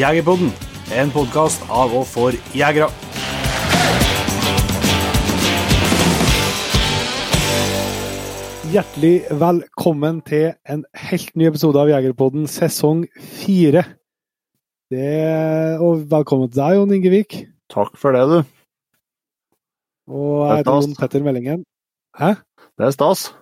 Jegerpodden, 0.00 0.52
en 0.96 1.10
podkast 1.14 1.62
av 1.68 1.92
og 2.00 2.06
for 2.08 2.36
jegere. 2.56 2.88
Hjertelig 8.70 9.24
velkommen 9.40 10.20
til 10.26 10.52
en 10.70 10.84
helt 11.08 11.32
ny 11.38 11.48
episode 11.48 11.80
av 11.80 11.88
Jegerpodden 11.90 12.44
sesong 12.50 13.06
fire. 13.40 13.82
Det- 14.90 15.80
Og 15.80 16.04
velkommen 16.10 16.50
til 16.50 16.60
deg, 16.62 16.76
Jon 16.76 16.92
Ingevik. 16.92 17.46
Takk 17.68 17.96
for 17.96 18.12
det, 18.12 18.22
du. 18.28 18.38
Og 20.12 20.48
Det 20.48 20.48
jeg 20.48 20.58
heter. 20.58 20.72
Jon 20.72 20.94
Petter 20.94 21.22
Meldingen. 21.22 21.64
Hæ? 22.16 22.34
Det 22.78 22.86
er 22.86 22.90
stas. 22.90 23.32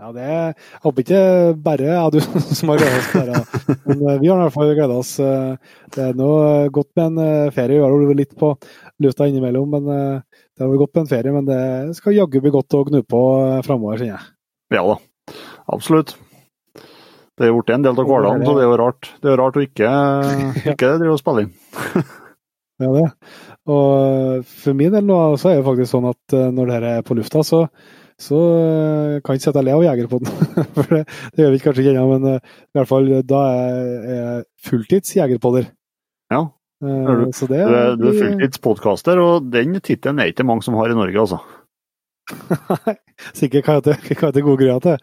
Ja, 0.00 0.10
det 0.16 0.22
er 0.24 0.46
Jeg 0.54 0.80
håper 0.84 1.02
ikke 1.04 1.22
bare 1.60 1.88
jeg 1.90 2.12
du 2.14 2.20
som 2.58 2.70
har 2.72 2.78
gleda 2.80 3.00
oss 3.00 3.10
til 3.12 3.26
det. 3.28 3.36
her. 3.36 3.80
Men 3.84 3.98
eh, 4.08 4.18
vi 4.22 4.30
har 4.30 4.38
i 4.38 4.44
hvert 4.46 4.54
fall 4.54 4.70
gleda 4.78 4.96
oss. 5.02 5.10
eh, 5.20 5.74
Det 5.92 6.06
er 6.06 6.16
nå 6.16 6.30
godt 6.72 6.90
med 6.96 7.04
en 7.10 7.18
eh, 7.26 7.50
ferie. 7.56 7.76
Vi 7.76 7.84
har 7.84 7.92
vært 8.08 8.20
litt 8.22 8.32
på 8.40 8.54
luta 9.04 9.28
innimellom, 9.28 9.76
men 9.76 9.90
eh, 9.92 10.40
det 10.56 10.64
har 10.64 10.72
vært 10.72 10.82
godt 10.86 10.94
med 10.96 11.04
en 11.04 11.12
ferie. 11.12 11.34
Men 11.36 11.50
det 11.50 11.60
skal 12.00 12.16
jaggu 12.16 12.40
bli 12.46 12.54
godt 12.56 12.78
å 12.78 12.82
gnu 12.88 13.02
på 13.04 13.20
framover, 13.68 14.00
kjenner 14.00 14.16
jeg. 14.16 14.26
Ja 14.78 14.86
da, 14.88 14.96
absolutt. 15.76 16.16
Det 17.40 17.48
er 17.48 17.54
blitt 17.56 17.70
en 17.72 17.84
del 17.84 17.96
av 18.00 18.04
hverdagen, 18.08 18.42
så 18.44 18.52
det 18.56 18.64
er 18.64 18.68
jo 18.68 18.80
rart, 18.80 19.06
det 19.20 19.28
er 19.30 19.32
jo 19.32 19.38
rart 19.40 19.56
å 19.56 19.62
ikke, 19.64 19.92
ikke 20.74 20.90
drive 21.00 21.14
og 21.14 21.20
spille 21.22 21.44
inn. 21.46 21.54
Ja, 22.80 22.90
det. 22.96 23.06
Og 23.68 24.44
for 24.48 24.76
min 24.76 24.92
del 24.96 25.04
nå, 25.08 25.16
så 25.40 25.50
er 25.52 25.58
det 25.60 25.66
faktisk 25.68 25.92
sånn 25.92 26.08
at 26.08 26.34
eh, 26.36 26.48
når 26.56 26.70
dette 26.74 26.92
er 27.00 27.04
på 27.08 27.16
lufta, 27.18 27.42
så, 27.44 27.66
så 28.20 28.38
eh, 28.60 29.18
kan 29.24 29.32
jeg 29.34 29.40
ikke 29.40 29.46
sitte 29.48 29.60
og 29.62 29.66
le 29.66 29.74
av 29.78 29.84
Jegerpodden. 29.86 30.32
For 30.76 30.90
det, 30.98 31.02
det 31.34 31.44
gjør 31.44 31.54
vi 31.54 31.60
kanskje 31.64 31.84
ikke 31.86 31.94
ennå, 31.96 32.06
men 32.18 32.26
eh, 32.34 32.56
i 32.68 32.78
hvert 32.78 32.90
fall 32.90 33.08
da 33.30 33.42
er 33.54 34.10
jeg 34.14 34.42
fulltids 34.68 35.14
jegerpodder. 35.16 35.70
Ja, 36.34 36.42
Er 36.84 37.24
du- 37.24 37.46
det 37.50 37.62
er, 37.64 37.96
du 38.00 38.06
er 38.10 38.18
fulltidspodkaster, 38.20 39.18
og 39.24 39.48
den 39.52 39.80
tittelen 39.80 40.20
er 40.22 40.30
ikke 40.34 40.44
mange 40.48 40.62
som 40.66 40.76
har 40.80 40.92
i 40.92 40.98
Norge, 40.98 41.18
altså. 41.26 41.40
Sikkert 43.34 43.64
kan 43.66 43.80
jeg 43.82 43.96
kan 44.16 44.28
jeg 44.28 44.34
til 44.36 44.44
gode 44.46 44.60
grunner 44.60 44.84
til. 44.84 44.96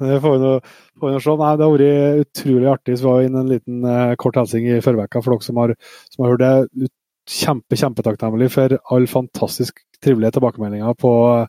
det 0.00 0.20
får 0.24 0.32
vi 0.32 0.40
nå 0.40 1.20
se. 1.20 1.34
Nei, 1.36 1.50
det 1.58 1.66
har 1.66 1.74
vært 1.74 2.22
utrolig 2.24 2.70
artig. 2.72 2.96
Så 3.00 3.08
var 3.10 3.20
vi 3.20 3.28
inne 3.28 3.42
en 3.44 3.50
liten 3.52 3.84
eh, 3.84 4.14
kort 4.20 4.38
hilsing 4.40 4.70
i 4.70 4.80
forveka 4.84 5.20
for 5.22 5.34
dere 5.36 5.46
som 5.46 5.60
har, 5.60 5.74
som 6.14 6.24
har 6.24 6.32
hørt 6.34 6.44
det. 6.46 6.90
Kjempe, 7.30 7.76
kjempetakknemlig 7.78 8.48
for 8.50 8.72
all 8.90 9.04
fantastisk 9.10 9.82
trevliga 10.04 10.30
tilbakemeldinger 10.30 10.94
på 10.94 11.46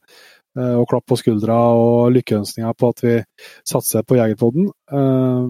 eh, 0.60 0.80
och 0.82 0.90
klapp 0.90 1.06
på 1.06 1.16
skuldra 1.16 1.70
och 1.70 2.12
lyckönskningar 2.12 2.74
på 2.74 2.90
att 2.90 3.04
vi 3.04 3.24
satsar 3.70 4.04
på 4.04 4.16
Jägerpodden. 4.16 4.66
Eh, 4.92 5.48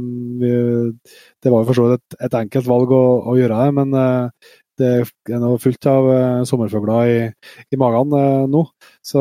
det 1.44 1.50
var 1.50 1.60
ju 1.60 1.66
förstås 1.66 2.00
ett, 2.00 2.22
ett 2.26 2.34
enkelt 2.34 2.68
val 2.68 2.84
att, 2.84 3.28
att 3.28 3.40
göra 3.40 3.66
det, 3.66 3.72
men 3.72 3.94
eh, 3.94 4.30
det 4.78 4.86
är 5.30 5.40
nog 5.40 5.62
fullt 5.62 5.86
av 5.86 6.46
sommarfåglar 6.46 7.08
i, 7.08 7.34
i 7.70 7.78
magen 7.78 8.10
nu. 8.52 8.66
Så 9.02 9.20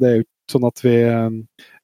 det 0.00 0.08
är 0.08 0.14
ju 0.14 0.24
så 0.52 0.66
att 0.66 0.84
vi 0.84 1.04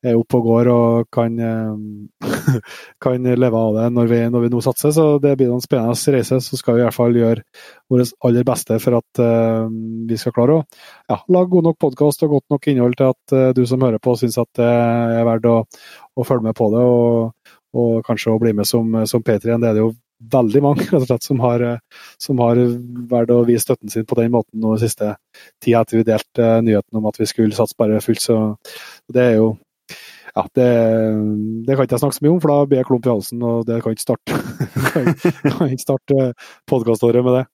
er 0.06 0.18
oppe 0.18 0.38
og 0.38 0.46
går 0.46 0.70
og 0.72 1.08
kan, 1.12 1.36
eh, 1.42 2.60
kan 3.02 3.26
leve 3.26 3.60
av 3.60 3.78
det 3.78 3.88
når 3.96 4.10
vi, 4.12 4.20
når 4.32 4.46
vi 4.46 4.50
nå 4.52 4.62
satser. 4.64 4.94
Så 4.94 5.06
det 5.22 5.34
blir 5.40 5.52
en 5.52 5.64
spennende 5.64 6.14
reise. 6.14 6.40
Så 6.44 6.60
skal 6.60 6.76
vi 6.76 6.84
i 6.84 6.86
hvert 6.86 6.96
fall 6.96 7.18
gjøre 7.18 7.44
vårt 7.92 8.14
aller 8.26 8.46
beste 8.46 8.78
for 8.82 8.98
at 9.00 9.22
eh, 9.22 9.66
vi 10.10 10.20
skal 10.20 10.34
klare 10.36 10.60
å 10.60 10.64
ja, 10.64 11.20
lage 11.36 11.52
god 11.54 11.70
nok 11.70 11.78
podkast 11.86 12.26
og 12.26 12.36
godt 12.36 12.56
nok 12.56 12.70
innhold 12.72 12.98
til 12.98 13.12
at 13.12 13.36
eh, 13.36 13.52
du 13.56 13.62
som 13.68 13.84
hører 13.84 14.02
på, 14.02 14.16
syns 14.20 14.40
at 14.42 14.50
det 14.58 14.72
er 14.72 15.28
verdt 15.28 15.50
å, 15.50 15.60
å 16.16 16.26
følge 16.26 16.48
med 16.48 16.58
på 16.58 16.70
det. 16.74 16.82
Og, 16.86 17.54
og 17.76 18.02
kanskje 18.06 18.32
å 18.32 18.40
bli 18.40 18.56
med 18.56 18.68
som, 18.68 19.02
som 19.08 19.24
P3. 19.24 19.56
Det 19.60 19.70
er 19.70 19.78
det 19.78 19.84
jo 19.84 19.94
veldig 20.32 20.62
mange 20.64 20.86
rett 20.90 21.02
og 21.02 21.10
slett, 21.10 21.26
som 21.26 21.42
har, 21.44 21.64
som 22.22 22.40
har 22.44 22.60
valgt 23.10 23.34
å 23.34 23.42
vise 23.48 23.66
støtten 23.66 23.92
sin 23.92 24.06
på 24.08 24.18
den 24.20 24.32
måten 24.34 24.60
nå 24.62 24.74
den 24.74 24.84
siste 24.86 25.14
tida 25.62 25.82
etter 25.82 26.00
vi 26.00 26.08
delte 26.08 26.50
nyheten 26.64 27.00
om 27.00 27.08
at 27.10 27.20
vi 27.20 27.28
skulle 27.28 27.56
satse 27.56 27.76
bare 27.78 28.02
fullt. 28.04 28.24
Så 28.24 28.38
det 29.12 29.24
er 29.24 29.38
jo 29.40 29.54
ja, 30.36 30.42
det, 30.58 30.70
det 31.64 31.76
kan 31.76 31.86
ikke 31.86 31.96
jeg 31.96 32.02
snakke 32.02 32.18
så 32.18 32.24
mye 32.26 32.34
om, 32.34 32.40
for 32.42 32.52
da 32.52 32.68
blir 32.68 32.82
jeg 32.82 32.88
klump 32.90 33.06
i 33.06 33.12
halsen, 33.12 33.44
og 33.48 33.62
det 33.68 33.78
kan 33.80 33.94
ikke 33.96 34.04
starte, 34.04 34.40
kan, 34.92 35.12
kan 35.46 35.70
ikke 35.70 35.84
starte 35.86 36.18
eh, 36.26 36.50
podkaståret 36.68 37.24
med 37.24 37.38
det. 37.38 37.44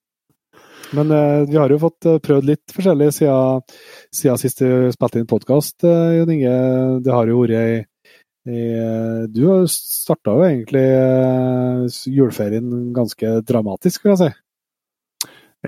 Men 0.98 1.14
eh, 1.14 1.44
vi 1.48 1.60
har 1.60 1.70
jo 1.70 1.78
fått 1.84 2.08
eh, 2.10 2.18
prøvd 2.24 2.50
litt 2.50 2.74
forskjellig 2.74 3.08
siden, 3.14 3.62
siden 4.12 4.42
sist 4.42 4.64
vi 4.64 4.90
spilte 4.96 5.22
inn 5.22 5.30
podkast, 5.30 5.78
eh, 5.86 6.18
Jon 6.18 6.34
Inge. 6.34 6.58
Det 7.06 7.14
har 7.14 7.30
jo 7.30 7.38
vært 7.44 7.56
ei 7.62 7.78
eh, 8.50 9.22
Du 9.30 9.46
starta 9.70 10.34
jo 10.36 10.46
egentlig 10.50 10.84
eh, 10.84 11.86
juleferien 12.10 12.92
ganske 12.96 13.34
dramatisk, 13.46 14.02
vil 14.04 14.16
jeg 14.16 14.24
si. 14.24 14.32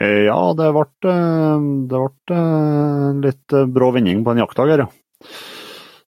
Ja, 0.02 0.38
det 0.58 0.72
ble, 0.74 0.88
det 1.06 1.98
ble 2.00 2.38
eh, 2.42 3.10
litt 3.22 3.60
brå 3.70 3.94
vending 3.94 4.26
på 4.26 4.34
en 4.34 4.42
jaktdag 4.42 4.74
her, 4.74 4.88
ja. 4.88 5.44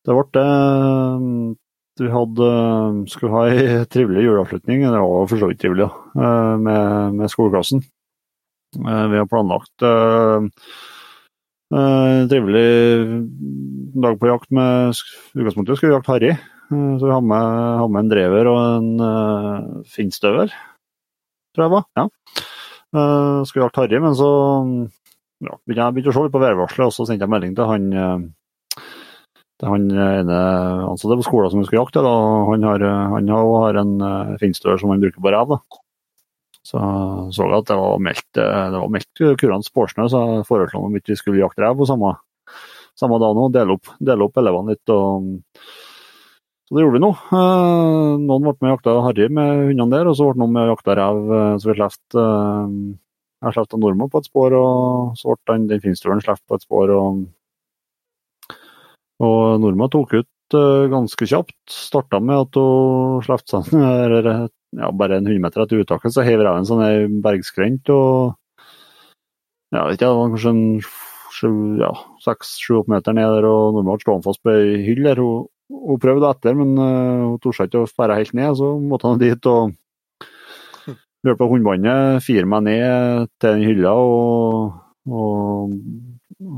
Det 0.07 0.16
ble 0.16 0.23
det 0.38 0.47
Vi 2.00 2.09
hadde, 2.13 2.47
eh, 2.47 2.97
skulle 3.12 3.34
ha 3.34 3.45
ei 3.50 3.85
trivelig 3.94 4.23
juleavslutning, 4.23 4.85
det 4.85 5.00
var 5.01 5.25
for 5.28 5.41
så 5.41 5.50
vidt 5.50 5.59
trivelig, 5.63 5.88
ja, 5.88 6.28
eh, 6.28 6.57
med, 6.62 7.16
med 7.18 7.31
skoleklassen. 7.34 7.81
Eh, 8.78 9.06
vi 9.12 9.18
har 9.18 9.28
planlagt 9.31 9.85
en 9.88 10.51
trevlig 11.68 12.29
trivelig 12.31 12.68
dag 13.97 14.19
på 14.22 14.29
jakt 14.29 14.53
med 14.56 14.94
I 14.94 15.41
utgangspunktet 15.41 15.79
skulle 15.79 15.91
vi 15.91 15.97
jakte 15.97 16.13
harry. 16.13 16.29
Så 16.69 17.01
vi 17.01 17.12
har 17.12 17.25
med, 17.25 17.50
har 17.81 17.89
med 17.91 18.06
en 18.06 18.12
drever 18.12 18.47
og 18.51 18.59
en 18.62 19.03
uh, 19.03 19.84
finnstøver, 19.88 20.51
tror 21.56 21.66
jeg 21.66 21.74
var. 21.74 21.85
Ja. 22.00 22.06
Uh, 22.95 23.44
skulle 23.47 23.66
jakte 23.66 23.84
harry, 23.84 24.00
men 24.03 24.16
så 24.16 24.31
ja, 25.44 25.57
begynte 25.66 25.81
jeg 25.81 25.97
begynte 25.97 26.13
å 26.13 26.16
se 26.16 26.25
litt 26.28 26.35
på 26.35 26.44
værvarselet, 26.44 26.88
og 26.88 26.95
så 26.95 27.07
sendte 27.07 27.28
jeg 27.28 27.34
melding 27.35 27.56
til 27.57 27.72
han 27.72 27.88
han 29.66 29.90
eh, 29.91 30.19
ene 30.22 30.38
ansatte 30.85 31.18
på 31.18 31.25
skolen 31.25 31.51
som 31.51 31.62
vi 31.62 31.68
skulle 31.68 31.81
jakte. 31.81 32.03
Da. 32.06 32.13
Han 32.51 32.66
har, 32.68 32.84
eh, 32.85 33.09
han 33.16 33.29
har, 33.34 33.79
en 33.81 33.94
uh, 34.01 34.78
som 34.78 34.94
han 34.94 35.01
bruker 35.01 35.22
på 35.22 35.34
rev. 35.34 35.57
Så 36.68 36.79
så 37.31 37.47
jeg 37.47 37.57
at 37.57 37.69
det 37.69 37.78
var 37.79 38.00
meldt, 38.03 38.28
det 38.35 38.75
var 38.75 38.90
meldt 38.91 39.22
kurant 39.40 39.66
spårsnø, 39.66 40.09
så 40.12 40.19
jeg 40.19 40.47
foreslo 40.50 40.81
om 40.84 40.95
ikke 41.00 41.13
vi 41.13 41.19
skulle 41.22 41.40
jakte 41.40 41.63
rev 41.63 41.78
på 41.79 41.88
samme, 41.88 42.12
samme 43.00 43.19
dag 43.23 43.38
nå. 43.38 43.45
Dele 43.56 43.78
opp, 43.78 43.94
dele 44.03 44.28
opp 44.28 44.41
elevene 44.41 44.75
litt. 44.75 44.91
og 44.91 45.40
så 46.68 46.75
det 46.75 46.84
gjorde 46.84 46.97
vi 46.97 47.03
nå. 47.06 47.12
Noen 47.31 48.44
ble 48.44 48.51
med 48.59 48.68
og 48.68 48.74
jakta 48.74 48.97
harry 49.06 49.29
med 49.31 49.62
hundene 49.69 49.94
der, 49.95 50.09
og 50.12 50.18
så 50.19 50.28
ble 50.28 50.41
noen 50.41 50.57
med 50.57 50.68
og 50.68 50.74
jakta 50.75 50.97
rev. 51.00 51.31
Så 51.63 51.72
vi 51.72 51.78
slapp 51.79 52.18
Jeg 52.18 53.56
slapp 53.56 53.79
nordmann 53.79 54.12
på 54.12 54.19
et 54.19 54.28
spor, 54.28 54.57
og 54.59 55.16
så 55.16 55.38
ble 55.38 55.56
den, 55.56 55.69
den 55.72 55.84
finstøvelen 55.85 56.25
sluppet 56.25 56.44
på 56.51 56.59
et 56.59 56.68
spor. 56.68 56.91
Og, 56.91 57.24
og 59.23 59.61
Norma 59.63 59.88
tok 59.91 60.13
ut 60.13 60.57
eh, 60.57 60.88
ganske 60.91 61.29
kjapt. 61.29 61.57
Starta 61.72 62.19
med 62.23 62.45
at 62.45 62.59
hun 62.59 63.23
slapp 63.25 63.45
seg 63.50 63.72
eller, 63.78 64.47
ja, 64.78 64.91
bare 64.91 65.19
en 65.19 65.29
100 65.29 65.41
meter 65.44 65.63
etter 65.63 65.81
uttaket, 65.83 66.13
så 66.13 66.25
heiv 66.28 66.44
reven 66.44 66.67
sånn 66.67 66.83
ei 66.85 67.07
bergskrent. 67.23 67.89
og 67.94 68.35
ja, 69.73 69.83
vet 69.83 69.97
ikke, 69.97 70.06
det 70.06 70.16
var 70.16 70.31
kanskje 70.31 70.53
en 70.53 70.63
sju- 71.38 71.79
ja, 71.81 71.91
seks-sju-åtte 72.23 72.91
meter 72.94 73.16
ned 73.17 73.33
der, 73.35 73.47
og 73.50 73.75
Norma 73.75 73.97
ble 73.97 74.06
stående 74.06 74.27
fast 74.27 74.44
på 74.44 74.53
ei 74.53 74.77
hylle 74.85 75.09
der. 75.09 75.22
Hun, 75.23 75.50
hun 75.89 76.00
prøvde 76.03 76.31
etter, 76.31 76.56
men 76.56 76.77
uh, 76.79 77.33
hun 77.33 77.41
torde 77.44 77.67
ikke 77.67 77.83
å 77.83 77.89
fære 77.91 78.22
helt 78.22 78.38
ned, 78.38 78.56
så 78.59 78.72
måtte 78.79 79.11
han 79.11 79.22
dit 79.22 79.50
og 79.51 79.75
hjelpe 81.27 81.41
på 81.41 81.50
hundebåndet, 81.51 82.23
fire 82.25 82.47
meg 82.47 82.67
ned 82.69 83.33
til 83.41 83.57
den 83.57 83.67
hylla 83.67 83.94
og, 84.00 84.77
og, 85.11 85.75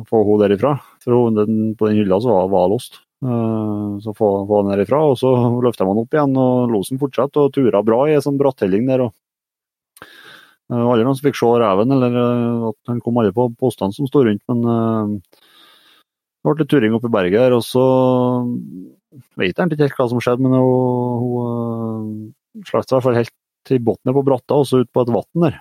få 0.09 0.23
henne 0.27 0.41
derifra. 0.43 0.75
For 1.03 1.15
hon 1.15 1.37
den, 1.37 1.59
på 1.79 1.87
den 1.87 1.99
hylla 2.01 2.19
så 2.21 2.33
var 2.33 2.51
var 2.51 2.69
låst. 2.73 3.01
Uh, 3.25 3.31
eh, 3.31 3.99
så 3.99 4.13
få, 4.13 4.47
få 4.47 4.61
den 4.63 4.93
och 4.93 5.11
og 5.11 5.17
så 5.19 5.61
løfta 5.65 5.85
man 5.85 5.97
opp 5.97 6.13
igjen, 6.13 6.37
og 6.37 6.71
losen 6.71 6.99
fortsatte 6.99 7.39
og 7.39 7.53
tura 7.53 7.83
bra 7.83 8.05
i 8.07 8.15
en 8.15 8.23
sånn 8.23 8.39
bratthelling 8.39 8.87
der. 8.87 9.07
og 9.07 9.13
eh, 10.71 10.75
uh, 10.75 10.87
Aldri 10.91 11.03
noen 11.03 11.19
som 11.19 11.27
fikk 11.27 11.39
se 11.39 11.51
reven, 11.59 11.91
eller 11.91 12.15
uh, 12.15 12.69
at 12.71 12.93
han 12.93 13.01
kom 13.03 13.19
alle 13.19 13.35
på 13.35 13.49
postene 13.59 13.95
som 13.95 14.07
sto 14.07 14.23
rundt, 14.23 14.43
men 14.47 14.63
uh, 14.63 15.43
det 16.39 16.47
ble 16.47 16.63
litt 16.63 16.71
turing 16.71 16.95
uppe 16.95 17.11
i 17.11 17.15
berget 17.17 17.43
der, 17.43 17.57
og 17.57 17.63
så 17.67 17.85
vet 19.35 19.51
jeg 19.51 19.65
inte 19.65 19.75
ikke 19.75 19.89
helt 19.89 19.99
hva 19.99 20.07
som 20.13 20.23
skjedde, 20.23 20.45
men 20.45 20.55
hun, 20.55 21.25
hun 21.25 22.29
uh, 22.63 22.63
slapp 22.69 22.87
seg 22.87 22.93
i 22.93 22.97
hvert 22.97 23.07
fall 23.09 23.19
helt 23.19 23.73
i 23.75 23.83
bunnen 23.83 24.15
på 24.15 24.23
bratta, 24.25 24.61
og 24.61 24.67
så 24.69 24.79
ut 24.79 24.91
på 24.95 25.03
et 25.03 25.11
vann 25.11 25.43
der. 25.43 25.59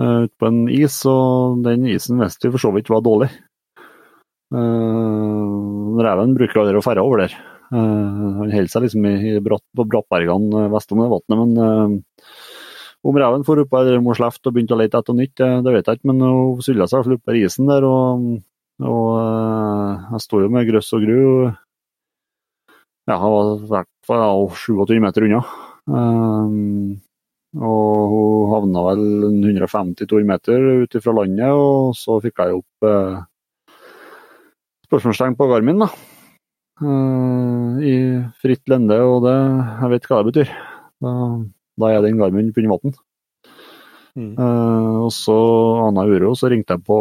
Eh, 0.00 0.04
uh, 0.04 0.24
ute 0.24 0.36
på 0.40 0.48
en 0.48 0.60
is, 0.72 0.98
og 1.08 1.62
den 1.66 1.84
isen 1.92 2.20
visste 2.22 2.48
vi 2.48 2.54
for 2.54 2.64
så 2.64 2.72
vidt 2.72 2.90
var 2.92 3.04
dårlig. 3.04 3.28
Eh, 4.52 4.60
uh, 4.60 6.00
reven 6.04 6.36
bruker 6.36 6.62
aldri 6.62 6.80
å 6.80 6.84
ferde 6.84 7.04
over 7.04 7.24
der. 7.24 7.36
Uh, 7.72 8.40
han 8.40 8.52
holder 8.52 8.72
seg 8.72 8.86
liksom 8.86 9.08
i, 9.08 9.14
i 9.32 9.42
bratt, 9.44 9.64
på 9.76 9.88
brattbergene 9.88 10.66
vest 10.72 10.92
om 10.92 11.00
det 11.00 11.10
vannet, 11.12 11.36
men 11.40 11.52
uh, 11.60 12.32
om 13.02 13.18
reven 13.18 13.44
for 13.44 13.60
opp 13.60 13.76
der 13.88 14.00
må 14.04 14.14
slefte 14.14 14.48
og 14.48 14.56
begynte 14.56 14.76
å 14.76 14.80
lete 14.80 15.00
etter 15.00 15.16
nytt, 15.18 15.34
det, 15.40 15.50
det 15.66 15.76
vet 15.76 15.88
jeg 15.88 16.00
ikke, 16.00 16.10
men 16.12 16.24
hun 16.24 16.64
sylla 16.64 16.86
seg 16.86 16.96
i 16.96 17.00
hvert 17.00 17.08
fall 17.10 17.18
opp 17.18 17.36
isen 17.42 17.70
der. 17.72 17.88
og 17.88 18.42
og 18.82 19.08
uh, 19.14 20.08
jeg 20.14 20.24
sto 20.24 20.40
jo 20.42 20.48
med 20.50 20.66
grøss 20.66 20.90
og 20.96 21.04
gru. 21.04 21.20
Ja, 23.06 23.14
jeg 23.14 23.32
var 23.34 23.50
i 23.52 23.68
hvert 23.70 23.90
fall 24.08 24.48
27 24.56 24.94
meter 25.02 25.26
unna. 25.26 25.42
Um, 25.86 27.02
og 27.52 28.12
hun 28.12 28.52
havna 28.52 28.82
vel 28.86 29.02
150-200 29.52 30.28
meter 30.28 30.66
ut 30.84 30.96
fra 31.04 31.14
landet, 31.18 31.52
og 31.52 31.92
så 31.98 32.16
fikk 32.24 32.40
jeg 32.40 32.58
opp 32.62 32.86
uh, 32.88 33.20
spørsmålstegn 34.88 35.36
på 35.36 35.48
Garmin, 35.50 35.84
da. 35.84 35.90
Uh, 36.82 37.76
I 37.84 37.94
fritt 38.40 38.64
lende, 38.72 38.96
og 39.04 39.26
det, 39.26 39.36
jeg 39.82 39.92
vet 39.92 40.08
hva 40.08 40.20
det 40.22 40.30
betyr. 40.32 40.54
Da, 41.02 41.14
da 41.82 41.90
er 41.92 42.06
den 42.06 42.20
Garmin 42.20 42.52
på 42.56 42.64
vann. 42.72 42.96
Mm. 44.12 44.32
Uh, 44.36 45.06
og 45.06 45.12
så 45.16 45.36
anna 45.86 46.04
uro, 46.08 46.34
så 46.36 46.50
ringte 46.52 46.76
jeg 46.76 46.84
på, 46.84 46.98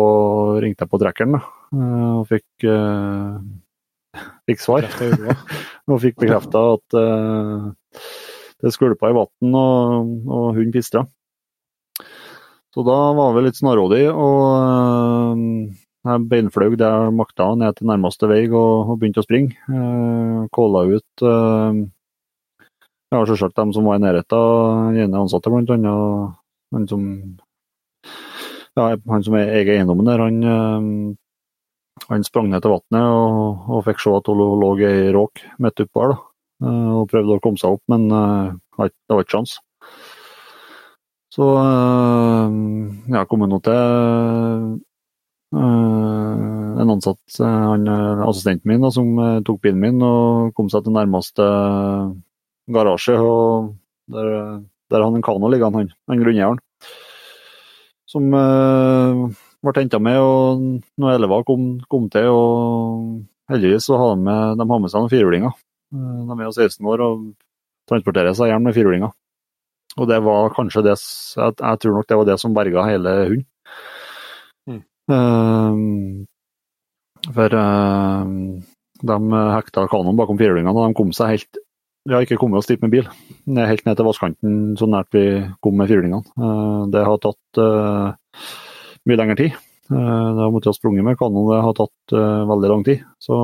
ringte 0.64 0.86
jeg 0.86 0.92
på 0.92 1.00
trekkeren 1.02 1.36
da, 1.36 1.42
uh, 1.76 2.12
og 2.22 2.28
fikk, 2.30 2.68
uh, 2.72 4.22
fikk 4.48 4.64
svar. 4.64 4.88
og 5.92 6.04
fikk 6.04 6.20
bekrefta 6.24 6.64
at 6.76 7.00
det 8.62 8.74
skvulpa 8.76 9.10
i 9.10 9.16
vann 9.18 9.58
og, 9.58 10.12
og 10.28 10.52
hunden 10.56 10.74
pistra. 10.76 11.06
Så 12.72 12.84
da 12.88 12.98
var 13.18 13.34
vi 13.36 13.44
litt 13.44 13.58
snarrådig, 13.60 14.06
og 14.16 14.44
eh, 14.56 15.80
jeg 16.08 16.28
beinfløy 16.32 16.78
det 16.80 16.88
jeg 16.88 17.16
makta 17.18 17.50
ned 17.60 17.76
til 17.78 17.90
nærmeste 17.90 18.30
vei 18.32 18.46
og, 18.48 18.94
og 18.94 19.02
begynte 19.02 19.22
å 19.22 19.26
springe. 19.26 19.58
Eh, 19.68 19.76
uh, 19.76 20.46
Kåla 20.56 20.86
ut 20.88 21.26
uh, 21.28 21.82
ja, 23.12 23.20
selvsagt 23.28 23.58
dem 23.60 23.74
som 23.76 23.90
var 23.90 24.00
i 24.00 24.04
nærheten, 24.06 24.96
den 24.96 25.04
ene 25.04 25.26
ansatte 25.26 25.52
blant 25.52 25.74
annet. 25.76 26.40
Han 26.72 26.88
som, 26.88 27.04
ja, 28.80 28.86
han 28.96 29.26
som 29.28 29.36
eier 29.36 29.74
eiendommen 29.76 30.08
der, 30.08 30.24
han, 30.24 31.18
han 32.08 32.24
sprang 32.24 32.48
ned 32.48 32.64
til 32.64 32.72
vannet 32.72 33.04
og, 33.04 33.66
og, 33.68 33.82
fikk 33.90 34.00
se 34.00 34.14
at 34.16 34.32
hun 34.32 34.40
lå 34.64 34.70
i 34.88 35.12
råk 35.12 35.44
midt 35.60 35.84
oppå 35.84 36.06
her. 36.06 36.16
Eh, 36.62 36.90
og 36.94 37.10
prøvde 37.10 37.38
å 37.38 37.42
komme 37.42 37.58
seg 37.58 37.76
opp, 37.76 37.84
men 37.92 38.08
eh, 38.14 38.54
det 38.78 39.16
var 39.16 39.26
ikke 39.26 39.38
sjans. 39.38 39.58
Så 41.32 41.48
eh, 41.58 42.56
jeg 43.08 43.18
har 43.18 43.30
kommet 43.32 43.52
nå 43.52 43.62
til 43.66 44.80
en 45.52 46.92
ansatt, 46.94 47.20
han, 47.44 47.84
assistenten 48.24 48.70
min, 48.72 48.86
da, 48.86 48.90
som 48.96 49.10
tok 49.44 49.58
bilen 49.66 49.82
min 49.84 49.98
og 50.08 50.54
kom 50.56 50.70
seg 50.72 50.86
til 50.86 50.96
nærmeste 50.96 51.44
garasje. 52.72 53.18
og 53.20 53.74
Der, 54.16 54.30
der 54.92 55.04
han 55.04 55.18
en 55.18 55.26
kano 55.26 55.50
liggende, 55.52 55.82
han, 55.84 55.92
han 56.08 56.24
grunneieren. 56.24 56.62
Som 58.08 58.32
uh, 58.32 59.28
ble 59.64 59.76
henta 59.76 60.00
med, 60.04 60.20
og 60.24 60.64
når 61.04 61.18
elva 61.18 61.42
kom, 61.48 61.68
kom, 61.92 62.08
til, 62.12 62.32
og 62.32 63.52
heldigvis 63.52 63.92
så 63.92 64.00
har 64.00 64.16
de 64.16 64.26
med, 64.30 64.56
de 64.60 64.70
har 64.72 64.82
med 64.84 64.96
seg 64.96 65.04
noen 65.04 65.12
firhjulinger. 65.12 65.60
De 65.92 66.38
er 66.38 66.46
jo 66.48 66.54
16 66.56 66.88
år 66.88 67.04
og 67.06 67.24
transporterer 67.90 68.36
seg 68.38 68.52
hjem 68.52 68.68
med 68.68 68.76
firehjulinger. 68.78 69.12
Og 70.00 70.08
det 70.08 70.22
var 70.24 70.54
kanskje 70.56 70.86
det 70.86 70.96
jeg, 70.96 71.56
tror 71.60 71.98
nok 71.98 72.08
det 72.08 72.20
var 72.20 72.30
det 72.30 72.38
som 72.40 72.54
berga 72.56 72.86
hele 72.88 73.16
hunden. 73.28 73.48
Ehm, 75.12 76.28
for 77.34 77.58
ehm, 77.58 78.62
de 79.02 79.18
hekta 79.56 79.88
kanoen 79.92 80.20
bakom 80.20 80.40
firehjulingene, 80.40 80.74
og 80.76 80.88
de 80.88 80.98
kom 80.98 81.12
seg 81.16 81.36
helt 81.36 81.62
Vi 82.08 82.16
har 82.16 82.24
ikke 82.26 82.40
kommet 82.42 82.58
oss 82.58 82.66
dit 82.66 82.82
med 82.82 82.90
bil. 82.90 83.06
Helt 83.46 83.84
ned 83.86 83.98
til 83.98 84.08
vannkanten 84.08 84.54
så 84.80 84.88
nært 84.90 85.12
vi 85.14 85.26
kom 85.62 85.76
med 85.78 85.86
firehjulingene. 85.92 86.24
Ehm, 86.34 86.88
det 86.94 87.04
har 87.06 87.20
tatt 87.22 87.60
uh, 87.62 88.16
mye 89.06 89.20
lengre 89.20 89.38
tid. 89.38 89.60
Uh, 89.92 90.32
det 90.34 90.42
har 90.42 90.50
måttet 90.56 90.72
ha 90.72 90.74
sprunget 90.80 91.06
med 91.06 91.20
kanoen, 91.20 91.52
det 91.52 91.60
har 91.62 91.76
tatt 91.78 92.16
uh, 92.18 92.48
veldig 92.50 92.72
lang 92.74 92.88
tid. 92.88 93.04
Så, 93.22 93.38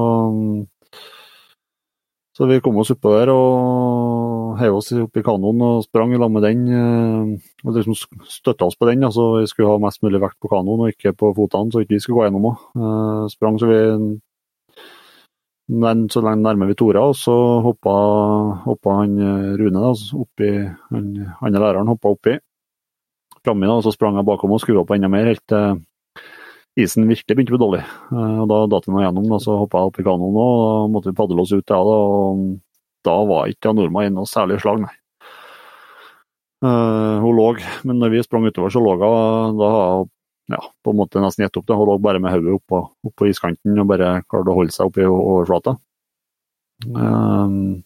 så 2.38 2.46
vi 2.46 2.60
kom 2.62 2.78
oss 2.78 2.92
oppå 2.94 3.10
der 3.16 3.32
og 3.34 4.60
heiv 4.60 4.76
oss 4.78 4.92
opp 4.94 5.18
i 5.18 5.24
kanoen 5.26 5.64
og 5.66 5.86
sprang 5.88 6.14
i 6.14 6.20
lag 6.22 6.30
med 6.30 6.46
den. 6.46 6.68
Eh, 6.70 7.50
og 7.66 7.74
liksom 7.74 7.98
Støtta 8.30 8.68
oss 8.68 8.78
på 8.78 8.86
den. 8.90 9.02
så 9.12 9.40
Vi 9.40 9.48
skulle 9.50 9.72
ha 9.72 9.82
mest 9.82 10.04
mulig 10.06 10.22
vekt 10.22 10.38
på 10.40 10.52
kanoen 10.52 10.86
og 10.86 10.94
ikke 10.94 11.16
på 11.18 11.34
fotene, 11.34 11.74
så 11.74 11.82
ikke 11.82 11.96
vi 11.96 12.00
skulle 12.04 12.20
gå 12.20 12.28
gjennom 12.28 12.46
henne. 12.46 12.60
Eh, 12.78 13.28
sprang 13.34 13.58
så 13.58 13.72
vi 13.72 13.82
så 15.68 16.22
lenge 16.24 16.46
nærmer 16.46 16.70
vi 16.70 16.78
Tora, 16.80 17.02
og 17.10 17.16
så 17.20 17.34
hoppa, 17.60 17.96
hoppa 18.64 19.00
han 19.02 19.18
eh, 19.20 19.58
Rune 19.60 19.82
da, 19.84 19.92
oppi, 20.16 20.52
han 20.94 21.10
andre 21.42 21.60
læreren 21.60 21.90
hoppa 21.92 22.14
oppi 22.14 22.38
framme, 23.48 23.70
og 23.72 23.84
så 23.84 23.94
sprang 23.96 24.18
jeg 24.18 24.28
bakom 24.28 24.54
og 24.54 24.62
skrudde 24.62 24.86
på 24.88 24.98
enda 24.98 25.10
mer, 25.12 25.30
helt 25.32 25.44
til 25.48 25.80
isen 26.78 27.08
virkelig 27.10 27.36
begynte 27.36 27.54
å 27.54 27.58
bli 27.58 27.64
dårlig. 27.66 27.84
Eh, 28.12 28.38
og 28.44 28.48
Da 28.52 28.62
datt 28.74 28.88
vi 28.90 29.04
gjennom, 29.04 29.28
da, 29.32 29.40
så 29.42 29.58
hoppa 29.64 29.82
jeg 29.82 29.92
opp 29.92 30.00
i 30.00 30.06
kanoen 30.08 30.38
og 30.38 30.62
da 30.62 30.78
måtte 30.94 31.12
vi 31.12 31.18
padle 31.18 31.44
oss 31.44 31.54
ut. 31.56 31.66
Ja, 31.66 31.82
da, 31.82 31.98
og 31.98 32.46
da 33.08 33.18
var 33.30 33.52
ikke 33.52 33.74
Norma 33.76 34.06
i 34.06 34.14
noe 34.14 34.30
særlig 34.30 34.62
slag, 34.64 34.84
nei. 34.86 34.94
Uh, 36.66 37.22
hun 37.22 37.36
lå, 37.38 37.52
men 37.86 38.00
når 38.02 38.16
vi 38.16 38.22
sprang 38.26 38.48
utover, 38.50 38.72
så 38.74 38.82
lå 38.82 38.96
hun 38.98 39.60
da 39.60 39.72
ja, 40.50 40.62
på 40.82 40.94
en 40.94 40.98
måte 40.98 41.22
nesten 41.22 41.46
gitt 41.46 41.60
opp. 41.60 41.68
det. 41.68 41.78
Hun 41.78 41.90
lå 41.90 41.98
bare 42.02 42.22
med 42.24 42.34
hodet 42.34 42.56
oppå, 42.58 42.82
oppå 43.06 43.28
iskanten 43.30 43.78
og 43.78 43.90
bare 43.92 44.22
klarte 44.26 44.54
å 44.54 44.58
holde 44.58 44.74
seg 44.74 44.90
oppi 44.90 45.06
overflata. 45.06 45.76
Um, 46.88 47.84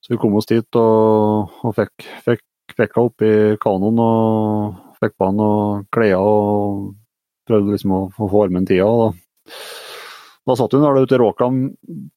så 0.00 0.14
vi 0.14 0.18
kom 0.22 0.36
oss 0.38 0.48
dit 0.50 0.78
og, 0.78 1.50
og 1.66 1.74
fikk, 1.76 2.06
fikk, 2.26 2.44
fikk 2.72 2.96
henne 2.96 3.10
oppi 3.10 3.32
kanoen 3.62 4.00
og 4.02 4.80
fikk 5.02 5.16
på 5.18 5.28
henne 5.28 5.42
noen 5.42 5.86
klær 5.94 6.16
og 6.22 6.94
prøvde 7.50 7.74
liksom 7.74 7.96
å 7.96 8.02
få 8.14 8.30
formen 8.30 8.68
tida. 8.68 8.86
Da. 8.86 9.56
Da 10.48 10.56
satt 10.56 10.74
hun 10.74 10.86
der 10.86 11.02
ute 11.02 11.18
i 11.18 11.20
råka, 11.20 11.50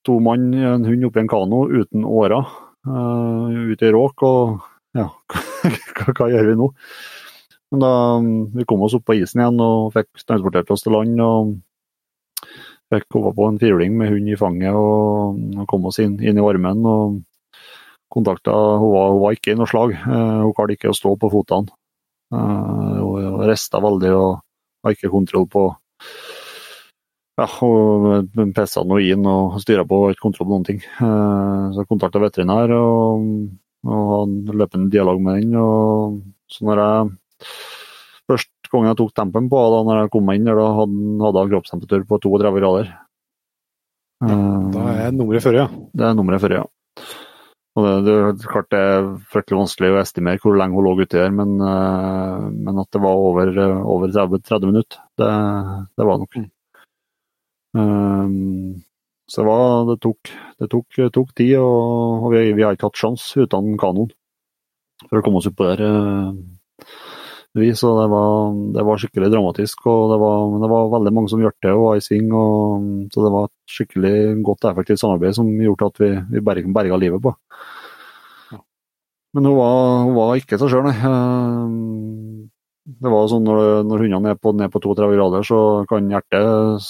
to 0.07 0.19
mann, 0.23 0.53
en 0.53 0.85
hund 0.87 1.09
oppi 1.09 1.23
en 1.23 1.31
kano 1.31 1.65
uten 1.71 2.05
årer. 2.07 2.53
Uh, 2.87 3.73
ute 3.73 3.87
i 3.87 3.93
råk, 3.95 4.23
og 4.27 4.63
ja, 4.97 5.09
hva, 5.97 6.13
hva, 6.13 6.29
gjør 6.31 6.49
vi 6.49 6.55
nå? 6.59 6.69
Men 7.73 7.81
da 7.83 7.91
Vi 8.59 8.65
kom 8.69 8.83
oss 8.85 8.93
opp 8.97 9.05
på 9.07 9.15
isen 9.17 9.41
igjen 9.41 9.61
og 9.63 9.93
fikk 9.95 10.25
transportert 10.27 10.71
oss 10.73 10.83
til 10.85 10.93
land. 10.93 11.19
og 11.23 11.53
Fikk 12.93 13.07
hoppa 13.15 13.31
på 13.37 13.47
en 13.49 13.59
firhjuling 13.61 13.95
med 13.97 14.11
hund 14.13 14.29
i 14.29 14.37
fanget 14.37 14.75
og, 14.77 15.39
og 15.57 15.69
kom 15.71 15.87
oss 15.89 15.97
inn, 16.03 16.19
inn 16.21 16.37
i 16.37 16.43
varmen. 16.43 16.83
og 16.85 17.21
kontakta, 18.13 18.53
hun 18.53 18.91
var, 18.93 19.09
hun 19.09 19.21
var 19.23 19.37
ikke 19.37 19.53
i 19.53 19.57
noe 19.57 19.69
slag. 19.69 19.95
Uh, 20.05 20.43
hun 20.45 20.53
klarte 20.53 20.77
ikke 20.77 20.91
å 20.91 20.97
stå 20.97 21.15
på 21.17 21.31
føttene. 21.33 21.73
Eh, 22.33 22.37
uh, 22.37 22.99
hun 23.01 23.47
rista 23.49 23.81
veldig 23.81 24.11
og 24.17 24.29
har 24.83 24.95
ikke 24.95 25.11
kontroll 25.13 25.47
på 25.51 25.67
ja, 27.39 27.47
og 27.65 28.85
noe 28.85 29.01
inn 29.01 29.25
og 29.25 29.57
styra 29.63 29.85
på, 29.89 29.99
ikke 30.13 30.27
kontroll 30.27 30.47
på 30.47 30.53
noen 30.53 30.67
ting. 30.67 30.81
Eh, 30.85 31.63
så 31.73 31.85
kontakta 31.89 32.21
veterinær 32.21 32.73
og, 32.77 33.23
og 33.89 34.11
hadde 34.11 34.57
løpende 34.61 34.93
dialog 34.93 35.21
med 35.23 35.41
den. 35.41 35.55
Og 35.57 36.19
så 36.51 36.67
når 36.69 36.83
jeg 36.83 37.15
Første 38.23 38.71
gangen 38.71 38.87
jeg 38.87 38.97
tok 39.01 39.09
tempen 39.17 39.49
på 39.51 39.61
da 39.73 39.79
når 39.83 39.97
jeg 39.99 40.11
kom 40.13 40.29
inn 40.31 40.45
da 40.47 40.67
hadde 40.77 41.41
jeg 41.41 41.49
kroppstemperatur 41.51 42.05
på 42.07 42.19
32 42.23 42.61
grader. 42.61 42.93
Da 44.23 44.85
er 45.03 45.11
nummeret 45.11 45.43
før, 45.43 45.57
ja. 45.57 45.65
Det 45.91 46.05
er 46.07 46.15
nummeret 46.15 46.41
før, 46.41 46.55
ja. 46.61 46.63
Og 47.73 47.85
det, 47.85 47.93
det, 48.05 48.45
klart 48.45 48.69
det 48.69 48.79
er 48.79 49.07
fryktelig 49.33 49.63
vanskelig 49.63 49.93
å 49.95 50.01
estimere 50.03 50.41
hvor 50.43 50.57
lenge 50.59 50.77
hun 50.77 50.85
lå 50.85 50.93
uti 50.99 51.17
der, 51.17 51.31
men, 51.33 51.55
eh, 51.57 52.43
men, 52.53 52.81
at 52.83 52.89
det 52.93 53.01
var 53.01 53.21
over, 53.29 53.49
over 53.81 54.11
30, 54.13 54.43
30 54.45 54.69
minutter, 54.69 54.99
det, 55.17 55.29
det 55.97 56.05
var 56.09 56.21
nok. 56.21 56.37
Um, 57.73 58.83
så 59.25 59.41
det, 59.41 59.47
var, 59.47 59.63
det, 59.89 59.97
tok, 60.05 60.33
det 60.61 60.69
tok, 60.69 60.99
tok, 61.15 61.33
tid, 61.33 61.55
og, 61.57 62.27
og 62.27 62.35
vi, 62.35 62.43
vi, 62.53 62.61
har 62.61 62.77
ikke 62.77 62.91
hatt 62.91 63.01
sjans 63.01 63.25
uten 63.39 63.73
kanoen 63.81 64.13
for 65.07 65.17
å 65.17 65.25
komme 65.25 65.41
oss 65.41 65.49
oppå 65.49 65.71
der. 65.71 65.81
Uh, 65.81 66.93
vi, 67.57 67.71
så 67.77 67.95
det 67.97 68.05
var, 68.13 68.53
det 68.77 68.85
var, 68.85 69.01
skikkelig 69.01 69.33
dramatisk. 69.33 69.85
og 69.89 70.13
det 70.13 70.21
var, 70.21 70.45
det 70.61 70.69
var 70.71 70.93
veldig 70.93 71.13
mange 71.13 71.33
som 71.33 71.41
hjalp 71.41 71.57
til 71.61 71.77
og 71.77 71.87
var 71.87 71.97
i 71.97 72.05
sving. 72.05 72.29
Og, 72.33 72.87
så 73.13 73.25
det 73.25 73.33
var 73.33 73.49
skikkelig 73.69 74.43
godt 74.45 74.65
og 74.65 74.73
effektivt 74.73 75.01
samarbeid 75.01 75.37
som 75.37 75.49
gjorde 75.61 75.89
at 75.89 76.01
vi, 76.03 76.11
vi 76.35 76.43
berga, 76.43 76.73
berga 76.75 76.99
livet 76.99 77.23
på. 77.23 77.33
Men 79.33 79.49
hun 79.49 79.57
var, 79.57 79.77
hun 80.05 80.17
var 80.17 80.35
ikke 80.37 80.59
seg 80.61 80.69
sjøl, 80.69 80.85
nei. 80.85 80.93
Ehm, 81.09 82.49
det 82.83 83.11
var 83.11 83.29
sånn 83.31 83.45
når, 83.47 83.61
når 83.87 84.03
hundene 84.05 84.33
er 84.33 84.39
på, 84.39 84.51
ned 84.57 84.69
på 84.73 84.81
32 84.83 85.15
grader, 85.15 85.47
så 85.47 85.59
kan 85.89 86.11
hjertet 86.11 86.89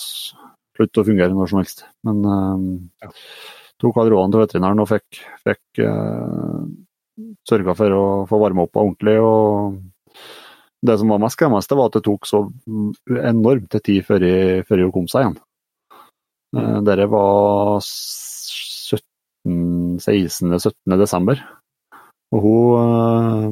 slutte 0.74 1.04
å 1.04 1.08
fungere 1.08 1.36
når 1.38 1.52
som 1.52 1.62
helst. 1.62 1.86
Men 2.08 2.24
uh, 2.26 2.66
ja. 3.06 3.12
tok 3.82 4.02
alle 4.02 4.16
rådene 4.16 4.34
til 4.34 4.44
veterinæren 4.44 4.84
og 4.84 4.90
fikk, 4.90 5.22
fikk 5.46 5.84
uh, 5.86 6.66
eh, 7.14 7.30
sørga 7.48 7.78
for 7.78 7.96
å 7.96 8.04
få 8.28 8.42
varme 8.42 8.66
opp 8.66 8.82
ordentlig. 8.82 9.16
og 9.22 9.78
Det 10.84 10.98
som 11.00 11.14
var 11.14 11.22
mest 11.24 11.38
skremmende, 11.38 11.80
var 11.80 11.92
at 11.92 12.00
det 12.00 12.06
tok 12.10 12.28
så 12.28 12.44
enormt 13.32 13.80
tid 13.86 14.04
før 14.10 14.84
hun 14.84 14.96
kom 14.98 15.08
seg 15.08 15.28
igjen. 15.28 15.40
Mm. 16.54 16.60
Eh, 16.60 16.78
uh, 16.78 16.82
Dette 16.86 17.08
var 17.10 17.82
16. 17.82 20.00
17. 20.00 21.00
desember. 21.00 21.42
Og 22.34 22.42
hun 22.42 22.80
eh, 22.80 23.50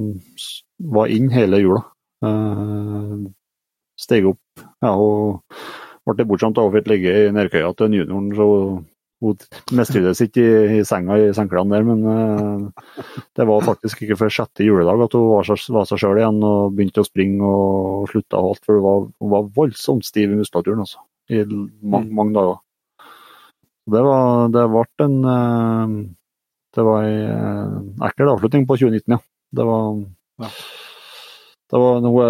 var 0.95 1.07
inn 1.13 1.29
hele 1.33 1.57
jula. 1.61 1.81
Eh, 2.25 3.17
steg 4.01 4.25
opp 4.29 4.41
ja, 4.81 4.91
og 4.93 5.41
ble 6.09 6.25
bortskjemt 6.25 6.57
og 6.61 6.73
fikk 6.73 6.87
ligge 6.89 7.11
i 7.27 7.33
nedkøya 7.33 7.69
til 7.77 7.93
junioren. 7.99 8.31
Så 8.37 8.45
hun 9.21 9.37
mistrivdes 9.77 10.21
ikke 10.25 10.41
i, 10.41 10.79
i, 10.79 10.81
senga 10.87 11.13
i 11.21 11.29
senklene 11.37 11.73
der, 11.75 11.83
men 11.85 11.99
det 13.37 13.45
var 13.45 13.67
faktisk 13.67 14.01
ikke 14.01 14.17
før 14.23 14.31
sjette 14.33 14.65
juledag 14.65 14.97
at 15.05 15.13
hun 15.13 15.27
var, 15.29 15.45
var 15.77 15.85
seg 15.85 15.97
sjøl 16.01 16.17
igjen 16.17 16.41
og 16.41 16.73
begynte 16.73 17.03
å 17.03 17.05
springe 17.05 17.45
og, 17.45 18.09
slutta 18.09 18.35
og 18.41 18.47
alt. 18.55 18.63
For 18.65 18.73
hun 18.79 18.85
var, 18.87 18.97
hun 19.21 19.29
var 19.35 19.53
voldsomt 19.59 20.03
stiv 20.09 20.33
i 20.33 20.41
muskulaturen 20.41 20.81
altså, 20.87 21.05
i 21.29 21.45
mange, 21.45 22.09
mange 22.09 22.33
dager. 22.39 22.57
Det, 23.91 24.01
var, 24.05 24.47
det 24.53 24.63
ble 24.71 24.85
en 25.05 25.17
uh, 25.25 25.97
Det 26.75 26.85
var 26.87 27.09
en 27.09 27.91
uh, 27.91 28.07
ekkel 28.07 28.31
avslutning 28.31 28.65
på 28.69 28.79
2019, 28.79 29.17
ja. 29.17 29.19
Det 29.51 29.67
var, 29.67 29.99
ja. 30.45 30.49
Det 31.71 31.79
var 31.79 32.01
noe. 32.03 32.25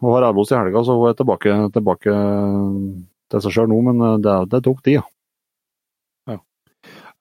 Hun 0.00 0.12
har 0.12 0.28
Ærbos 0.28 0.52
i 0.52 0.56
helga, 0.58 0.82
så 0.84 0.96
hun 0.98 1.08
er 1.08 1.16
tilbake, 1.16 1.56
tilbake 1.72 2.14
til 3.32 3.44
seg 3.44 3.56
sjøl 3.56 3.70
nå, 3.72 3.80
men 3.88 4.02
det, 4.24 4.36
det 4.52 4.60
tok 4.64 4.82
tid. 4.84 5.00
Ja. 5.00 5.04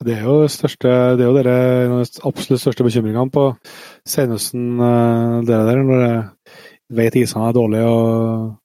Det 0.04 0.18
er 0.18 0.26
jo 0.28 0.50
største, 0.52 0.92
det 1.16 1.24
er 1.24 1.30
jo 1.30 1.38
dere, 1.38 1.56
en 1.86 1.96
av 1.96 2.04
de 2.04 2.24
absolutt 2.28 2.64
største 2.64 2.84
bekymringene 2.88 3.32
på 3.32 3.46
senhøsten. 4.10 4.66
Eh, 4.76 5.38
dere 5.48 5.68
der, 5.70 5.84
når 5.88 6.04
jeg 6.04 6.18
vet 7.00 7.20
isene 7.22 7.48
er 7.48 7.56
dårlige. 7.56 7.88
og 7.88 8.63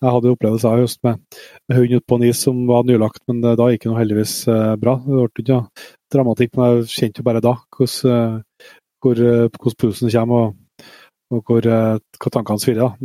Jeg 0.00 0.14
hadde 0.14 0.30
opplevelser 0.32 0.78
i 0.78 0.84
høst 0.86 1.02
med, 1.04 1.20
med 1.68 1.76
hund 1.76 1.94
utpå 1.98 2.16
en 2.16 2.22
is 2.24 2.40
som 2.46 2.62
var 2.68 2.86
nylagt, 2.88 3.20
men 3.28 3.42
eh, 3.44 3.56
da 3.60 3.68
gikk 3.68 3.84
det 3.84 3.98
heldigvis 3.98 4.34
eh, 4.48 4.74
bra. 4.80 4.96
Det 5.04 5.12
ble 5.12 5.26
ikke 5.28 5.58
ja, 5.58 5.60
dramatikk, 6.14 6.54
men 6.56 6.70
jeg 6.70 6.88
kjente 6.94 7.20
jo 7.20 7.26
bare 7.28 7.42
da 7.44 7.52
hvordan, 7.76 8.14
eh, 8.14 8.70
hvor, 9.04 9.20
hvordan 9.20 9.78
pulsen 9.84 10.12
kommer 10.14 10.46
og, 10.46 10.86
og 11.36 11.42
hvor, 11.44 11.68
hva 11.68 12.32
tankene 12.32 12.64
svirrer. 12.64 12.96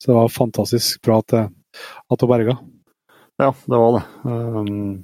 Så 0.00 0.08
det 0.08 0.16
var 0.16 0.32
fantastisk 0.32 1.04
bra 1.04 1.20
at, 1.20 1.36
at 1.44 2.24
hun 2.24 2.32
berga. 2.32 2.56
Ja, 3.40 3.52
det 3.52 3.80
var 3.84 3.98
det. 3.98 4.04
Um 4.24 5.02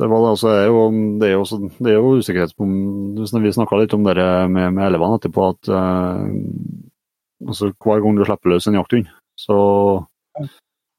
det, 0.00 0.06
var 0.08 0.22
det, 0.22 0.28
altså, 0.30 0.48
det, 0.48 0.60
er 0.62 0.68
jo, 0.70 0.84
det, 1.20 1.28
er 1.28 1.32
jo, 1.34 1.58
det 1.84 1.90
er 1.90 1.96
jo 1.98 2.12
usikkerhet 2.16 2.54
på 2.56 2.64
Vi 2.64 3.52
snakka 3.52 3.76
litt 3.76 3.92
om 3.92 4.06
det 4.06 4.14
med, 4.48 4.72
med 4.72 4.86
elevene 4.86 5.18
etterpå, 5.18 5.48
at 5.52 5.68
uh, 5.68 6.22
altså, 7.44 7.68
hver 7.84 8.00
gang 8.00 8.16
du 8.16 8.24
slipper 8.24 8.54
løs 8.54 8.68
en 8.70 8.78
jakthund, 8.78 9.10
så 9.40 9.56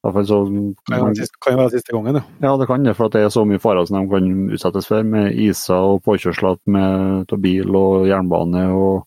i 0.01 0.07
hvert 0.07 0.15
fall 0.15 0.25
så 0.25 0.37
kan 0.49 0.95
det 0.97 1.57
være 1.59 1.71
siste 1.75 1.93
gangen, 1.93 2.17
ja. 2.17 2.23
Ja, 2.41 2.55
det 2.57 2.65
kan 2.69 2.85
det. 2.85 2.95
For 2.97 3.13
det 3.13 3.21
er 3.21 3.33
så 3.33 3.43
mye 3.45 3.61
farer 3.61 3.85
som 3.85 3.99
de 3.99 4.09
kan 4.09 4.29
utsettes 4.49 4.89
for, 4.89 5.05
med 5.05 5.37
iser 5.37 5.91
og 5.93 6.01
påkjørsler 6.07 6.57
med 6.73 7.35
bil 7.43 7.77
og 7.77 8.07
jernbane. 8.09 8.63
og 8.73 9.05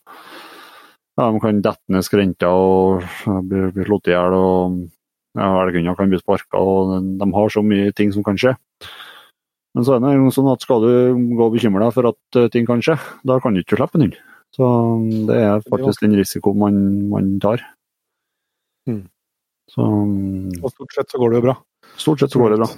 ja, 1.18 1.26
De 1.26 1.40
kan 1.42 1.62
dette 1.64 1.90
ned 1.90 2.06
skrenter 2.06 2.54
og 2.54 3.02
bli, 3.26 3.64
bli 3.74 3.88
slått 3.88 4.12
i 4.12 4.14
hjel. 4.14 4.38
og 4.38 4.84
ja, 5.34 5.48
Elghunder 5.64 5.98
kan 5.98 6.14
bli 6.14 6.20
sparka. 6.22 6.62
De 7.18 7.28
har 7.40 7.50
så 7.50 7.64
mye 7.66 7.90
ting 7.98 8.14
som 8.14 8.22
kan 8.22 8.38
skje. 8.38 8.54
Men 9.74 9.86
så 9.86 9.96
er 9.96 10.04
det 10.04 10.34
sånn 10.36 10.52
at 10.52 10.62
skal 10.62 10.84
du 10.84 10.92
gå 11.34 11.48
og 11.48 11.56
bekymre 11.56 11.82
deg 11.82 11.96
for 11.96 12.12
at 12.12 12.38
eh, 12.38 12.46
ting 12.54 12.66
kan 12.68 12.82
skje, 12.84 12.94
da 13.26 13.40
kan 13.42 13.56
du 13.56 13.64
ikke 13.64 13.80
slippe 13.80 13.98
en 13.98 14.06
hund. 14.06 14.18
Så 14.54 14.68
mm, 15.02 15.24
det 15.26 15.38
er 15.42 15.64
faktisk 15.66 16.04
den 16.04 16.14
risikoen 16.14 16.60
man, 16.60 16.76
man 17.10 17.32
tar. 17.42 17.64
Mm. 18.86 19.08
Så, 19.71 19.85
og 19.85 20.73
stort 20.73 20.97
sett 20.97 21.11
så 21.12 21.21
går 21.21 21.33
det 21.33 21.40
jo 21.40 21.47
bra? 21.47 21.54
Stort 21.97 22.21
sett 22.21 22.35
så 22.35 22.42
går 22.42 22.54
det 22.54 22.61
bra. 22.62 22.68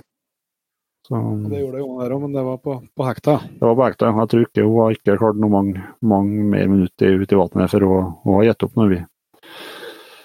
Så, 1.07 1.19
det 1.50 1.61
gjorde 1.61 1.76
det 1.78 1.83
jo 1.85 1.99
der 2.00 2.14
òg, 2.16 2.23
men 2.25 2.33
det 2.35 2.43
var 2.43 2.57
på, 2.62 2.81
på 2.99 3.05
hekta? 3.07 3.37
Det 3.47 3.62
var 3.62 3.76
på 3.78 3.85
hekta, 3.87 4.09
Jeg 4.11 4.31
tror 4.33 4.47
ikke 4.47 4.64
hun 4.66 4.81
har 4.81 4.97
ikke 4.97 5.19
klart 5.21 5.38
noe 5.38 5.52
mange, 5.52 5.85
mange 6.02 6.47
mer 6.55 6.66
minutter 6.73 7.21
ute 7.23 7.37
i 7.37 7.38
vannet 7.38 7.71
for 7.71 7.87
hun, 7.87 8.09
hun 8.25 8.38
har 8.40 8.49
gitt 8.49 8.66
opp 8.66 8.81
når 8.81 8.90
vi, 8.90 8.99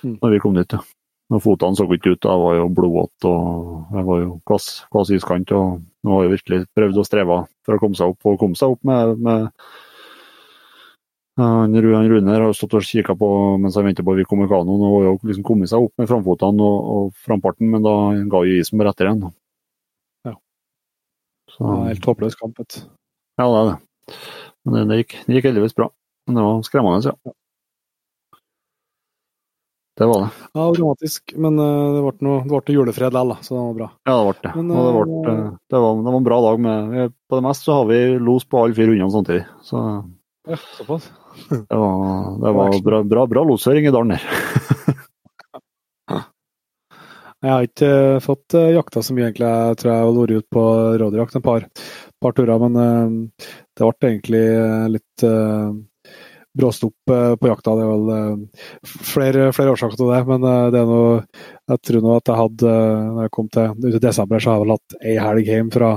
mm. 0.08 0.16
når 0.16 0.34
vi 0.34 0.42
kom 0.42 0.58
dit. 0.58 0.74
Ja. 0.78 0.82
Og 1.32 1.40
Fotene 1.46 1.78
så 1.80 1.86
ikke 1.88 2.16
ut, 2.16 2.28
jeg 2.28 2.42
var 2.44 2.58
jo 2.58 2.66
blodvåt 2.76 3.30
og 3.30 3.94
jeg 3.96 4.08
var 4.10 4.18
jo 4.20 4.34
kvass 4.50 5.14
iskant. 5.16 5.54
og 5.56 5.80
Nå 6.04 6.18
har 6.18 6.26
jeg 6.26 6.34
virkelig 6.34 6.60
prøvd 6.76 6.98
å 7.00 7.06
streve 7.08 7.38
for 7.64 7.78
å 7.78 7.84
komme 7.84 8.00
seg 8.00 8.12
opp, 8.12 8.26
og 8.28 8.42
komme 8.42 8.60
seg 8.60 8.74
opp 8.74 8.82
med, 8.88 9.22
med 9.22 9.48
han 11.40 11.76
Rune 11.82 12.34
har 12.36 12.54
stått 12.54 12.74
og 12.76 12.84
kikka 12.86 13.16
på 13.16 13.28
mens 13.62 13.78
jeg 13.78 13.86
ventet 13.86 14.06
på 14.06 14.14
at 14.14 14.20
vi 14.20 14.26
kom 14.28 14.42
med 14.44 14.50
kanoen, 14.52 14.84
og 14.84 15.06
har 15.08 15.30
liksom 15.30 15.46
kommet 15.48 15.72
seg 15.72 15.86
opp 15.86 15.94
med 16.02 16.10
framfotene 16.10 16.66
og, 16.66 16.90
og 16.96 17.14
framparten, 17.28 17.70
men 17.72 17.86
da 17.86 17.94
ga 18.32 18.44
jo 18.48 18.58
isen 18.60 18.82
bare 18.82 18.92
etter 18.92 19.08
igjen. 19.08 19.30
Ja. 20.28 20.36
Så, 21.54 21.62
det 21.64 21.70
var 21.72 21.88
helt 21.88 22.10
håpløs 22.12 22.40
kamp. 22.40 22.60
vet 22.60 22.82
Ja, 23.40 23.48
det 23.48 23.62
er 23.62 23.70
det. 23.70 23.78
Men 24.68 24.92
det, 24.92 25.00
gikk, 25.02 25.16
det 25.26 25.38
gikk 25.38 25.48
heldigvis 25.50 25.78
bra. 25.78 25.88
Men 26.28 26.38
det 26.38 26.44
var 26.46 26.68
skremmende, 26.68 27.14
ja. 27.14 27.36
Det 30.02 30.08
var 30.08 30.22
det. 30.24 30.30
Ja, 30.54 30.68
dramatisk. 30.76 31.34
Men 31.38 31.60
uh, 31.60 31.96
det 31.96 32.04
ble 32.06 32.28
noe, 32.28 32.44
det 32.44 32.52
ble 32.52 32.76
julefred 32.76 33.16
likevel, 33.16 33.44
så 33.46 33.56
det 33.56 33.64
var 33.64 33.74
bra. 33.80 33.90
Ja, 34.08 34.14
det 34.18 34.28
ble 34.28 34.36
det. 34.44 34.54
Men, 34.58 34.70
det, 34.72 34.94
ble, 34.96 35.04
uh, 35.08 35.42
det, 35.72 35.82
var, 35.84 35.98
det, 35.98 36.08
var, 36.08 36.20
en 36.20 36.28
bra 36.28 36.40
dag. 36.48 36.64
med 36.68 37.18
På 37.30 37.40
det 37.40 37.46
meste 37.48 37.68
så 37.68 37.80
har 37.80 37.90
vi 37.92 38.00
los 38.20 38.48
på 38.48 38.64
alle 38.64 38.78
fire 38.78 38.94
hundene 38.94 39.14
samtidig. 39.14 39.44
Så 39.68 39.82
ja, 40.50 40.58
såpass. 40.78 41.12
Det 41.50 41.80
var, 41.82 42.38
det 42.44 42.54
var 42.58 42.78
bra, 42.86 43.04
bra, 43.14 43.26
bra 43.30 43.44
loshøring 43.48 43.88
i 43.88 43.94
dalen 43.94 44.16
her. 44.16 44.26
jeg 47.42 47.52
har 47.52 47.68
ikke 47.68 47.92
uh, 47.92 48.22
fått 48.24 48.58
uh, 48.58 48.72
jakta 48.76 49.04
så 49.04 49.16
mye, 49.16 49.30
egentlig. 49.30 49.52
Jeg 49.52 49.80
tror 49.82 49.92
jeg 49.92 50.02
har 50.02 50.18
vært 50.18 50.36
ute 50.38 50.58
på 50.58 50.66
rådyrjakt 51.04 51.38
en 51.40 51.48
par, 51.48 51.70
par 52.22 52.36
turer, 52.38 52.58
men 52.66 52.82
uh, 52.82 53.48
det 53.78 53.88
ble 53.88 54.12
egentlig 54.12 54.46
litt 54.98 55.30
bråstopp 56.58 57.10
eh, 57.12 57.36
på 57.36 57.48
jakta. 57.48 57.76
Det 57.76 57.86
er 57.86 57.92
vel 57.92 58.12
eh, 58.16 58.64
flere, 58.84 59.48
flere 59.56 59.76
årsaker 59.76 60.00
til 60.00 60.12
det, 60.12 60.22
men 60.28 60.48
eh, 60.48 60.68
det 60.74 60.82
er 60.82 60.90
noe 60.90 61.14
Jeg 61.72 61.84
tror 61.88 62.04
nå 62.04 62.16
at 62.18 62.32
jeg 62.32 62.40
hadde 62.42 62.72
Når 63.16 63.22
jeg 63.26 63.34
kom 63.38 63.50
til 63.54 63.86
ut 63.86 63.96
i 63.96 64.04
desember, 64.04 64.42
så 64.42 64.52
har 64.52 64.58
jeg 64.58 64.66
vel 64.66 64.76
hatt 64.76 64.98
ei 65.02 65.16
helg 65.22 65.52
hjem 65.54 65.72
fra, 65.74 65.92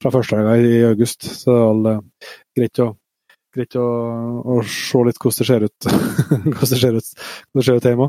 fra 0.00 0.14
førstehelga 0.16 0.56
i 0.64 0.80
august. 0.88 1.28
Så 1.42 1.52
det 1.52 1.60
er 1.60 2.00
vel 2.00 2.30
greit 2.56 2.82
å 2.84 2.90
greit 3.54 3.76
å, 3.78 3.86
å, 4.44 4.60
se 4.62 5.02
litt 5.06 5.20
hvordan 5.20 5.38
det 5.40 5.48
ser 5.48 5.66
ut 5.66 5.88
hvordan 5.88 6.72
det 6.72 6.80
ser 6.80 6.98
ut, 6.98 7.12
hvordan 7.12 7.60
det 7.60 7.66
ser 7.66 7.80
ut 7.80 7.88
hjemme. 7.90 8.08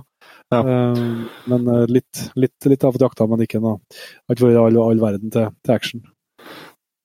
Ja. 0.52 0.62
Um, 0.62 1.26
men 1.48 1.70
litt, 1.92 2.24
litt, 2.36 2.68
litt 2.68 2.84
av 2.88 2.98
jakta, 3.00 3.28
men 3.32 3.46
ikke 3.46 3.62
noe. 3.64 3.80
Har 4.28 4.36
ikke 4.36 4.50
vært 4.50 4.62
all, 4.62 4.80
all 4.84 5.04
verden 5.04 5.34
til, 5.34 5.48
til 5.64 5.76
action. 5.76 6.04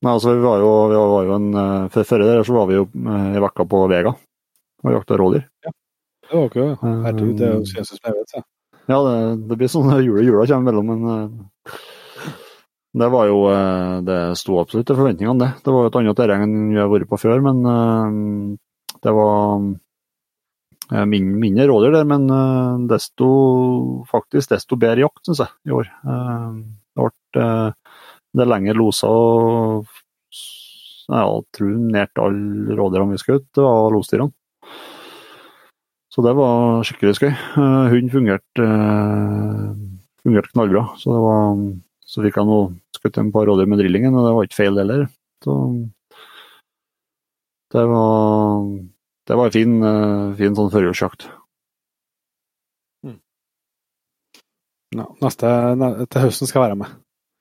Nei, 0.04 0.12
altså 0.12 0.34
vi 0.34 0.42
var 0.44 0.60
jo, 0.60 0.70
vi 0.90 1.00
var 1.00 1.28
jo 1.28 1.36
en, 1.38 1.48
Før 1.94 2.24
det 2.24 2.36
så 2.46 2.56
var 2.56 2.66
vi 2.68 2.76
jo 2.76 2.86
i 2.92 3.42
vekka 3.42 3.64
på 3.70 3.82
Vega 3.90 4.12
og 4.84 4.92
jakta 4.92 5.18
rådyr. 5.18 5.46
Ja. 5.66 5.72
Det 6.26 6.36
var 6.36 6.48
ikke 6.50 6.66
Herregud, 6.82 7.34
det 7.38 7.46
er 7.46 7.54
jo 7.54 7.62
Jesus 7.64 8.00
jeg 8.02 8.14
vet, 8.16 8.34
Ja, 8.90 8.98
det, 9.02 9.14
det 9.50 9.58
blir 9.58 9.70
sånn 9.70 9.92
jula, 10.02 10.24
jula 10.26 10.46
kommer 10.50 10.72
mellom, 10.72 10.92
men 10.92 11.30
det 12.96 13.08
var 13.12 13.26
jo 13.28 13.40
eh, 13.52 13.96
Det 14.06 14.20
sto 14.40 14.60
absolutt 14.60 14.88
til 14.88 14.98
forventningene, 14.98 15.40
det. 15.42 15.50
Det 15.64 15.74
var 15.74 15.84
jo 15.84 15.90
et 15.90 15.98
annet 16.00 16.18
terreng 16.18 16.46
enn 16.46 16.56
vi 16.72 16.80
har 16.80 16.92
vært 16.92 17.10
på 17.10 17.20
før, 17.20 17.42
men 17.44 17.60
uh, 17.66 18.56
det 19.04 19.12
var 19.16 19.66
eh, 20.92 21.04
min, 21.10 21.28
mindre 21.42 21.68
rådyr 21.70 21.98
der, 21.98 22.08
men 22.08 22.26
desto 22.88 23.28
faktisk 24.10 24.54
desto 24.54 24.80
bedre 24.80 25.04
jakt, 25.04 25.22
syns 25.28 25.44
jeg, 25.44 25.54
i 25.68 25.76
år. 25.76 25.92
det 26.06 27.06
ble 27.06 27.46
det 28.36 28.44
er 28.44 28.48
lengre 28.50 28.76
loser 28.76 29.08
og 29.08 29.86
jeg 31.06 31.42
tror 31.54 31.74
nært 31.94 32.18
alle 32.18 32.74
rådyrene 32.76 33.14
vi 33.14 33.20
skjøt, 33.22 33.60
var 33.62 33.92
losdyrene. 33.94 34.34
Så 36.10 36.24
det 36.24 36.32
var 36.34 36.82
skikkelig 36.88 37.18
skøy. 37.18 37.30
Uh, 37.54 37.86
Hunden 37.92 38.10
fungerte, 38.10 38.64
uh, 38.64 39.74
fungerte 40.24 40.50
knallbra. 40.54 40.86
Så, 40.98 41.12
det 41.12 41.22
var, 41.22 41.60
så 42.06 42.22
fikk 42.22 42.38
jeg 42.38 42.48
nå 42.48 42.58
skutt 42.94 43.18
en 43.20 43.32
par 43.34 43.48
rådyr 43.48 43.68
med 43.70 43.80
drillingen, 43.82 44.14
og 44.14 44.26
det 44.26 44.34
var 44.36 44.46
ikke 44.46 44.60
feil 44.60 44.78
heller. 44.78 45.06
Så 45.44 45.52
det 47.74 47.84
var, 47.90 48.62
det 49.26 49.38
var 49.40 49.50
en 49.50 49.56
fin, 49.56 49.74
uh, 49.82 50.34
fin 50.38 50.54
sånn 50.56 50.70
førjulsjakt. 50.72 51.26
Mm. 53.06 53.18
Ja, 55.00 55.06
neste, 55.24 55.50
til 56.06 56.24
høsten 56.28 56.50
skal 56.50 56.62
jeg 56.62 56.66
være 56.68 56.80
med. 56.84 56.94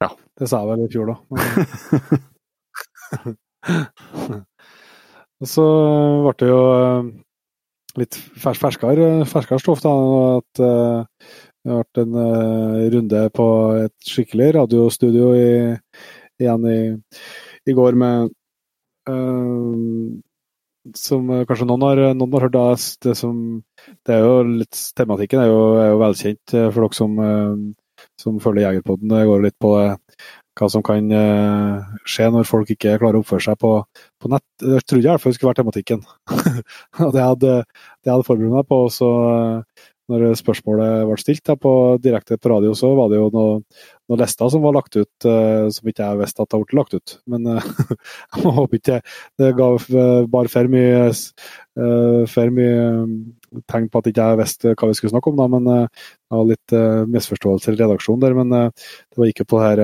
Ja. 0.04 0.10
Det 0.36 0.50
sa 0.50 0.64
jeg 0.64 0.70
vel 0.74 0.86
i 0.88 0.92
fjor, 0.92 1.06
da. 1.14 1.16
Og 5.44 5.48
så 5.52 5.66
ble 6.26 6.34
det 6.42 6.50
jo 6.50 6.62
litt 8.00 8.16
fers 8.42 8.60
ferskere, 8.60 9.26
ferskere 9.30 9.62
stoff. 9.62 9.82
da, 9.86 9.94
at 10.42 10.52
uh, 10.64 11.06
det 11.66 11.74
har 11.74 11.82
vært 11.82 12.00
en 12.04 12.18
uh, 12.22 12.84
runde 12.94 13.22
på 13.34 13.48
et 13.82 14.10
skikkelig 14.12 14.52
radiostudio 14.60 15.32
i, 15.34 15.48
igjen 16.44 16.68
i, 16.70 16.80
i, 17.66 17.74
går 17.74 17.98
med 17.98 18.30
uh, 19.10 20.12
Som 21.02 21.34
kanskje 21.50 21.66
noen 21.66 21.88
har, 21.88 22.04
noen 22.14 22.38
har 22.38 22.46
hørt 22.46 22.54
da, 22.54 22.68
det 23.08 23.16
som 23.18 23.40
det 24.06 24.14
er 24.14 24.28
jo 24.28 24.36
litt, 24.62 24.84
Tematikken 24.94 25.42
er 25.42 25.50
jo, 25.50 25.60
er 25.82 25.90
jo 25.90 26.02
velkjent 26.04 26.54
eh, 26.54 26.70
for 26.70 26.86
dere 26.86 26.98
som, 27.00 27.18
som 28.22 28.38
følger 28.44 28.68
Jegerpodden. 28.68 29.10
Det 29.10 29.26
går 29.26 29.46
litt 29.48 29.58
på 29.62 29.74
det 29.80 29.88
hva 30.56 30.70
som 30.72 30.84
kan 30.86 31.10
uh, 31.12 31.84
skje 32.08 32.30
når 32.32 32.48
folk 32.48 32.70
ikke 32.72 32.96
klarer 33.02 33.20
å 33.20 33.24
oppføre 33.26 33.44
seg 33.44 33.58
på, 33.60 33.72
på 34.22 34.32
nett. 34.32 34.46
Jeg 34.62 34.86
trodde 34.88 35.04
i 35.04 35.10
hvert 35.10 35.24
fall 35.24 35.34
det 35.34 35.40
skulle 35.40 35.52
være 35.52 35.62
tematikken. 35.62 36.06
og 37.04 37.12
det 37.16 37.26
hadde, 37.26 37.58
det 38.06 38.14
hadde 38.14 38.28
forberedt 38.28 38.56
meg 38.56 38.70
på. 38.70 38.80
Så 38.94 39.10
uh, 39.10 39.90
når 40.12 40.36
spørsmålet 40.38 41.06
ble 41.10 41.18
stilt 41.22 41.46
da, 41.48 41.56
på, 41.58 41.72
direkte 42.02 42.38
på 42.38 42.52
radio, 42.52 42.76
så 42.78 42.92
var 42.98 43.10
det 43.12 43.18
jo 43.22 43.30
noen 43.34 43.64
noe 44.06 44.22
lister 44.22 44.50
som 44.54 44.62
var 44.62 44.76
lagt 44.76 44.98
ut 45.00 45.26
uh, 45.26 45.66
som 45.74 45.90
ikke 45.90 46.06
jeg 46.06 46.20
visste 46.20 46.44
at 46.44 46.52
det 46.52 46.60
ble 46.62 46.80
lagt 46.80 46.96
ut. 46.98 47.16
Men 47.32 47.48
uh, 47.50 47.70
jeg 48.36 48.54
håper 48.58 48.80
ikke 48.80 49.00
det 49.42 49.52
ga 49.58 49.70
eh, 49.74 50.28
bare 50.32 50.52
for 50.52 50.70
mye, 50.72 51.08
uh, 51.10 52.22
for 52.30 52.54
mye 52.54 52.86
mm, 53.10 53.18
tegn 53.72 53.90
på 53.90 54.02
at 54.02 54.12
ikke 54.12 54.30
jeg 54.30 54.42
visste 54.44 54.76
hva 54.76 54.92
vi 54.92 55.00
skulle 55.00 55.14
snakke 55.16 55.34
om. 55.34 55.42
Da. 55.42 55.50
Men 55.56 55.72
jeg 55.74 56.36
har 56.36 56.48
litt 56.52 56.78
misforståelser 57.16 57.78
i 57.78 57.82
redaksjonen 57.82 58.24
der. 58.26 58.38
Men 58.38 58.54
det 58.54 59.22
var 59.22 59.32
ikke 59.32 59.48
på 59.50 59.62
her 59.64 59.84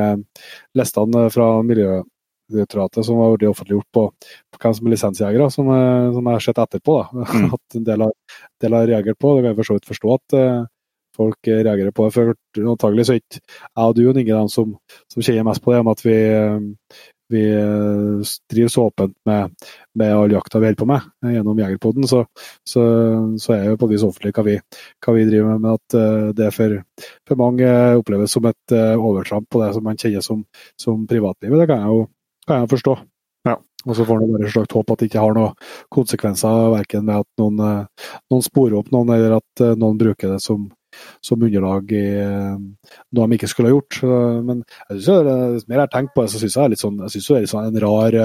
listene 0.77 1.27
fra 1.33 1.53
miljøet 1.65 2.10
Miljødirektoratet 2.51 3.07
som 3.07 3.21
var 3.21 3.47
offentliggjort 3.49 3.87
på, 3.95 4.05
på 4.51 4.61
hvem 4.61 4.75
som 4.77 4.87
er 4.87 4.95
lisensjegere, 4.95 5.49
som, 5.53 5.71
som 6.17 6.27
jeg 6.29 6.37
har 6.37 6.45
sett 6.45 6.61
etterpå. 6.65 6.99
Da. 6.99 7.25
Mm. 7.31 7.47
At 7.57 7.79
en 7.79 7.87
del 7.87 8.05
har, 8.05 8.13
del 8.61 8.77
har 8.77 8.91
reagert 8.91 9.19
på. 9.21 9.33
Det 9.35 9.45
kan 9.45 9.53
jeg 9.53 9.59
for 9.61 9.71
så 9.71 9.79
vidt 9.79 9.91
forstå 9.93 10.19
at 10.19 10.37
folk 11.17 11.47
reagerer 11.47 11.95
på. 11.95 12.09
For 12.13 12.35
antagelig 12.59 13.07
så 13.07 13.15
er 13.15 13.23
ikke 13.23 13.41
jeg 13.41 13.87
og 13.87 13.95
du 13.97 14.03
og 14.07 14.19
ingen 14.19 14.43
av 14.43 14.51
som, 14.51 14.75
som 15.11 15.23
kjenner 15.23 15.47
mest 15.47 15.63
på 15.63 15.73
det, 15.73 15.81
om 15.83 15.91
at 15.91 16.03
vi, 16.05 16.17
vi 17.31 17.43
driver 18.51 18.71
så 18.71 18.85
åpent 18.89 19.15
med, 19.25 19.67
med 19.99 20.13
all 20.15 20.31
jakta 20.35 20.59
vi 20.59 20.69
holder 20.69 20.79
på 20.81 20.87
med 20.89 21.09
eh, 21.25 21.35
gjennom 21.35 21.59
Jegerpoden, 21.63 22.07
så, 22.07 22.23
så, 22.67 22.85
så, 23.39 23.53
er 23.55 23.69
jo 23.69 23.77
på 23.79 23.89
et 23.89 23.95
vis 23.95 24.07
offentlig 24.07 24.33
hva 24.35 24.47
vi, 24.47 24.57
hva 25.05 25.17
vi 25.17 25.27
driver 25.29 25.51
med. 25.51 25.61
Men 25.65 25.77
at 25.77 25.97
uh, 25.97 26.31
det 26.37 26.49
for, 26.55 26.79
for, 27.27 27.41
mange 27.41 27.69
oppleves 27.99 28.35
som 28.37 28.47
et 28.51 28.75
uh, 28.75 28.95
overtramp 28.95 29.47
på 29.49 29.63
det 29.63 29.71
som 29.75 29.87
man 29.87 29.99
kjenner 29.99 30.25
som, 30.25 30.43
som 30.79 31.05
privatlivet, 31.09 31.61
det 31.61 31.69
kan 31.71 31.85
jeg 31.85 31.95
jo 31.95 32.09
kan 32.47 32.63
jeg 32.63 32.71
forstå. 32.75 32.97
Ja. 33.49 33.55
Og 33.87 33.95
så 33.97 34.05
får 34.05 34.19
man 34.21 34.35
bare 34.35 34.51
slags 34.53 34.75
håp 34.77 34.91
at 34.93 35.01
det 35.01 35.09
ikke 35.09 35.23
har 35.23 35.33
noen 35.33 35.71
konsekvenser, 35.93 36.67
verken 36.75 37.07
med 37.07 37.23
at 37.23 37.41
noen, 37.41 37.87
noen 38.29 38.45
sporer 38.45 38.77
opp 38.77 38.91
noen, 38.93 39.09
eller 39.15 39.39
at 39.39 39.63
noen 39.81 39.97
bruker 39.97 40.35
det 40.35 40.41
som, 40.43 40.67
som 41.25 41.41
underlag 41.41 41.89
i 41.95 42.03
eh, 42.21 42.59
noe 43.17 43.29
de 43.31 43.39
ikke 43.39 43.49
skulle 43.49 43.71
ha 43.71 43.77
gjort. 43.77 44.01
Men 44.45 44.61
jeg 44.91 44.99
synes 45.01 45.29
det, 45.29 45.37
mer 45.65 45.79
jeg 45.79 45.87
har 45.87 45.93
tenkt 45.95 46.13
på 46.13 46.25
det, 46.25 46.33
så 46.33 46.41
syns 46.43 46.57
jeg 46.57 46.61
det 46.61 46.67
er 46.67 46.75
litt 46.75 46.85
sånn, 46.85 46.99
jeg 47.07 47.15
synes 47.15 47.31
det 47.31 47.37
er 47.39 47.47
litt 47.47 47.53
sånn 47.55 47.71
en 47.71 47.81
rar, 47.85 48.19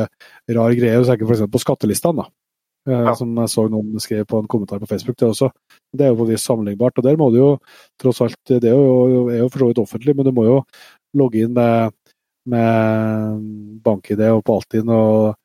rar 0.59 0.77
greie. 0.81 0.99
Hvis 1.01 1.15
jeg 1.15 1.25
f.eks. 1.25 1.47
på 1.57 1.65
skattelistene, 1.65 2.27
da. 2.27 2.29
Eh, 2.87 3.05
ja. 3.09 3.15
Som 3.19 3.35
jeg 3.35 3.51
så 3.51 3.67
noen 3.71 4.03
skrev 4.03 4.27
på 4.31 4.41
en 4.41 4.51
kommentar 4.51 4.83
på 4.83 4.89
Facebook. 4.91 5.19
Det 5.19 5.29
også. 5.29 5.51
Det 5.93 6.07
er 6.07 6.13
jo 6.13 6.21
på 6.21 6.29
vis 6.31 6.45
sammenlignbart. 6.47 6.99
og 6.99 7.05
Der 7.05 7.19
må 7.19 7.31
du 7.31 7.41
jo 7.41 7.51
tross 8.01 8.21
alt 8.23 8.39
Det 8.47 8.71
er 8.71 8.77
jo, 8.77 9.27
er 9.29 9.41
jo 9.43 9.49
for 9.49 9.65
så 9.65 9.71
vidt 9.71 9.83
offentlig, 9.83 10.17
men 10.17 10.27
du 10.29 10.33
må 10.33 10.47
jo 10.47 10.61
logge 11.17 11.43
inn 11.43 11.55
med, 11.57 11.96
med 12.51 13.45
bank-ID 13.85 14.23
og 14.31 14.43
på 14.47 14.59
Altinn. 14.61 14.91
og 14.93 15.37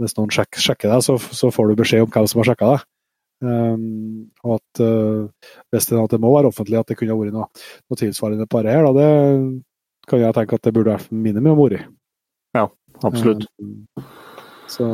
Hvis 0.00 0.16
noen 0.16 0.32
sjekker, 0.32 0.62
sjekker 0.62 0.92
deg, 0.92 1.04
så, 1.04 1.18
så, 1.18 1.52
får 1.54 1.70
du 1.70 1.80
beskjed 1.80 2.06
om 2.06 2.12
hvem 2.12 2.28
som 2.30 2.42
har 2.42 2.50
sjekka 2.50 2.72
deg. 2.74 2.88
Um, 3.40 4.28
og 4.44 4.58
at 4.58 4.82
uh, 4.84 5.52
hvis 5.72 5.86
det, 5.88 5.96
at 5.96 6.12
det, 6.12 6.20
må 6.20 6.32
være 6.34 6.50
offentlig, 6.52 6.76
at 6.76 6.90
det 6.90 6.98
kunne 7.00 7.14
ha 7.14 7.20
vært 7.20 7.32
noe, 7.32 7.46
noe 7.88 7.96
tilsvarende 8.00 8.44
på 8.44 8.60
dette 8.60 8.74
her, 8.76 8.84
da, 8.84 8.92
det 8.98 10.10
kan 10.10 10.20
jeg 10.20 10.36
tenke 10.36 10.58
at 10.58 10.66
det 10.66 10.74
burde 10.76 10.96
vært 10.98 11.14
minimum 11.14 11.56
vært. 11.62 11.88
Ja, 12.56 12.66
absolutt. 13.06 13.46
Um, 13.62 14.04
så, 14.68 14.86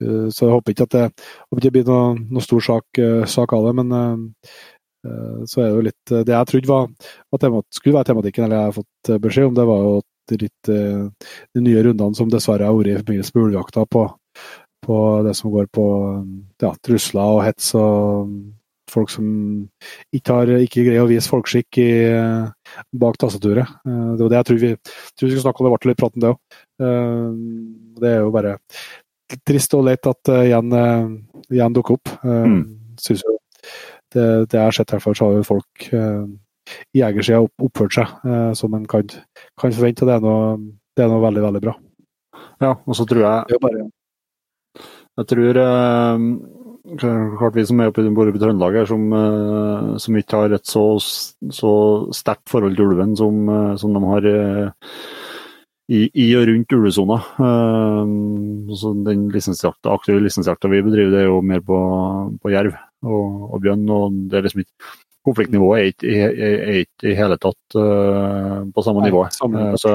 uh, 0.00 0.26
så, 0.32 0.46
jeg 0.46 0.54
håper 0.54 0.74
ikke 0.74 0.88
at 0.88 0.96
det, 0.96 1.06
håper 1.50 1.60
ikke 1.60 1.66
det 1.68 1.74
blir 1.76 1.88
noe, 1.90 2.14
noe 2.32 2.44
stor 2.46 2.64
sak, 2.64 3.02
uh, 3.02 3.26
sak, 3.28 3.56
av 3.56 3.68
det, 3.68 3.76
men 3.82 3.96
så 5.48 5.62
er 5.62 5.70
det 5.70 5.76
jo 5.78 5.82
litt 5.86 6.10
Det 6.28 6.34
jeg 6.34 6.48
trodde 6.50 6.68
var, 6.68 6.90
var 7.32 7.40
temat, 7.40 7.64
skulle 7.72 7.96
være 7.96 8.10
tematikken, 8.10 8.44
eller 8.44 8.58
jeg 8.58 8.66
har 8.66 8.74
fått 8.76 9.10
beskjed 9.24 9.46
om, 9.48 9.54
det 9.56 9.64
var 9.64 9.78
jo 9.80 9.94
litt 10.38 10.70
de 10.70 11.62
nye 11.64 11.82
rundene 11.86 12.14
som 12.14 12.30
dessverre 12.30 12.68
har 12.68 12.76
vært 12.76 12.92
i 12.92 12.98
forbindelse 13.00 13.34
med 13.34 13.44
ulvejakta 13.48 13.84
på, 13.90 14.06
på 14.86 14.98
det 15.26 15.34
som 15.38 15.52
går 15.54 15.66
på 15.74 15.86
ja, 16.62 16.70
trusler 16.86 17.36
og 17.36 17.42
hets 17.46 17.72
og 17.78 18.30
folk 18.90 19.12
som 19.12 19.26
ikke, 20.14 20.34
har, 20.34 20.52
ikke 20.64 20.84
greier 20.86 21.04
å 21.04 21.10
vise 21.10 21.30
folkeskikk 21.30 21.80
i, 21.82 21.90
bak 23.02 23.18
tastaturet. 23.20 23.70
Eh, 23.86 24.10
det 24.16 24.24
var 24.24 24.32
det 24.32 24.40
jeg 24.40 24.48
tror 24.48 24.60
vi, 24.62 24.72
tror 24.80 25.28
vi 25.28 25.32
skulle 25.32 25.44
snakke 25.46 25.62
om, 25.62 25.68
det 25.68 25.74
ble 25.76 25.92
litt 25.92 26.00
prat 26.00 26.16
om 26.16 26.24
det 26.24 26.32
òg. 26.32 26.40
Eh, 26.86 27.28
det 28.00 28.12
er 28.12 28.20
jo 28.24 28.34
bare 28.34 28.56
trist 29.46 29.76
og 29.78 29.86
leit 29.86 30.10
at 30.10 30.20
det 30.26 30.38
igjen, 30.48 30.78
igjen 31.52 31.76
dukker 31.76 31.98
opp. 31.98 32.14
Eh, 32.24 32.46
mm. 32.54 32.62
Synes 33.00 33.26
jo 33.26 33.36
det, 34.10 34.24
det 34.50 34.58
jeg 34.58 34.64
har 34.64 34.74
sett, 34.74 34.90
i 34.90 34.96
hvert 34.96 35.06
fall, 35.06 35.18
så 35.18 35.28
har 35.28 35.38
jo 35.38 35.50
folk 35.52 35.90
jegersida 36.96 37.40
oppført 37.44 37.96
seg 37.96 38.56
som 38.58 38.74
en 38.76 38.84
kan, 38.90 39.08
kan 39.60 39.72
forvente. 39.76 40.08
det 40.08 40.18
er, 40.18 40.24
noe, 40.24 40.58
det 40.96 41.04
er 41.04 41.10
noe 41.12 41.24
veldig, 41.24 41.46
veldig 41.46 41.64
bra. 41.64 41.74
Ja, 42.60 42.74
og 42.74 42.96
så 42.96 43.06
tror 43.08 43.24
jeg 43.24 43.56
er 43.56 43.62
bare 43.62 43.88
jeg 45.20 45.28
tror 45.28 45.58
eh, 45.60 46.22
klart 47.00 47.56
vi 47.58 47.64
som 47.68 47.80
er 47.82 47.90
oppe 47.90 48.04
i 48.04 48.40
Trøndelag 48.40 48.78
her, 48.78 48.86
som, 48.88 49.02
eh, 49.12 49.96
som, 50.00 50.16
ikke 50.16 50.44
har 50.44 50.54
et 50.56 50.66
så, 50.66 50.84
så 51.52 51.72
sterkt 52.16 52.48
forhold 52.48 52.78
til 52.78 52.88
ulven 52.88 53.16
som, 53.18 53.42
eh, 53.48 53.74
som 53.80 53.92
de 53.96 54.04
har 54.06 54.30
i, 55.90 56.06
i, 56.14 56.26
og 56.38 56.46
rundt 56.46 56.72
ulvesona. 56.76 57.18
Uh, 57.42 59.02
den 59.04 59.26
lisensjakta, 59.34 59.90
aktive 59.90 60.22
lisensjakta 60.22 60.70
vi 60.70 60.84
bedriver, 60.86 61.10
det 61.10 61.22
er 61.24 61.26
jo 61.26 61.40
mer 61.42 61.64
på, 61.66 61.78
på 62.38 62.52
jerv 62.52 62.76
og, 63.02 63.48
og, 63.50 63.56
bjørn. 63.64 63.88
og 63.90 64.20
det 64.30 64.38
er 64.38 64.46
liksom 64.46 64.62
ikke 64.62 64.92
Konfliktnivået 65.26 65.80
er 65.80 65.90
ikke, 65.90 66.28
er, 66.48 66.78
i 67.04 67.12
hele 67.18 67.36
tatt 67.36 67.76
uh, 67.76 68.62
på 68.72 68.84
samme 68.86 69.04
nivå. 69.04 69.26
Uh, 69.44 69.74
så 69.80 69.92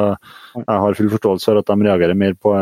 jeg 0.60 0.66
har 0.70 0.98
full 1.00 1.10
forståelse 1.16 1.50
for 1.50 1.62
at 1.64 1.72
de 1.72 1.88
reagerer 1.88 2.18
mer 2.18 2.38
på, 2.38 2.54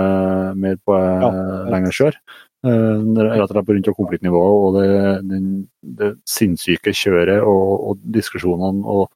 mer 0.55 0.79
på 0.87 0.97
ja, 0.97 1.31
lengre 1.73 1.91
skjør. 1.95 2.19
Eh, 2.63 2.99
rett 3.19 3.41
og 3.43 3.49
slett 3.51 3.71
rundt 3.75 3.87
konfliktnivået 3.97 4.53
og 4.63 4.75
det, 4.77 4.91
det, 5.27 5.39
det 5.99 6.11
sinnssyke 6.31 6.93
kjøret 6.95 7.41
og, 7.43 7.71
og, 7.89 8.05
diskusjonene 8.15 8.87
og 8.87 9.09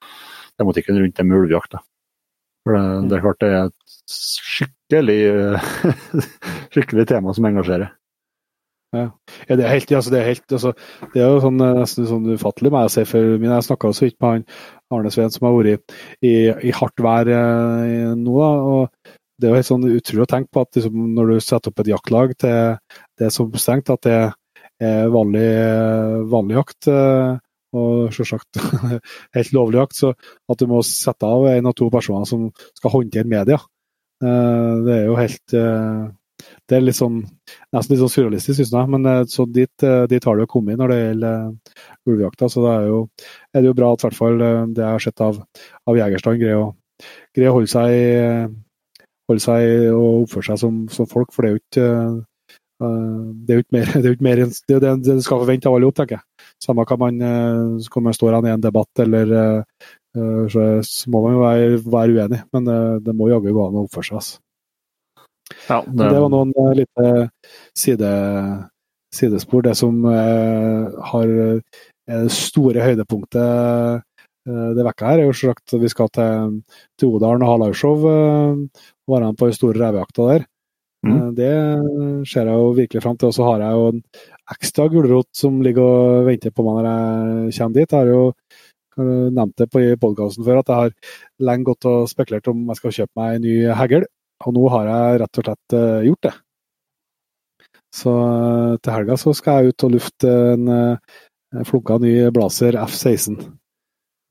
tematikken 0.60 1.00
rundt 1.00 1.16
det 1.16 1.26
med 1.28 1.46
ulvejakt. 1.46 1.78
For 2.68 2.76
det, 2.76 2.82
det, 3.08 3.16
er 3.16 3.24
klart 3.24 3.40
det 3.40 3.52
er 3.54 3.70
et 3.70 3.96
skikkelig, 4.12 5.22
skikkelig 6.76 7.08
tema 7.08 7.36
som 7.38 7.48
engasjerer. 7.48 7.94
Ja. 8.96 9.10
ja, 9.50 9.56
det 9.60 9.66
er 9.66 9.74
helt, 9.74 9.92
altså 9.92 10.12
det 10.14 10.20
er 10.22 10.30
helt 10.30 10.54
altså, 10.56 10.72
Det 11.12 11.20
er 11.20 11.26
jo 11.28 11.42
sånn, 11.44 11.60
eh, 11.60 11.74
nesten 11.82 12.06
sånn 12.08 12.30
ufattelig 12.32 12.72
med 12.72 12.88
å 12.88 12.92
si 12.94 13.04
for 13.10 13.34
min. 13.36 13.52
Jeg 13.52 13.66
snakka 13.68 13.92
så 13.92 14.06
vidt 14.06 14.16
med 14.24 14.30
han 14.30 14.46
Arne 14.96 15.12
Sveen 15.12 15.34
som 15.34 15.48
har 15.48 15.58
vært 15.58 15.96
i, 16.24 16.34
i, 16.48 16.72
hardt 16.76 17.04
vær 17.04 17.28
eh, 17.28 18.14
nå. 18.16 18.38
Da, 18.40 18.52
og 18.64 19.18
det 19.38 19.48
er 19.48 19.52
jo 19.52 19.60
helt 19.60 19.70
sånn 19.70 19.90
utrolig 19.92 20.24
å 20.24 20.30
tenke 20.32 20.54
på 20.56 20.64
at 20.64 20.80
liksom, 20.80 21.02
når 21.18 21.34
du 21.34 21.44
setter 21.44 21.74
opp 21.74 21.82
et 21.84 21.92
jaktlag 21.92 22.32
til 22.40 22.78
det 23.20 23.32
som 23.36 23.52
stengt, 23.60 23.92
at 23.94 24.08
det 24.08 24.16
er 24.80 25.12
vanlig, 25.14 25.44
eh, 25.44 26.16
vanlig 26.32 26.58
jakt, 26.58 26.88
eh, 26.94 27.36
og 27.78 28.14
selvsagt 28.16 28.62
helt 29.38 29.52
lovlig 29.56 29.82
jakt, 29.82 30.00
så 30.00 30.14
at 30.16 30.62
du 30.62 30.68
må 30.72 30.80
sette 30.86 31.28
av 31.28 31.48
en 31.52 31.70
av 31.70 31.76
to 31.78 31.90
personer 31.94 32.30
som 32.30 32.48
skal 32.78 32.94
håndtere 32.94 33.30
media, 33.30 33.60
eh, 34.24 34.74
det 34.88 34.96
er 34.96 35.06
jo 35.10 35.20
helt 35.20 35.58
eh, 35.58 36.08
det 36.68 36.76
er 36.76 36.84
litt 36.84 36.98
sånn, 36.98 37.22
liksom 37.24 37.76
nesten 37.76 37.94
litt 37.94 38.02
sånn 38.02 38.12
surrealistisk, 38.12 38.58
syns 38.60 38.74
jeg. 38.76 38.92
Men 38.92 39.08
eh, 39.08 39.24
så 39.32 39.46
dit, 39.48 39.86
eh, 39.88 40.04
dit 40.12 40.28
har 40.28 40.38
det 40.38 40.46
jo 40.46 40.52
kommet 40.52 40.80
når 40.80 40.94
det 40.94 41.00
gjelder 41.00 41.36
eh, 41.40 41.84
ulvejakta. 42.12 42.50
Så 42.52 42.64
det 42.66 42.74
er, 42.74 42.88
jo, 42.92 43.02
er 43.54 43.64
det 43.64 43.72
jo 43.72 43.78
bra 43.78 43.92
at 43.94 44.06
hvert 44.06 44.18
fall 44.18 44.40
det 44.42 44.84
jeg 44.84 44.96
har 44.96 45.04
sett 45.04 45.24
av, 45.24 45.42
av 45.88 46.00
jegerstand, 46.00 46.42
greier 46.42 46.64
å, 46.66 46.72
greier 47.36 47.54
å 47.54 47.60
holde 47.60 47.72
seg 47.72 48.58
holde 49.28 49.44
seg 49.44 49.92
og 49.92 50.24
oppføre 50.24 50.50
seg 50.50 50.60
som, 50.62 50.82
som, 50.92 51.08
folk. 51.12 51.34
For 51.36 51.44
det 51.44 51.50
er 51.50 51.56
jo 51.56 51.64
ikke 51.64 51.88
det 52.78 53.54
er 53.54 53.58
jo 53.58 53.64
ikke 53.64 53.74
mer, 53.74 53.92
det 54.02 54.06
er 54.06 54.16
ikke 54.16 54.28
mer 54.28 54.42
det, 54.44 54.76
er 54.76 54.84
det, 54.84 54.92
det 55.08 55.16
skal 55.26 55.42
forvente 55.42 55.70
av 55.70 55.78
alle, 55.78 55.90
opp, 55.90 55.98
tenker 55.98 56.20
jeg. 56.20 56.52
Samme 56.64 56.86
hva 56.90 56.98
man, 57.00 57.22
uh, 57.22 58.02
man 58.06 58.16
står 58.18 58.38
i 58.40 58.52
en 58.54 58.64
debatt, 58.64 59.04
eller 59.04 59.32
så, 60.50 60.62
så, 60.82 61.10
må 61.14 61.22
man 61.22 61.36
jo 61.36 61.42
være, 61.44 61.80
være 61.86 62.18
uenig. 62.18 62.42
Men 62.56 62.70
det 63.06 63.16
må 63.16 63.30
jaggu 63.30 63.52
gå 63.54 63.68
an 63.68 63.78
å 63.78 63.86
oppføre 63.86 64.10
seg. 64.10 64.20
Altså. 64.22 64.40
Ja, 65.68 65.82
det... 65.86 66.10
det... 66.10 66.20
var 66.24 66.34
noen 66.34 66.54
lite 66.78 67.30
side, 67.78 68.12
sidespor. 69.16 69.64
Det 69.68 69.76
som 69.80 70.04
har 70.08 71.32
store 72.32 72.84
høydepunktet 72.84 74.04
det 74.48 74.84
vekka 74.88 75.10
her, 75.10 75.22
er 75.22 75.28
jo 75.28 75.36
sagt 75.36 75.74
vi 75.76 75.90
skal 75.92 76.08
til, 76.16 76.62
til 76.96 77.18
Odalen 77.18 77.44
og 77.44 77.50
ha 77.52 77.58
liveshow 77.66 77.98
være 79.12 79.26
med 79.26 79.40
på 79.40 79.50
den 79.50 79.58
store 79.58 79.82
revejakta 79.82 80.28
der. 80.30 80.46
Mm. 81.06 81.36
Det 81.38 81.52
ser 82.28 82.50
jeg 82.50 82.58
jo 82.58 82.72
virkelig 82.76 83.04
fram 83.04 83.18
til. 83.18 83.30
Og 83.30 83.36
så 83.36 83.46
har 83.48 83.64
jeg 83.64 83.78
jo 83.78 83.90
en 83.92 84.02
ekstra 84.54 84.88
gulrot 84.92 85.30
som 85.36 85.62
ligger 85.66 85.84
og 85.84 86.26
venter 86.28 86.54
på 86.54 86.66
meg 86.66 86.80
når 86.80 86.88
jeg 86.90 87.58
kommer 87.60 87.78
dit. 87.78 87.92
Jeg 87.92 88.00
har 88.00 88.12
jo 88.12 88.24
nevnt 89.38 89.58
det 89.62 89.70
på 89.72 89.84
podkasten 90.02 90.46
før 90.48 90.62
at 90.64 90.72
jeg 90.72 90.84
har 90.84 91.16
lenge 91.50 91.70
gått 91.70 91.86
og 91.90 92.08
spekulert 92.10 92.50
om 92.52 92.64
jeg 92.72 92.80
skal 92.80 92.96
kjøpe 93.00 93.22
meg 93.22 93.36
en 93.36 93.46
ny 93.46 93.58
hegl. 93.78 94.08
Og 94.46 94.54
nå 94.56 94.68
har 94.74 94.90
jeg 94.90 95.22
rett 95.24 95.40
og 95.40 95.48
slett 95.48 95.76
uh, 95.78 96.06
gjort 96.06 96.28
det. 96.28 96.34
Så 97.98 98.14
uh, 98.14 98.76
til 98.84 98.94
helga 98.94 99.18
så 99.18 99.34
skal 99.38 99.62
jeg 99.62 99.74
ut 99.74 99.88
og 99.88 99.94
lufte 99.96 100.34
en 100.54 100.70
uh, 100.70 101.64
flunka 101.68 101.98
ny 102.04 102.14
Blazer 102.36 102.78
F16. 102.84 103.40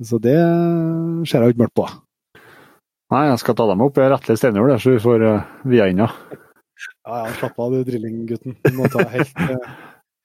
Så 0.07 0.21
det 0.23 0.37
ser 0.37 1.41
jeg 1.41 1.49
jo 1.49 1.55
ikke 1.55 1.65
mørkt 1.65 1.79
på. 1.81 1.89
Nei, 3.15 3.25
jeg 3.31 3.41
skal 3.41 3.57
ta 3.57 3.69
dem 3.71 3.85
opp 3.87 3.99
i 3.99 4.07
rettelig 4.11 4.37
steinhjul, 4.41 4.75
så 4.83 4.97
vi 4.97 5.03
får 5.03 5.25
via 5.71 5.87
inn, 5.89 6.03
ja. 6.03 6.11
Ja, 7.07 7.23
ja, 7.23 7.35
slapp 7.39 7.61
av 7.63 7.73
du 7.73 7.85
drillinggutten. 7.87 8.59
Du 8.67 8.75
må 8.77 8.91
ta 8.93 9.07
helt, 9.09 9.31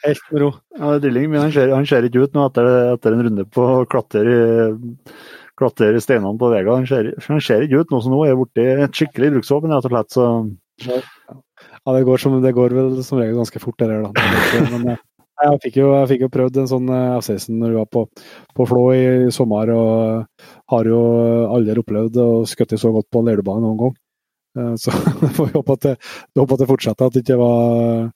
Helt 0.01 0.31
med 0.31 0.41
ro. 0.41 0.49
Ja, 0.79 0.95
Drilling 0.99 1.29
min 1.29 1.41
han 1.43 1.51
ser, 1.53 1.71
han 1.75 1.85
ser 1.85 2.05
ikke 2.07 2.25
ut 2.25 2.33
nå 2.33 2.47
etter, 2.49 2.67
etter 2.95 3.13
en 3.13 3.23
runde 3.27 3.45
på 3.53 3.65
å 3.69 3.85
klatre 3.89 4.23
i, 4.25 4.37
klatre 5.61 5.93
i 5.95 6.03
steinene 6.03 6.39
på 6.41 6.49
veien. 6.51 6.71
Han 6.73 6.89
ser, 6.89 7.13
han 7.27 7.41
ser 7.43 7.65
ikke 7.67 7.85
ut 7.85 7.93
nå, 7.93 8.01
som 8.03 8.15
nå 8.15 8.25
er 8.25 8.33
jeg 8.33 8.41
borti 8.41 8.67
et 8.73 8.99
skikkelig 8.99 9.31
bruksvåpen, 9.37 9.73
rett 9.75 9.87
og 9.87 9.95
slett. 9.95 10.17
Så 10.17 10.27
Ja, 11.85 11.93
det 11.95 12.03
går, 12.05 12.17
som, 12.21 12.35
det 12.41 12.53
går 12.57 12.75
vel 12.77 12.99
som 13.05 13.21
regel 13.21 13.39
ganske 13.39 13.61
fort, 13.61 13.77
det 13.81 13.89
der. 13.89 14.05
da. 14.05 14.11
Men 14.73 14.93
eh, 14.93 15.01
jeg 15.41 15.61
fikk 15.65 15.79
jo, 15.81 15.89
jeg 15.95 16.09
fikk 16.11 16.25
jo 16.25 16.31
prøvd 16.33 16.61
en 16.61 16.69
sånn 16.69 16.89
eh, 16.93 17.17
F-16 17.17 17.57
når 17.57 17.73
vi 17.73 17.79
var 17.79 17.89
på, 17.95 18.05
på 18.57 18.67
Flå 18.69 18.83
i 18.93 19.03
sommer, 19.33 19.71
og 19.73 20.47
har 20.73 20.89
jo 20.89 21.01
aldri 21.55 21.77
opplevd 21.81 22.21
å 22.21 22.29
skutte 22.49 22.79
så 22.81 22.93
godt 22.93 23.09
på 23.09 23.21
en 23.21 23.31
leirbane 23.31 23.65
noen 23.65 23.79
gang. 23.79 23.95
Eh, 24.57 24.75
Så 24.75 24.91
får 25.35 25.45
vi 25.45 25.51
håpe 25.55 25.73
at 25.73 25.81
det, 25.85 25.95
vi 26.33 26.41
håper 26.41 26.57
at 26.57 26.63
det 26.63 26.69
fortsetter, 26.69 27.07
at 27.07 27.15
det 27.15 27.23
ikke 27.23 27.39
var, 27.39 28.07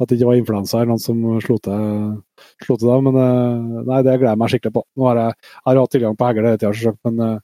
at 0.00 0.08
det 0.08 0.16
ikke 0.16 0.30
var 0.30 0.40
influensa 0.40 0.80
eller 0.80 0.94
noen 0.94 1.02
som 1.02 1.22
slo 1.44 1.58
til, 1.62 1.86
slo. 2.64 2.78
Men 3.04 3.20
eh, 3.20 3.80
nei, 3.90 4.02
det 4.06 4.18
gleder 4.18 4.32
jeg 4.32 4.42
meg 4.42 4.52
skikkelig 4.54 4.76
på. 4.78 4.84
Nå 4.96 5.08
har 5.10 5.22
jeg, 5.22 5.40
jeg 5.54 5.64
har 5.68 5.80
hatt 5.82 5.96
tilgang 5.96 6.18
på 6.18 6.28
hegl 6.28 6.48
hele 6.48 6.60
tida, 6.60 6.72
selvsagt, 6.72 7.00
men, 7.08 7.40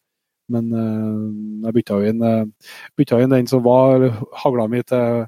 men 0.55 0.77
eh, 0.83 0.85
eh 0.89 1.67
jeg 1.69 1.77
bytta 1.79 1.99
jo 1.99 2.13
inn, 2.13 2.23
eh, 2.25 2.77
bytta 2.97 3.23
inn 3.23 3.35
den 3.37 3.51
som 3.51 3.65
var 3.67 4.09
hagla 4.45 4.69
mi 4.73 4.85
til 4.87 5.27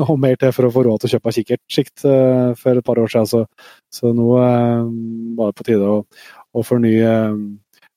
og 0.00 0.14
mer 0.20 0.36
til 0.40 0.52
for 0.56 0.64
å 0.64 0.72
få 0.72 0.82
råd 0.86 1.02
til 1.02 1.08
å 1.08 1.12
kjøpe 1.14 1.28
meg 1.28 1.38
kikkertsikt 1.38 2.04
eh, 2.08 2.52
for 2.60 2.80
et 2.80 2.84
par 2.84 3.00
år 3.00 3.12
siden. 3.12 3.28
Så, 3.28 3.44
så 3.92 4.12
nå 4.16 4.28
var 4.32 5.50
det 5.50 5.56
på 5.56 5.68
tide 5.68 5.88
å, 5.96 5.98
å 6.56 6.64
fornye, 6.64 7.16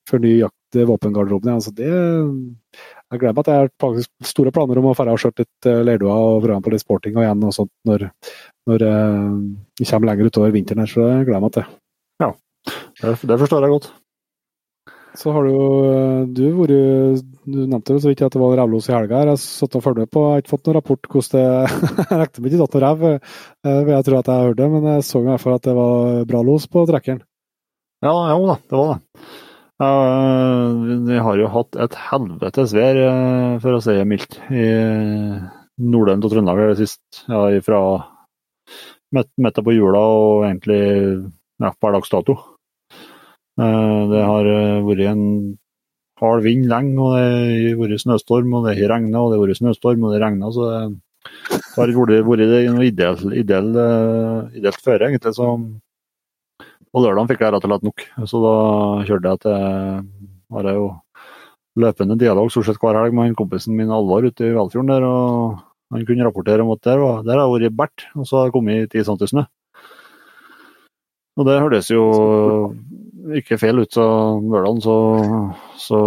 fornye 0.08 0.50
jakt-våpengarderoben 0.72 1.50
igjen. 1.50 1.62
Så 1.62 1.72
det, 1.76 1.90
jeg 3.12 3.20
gleder 3.20 3.36
meg 3.36 3.42
at 3.44 3.50
jeg 3.52 3.62
har 3.62 3.72
faktisk 3.80 4.28
store 4.32 4.52
planer 4.52 4.78
om 4.78 4.90
å 4.90 4.94
dra 4.96 5.12
og 5.14 5.20
skjøte 5.20 5.44
litt 5.44 5.70
eh, 5.70 5.82
leirduer 5.84 6.12
og 6.12 6.42
være 6.44 6.58
med 6.58 6.66
på 6.66 6.74
litt 6.74 6.84
sporting 6.84 7.16
og 7.16 7.24
igjen 7.24 7.48
og 7.48 7.56
sånt 7.56 7.72
når, 7.88 8.08
når 8.70 8.86
eh, 8.88 9.32
vi 9.80 9.88
kommer 9.88 10.12
lenger 10.12 10.30
utover 10.30 10.54
vinteren 10.54 10.84
her. 10.84 10.92
Så 10.92 11.02
det 11.02 11.24
gleder 11.26 11.38
jeg 11.38 11.46
meg 11.46 11.58
til. 11.58 11.66
det, 13.02 13.18
det 13.32 13.42
forstår 13.44 13.66
jeg 13.66 13.76
godt. 13.76 13.92
Så 15.12 15.32
har 15.34 15.44
du 15.44 15.52
eh, 15.52 16.22
du 16.32 16.46
vært 16.56 17.24
Du 17.44 17.58
nevnte 17.66 17.98
så 18.00 18.08
vidt 18.08 18.22
at 18.24 18.32
det 18.32 18.40
var 18.40 18.54
revlos 18.56 18.88
i 18.88 18.94
helga. 18.94 19.18
her. 19.18 19.32
Jeg 19.34 19.42
satt 19.42 19.76
og 19.76 19.84
fulgte 19.84 20.06
med 20.06 20.12
på, 20.14 20.22
jeg 20.24 20.32
har 20.32 20.44
ikke 20.44 20.54
fått 20.54 20.68
noen 20.68 20.78
rapport 20.78 21.10
hvordan 21.12 21.34
det 21.34 21.44
Jeg 21.98 22.18
regner 22.22 22.40
med 22.40 22.52
ikke 22.52 22.62
tatt 22.62 22.76
noe 22.78 22.84
rev, 22.86 23.06
eh, 23.12 23.80
vil 23.82 23.94
jeg 23.96 24.08
tro 24.08 24.18
at 24.22 24.32
jeg 24.32 24.48
hørte, 24.48 24.72
men 24.72 24.90
jeg 24.94 25.06
så 25.10 25.20
i 25.20 25.28
hvert 25.28 25.44
fall 25.44 25.58
at 25.58 25.68
det 25.68 25.76
var 25.76 26.28
bra 26.32 26.42
los 26.46 26.68
på 26.70 26.86
trekkeren. 26.88 27.24
Ja, 28.02 28.12
jo 28.32 28.46
da, 28.48 28.56
det 28.66 28.78
var 28.78 28.94
det. 28.94 29.26
Ja, 29.82 29.94
eh, 30.06 30.74
vi 31.08 31.16
har 31.18 31.40
jo 31.40 31.48
hatt 31.50 31.76
et 31.82 31.94
helvetes 31.98 32.70
vær, 32.76 32.98
för 33.58 33.62
for 33.64 33.78
å 33.78 33.80
si 33.82 33.96
det 33.96 34.06
mildt, 34.06 34.36
i 34.54 34.66
Nordland 35.82 36.22
og 36.22 36.30
Trøndelag 36.30 36.70
det 36.70 36.84
sist. 36.84 37.02
Ja, 37.26 37.48
fra 37.66 37.80
midt 39.10 39.58
på 39.58 39.74
jula 39.74 39.98
og 39.98 40.44
egentlig 40.46 40.78
ja, 41.58 41.72
per 41.74 41.96
dags 41.96 42.14
dato. 42.14 42.38
Eh, 43.58 44.00
det 44.12 44.22
har 44.22 44.46
varit 44.46 44.86
vært 44.86 45.10
en 45.16 45.26
hard 46.22 46.46
vind 46.46 46.70
lenge, 46.70 46.94
og 47.02 47.16
det 47.18 47.72
har 47.72 47.82
vært 47.82 48.06
snøstorm, 48.06 48.54
og 48.54 48.68
det 48.68 48.78
har 48.78 48.94
regna, 48.94 49.18
og 49.18 49.32
det 49.32 49.40
har 49.40 49.46
vært 49.48 49.62
snøstorm, 49.64 50.04
og 50.04 50.12
det 50.12 50.20
har 50.20 50.28
regna. 50.28 50.52
Så 50.54 50.68
det 50.68 50.76
har 50.78 51.80
varit 51.80 51.98
vært, 51.98 52.28
vært 52.30 52.70
noe 52.76 52.86
ideelt, 52.86 53.26
ideelt, 53.34 53.82
ideelt 54.54 54.86
føre, 54.86 55.10
egentlig. 55.10 55.34
Så 55.34 55.56
på 56.92 57.02
lørdag 57.02 57.30
fikk 57.30 57.42
jeg 57.44 57.54
rett 57.54 57.64
og 57.64 57.72
slett 57.72 57.86
nok. 57.88 58.04
Så 58.28 58.42
da 58.42 58.56
kjørte 59.08 59.32
jeg 59.32 59.42
til 59.46 60.06
Har 60.52 60.68
jeg 60.68 60.76
jo 60.76 60.88
løpende 61.80 62.18
dialog 62.20 62.50
stort 62.52 62.68
sett 62.68 62.80
hver 62.82 62.98
helg 62.98 63.14
med 63.16 63.30
han 63.30 63.38
kompisen 63.38 63.76
min 63.76 63.92
Alvar 63.92 64.26
ute 64.26 64.44
i 64.44 64.52
Velfjorden 64.52 64.92
der. 64.92 65.06
og 65.08 65.62
Han 65.92 66.06
kunne 66.08 66.26
rapportere 66.26 66.64
om 66.64 66.72
at 66.74 66.82
der, 66.84 67.00
var, 67.00 67.22
der 67.24 67.40
har 67.40 67.52
vært 67.52 67.76
bært, 67.76 68.06
og 68.16 68.28
så 68.28 68.38
har 68.38 68.48
det 68.48 68.56
kommet 68.56 68.92
10 68.92 69.06
cm 69.08 69.26
snø. 69.32 69.46
Og 71.40 71.48
det 71.48 71.60
hørtes 71.62 71.88
jo 71.88 72.02
ikke 73.32 73.56
feil 73.56 73.80
ut, 73.80 73.92
så 73.92 74.04
lørdagen 74.42 74.82
så, 74.84 74.96
så 75.80 76.00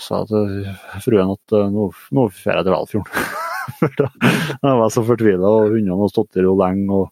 sa 0.00 0.22
jeg 0.22 0.30
til 0.30 1.02
fruen 1.04 1.34
at 1.34 1.56
eh, 1.58 1.68
nå, 1.74 1.90
nå 2.16 2.24
drar 2.32 2.62
jeg 2.62 2.68
til 2.68 2.76
Velfjorden. 2.76 3.28
Jeg 3.68 4.76
var 4.80 4.88
så 4.88 5.02
fortvila, 5.04 5.44
og 5.44 5.74
hundene 5.74 5.98
har 6.00 6.08
stått 6.08 6.38
der 6.38 6.46
jo 6.48 6.54
lenge. 6.56 6.86
og, 6.88 7.10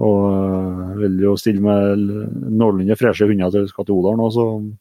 og 0.00 0.20
øh, 0.32 0.94
vil 1.02 1.18
jo 1.26 1.34
stille 1.36 1.60
med 1.60 2.06
noenlunde 2.48 2.96
freshe 2.96 3.28
hunder 3.28 3.50
til 3.52 3.66
vi 3.66 3.72
skal 3.72 3.84
til 3.86 3.98
Odalen. 3.98 4.24
også, 4.24 4.46
så 4.46 4.78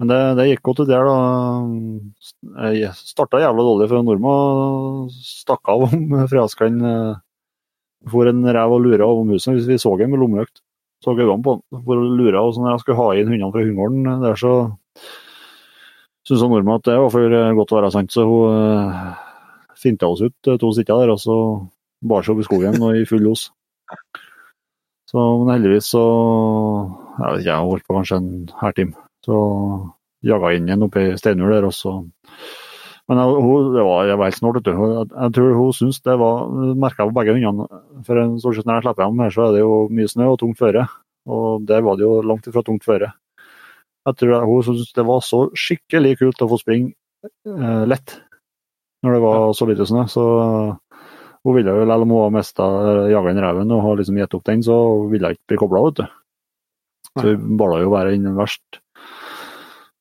men 0.00 0.10
det, 0.10 0.18
det 0.38 0.46
gikk 0.48 0.62
godt 0.66 0.80
ut 0.82 0.90
der, 0.90 1.06
da. 1.06 2.64
Jeg 2.74 2.94
starta 2.98 3.38
jævla 3.42 3.66
dårlig 3.66 3.86
for 3.90 4.06
nordmann. 4.06 5.12
Stakk 5.14 5.70
av 5.70 5.84
om 5.86 6.16
fredagskan. 6.30 6.80
Eh, 6.90 7.20
for 8.10 8.28
en 8.28 8.42
rev 8.44 8.74
og 8.74 8.82
lura 8.84 9.06
over 9.08 9.24
musen 9.24 9.54
hvis 9.56 9.68
vi 9.70 9.78
så 9.80 9.94
ham 10.00 10.10
med 10.12 10.20
lommelykt. 10.20 10.60
Så 11.04 11.14
øynene 11.14 11.44
på 11.44 11.54
han. 11.56 11.84
For 11.86 12.00
å 12.00 12.08
lure, 12.18 12.42
og 12.42 12.56
så 12.56 12.64
når 12.64 12.74
jeg 12.74 12.82
skulle 12.82 12.98
ha 13.00 13.06
inn 13.20 13.30
hundene 13.30 13.52
fra 13.54 13.62
hundegården 13.62 14.10
eh, 14.10 14.24
der, 14.26 14.40
så 14.42 14.54
syntes 16.26 16.42
nordmann 16.48 16.82
at 16.82 16.90
det 16.90 16.98
var 16.98 17.14
for 17.14 17.38
eh, 17.38 17.54
godt 17.54 17.70
til 17.70 17.78
å 17.78 17.80
være 17.82 17.94
sant. 17.94 18.14
Så 18.14 18.26
hun 18.26 19.14
finta 19.78 20.08
oss 20.10 20.24
ut, 20.24 20.36
to 20.42 20.74
sitter 20.74 21.04
der, 21.04 21.14
og 21.14 21.22
så 21.22 21.36
bar 22.04 22.24
seg 22.24 22.34
opp 22.34 22.42
i 22.42 22.48
skogen 22.48 22.82
og 22.82 22.98
i 22.98 23.06
full 23.06 23.22
los. 23.28 23.52
Så, 25.10 25.22
men 25.40 25.52
heldigvis 25.54 25.92
så 25.94 26.04
Jeg 27.14 27.26
vet 27.30 27.42
ikke, 27.44 27.50
jeg 27.50 27.68
holdt 27.70 27.86
på 27.86 27.96
kanskje 27.98 28.16
en 28.18 28.30
halvtime. 28.58 28.94
Så 29.24 29.40
jaga 30.24 30.52
inn 30.56 30.68
igjen 30.68 30.86
oppi 30.86 31.04
Steinur 31.20 31.52
der, 31.52 31.66
og 31.68 31.74
så 31.76 32.00
Men 33.08 33.20
jeg, 33.20 33.40
hun, 33.44 33.70
det 33.74 33.84
var, 33.84 34.06
jeg 34.08 34.18
var 34.18 34.30
helt 34.30 34.38
snålt, 34.38 34.58
vet 34.58 34.68
du. 34.70 34.84
Jeg, 34.94 35.08
jeg 35.12 35.34
tror 35.36 35.56
hun 35.58 35.74
syntes 35.76 36.00
det 36.08 36.14
var 36.18 36.46
Merka 36.80 37.04
på 37.04 37.16
begge 37.18 37.34
hundene. 37.36 37.66
For 38.06 38.20
en 38.20 38.38
stort 38.40 38.56
sett 38.56 38.68
når 38.68 38.80
jeg 38.80 38.86
slipper 38.86 39.04
dem 39.04 39.20
her, 39.20 39.34
så 39.34 39.44
er 39.44 39.52
det 39.52 39.60
jo 39.60 39.74
mye 39.92 40.08
snø 40.08 40.30
og 40.32 40.38
tungt 40.40 40.60
føre. 40.62 40.86
Og 41.28 41.66
der 41.68 41.84
var 41.84 42.00
det 42.00 42.06
jo 42.06 42.14
langt 42.24 42.48
ifra 42.48 42.64
tungt 42.64 42.84
føre. 42.88 43.12
Jeg 44.04 44.20
tror 44.20 44.32
jeg, 44.34 44.48
hun 44.48 44.64
syntes 44.66 44.92
det 44.96 45.06
var 45.08 45.20
så 45.24 45.40
skikkelig 45.56 46.16
kult 46.20 46.42
å 46.44 46.48
få 46.50 46.58
springe 46.60 46.92
eh, 47.24 47.84
lett 47.88 48.18
når 49.04 49.16
det 49.16 49.20
var 49.24 49.52
så 49.56 49.68
lite 49.68 49.86
snø. 49.88 50.04
Så 50.08 50.24
hun 51.44 51.56
ville 51.58 51.72
jo, 51.76 51.84
selv 51.84 52.06
om 52.06 52.12
hun 52.14 52.22
har 52.22 52.34
mista 52.34 52.66
jageren 53.12 53.42
reven 53.44 53.72
og 53.76 53.82
har 53.84 53.98
liksom 54.00 54.20
gitt 54.20 54.36
opp 54.36 54.46
den, 54.48 54.62
så 54.64 54.76
ville 55.12 55.28
hun 55.28 55.36
ikke 55.36 55.52
bli 55.52 55.60
kobla, 55.60 55.82
vet 55.88 55.98
du. 56.00 56.04
Så 57.14 57.26
vi 57.28 57.56
bala 57.60 57.80
jo 57.82 57.92
bare 57.92 58.14
inn 58.16 58.30
verst. 58.38 58.80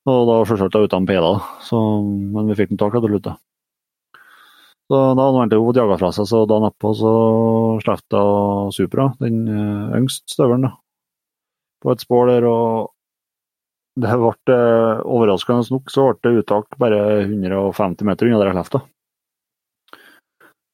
Og 0.10 0.28
da 0.28 0.38
selvsagt 0.48 0.76
uten 0.76 1.08
peler, 1.08 1.44
men 1.72 2.50
vi 2.52 2.58
fikk 2.60 2.74
den 2.74 2.80
tak 2.82 2.96
til 2.98 3.12
slutt. 3.12 3.34
Så 4.92 5.00
da 5.18 5.26
hadde 5.26 5.58
hun 5.58 5.68
fått 5.70 5.80
jaga 5.80 6.00
fra 6.00 6.10
seg, 6.16 6.28
så 6.28 6.44
dagen 6.50 6.68
etterpå 6.68 6.92
så 7.00 7.14
slapp 7.86 8.18
hun 8.18 8.74
Supra, 8.76 9.12
den 9.24 9.46
eh, 9.48 9.94
yngste 10.00 10.36
støvelen, 10.36 10.68
da. 10.68 10.74
På 11.84 11.94
et 11.94 12.04
spor 12.04 12.28
der, 12.32 12.48
og 12.48 12.92
det 14.00 14.18
ble 14.20 14.58
eh, 14.58 15.04
overraskende 15.06 15.72
nok 15.72 15.92
så 15.94 16.10
ble 16.10 16.34
det 16.34 16.44
uttak 16.44 16.78
bare 16.82 17.00
150 17.24 18.08
meter 18.10 18.28
unna 18.28 18.42
der 18.42 18.52
jeg 18.52 18.60
slapp. 18.60 18.84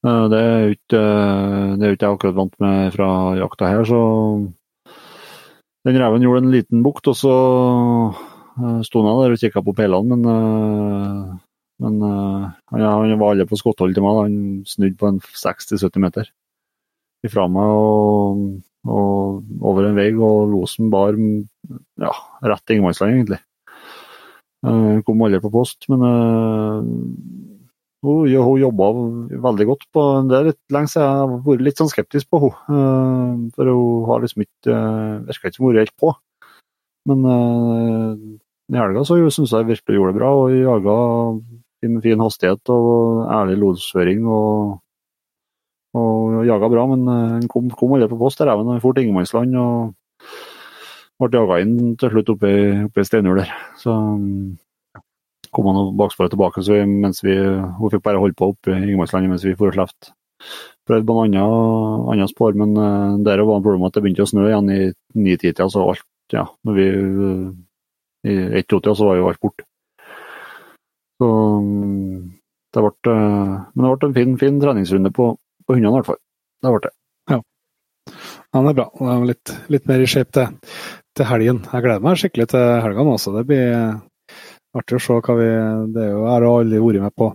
Eh, 0.00 0.24
det 0.32 0.38
er 0.40 0.62
jo 0.64 0.76
ikke, 0.76 1.00
eh, 1.00 1.72
det 1.76 1.84
er 1.84 1.90
jo 1.90 1.96
ikke 1.96 2.06
jeg 2.06 2.16
akkurat 2.16 2.38
vant 2.38 2.54
med 2.62 2.94
fra 2.94 3.08
jakta 3.36 3.68
her, 3.68 3.84
så 3.84 4.00
den 5.84 5.98
reven 6.00 6.24
gjorde 6.24 6.44
en 6.44 6.54
liten 6.54 6.84
bukt, 6.84 7.10
og 7.12 7.16
så 7.16 7.34
eh, 8.56 8.80
sto 8.86 9.02
han 9.04 9.20
der 9.20 9.36
og 9.36 9.42
kikka 9.42 9.62
på 9.64 9.76
peilene, 9.76 10.16
men, 10.16 11.36
men 11.84 12.00
han, 12.04 12.80
han 12.80 13.20
var 13.20 13.34
aldri 13.34 13.48
på 13.48 13.60
skotthold 13.60 13.94
til 13.96 14.04
meg. 14.04 14.16
da. 14.16 14.24
Han 14.28 14.40
snudde 14.68 15.00
på 15.00 15.10
en 15.10 15.20
60-70 15.20 16.04
meter 16.04 16.32
ifra 17.24 17.44
meg 17.52 17.68
og, 17.76 18.42
og 18.88 19.64
over 19.68 19.90
en 19.90 20.00
vei, 20.00 20.08
og 20.16 20.48
losen 20.54 20.88
bar 20.92 21.16
ja, 21.16 22.12
rett 22.40 22.64
til 22.64 22.78
ingenmannsland, 22.78 23.18
egentlig. 23.18 23.40
Kom 25.04 25.24
aldri 25.24 25.40
på 25.44 25.52
post, 25.52 25.88
men 25.92 26.04
hun, 28.02 28.28
ja, 28.30 28.40
hun 28.40 28.60
jobba 28.60 28.86
veldig 29.44 29.66
godt 29.68 29.86
på 29.92 30.02
Det 30.28 30.36
er 30.36 30.46
litt 30.50 30.60
lenge 30.72 30.88
siden 30.88 31.06
jeg 31.06 31.16
har 31.20 31.32
vært 31.44 31.64
litt 31.66 31.80
sånn 31.80 31.90
skeptisk 31.92 32.30
på 32.32 32.40
henne. 32.44 32.76
Eh, 32.76 33.32
for 33.56 33.70
hun 33.70 34.06
har 34.08 34.22
liksom 34.24 34.44
ikke 34.46 34.72
uh, 34.72 34.76
eh, 34.76 35.26
Virka 35.28 35.50
ikke 35.50 35.58
som 35.58 35.66
hun 35.68 35.80
helt 35.80 35.96
på. 36.00 36.12
Men 37.10 37.26
uh, 37.28 38.14
i 38.70 38.78
helga 38.78 39.04
så 39.04 39.18
syns 39.28 39.52
jeg 39.52 39.68
virkelig 39.68 39.98
gjorde 39.98 40.14
det 40.14 40.20
bra. 40.20 40.30
og 40.32 40.54
Jaga 40.54 40.96
med 41.88 42.04
fin 42.04 42.20
hastighet 42.20 42.72
og 42.72 43.26
ærlig 43.32 43.58
losføring. 43.60 44.24
Og, 44.28 44.80
og 45.96 46.40
jaga 46.48 46.72
bra, 46.72 46.86
men 46.94 47.04
uh, 47.08 47.28
han 47.36 47.46
kom, 47.52 47.68
kom 47.74 47.96
aldri 47.96 48.08
på 48.12 48.20
post, 48.20 48.40
der 48.40 48.48
reven. 48.52 48.72
Han 48.72 48.80
for 48.84 48.96
til 48.96 49.08
ingenmannsland 49.08 49.60
og 49.60 49.92
ble 51.20 51.36
jaga 51.36 51.60
inn 51.60 51.96
til 52.00 52.14
slutt 52.14 52.32
oppe 52.32 52.48
i, 52.48 52.60
oppe 52.88 53.04
i 53.04 53.08
steinhjul 53.08 53.42
der. 53.42 53.52
Så 53.76 53.92
kom 55.54 55.68
han 55.70 55.80
og 55.80 55.94
baksporet 55.98 56.32
tilbake, 56.34 56.62
så 56.62 56.76
vi, 56.76 56.82
mens 57.04 57.22
vi, 57.26 57.36
hun 57.36 57.92
fikk 57.92 58.04
bare 58.06 58.20
holde 58.22 58.38
på 58.38 58.52
oppe 58.52 58.74
i 58.74 58.80
Ingemarkslandet 58.80 59.32
mens 59.32 59.46
vi 59.46 59.56
for 59.58 59.72
og 59.72 59.78
slapp. 59.78 60.12
Prøvde 60.88 61.06
på 61.06 61.16
en 61.16 61.34
annen, 61.36 62.04
annen 62.14 62.30
spor, 62.30 62.54
men 62.56 62.76
eh, 62.78 62.92
uh, 63.14 63.16
der 63.26 63.42
var 63.44 63.60
problemet 63.64 63.90
at 63.90 63.98
det 63.98 64.04
begynte 64.06 64.24
å 64.24 64.30
snø 64.30 64.46
igjen 64.48 64.70
i 64.72 64.78
ni-ti-tida, 65.20 65.68
så 65.70 65.84
alt, 65.92 66.06
ja, 66.32 66.46
når 66.66 66.78
vi 66.78 66.86
uh, 66.94 67.50
i 68.30 68.36
ett-to-tida 68.60 68.94
så 68.96 69.10
var 69.10 69.18
jo 69.18 69.28
alt 69.30 69.42
borte. 69.42 69.66
Så 71.20 71.28
um, 71.28 72.32
det 72.72 72.84
ble, 72.86 73.12
uh, 73.12 73.54
men 73.74 73.84
det 73.84 73.92
ble 73.92 74.08
en 74.08 74.16
fin, 74.16 74.34
fin 74.40 74.60
treningsrunde 74.62 75.12
på, 75.16 75.32
på 75.66 75.76
hundene 75.76 75.92
i 75.92 75.98
hvert 75.98 76.10
fall. 76.12 76.20
Det 76.60 76.74
ble 76.74 76.82
det. 76.86 76.94
Ja. 77.30 77.40
ja 78.54 78.62
det 78.64 78.72
er 78.72 78.78
bra. 78.80 78.88
Det 78.96 79.14
er 79.14 79.26
litt, 79.32 79.54
litt 79.76 79.90
mer 79.90 80.04
i 80.04 80.08
shape 80.10 80.36
til, 80.36 80.76
til 81.16 81.28
helgen. 81.28 81.64
Jeg 81.68 81.86
gleder 81.86 82.06
meg 82.06 82.20
skikkelig 82.20 82.48
til 82.54 82.66
helga 82.86 83.06
nå. 83.08 83.16
Så 83.20 83.34
det 83.36 83.46
blir 83.48 83.68
artig 84.76 84.98
å 84.98 85.02
se 85.02 85.18
hva 85.18 85.36
vi 85.38 85.50
Det 85.94 86.02
er 86.04 86.10
jo, 86.12 86.24
Jeg 86.24 86.32
har 86.32 86.48
aldri 86.48 86.80
vært 86.84 87.04
med 87.06 87.16
på 87.18 87.30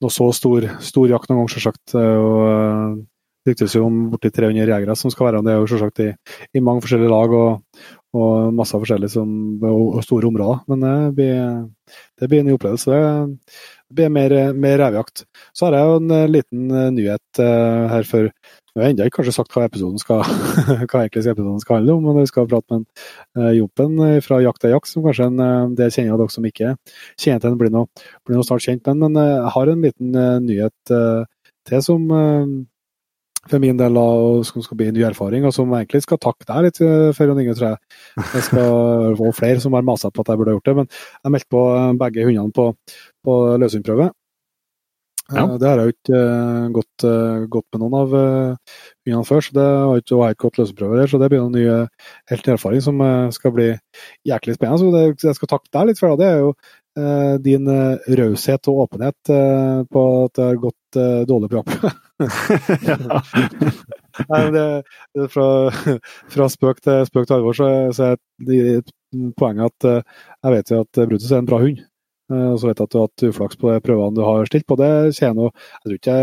noe 0.00 0.12
så 0.14 0.30
stor, 0.32 0.66
stor 0.80 1.08
jakt 1.10 1.30
noen 1.30 1.42
gang, 1.42 1.50
selvsagt. 1.52 1.94
Eh, 1.98 2.18
og 2.24 3.00
det 3.40 3.54
ryktes 3.54 3.74
jo 3.76 3.86
om 3.86 3.98
borti 4.12 4.30
300 4.32 4.68
jegere 4.68 4.96
som 4.96 5.12
skal 5.12 5.28
være 5.28 5.40
med. 5.40 5.48
Det 5.48 5.54
er 5.54 5.60
jo 5.60 5.70
selvsagt 5.72 6.02
i, 6.04 6.08
i 6.56 6.62
mange 6.64 6.84
forskjellige 6.84 7.12
lag 7.12 7.34
og, 7.36 7.82
og 8.16 8.54
masse 8.56 8.80
forskjellig 8.80 9.10
som, 9.12 9.34
og, 9.64 10.00
store 10.04 10.30
områder. 10.30 10.64
Men 10.72 10.88
eh, 10.88 11.04
det 11.04 11.12
blir, 11.18 12.00
det 12.20 12.30
blir 12.32 12.42
en 12.42 12.50
ny 12.50 12.56
opplevelse. 12.56 13.02
Det 13.90 13.98
blir 14.00 14.14
mer, 14.16 14.36
mer 14.56 14.80
revejakt. 14.84 15.26
Så 15.52 15.68
har 15.68 15.76
jeg 15.76 15.90
jo 15.90 16.00
en 16.00 16.32
liten 16.32 16.66
nyhet 16.96 17.44
her 17.90 18.08
for 18.08 18.30
jeg 18.70 18.82
har 18.82 18.92
ennå 18.92 19.06
ikke 19.08 19.18
kanskje 19.18 19.34
sagt 19.34 19.54
hva 19.56 19.64
episoden 19.66 19.98
skal, 19.98 20.20
hva 20.90 21.02
episoden 21.08 21.58
skal 21.62 21.80
handle 21.80 21.96
om, 21.96 22.04
men 22.06 22.20
vi 22.22 22.30
skal 22.30 22.46
prate 22.50 22.70
med 22.70 22.80
en, 22.80 22.84
uh, 23.40 23.52
Jompen 23.56 23.96
eh, 24.06 24.18
fra 24.22 24.38
Jakt 24.44 24.66
er 24.66 24.76
jakt, 24.76 24.90
som 24.90 25.06
kanskje 25.06 25.26
en 25.26 25.42
uh, 25.42 25.72
del 25.78 25.90
kjenner 25.90 26.14
av 26.14 26.22
dere 26.22 26.34
som 26.36 26.46
ikke 26.46 26.74
kjenner 27.18 27.42
til 27.42 27.48
den, 27.48 27.58
blir 27.58 27.72
nå, 27.74 27.86
blir 28.26 28.38
nå 28.38 28.44
snart 28.46 28.66
kjent 28.66 28.86
med. 28.86 29.00
Men 29.02 29.18
uh, 29.18 29.48
har 29.56 29.72
en 29.72 29.82
liten 29.82 30.20
nyhet 30.46 30.94
til 31.66 31.82
som 31.84 32.06
for 33.50 33.62
min 33.62 33.78
del 33.78 33.96
og 33.96 34.44
som 34.46 34.62
skal 34.62 34.78
bli 34.78 34.90
en 34.90 34.94
ny 34.94 35.02
erfaring, 35.08 35.44
og 35.48 35.54
som 35.56 35.72
egentlig 35.74 36.02
skal 36.04 36.20
takke 36.22 36.46
deg 36.46 36.66
litt 36.66 36.80
for 37.16 37.26
Jon 37.26 37.40
Inge, 37.40 37.56
tror 37.56 37.70
jeg. 37.70 37.94
Jeg 38.36 38.46
skal 38.46 39.16
få 39.18 39.32
flere 39.34 39.62
som 39.64 39.74
har 39.74 39.86
masa 39.86 40.12
på 40.12 40.22
at 40.22 40.30
jeg 40.30 40.40
burde 40.40 40.54
gjort 40.58 40.68
det, 40.68 40.76
men 40.76 40.90
jeg 40.92 41.34
meldte 41.34 41.52
på 41.56 41.62
begge 42.04 42.26
hundene 42.28 42.54
på, 42.54 42.68
på 43.26 43.38
løshundprøve. 43.62 44.10
Ja. 45.30 45.44
Det 45.60 45.68
har 45.68 45.80
jeg 45.80 45.90
jo 45.90 45.94
ikke 45.94 46.20
gått, 46.74 47.04
gått, 47.52 47.66
med 47.72 47.82
noen 47.84 47.96
av 48.00 48.14
hundene 48.14 49.28
før, 49.28 49.44
så 49.44 49.54
det 49.54 49.66
har 49.66 50.02
ikke, 50.02 50.18
jeg 50.18 50.36
ikke 50.36 50.46
gått 50.46 50.60
løseprøver 50.60 51.00
der. 51.00 51.12
Så 51.12 51.20
det 51.22 51.30
blir 51.30 51.44
en 51.44 51.54
ny 51.54 51.64
helt 52.32 52.52
erfaring 52.54 52.84
som 52.84 53.02
skal 53.34 53.54
bli 53.54 53.68
jæklig 54.26 54.58
spennende. 54.58 54.82
Så 54.82 54.92
det, 54.94 55.28
jeg 55.28 55.38
skal 55.38 55.52
takke 55.54 55.74
deg 55.76 55.90
litt 55.90 56.02
for 56.02 56.14
det. 56.14 56.20
Det 56.20 56.30
er 56.30 56.42
jo 56.42 56.50
eh, 56.98 57.34
din 57.46 57.64
raushet 58.20 58.70
og 58.70 58.84
åpenhet 58.86 59.32
eh, 59.34 59.78
på 59.90 60.04
at 60.24 60.32
det 60.38 60.48
har 60.48 60.64
gått 60.64 61.00
eh, 61.00 61.22
dårlig 61.28 61.50
program. 61.52 61.68
Nei, 64.30 64.42
det, 64.54 64.66
det 65.16 65.28
fra, 65.32 65.46
fra, 66.34 66.48
spøk 66.52 66.82
til 66.84 67.06
spøk 67.08 67.28
til 67.28 67.38
alvor, 67.38 67.54
så, 67.56 67.68
så 67.96 68.12
er 68.12 68.16
det 68.46 68.82
poenget 69.38 69.70
at 69.70 69.80
jeg 69.90 70.54
vet 70.54 70.72
jo 70.74 70.82
at 70.84 71.00
Brutus 71.06 71.30
er 71.30 71.40
en 71.40 71.48
bra 71.48 71.58
hund. 71.62 71.78
Eh, 72.30 72.48
og 72.52 72.58
så 72.60 72.70
vet 72.70 72.80
jeg 72.80 72.88
at 72.88 72.94
du 72.94 72.98
har 73.00 73.08
hatt 73.08 73.26
uflaks 73.30 73.58
på 73.60 73.70
de 73.72 73.84
prøvene 73.84 74.16
du 74.16 74.22
har 74.24 74.48
stilt 74.48 74.66
på. 74.68 74.78
Det 74.78 74.90
skjer 75.16 75.36
noe 75.36 75.50
Jeg 75.52 75.84
tror 75.84 75.98
ikke 75.98 76.18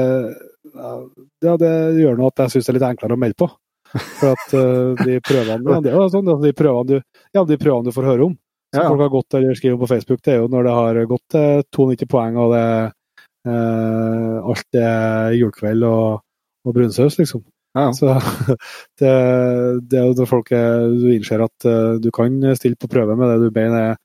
ja, 0.77 1.55
det 1.57 1.71
gjør 1.97 2.19
noe 2.19 2.29
at 2.31 2.43
jeg 2.43 2.53
syns 2.53 2.67
det 2.67 2.73
er 2.73 2.77
litt 2.77 2.89
enklere 2.89 3.17
å 3.17 3.21
melde 3.21 3.39
på. 3.39 3.47
For 4.19 4.33
at 4.35 4.53
uh, 4.53 4.99
de 4.99 5.17
prøvene 5.23 5.79
det 5.83 5.91
er 5.93 5.95
jo 5.95 6.07
sånn, 6.11 6.29
de 6.43 6.53
prøvene 6.55 6.89
du, 6.89 7.23
ja, 7.33 7.43
de 7.47 7.57
prøvene 7.59 7.87
du 7.87 7.95
får 7.95 8.09
høre 8.11 8.25
om, 8.27 8.33
som 8.75 8.81
ja. 8.83 8.87
folk 8.91 9.03
har 9.05 9.13
gått 9.13 9.37
eller 9.39 9.57
skriver 9.57 9.79
på 9.81 9.89
Facebook, 9.93 10.23
det 10.25 10.33
er 10.33 10.41
jo 10.41 10.49
når 10.51 10.67
det 10.67 10.73
har 10.77 10.99
gått 11.13 11.37
uh, 11.39 11.61
92 11.71 12.09
poeng 12.11 12.39
og 12.43 12.55
det 12.55 12.65
uh, 13.47 14.33
alt 14.43 14.79
er 14.81 15.37
julekveld 15.37 15.87
og, 15.87 16.19
og 16.67 16.75
brunsaus, 16.75 17.15
liksom. 17.21 17.45
Ja. 17.77 17.87
Så 17.95 18.11
det, 18.99 19.13
det, 19.87 20.01
er 20.01 20.09
jo 20.09 20.17
når 20.17 20.29
folk 20.29 20.51
du 20.51 21.07
innser 21.13 21.45
at 21.45 21.67
du 22.01 22.09
kan 22.15 22.39
stille 22.57 22.79
på 22.79 22.89
prøve 22.91 23.15
med 23.15 23.31
det 23.31 23.47
du 23.47 23.51
mener 23.53 23.93
er 23.93 23.99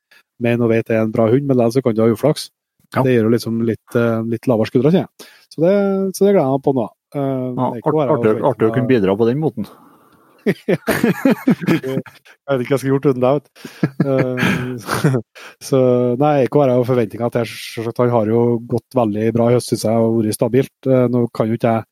mener 0.45 0.67
og 0.67 0.73
vet 0.75 0.91
er 0.91 1.05
en 1.05 1.15
bra 1.15 1.29
hund, 1.31 1.47
men 1.49 1.59
likevel 1.59 1.87
kan 1.87 1.97
du 1.97 2.03
ha 2.05 2.11
uflaks. 2.13 2.51
Ja. 2.93 3.05
Det 3.05 3.15
gir 3.15 3.25
jo 3.25 3.33
liksom 3.33 3.63
litt, 3.65 3.97
eh, 3.97 4.19
litt 4.29 4.49
lavere 4.51 4.69
skuldre, 4.69 4.93
ikke 4.93 5.31
Så 5.53 5.63
det, 5.65 5.77
så 6.17 6.27
det 6.27 6.35
gleder 6.35 6.45
jeg 6.45 6.59
meg 6.59 6.67
på 6.67 6.75
nå. 6.77 6.91
Uh, 7.13 7.49
ja, 7.57 7.67
artig 8.49 8.69
å 8.69 8.73
kunne 8.73 8.89
bidra 8.89 9.17
på 9.17 9.27
den 9.29 9.41
måten. 9.41 9.67
jeg 10.49 11.99
vet 11.99 12.63
ikke 12.63 12.71
hva 12.71 12.77
jeg 12.77 12.81
skulle 12.81 12.95
gjort 12.95 13.09
uten 13.11 13.25
deg. 13.25 13.47
Uh, 14.03 14.37
så 15.69 15.81
nei, 16.21 16.33
ikke 16.47 16.63
har 16.63 16.73
jeg 16.73 16.89
forventninger 16.89 17.33
til 17.37 17.91
Han 17.99 18.13
har 18.17 18.33
jo 18.33 18.41
gått 18.71 18.99
veldig 18.99 19.29
bra 19.37 19.49
i 19.51 19.57
høst, 19.57 19.73
syns 19.73 19.87
jeg, 19.89 19.97
og 20.03 20.19
vært 20.21 20.39
stabilt. 20.39 20.75
Uh, 20.89 21.07
nå 21.13 21.25
kan 21.35 21.51
jo 21.51 21.59
ikke 21.59 21.75
jeg 21.77 21.83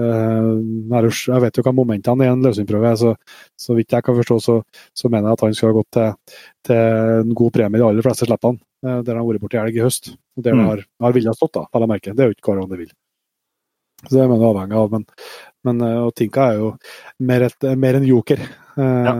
uh, 0.00 1.04
Jeg 1.28 1.44
vet 1.44 1.60
jo 1.60 1.66
hva 1.66 1.74
momentene 1.76 2.26
er 2.26 2.32
i 2.32 2.34
en 2.36 2.46
løsningsprøve, 2.46 2.94
så, 3.02 3.14
så 3.58 3.76
vidt 3.78 3.96
jeg 3.96 4.06
kan 4.06 4.18
forstå, 4.22 4.40
så, 4.46 4.56
så 4.96 5.12
mener 5.12 5.30
jeg 5.30 5.38
at 5.38 5.46
han 5.46 5.58
skulle 5.58 5.74
ha 5.74 5.80
gått 5.82 5.92
til, 5.98 6.40
til 6.70 6.82
en 7.20 7.36
god 7.42 7.54
premie 7.58 7.76
i 7.76 7.82
de 7.82 7.88
aller 7.90 8.06
fleste 8.06 8.28
slippene, 8.28 8.62
der 8.80 9.12
han 9.12 9.22
har 9.22 9.28
vært 9.28 9.44
borti 9.44 9.60
elg 9.60 9.76
i 9.76 9.84
høst. 9.84 10.14
Og 10.38 10.46
der 10.46 10.56
mm. 10.56 10.66
har, 10.70 10.82
har 11.04 11.16
vilja 11.16 11.36
stått, 11.36 11.54
da, 11.58 11.68
vel 11.74 11.86
å 11.86 11.90
merke. 11.90 12.16
Det 12.16 12.24
er 12.24 12.32
jo 12.32 12.38
ikke 12.38 12.56
gang 12.56 12.72
det 12.72 12.84
vil. 12.86 12.92
Så 14.06 14.14
det 14.14 14.22
er 14.22 14.30
man 14.30 14.42
avhengig 14.44 14.78
av. 14.80 14.94
Men, 14.94 15.04
men 15.66 15.80
eh, 15.84 15.98
og 16.00 16.14
Tinka 16.16 16.50
er 16.50 16.58
jo 16.60 16.68
mer, 17.28 17.44
et, 17.48 17.66
mer 17.78 17.98
en 17.98 18.06
joker. 18.06 18.40
Eh, 18.80 19.06
ja. 19.06 19.14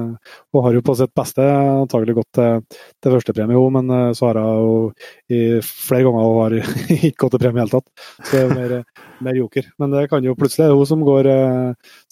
Og 0.54 0.64
har 0.64 0.76
jo 0.76 0.82
på 0.86 0.94
sitt 0.96 1.12
beste 1.16 1.44
antagelig 1.44 2.16
gått 2.20 2.30
til, 2.38 2.78
til 3.02 3.14
førstepremie 3.16 3.58
òg, 3.60 3.66
men 3.76 3.92
eh, 3.96 4.06
så 4.16 4.30
har 4.30 4.40
hun 4.40 4.94
jo 5.28 5.60
flere 5.66 6.06
ganger 6.06 6.38
har 6.38 6.56
ikke 7.10 7.24
gått 7.24 7.36
til 7.36 7.42
premie 7.44 7.60
i 7.60 7.60
det 7.60 7.66
hele 7.66 7.74
tatt. 7.74 8.06
Så 8.22 8.30
det 8.36 8.44
er 8.44 8.54
mer, 8.54 8.76
mer, 9.28 9.40
joker. 9.42 9.68
Men 9.82 9.96
det 9.96 10.06
kan 10.12 10.24
jo 10.24 10.36
plutselig 10.38 10.68
er 10.68 10.78
hun 10.78 10.88
som 10.88 11.04
går 11.06 11.30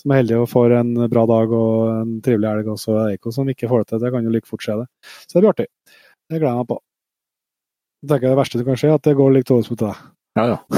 som 0.02 0.12
er 0.12 0.22
heldig 0.22 0.42
og 0.42 0.50
får 0.52 0.76
en 0.82 0.92
bra 1.08 1.24
dag 1.30 1.56
og 1.56 1.78
en 1.94 2.18
trivelig 2.24 2.52
helg, 2.52 2.74
og 2.74 2.82
så 2.82 2.98
er 3.04 3.16
Eiko 3.16 3.32
som 3.34 3.48
ikke 3.48 3.70
får 3.70 3.84
det 3.86 3.92
til. 3.94 4.04
Det 4.04 4.12
kan 4.14 4.28
jo 4.28 4.36
like 4.36 4.50
fort 4.50 4.64
skje, 4.64 4.82
det. 4.82 5.16
Så 5.24 5.38
det 5.38 5.44
blir 5.44 5.54
artig. 5.54 5.70
Det 6.28 6.36
gleder 6.36 6.52
jeg 6.52 6.60
meg 6.60 6.70
på. 6.74 6.82
Jeg 7.98 8.12
tenker 8.12 8.30
Det 8.30 8.38
verste 8.38 8.60
som 8.60 8.68
kan 8.68 8.78
skje, 8.78 8.92
er 8.92 9.00
at 9.00 9.08
det 9.08 9.18
går 9.18 9.34
litt 9.34 9.50
over 9.54 9.72
mot 9.72 9.84
deg. 9.88 10.06
Ja, 10.38 10.44
ja. 10.46 10.58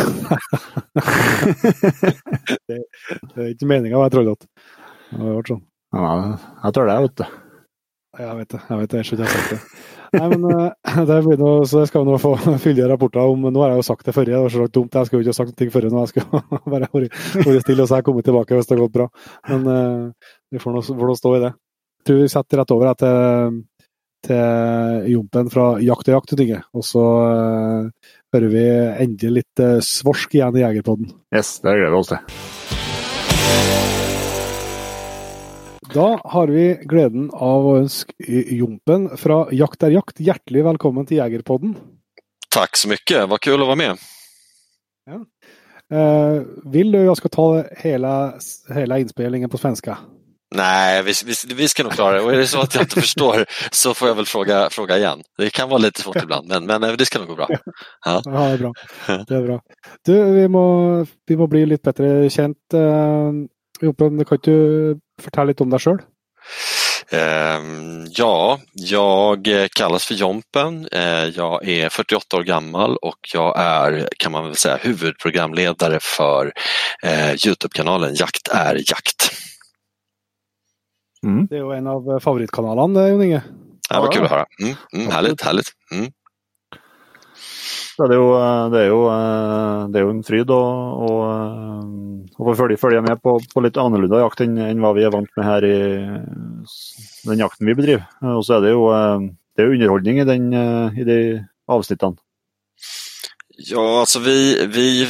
det, 2.68 2.78
det, 2.80 3.36
er 3.36 3.50
ikke 3.52 3.68
meninga 3.68 3.98
å 3.98 4.04
være 4.06 4.14
trollete. 4.16 4.48
Det 5.10 5.20
har 5.20 5.36
vært 5.36 5.52
sånn. 5.52 5.64
Ja, 5.90 6.10
jeg 6.64 6.76
tør 6.76 6.88
det, 6.88 6.98
vet 7.04 7.16
du. 7.20 7.24
Jeg 8.20 8.36
vet 8.40 8.52
det. 8.52 8.60
Jeg 8.66 8.78
vet 8.80 8.90
det, 8.90 9.00
jeg 9.00 9.06
skjønner 9.08 9.26
jeg 9.26 9.30
har 9.30 9.40
sagt 9.40 9.52
det. 9.52 9.60
Nei, 10.10 10.26
men 10.32 10.46
eh, 10.50 11.00
det 11.10 11.18
blir 11.26 11.38
noe, 11.38 11.66
så 11.70 11.84
jeg 11.84 11.90
skal 11.92 12.06
nå 12.08 12.16
få 12.22 12.32
fyldige 12.64 12.88
rapporter 12.90 13.30
om 13.30 13.46
Nå 13.46 13.62
har 13.62 13.74
jeg 13.74 13.82
jo 13.82 13.86
sagt 13.90 14.08
det 14.08 14.14
forrige, 14.16 14.34
det 14.34 14.42
var 14.46 14.54
så 14.54 14.68
dumt. 14.78 14.96
Jeg 14.96 15.08
skulle 15.08 15.20
jo 15.20 15.26
ikke 15.26 15.36
ha 15.36 15.40
sagt 15.40 15.62
noe 15.62 15.74
før 15.74 15.88
nå. 15.88 16.04
Jeg 16.04 16.12
skulle 16.12 16.62
bare 16.74 16.90
vært 16.94 17.66
stille 17.66 17.84
og 17.84 17.90
så 17.90 17.94
har 17.94 18.02
jeg 18.02 18.08
kommet 18.08 18.30
tilbake 18.30 18.58
hvis 18.58 18.70
det 18.70 18.76
har 18.76 18.84
gått 18.86 18.96
bra. 18.96 19.08
Men 19.50 19.68
uh, 19.68 20.32
vi 20.50 20.62
får 20.62 20.78
nå 20.78 21.18
stå 21.20 21.34
i 21.36 21.42
det. 21.44 21.52
Jeg 22.00 22.08
tror 22.08 22.22
vi 22.22 22.32
setter 22.32 22.62
rett 22.62 22.74
over 22.74 22.94
til, 22.98 23.60
til 24.26 25.10
Jompen 25.12 25.52
fra 25.52 25.66
Jakt 25.84 26.08
og 26.08 26.16
jakt, 26.16 26.34
og 26.72 26.86
så 26.86 27.06
uh, 27.20 28.10
hører 28.34 28.52
vi 28.52 28.64
endelig 29.04 29.42
litt 29.42 29.62
uh, 29.62 29.78
svorsk 29.84 30.34
igjen 30.36 30.56
i 30.58 30.64
Jegerpodden. 30.64 31.12
Yes, 31.34 31.58
det 31.64 31.74
gleder 31.76 31.94
vi 31.94 32.00
oss 32.00 32.12
til. 32.12 32.20
Da 35.90 36.06
har 36.32 36.52
vi 36.54 36.66
gleden 36.86 37.30
av 37.34 37.64
å 37.66 37.78
ønske 37.80 38.14
Jompen 38.54 39.08
fra 39.18 39.40
Jakt 39.50 39.82
er 39.82 39.96
jakt 39.96 40.22
hjertelig 40.22 40.62
velkommen 40.68 41.08
til 41.08 41.18
Jegerpodden. 41.18 41.74
Takk 42.54 42.78
så 42.78 42.90
mye, 42.92 43.24
var 43.30 43.42
kul 43.42 43.58
å 43.58 43.66
være 43.72 43.80
med. 43.80 44.06
Ja. 45.10 45.18
Uh, 45.90 46.46
vil 46.70 46.94
du 46.94 47.00
jeg 47.00 47.18
skal 47.18 47.34
ta 47.34 47.48
hele, 47.82 48.14
hele 48.76 49.00
innspillingen 49.02 49.50
på 49.50 49.58
svenska? 49.58 49.98
Nej, 50.54 51.02
vi, 51.02 51.12
vi, 51.24 51.54
vi, 51.54 51.68
ska 51.68 51.82
nog 51.82 51.92
klara 51.92 52.14
det. 52.14 52.20
Och 52.20 52.32
är 52.32 52.36
det 52.36 52.46
så 52.46 52.60
att 52.60 52.74
jag 52.74 52.82
inte 52.82 53.00
förstår 53.00 53.44
så 53.70 53.94
får 53.94 54.08
jag 54.08 54.14
väl 54.14 54.26
fråga, 54.26 54.70
fråga 54.70 54.98
igen. 54.98 55.22
Det 55.38 55.50
kan 55.50 55.68
vara 55.68 55.78
lite 55.78 56.02
svårt 56.02 56.22
ibland, 56.22 56.48
men, 56.48 56.66
men 56.66 56.84
eh, 56.84 56.92
det 56.92 57.06
ska 57.06 57.18
nog 57.18 57.28
gå 57.28 57.34
bra. 57.34 57.48
Ja, 58.04 58.22
ja 58.24 58.30
det 58.30 58.38
är 58.38 58.58
bra. 58.58 58.72
Det 59.06 59.34
är 59.34 59.42
bra. 59.42 59.60
Du, 60.04 60.24
vi 60.24 60.48
må, 60.48 61.06
vi 61.26 61.36
må 61.36 61.46
bli 61.46 61.66
litt 61.66 61.82
bedre 61.82 62.30
kjent. 62.30 62.56
Uh, 62.74 63.32
Joppen, 63.80 64.24
kan 64.24 64.38
du 64.42 64.98
fortelle 65.22 65.52
litt 65.52 65.60
om 65.60 65.70
deg 65.70 65.80
sjøl? 65.80 66.00
Uh, 67.12 68.06
ja, 68.10 68.58
jag 68.74 69.48
kallas 69.76 70.04
för 70.04 70.14
Jompen. 70.14 70.88
Uh, 70.94 71.28
jag 71.36 71.68
är 71.68 71.88
48 71.88 72.36
år 72.36 72.42
gammal 72.42 72.96
och 72.96 73.18
jag 73.34 73.54
är, 73.58 74.08
kan 74.18 74.32
man 74.32 74.44
väl 74.46 74.56
säga, 74.56 74.76
huvudprogramledare 74.82 75.98
för 76.02 76.52
Youtube-kanalen 77.46 78.14
Jakt 78.14 78.48
är 78.48 78.74
jakt. 78.74 79.30
Mm. 81.26 81.46
Det 81.46 81.56
är 81.56 81.58
ju 81.58 81.72
en 81.72 81.86
av 81.86 82.20
favoritkanalerna, 82.20 83.08
Jon 83.08 83.22
Inge. 83.22 83.42
Ja, 83.90 84.00
vad 84.00 84.12
kul 84.12 84.24
att 84.24 84.30
höra. 84.30 84.46
Mm, 84.62 84.74
mm, 84.92 85.10
härligt, 85.10 85.42
härligt. 85.42 85.72
Mm. 85.92 86.12
Det 87.98 88.06
er, 88.06 88.16
jo, 88.16 88.28
det, 88.72 88.78
er 88.80 88.86
jo, 88.88 89.00
det 89.92 89.98
er 90.00 90.04
jo 90.06 90.12
en 90.14 90.22
fryd 90.24 90.52
å, 90.56 90.60
å 91.04 92.44
få 92.46 92.54
følge, 92.56 92.78
følge, 92.80 93.02
med 93.04 93.20
på, 93.20 93.34
på 93.52 93.60
litt 93.60 93.76
annerledes 93.76 94.22
jakt 94.22 94.40
enn, 94.40 94.54
enn, 94.56 94.80
hva 94.80 94.94
vi 94.96 95.04
er 95.04 95.12
vant 95.12 95.28
med 95.36 95.44
her 95.44 95.66
i 95.68 95.76
den 97.26 97.42
jakten 97.42 97.68
vi 97.68 97.76
bedriver. 97.76 98.06
Og 98.38 98.40
så 98.46 98.56
er 98.56 98.64
det 98.64 98.72
jo, 98.72 98.86
det 99.52 99.66
er 99.66 99.74
underholdning 99.74 100.22
i, 100.22 100.26
den, 100.30 100.48
i 100.96 101.04
de 101.04 101.20
avsnittene. 101.68 102.16
Ja, 103.68 104.00
alltså 104.00 104.18
vi, 104.18 104.66
vi 104.66 105.04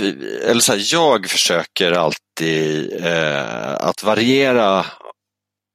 eller 0.50 0.60
så 0.60 0.72
här, 0.72 0.92
jag 0.92 1.26
försöker 1.26 1.92
alltid 1.92 3.04
eh, 3.04 3.74
att 3.74 4.02
variera 4.02 4.86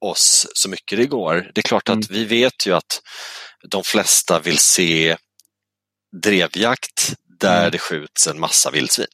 oss 0.10 0.48
så 0.54 0.70
mycket 0.70 0.98
det 0.98 1.06
går. 1.06 1.52
Det 1.56 1.62
är 1.62 1.68
klart 1.68 1.90
att 1.90 1.96
mm. 1.96 2.08
vi 2.10 2.26
vet 2.26 2.68
ju 2.68 2.76
att 2.76 3.02
de 3.70 3.84
flesta 3.84 4.40
vill 4.40 4.58
se 4.58 5.18
drevjakt, 6.24 7.14
där 7.40 7.60
Mm. 7.60 7.72
det 7.72 7.78
skjuts 7.78 8.28
en 8.28 8.40
massa 8.40 8.72
vildsvin. 8.72 9.08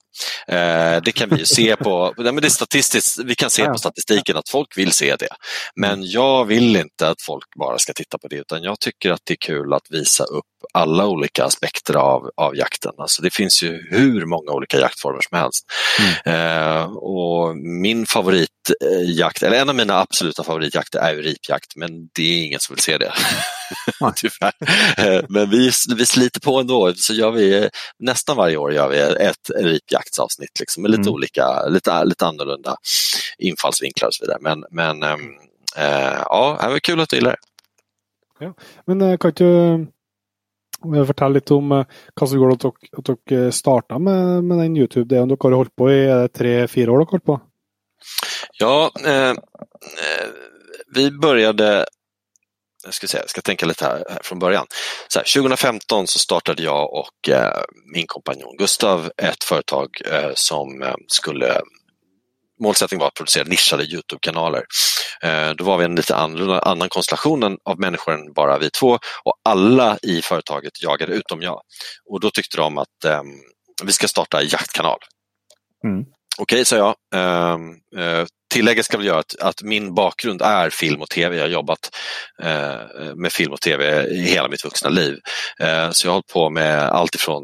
Eh, 0.48 1.02
det 1.04 1.12
kan 1.12 1.30
vi 1.30 1.36
ju 1.36 1.46
se 1.46 1.76
på, 1.76 2.14
nej, 2.18 2.34
men 2.34 2.42
det 2.42 2.50
statistiskt, 2.50 3.20
vi 3.26 3.36
kan 3.36 3.50
se 3.50 3.66
på 3.66 3.78
statistiken 3.78 4.38
att 4.38 4.50
folk 4.50 4.78
vill 4.78 4.92
se 4.92 5.16
det. 5.16 5.36
Men 5.76 6.10
jag 6.10 6.46
vill 6.46 6.76
inte 6.76 7.10
att 7.10 7.22
folk 7.22 7.46
bara 7.60 7.80
ska 7.80 7.94
titta 7.94 8.18
på 8.18 8.28
det 8.28 8.36
utan 8.36 8.64
jag 8.64 8.80
tycker 8.80 9.12
att 9.12 9.22
det 9.24 9.34
är 9.34 9.38
kul 9.42 9.74
att 9.74 9.86
visa 9.90 10.24
upp 10.24 10.46
alla 10.74 11.08
olika 11.08 11.46
aspekter 11.46 11.94
av, 11.94 12.30
av 12.38 12.56
jakten. 12.56 12.92
Alltså 12.98 13.22
det 13.22 13.34
finns 13.34 13.64
ju 13.64 13.88
hur 13.90 14.26
många 14.26 14.52
olika 14.52 14.80
jaktformer 14.80 15.22
som 15.30 15.38
helst. 15.38 15.66
Eh, 16.26 16.84
och 16.96 17.58
min 17.58 18.06
favoritjakt, 18.06 19.44
eller 19.44 19.58
en 19.58 19.70
av 19.70 19.76
mina 19.76 20.00
absoluta 20.00 20.44
favoritjakter 20.44 21.00
är 21.00 21.14
ju 21.14 21.22
ripjakt 21.22 21.76
men 21.76 22.10
det 22.16 22.24
är 22.24 22.46
ingen 22.46 22.60
som 22.60 22.76
vill 22.76 22.84
se 22.84 22.98
det. 22.98 23.12
Tyvärr. 24.16 24.54
Eh, 24.98 25.24
men 25.30 25.50
vi, 25.50 25.72
vi 25.96 26.06
sliter 26.06 26.40
på 26.40 26.60
ändå, 26.60 26.94
så 26.96 27.14
gör 27.14 27.32
vi 27.32 27.70
nästan 28.00 28.38
varje 28.38 28.58
år 28.58 28.74
gör 28.74 28.90
vi 28.90 29.00
ett 29.00 29.50
ripjaktsavsnitt 29.56 30.60
liksom, 30.60 30.82
med 30.82 30.92
lite 30.92 31.02
Mm. 31.02 31.14
olika, 31.14 31.66
lite, 31.66 32.06
lite 32.06 32.26
annorlunda 32.26 32.76
infallsvinklar 33.38 34.08
och 34.08 34.14
så 34.14 34.24
vidare. 34.24 34.38
Men, 34.42 34.66
men 34.72 35.04
ehm, 35.04 35.20
eh, 35.78 36.20
ja, 36.26 36.58
det 36.62 36.70
var 36.70 36.80
kul 36.80 37.00
att 37.00 37.10
du 37.10 37.16
gillar 37.16 37.32
det. 37.32 38.54
Men 38.86 39.02
eh, 39.02 39.18
kan 39.18 39.30
ikke 39.32 39.88
du 40.84 41.06
fortelle 41.06 41.40
litt 41.40 41.52
om 41.54 41.72
hva 41.72 42.28
som 42.28 42.38
gjorde 42.38 42.58
at 42.58 42.66
dere, 42.66 42.92
at 42.98 43.14
dere 43.30 43.54
starta 43.56 44.00
med, 44.00 44.44
med 44.44 44.62
den 44.64 44.78
YouTube-delen 44.78 45.32
dere 45.32 45.48
har 45.48 45.58
holdt 45.62 45.76
på 45.78 45.90
i 45.92 46.00
eh, 46.04 46.12
er 46.12 46.28
det 46.28 46.36
tre-fire 46.38 46.92
år 46.92 47.02
dere 47.02 47.10
har 47.10 47.18
holdt 47.18 47.30
på? 47.32 47.40
Ja, 48.60 48.92
eh, 49.06 49.30
eh, 49.30 50.28
vi 50.96 51.12
började, 51.12 51.86
jag 52.84 52.94
ska, 52.94 53.08
säga, 53.08 53.24
jag 53.24 53.30
ska 53.30 53.42
tänka 53.42 53.66
lite 53.66 53.86
här, 53.86 54.04
här 54.10 54.20
från 54.24 54.40
början. 54.40 54.66
Så 55.08 55.20
här, 55.20 55.42
2015 55.42 56.08
så 56.08 56.20
startade 56.20 56.64
jag 56.64 56.94
och 56.94 57.30
eh, 57.30 57.64
min 57.94 58.08
kompanjon 58.08 58.58
Gustav 58.58 59.12
ett 59.18 59.44
företag 59.44 59.90
eh, 60.06 60.32
som 60.36 60.82
eh, 60.82 60.96
skulle 61.08 61.62
Målsättningen 62.64 63.00
var 63.00 63.08
att 63.08 63.14
producera 63.14 63.44
nischade 63.44 63.84
Youtube-kanaler. 63.84 64.64
Eh, 65.24 65.50
då 65.50 65.64
var 65.64 65.78
vi 65.78 65.86
en 65.86 65.96
lite 65.96 66.16
annan, 66.16 66.50
annan 66.50 66.90
konstellation 66.90 67.58
av 67.66 67.80
människor 67.80 68.14
än 68.14 68.34
bara 68.34 68.58
vi 68.58 68.70
två 68.70 69.00
och 69.24 69.34
alla 69.44 69.98
i 70.02 70.22
företaget 70.22 70.84
jagade 70.84 71.14
utom 71.14 71.42
jag. 71.42 71.62
Och 72.10 72.20
då 72.20 72.32
tyckte 72.32 72.58
de 72.58 72.78
att 72.78 73.06
eh, 73.06 73.22
vi 73.84 73.92
ska 73.92 74.08
starta 74.08 74.42
en 74.42 74.48
jaktkanal. 74.48 75.00
Mm. 75.84 76.06
Okej, 76.38 76.66
sa 76.66 76.76
jag. 76.76 76.96
Ehm, 77.16 77.72
eh, 77.98 78.26
tillägget 78.54 78.86
ska 78.86 78.98
väl 78.98 79.06
göra 79.06 79.20
att, 79.20 79.36
att 79.40 79.62
min 79.64 79.94
bakgrund 79.96 80.42
är 80.42 80.70
film 80.70 81.02
och 81.02 81.10
tv. 81.10 81.36
Jag 81.36 81.44
har 81.44 81.50
jobbat 81.50 81.96
eh, 82.44 83.16
med 83.16 83.32
film 83.32 83.54
och 83.54 83.62
tv 83.62 84.08
i 84.08 84.22
hela 84.22 84.48
mitt 84.50 84.66
vuxna 84.66 84.90
liv. 84.90 85.20
Eh, 85.60 85.92
så 85.92 86.08
jag 86.08 86.12
har 86.12 86.16
hållit 86.16 86.28
på 86.28 86.50
med 86.50 86.84
allt 86.84 87.16
ifrån 87.16 87.44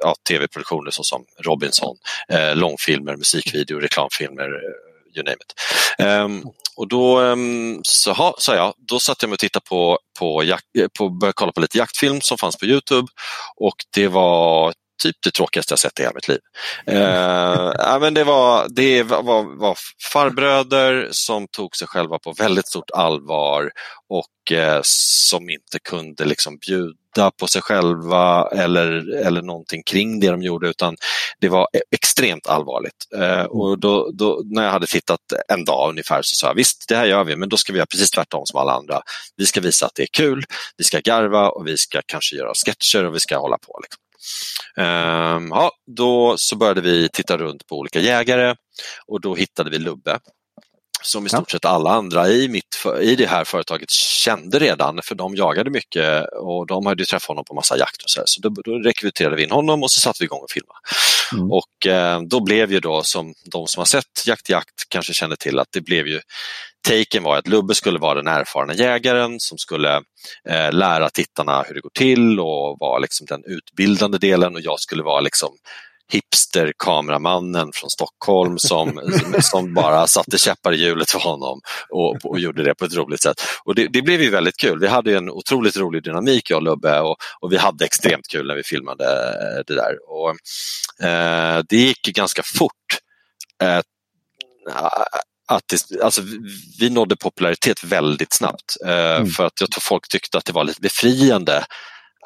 ja, 0.00 0.14
tv-produktioner 0.28 0.90
såsom 0.90 1.24
Robinson, 1.44 1.96
eh, 2.28 2.56
långfilmer, 2.56 3.16
musikvideo, 3.16 3.78
reklamfilmer, 3.78 4.44
eh, 4.44 5.16
you 5.16 5.24
name 5.24 5.36
it. 5.40 5.54
Ehm, 5.98 6.42
och 6.76 6.88
då 6.88 7.20
um, 7.20 7.80
så, 7.84 8.12
ha, 8.12 8.34
sa 8.38 8.54
jag, 8.54 8.74
då 8.78 9.00
satte 9.00 9.24
jag 9.24 9.28
mig 9.28 9.34
och 9.34 9.38
tittade 9.38 9.64
på, 9.68 9.98
på, 10.18 10.44
jak, 10.44 10.64
eh, 10.78 10.88
på 10.98 11.08
började 11.08 11.34
kolla 11.34 11.52
på 11.52 11.60
lite 11.60 11.78
jaktfilm 11.78 12.20
som 12.20 12.38
fanns 12.38 12.56
på 12.56 12.66
Youtube 12.66 13.08
och 13.56 13.76
det 13.94 14.08
var 14.08 14.72
typ 15.02 15.16
det 15.24 15.30
tråkigaste 15.30 15.72
jag 15.72 15.78
sett 15.78 16.00
i 16.00 16.02
hela 16.02 16.14
mitt 16.14 16.28
liv. 16.28 16.38
Eh, 16.86 16.96
ja, 17.78 17.98
men 18.00 18.14
det 18.14 18.24
var, 18.24 18.66
det 18.68 19.02
var, 19.02 19.58
var, 19.58 19.78
farbröder 20.12 21.08
som 21.10 21.48
tog 21.48 21.76
sig 21.76 21.88
själva 21.88 22.18
på 22.18 22.32
väldigt 22.32 22.68
stort 22.68 22.90
allvar 22.90 23.70
och 24.08 24.52
eh, 24.52 24.80
som 24.82 25.50
inte 25.50 25.78
kunde 25.84 26.24
liksom 26.24 26.58
bjuda 26.58 27.30
på 27.40 27.46
sig 27.46 27.62
själva 27.62 28.48
eller, 28.52 29.14
eller 29.26 29.42
någonting 29.42 29.82
kring 29.82 30.20
det 30.20 30.28
de 30.30 30.42
gjorde 30.42 30.68
utan 30.68 30.96
det 31.40 31.48
var 31.48 31.68
e- 31.72 31.80
extremt 31.90 32.46
allvarligt. 32.46 33.06
Eh, 33.16 33.42
och 33.42 33.78
då, 33.78 34.10
då, 34.12 34.42
när 34.44 34.64
jag 34.64 34.70
hade 34.70 34.86
tittat 34.86 35.20
en 35.48 35.64
dag 35.64 35.90
ungefär 35.90 36.22
så 36.22 36.36
sa 36.36 36.46
jag 36.46 36.54
visst, 36.54 36.84
det 36.88 36.96
här 36.96 37.06
gör 37.06 37.24
vi 37.24 37.36
men 37.36 37.48
då 37.48 37.56
ska 37.56 37.72
vi 37.72 37.78
göra 37.78 37.86
precis 37.86 38.10
tvärtom 38.10 38.46
som 38.46 38.60
alla 38.60 38.72
andra. 38.72 39.00
Vi 39.36 39.46
ska 39.46 39.60
visa 39.60 39.86
att 39.86 39.94
det 39.94 40.02
är 40.02 40.12
kul, 40.12 40.44
vi 40.76 40.84
ska 40.84 41.00
garva 41.00 41.48
och 41.48 41.66
vi 41.66 41.76
ska 41.76 42.00
kanske 42.06 42.36
göra 42.36 42.52
sketcher 42.54 43.04
och 43.04 43.14
vi 43.14 43.20
ska 43.20 43.38
hålla 43.38 43.58
på. 43.58 43.80
Liksom. 43.82 44.01
Ehm, 44.76 45.48
ja, 45.50 45.70
då 45.96 46.34
så 46.38 46.56
började 46.56 46.80
vi 46.80 47.08
titta 47.12 47.38
runt 47.38 47.66
på 47.66 47.78
olika 47.78 48.00
jägare 48.00 48.54
och 49.06 49.20
då 49.20 49.34
hittade 49.34 49.70
vi 49.70 49.78
Lubbe 49.78 50.18
som 51.02 51.26
i 51.26 51.28
stort 51.28 51.50
sett 51.50 51.64
alla 51.64 51.90
andra 51.90 52.28
i, 52.28 52.48
mitt, 52.48 52.86
i 53.00 53.16
det 53.16 53.26
här 53.26 53.44
företaget 53.44 53.90
kände 53.90 54.58
redan 54.58 55.00
för 55.02 55.14
de 55.14 55.34
jagade 55.34 55.70
mycket 55.70 56.24
och 56.32 56.66
de 56.66 56.86
hade 56.86 57.04
träffat 57.04 57.28
honom 57.28 57.44
på 57.44 57.54
massa 57.54 57.78
jakt 57.78 58.02
och 58.02 58.10
så, 58.10 58.20
här. 58.20 58.26
så 58.26 58.40
då, 58.40 58.48
då 58.64 58.78
rekryterade 58.78 59.36
vi 59.36 59.42
in 59.42 59.50
honom 59.50 59.82
och 59.82 59.90
så 59.90 60.00
satte 60.00 60.16
vi 60.20 60.24
igång 60.24 60.42
och 60.42 60.50
filmade. 60.50 60.78
Mm. 61.32 61.52
Och 61.52 61.86
eh, 61.86 62.20
då 62.20 62.40
blev 62.40 62.72
ju 62.72 62.80
då 62.80 63.02
som 63.02 63.34
de 63.44 63.66
som 63.66 63.80
har 63.80 63.84
sett 63.84 64.26
Jakt 64.26 64.48
Jakt 64.48 64.88
kanske 64.88 65.14
känner 65.14 65.36
till 65.36 65.58
att 65.58 65.68
det 65.72 65.80
blev 65.80 66.06
ju 66.06 66.20
Taken 66.88 67.22
var 67.22 67.36
att 67.36 67.48
Lubbe 67.48 67.74
skulle 67.74 67.98
vara 67.98 68.14
den 68.14 68.26
erfarna 68.26 68.74
jägaren 68.74 69.40
som 69.40 69.58
skulle 69.58 69.96
eh, 70.48 70.72
lära 70.72 71.10
tittarna 71.10 71.62
hur 71.62 71.74
det 71.74 71.80
går 71.80 71.90
till 71.94 72.40
och 72.40 72.76
vara 72.80 72.98
liksom 72.98 73.26
den 73.26 73.44
utbildande 73.44 74.18
delen 74.18 74.54
och 74.54 74.60
jag 74.60 74.80
skulle 74.80 75.02
vara 75.02 75.20
liksom 75.20 75.50
hipster-kameramannen 76.12 77.70
från 77.74 77.90
Stockholm 77.90 78.58
som, 78.58 79.00
som, 79.40 79.74
bara 79.74 80.06
satte 80.06 80.38
käppar 80.38 80.72
i 80.72 80.76
hjulet 80.76 81.10
för 81.10 81.18
honom 81.18 81.60
och, 81.90 82.16
och 82.24 82.40
gjorde 82.40 82.62
det 82.62 82.74
på 82.74 82.84
ett 82.84 82.96
roligt 82.96 83.22
sätt. 83.22 83.42
Och 83.64 83.74
det, 83.74 83.88
det 83.88 84.02
blev 84.02 84.22
ju 84.22 84.30
väldigt 84.30 84.56
kul. 84.56 84.78
Vi 84.78 84.88
hade 84.88 85.16
en 85.16 85.30
otroligt 85.30 85.76
rolig 85.76 86.02
dynamik 86.02 86.50
jag 86.50 86.56
och 86.56 86.62
Lubbe 86.62 87.00
och, 87.00 87.16
och 87.40 87.52
vi 87.52 87.56
hade 87.56 87.84
extremt 87.84 88.28
kul 88.28 88.46
när 88.46 88.54
vi 88.54 88.62
filmade 88.62 89.04
eh, 89.04 89.64
det 89.66 89.74
där. 89.74 89.96
Och, 90.08 90.30
eh, 91.06 91.62
det 91.68 91.76
gick 91.76 92.02
ganska 92.02 92.42
fort. 92.42 92.72
Eh, 93.62 93.80
att 95.48 95.62
det, 95.70 96.02
alltså, 96.02 96.22
vi- 96.80 96.90
nådde 96.90 97.16
popularitet 97.16 97.84
väldigt 97.84 98.32
snabbt 98.34 98.76
eh, 98.86 99.16
Mm. 99.16 99.26
för 99.30 99.46
att 99.46 99.60
jag 99.60 99.70
tror 99.70 99.80
folk 99.80 100.08
tyckte 100.08 100.38
att 100.38 100.44
det 100.44 100.52
var 100.52 100.64
lite 100.64 100.80
befriande 100.80 101.64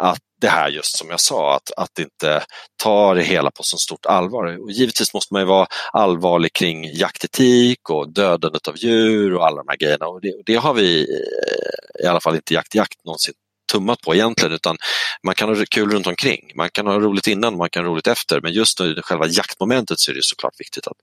att 0.01 0.19
det 0.41 0.49
här 0.49 0.69
just 0.69 0.97
som 0.99 1.09
jag 1.11 1.21
sa, 1.21 1.57
att, 1.57 1.71
att 1.77 1.99
inte 1.99 2.45
ta 2.83 3.15
det 3.15 3.23
hela 3.23 3.51
på 3.51 3.63
så 3.63 3.77
stort 3.79 4.07
allvar. 4.07 4.63
Och 4.65 4.71
givetvis 4.71 5.15
måste 5.15 5.35
man 5.35 5.43
ju 5.43 5.47
vara 5.47 5.67
allvarlig 5.93 6.53
kring 6.53 6.85
jaktetik 6.95 7.91
och 7.91 8.13
dödandet 8.13 8.69
av 8.69 8.77
djur 8.77 9.35
och 9.35 9.47
alla 9.47 9.57
de 9.57 9.67
här 9.69 9.77
grejerna. 9.77 10.07
Och 10.07 10.21
det, 10.21 10.33
det 10.47 10.55
har 10.57 10.75
vi 10.75 11.01
eh, 11.01 12.05
i 12.05 12.07
alla 12.07 12.21
fall 12.21 12.35
inte 12.35 12.55
Jakt 12.55 12.75
Jakt 12.75 13.05
någonsin 13.05 13.35
tummat 13.67 14.01
på 14.01 14.15
egentligen 14.15 14.55
utan 14.55 14.77
man 15.23 15.35
kan 15.35 15.49
ha 15.49 15.65
kul 15.71 15.91
runt 15.91 16.07
omkring. 16.07 16.53
Man 16.55 16.71
kan 16.71 16.87
ha 16.87 16.99
roligt 16.99 17.27
innan, 17.27 17.57
man 17.57 17.71
kan 17.71 17.85
ha 17.85 17.93
roligt 17.93 18.07
efter 18.07 18.41
men 18.41 18.53
just 18.53 18.81
i 18.81 18.95
själva 19.03 19.27
jaktmomentet 19.27 20.01
så 20.01 20.11
är 20.11 20.15
det 20.15 20.25
såklart 20.25 20.61
viktigt 20.61 20.87
att, 20.87 20.97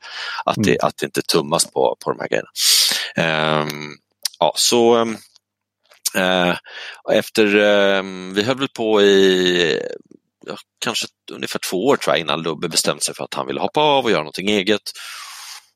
att, 0.46 0.64
det, 0.64 0.80
att 0.80 0.98
det 0.98 1.06
inte 1.06 1.22
tummas 1.22 1.72
på, 1.72 1.98
på 2.04 2.12
de 2.12 2.20
här 2.20 2.28
grejerna. 2.28 2.50
Ehm, 3.16 3.98
ja, 4.40 4.54
så 4.56 5.02
eh, 6.16 6.58
efter, 7.12 7.56
ehm, 7.56 8.34
vi 8.34 8.44
höll 8.44 8.60
väl 8.60 8.68
på 8.68 9.02
i 9.02 9.80
kanske 10.84 11.08
ungefär 11.32 11.60
två 11.60 11.88
år 11.88 11.96
tror 11.96 12.16
jag, 12.16 12.22
innan 12.22 12.42
Lubbe 12.42 12.70
bestämde 12.70 13.04
sig 13.04 13.16
för 13.16 13.24
att 13.24 13.34
han 13.34 13.48
ville 13.48 13.60
hoppa 13.60 13.82
av 13.82 14.06
och 14.06 14.12
göra 14.12 14.22
någonting 14.22 14.50
eget. 14.50 14.82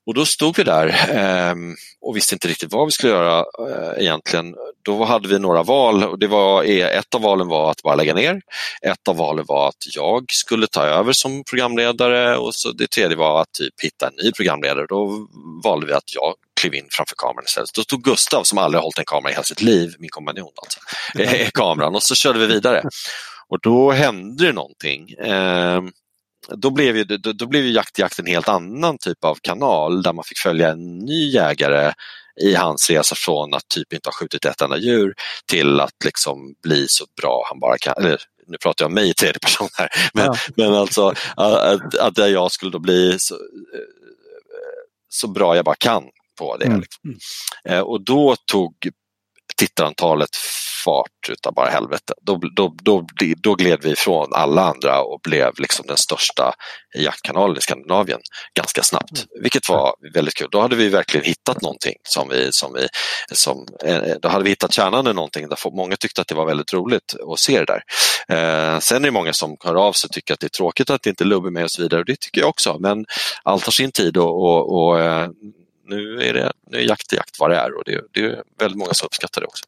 Och 0.08 0.14
då 0.14 0.26
stod 0.26 0.56
vi 0.56 0.64
där 0.64 1.10
ehm, 1.10 1.74
och 2.00 2.16
visste 2.16 2.34
inte 2.34 2.48
riktigt 2.48 2.72
vad 2.72 2.86
vi 2.86 2.92
skulle 2.92 3.12
göra 3.12 3.38
eh, 3.38 4.02
egentligen. 4.02 4.54
Då 4.84 5.04
hade 5.04 5.28
vi 5.28 5.38
några 5.38 5.62
val 5.62 6.04
och 6.04 6.18
det 6.18 6.26
var, 6.26 6.64
eh, 6.64 6.98
ett 6.98 7.14
av 7.14 7.22
valen 7.22 7.48
var 7.48 7.70
att 7.70 7.82
bara 7.82 7.94
lägga 7.94 8.14
ner. 8.14 8.40
Ett 8.82 9.08
av 9.08 9.16
valen 9.16 9.44
var 9.48 9.68
att 9.68 9.94
jag 9.94 10.24
skulle 10.32 10.66
ta 10.66 10.82
över 10.82 11.12
som 11.12 11.44
programledare 11.50 12.36
och 12.36 12.54
så 12.54 12.72
det 12.72 12.90
tredje 12.90 13.16
var 13.16 13.42
att 13.42 13.52
typ 13.52 13.74
hitta 13.82 14.06
en 14.06 14.12
ny 14.24 14.32
programledare. 14.32 14.86
Då 14.88 15.28
valde 15.64 15.86
vi 15.86 15.92
att 15.92 16.14
jag 16.14 16.34
klev 16.60 16.74
in 16.74 16.88
framför 16.90 17.14
kameran 17.16 17.44
istället. 17.46 17.74
Då 17.74 17.82
tog 17.82 18.02
Gustav, 18.02 18.42
som 18.42 18.58
aldrig 18.58 18.78
har 18.78 18.82
hållit 18.82 18.98
en 18.98 19.04
kamera 19.04 19.30
i 19.30 19.34
hela 19.34 19.44
sitt 19.44 19.62
liv, 19.62 19.94
min 19.98 20.10
kompanjon 20.10 20.52
alltså, 20.56 20.80
eh, 21.36 21.48
kameran 21.54 21.94
och 21.94 22.02
så 22.02 22.14
körde 22.14 22.38
vi 22.38 22.46
vidare. 22.46 22.82
Och 23.48 23.60
då 23.60 23.90
hände 23.90 24.46
det 24.46 24.52
någonting. 24.52 25.10
Ehm, 25.24 25.90
då 26.56 26.70
blev 26.70 26.96
ju, 26.96 27.04
då, 27.04 27.32
då 27.32 27.46
blev 27.46 27.64
ju 27.64 27.72
Jakt 27.72 27.98
i 27.98 28.02
Jakt 28.02 28.18
en 28.18 28.26
helt 28.26 28.48
annan 28.48 28.98
typ 28.98 29.24
av 29.24 29.38
kanal 29.42 30.02
där 30.02 30.12
man 30.12 30.24
fick 30.24 30.38
följa 30.38 30.70
en 30.70 30.98
ny 30.98 31.30
jägare 31.30 31.92
i 32.40 32.54
hans 32.54 32.90
resa 32.90 33.14
från 33.18 33.54
att 33.54 33.68
typ 33.68 33.92
inte 33.92 34.08
ha 34.08 34.12
skjutit 34.12 34.44
ett 34.44 34.60
enda 34.60 34.76
djur 34.78 35.14
till 35.46 35.80
att 35.80 36.04
liksom 36.04 36.54
bli 36.62 36.88
så 36.88 37.04
bra 37.22 37.44
han 37.48 37.60
bara 37.60 37.78
kan. 37.78 37.94
Eller, 37.98 38.20
nu 38.46 38.56
pratar 38.62 38.84
jag 38.84 38.88
om 38.88 38.94
mig 38.94 39.10
i 39.10 39.14
tredje 39.14 39.38
person 39.38 39.68
här, 39.78 39.88
men, 40.14 40.24
Ja. 40.24 40.34
men 40.56 40.74
alltså 40.74 41.14
att, 41.36 41.94
att 41.94 42.18
jag 42.18 42.52
skulle 42.52 42.70
då 42.72 42.78
bli 42.78 43.18
så, 43.18 43.34
eh, 43.34 43.40
så 45.08 45.28
bra 45.28 45.56
jag 45.56 45.64
bara 45.64 45.74
kan 45.76 46.04
på 46.38 46.56
det. 46.56 46.66
Mm. 46.66 46.80
Liksom. 46.80 47.14
Eh, 47.64 47.80
Och 47.80 48.04
då 48.04 48.36
tog 48.52 48.74
tittarantalet 49.58 50.36
fart 50.84 51.28
utav 51.28 51.54
bara 51.54 51.70
helvete. 51.70 52.14
Då, 52.22 52.40
då, 52.56 52.74
då, 52.82 53.06
då 53.42 53.54
gled 53.54 53.78
vi 53.82 53.90
ifrån 53.90 54.28
alla 54.34 54.62
andra 54.62 55.02
och 55.02 55.20
blev 55.22 55.52
liksom 55.58 55.86
den 55.86 55.96
största 55.96 56.54
jaktkanalen 56.98 57.56
i 57.56 57.60
Skandinavien 57.60 58.20
ganska 58.54 58.82
snabbt, 58.82 59.10
mm. 59.10 59.42
vilket 59.42 59.68
var 59.68 59.94
väldigt 60.14 60.34
kul. 60.34 60.48
Då 60.50 60.60
hade 60.60 60.76
vi 60.76 60.88
verkligen 60.88 61.26
hittat 61.26 61.62
någonting 61.62 61.94
som 62.02 62.28
vi, 62.28 62.48
som 62.52 62.72
vi 62.72 62.88
som, 63.32 63.66
eh, 63.84 64.02
då 64.22 64.28
hade 64.28 64.44
vi 64.44 64.50
hittat 64.50 64.72
kärnan 64.72 65.06
i 65.06 65.12
någonting 65.12 65.48
där 65.48 65.70
många 65.70 65.96
tyckte 65.96 66.20
att 66.20 66.28
det 66.28 66.34
var 66.34 66.46
väldigt 66.46 66.72
roligt 66.72 67.14
att 67.32 67.38
se 67.38 67.64
det 67.64 67.66
där. 67.66 67.82
Eh, 68.28 68.78
sen 68.78 68.96
är 68.96 69.06
det 69.06 69.10
många 69.10 69.32
som 69.32 69.56
hör 69.64 69.74
av 69.74 69.92
sig 69.92 70.08
och 70.08 70.12
tycker 70.12 70.34
att 70.34 70.40
det 70.40 70.46
är 70.46 70.56
tråkigt 70.56 70.90
att 70.90 71.02
det 71.02 71.10
inte 71.10 71.24
är 71.24 71.26
Lubbe 71.26 71.50
med 71.50 71.64
och 71.64 71.70
så 71.70 71.82
vidare 71.82 72.00
och 72.00 72.06
det 72.06 72.20
tycker 72.20 72.40
jag 72.40 72.50
också, 72.50 72.76
men 72.80 73.06
allt 73.42 73.64
har 73.64 73.72
sin 73.72 73.92
tid 73.92 74.16
och, 74.16 74.44
och, 74.44 74.78
och 74.78 75.00
eh, 75.00 75.28
nu 75.88 76.22
är 76.22 76.34
det 76.34 76.52
nu 76.70 76.78
är 76.78 76.82
jakt 76.82 77.12
jakt 77.12 77.40
vad 77.40 77.50
det 77.50 77.56
är 77.56 77.76
och 77.76 77.82
det, 77.86 78.00
det 78.12 78.20
är 78.20 78.42
väldigt 78.58 78.78
många 78.78 78.94
som 78.94 79.06
uppskattar 79.06 79.40
det 79.40 79.46
också. 79.46 79.64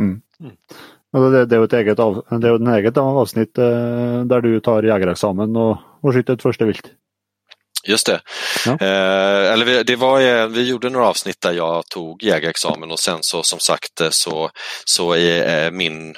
Mm. 0.00 0.20
Mm. 0.40 1.32
Det, 1.32 1.46
det, 1.46 1.56
är 1.56 1.58
ju 1.58 1.64
ett 1.64 1.72
eget, 1.72 1.98
av, 1.98 2.24
det 2.30 2.48
är 2.48 2.54
ett 2.54 2.78
eget 2.78 2.96
avsnitt 2.96 3.58
eh, 3.58 4.24
där 4.24 4.40
du 4.40 4.60
tar 4.60 4.82
jägarexamen 4.82 5.56
och, 5.56 5.78
och 6.00 6.14
skjuter 6.14 6.34
ett 6.34 6.42
första 6.42 6.64
vilt. 6.64 6.86
Just 7.84 8.06
det. 8.06 8.20
Ja. 8.66 8.72
Eh, 8.72 9.52
eller 9.52 9.64
vi, 9.64 9.82
det 9.82 9.96
var, 9.96 10.46
vi 10.46 10.68
gjorde 10.68 10.90
några 10.90 11.06
avsnitt 11.06 11.40
där 11.40 11.52
jag 11.52 11.86
tog 11.86 12.22
jägarexamen 12.22 12.90
och 12.90 12.98
sen 12.98 13.18
så 13.20 13.42
som 13.42 13.58
sagt 13.58 14.00
så, 14.10 14.50
så 14.84 15.14
är 15.14 15.64
eh, 15.64 15.70
min 15.70 16.14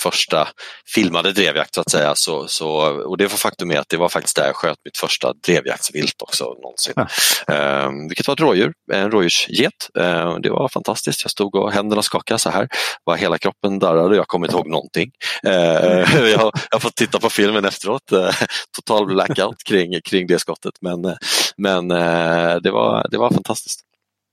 första 0.00 0.48
filmade 0.94 1.32
drevjakt 1.32 1.74
så 1.74 1.80
att 1.80 1.90
säga. 1.90 2.14
Så, 2.14 2.48
så, 2.48 2.70
och 3.06 3.16
det 3.16 3.26
var 3.26 3.36
faktum 3.36 3.70
är 3.70 3.78
att 3.78 3.88
det 3.88 3.96
var 3.96 4.08
faktiskt 4.08 4.36
där 4.36 4.46
jag 4.46 4.56
sköt 4.56 4.78
mitt 4.84 4.96
första 4.96 5.32
drevjaktsvilt 5.32 6.22
också 6.22 6.44
någonsin. 6.44 6.92
Ja. 6.96 7.06
Eh, 7.54 7.90
vilket 8.08 8.26
var 8.26 8.34
ett 8.34 8.40
rådjur, 8.40 8.72
en 8.92 9.10
rådjursget. 9.10 9.72
Eh, 9.98 10.36
det 10.42 10.50
var 10.50 10.68
fantastiskt. 10.68 11.24
Jag 11.24 11.30
stod 11.30 11.54
och 11.54 11.72
händerna 11.72 12.02
skakade 12.02 12.38
så 12.38 12.50
här. 12.50 12.68
Var 13.04 13.16
hela 13.16 13.38
kroppen 13.38 13.78
darrade 13.78 14.08
och 14.08 14.16
jag 14.16 14.28
kommer 14.28 14.46
inte 14.46 14.56
ihåg 14.56 14.68
någonting. 14.68 15.10
Eh, 15.46 15.52
jag, 16.30 16.38
har, 16.38 16.52
jag 16.70 16.76
har 16.76 16.80
fått 16.80 16.96
titta 16.96 17.18
på 17.18 17.30
filmen 17.30 17.64
efteråt. 17.64 18.12
Eh, 18.12 18.34
total 18.76 19.06
blackout 19.06 19.64
kring, 19.64 20.00
kring 20.04 20.26
det 20.26 20.38
skottet. 20.38 20.74
Men, 20.80 21.16
men 21.56 21.90
eh, 21.90 22.56
det, 22.56 22.70
var, 22.70 23.06
det 23.10 23.18
var 23.18 23.30
fantastiskt. 23.30 23.80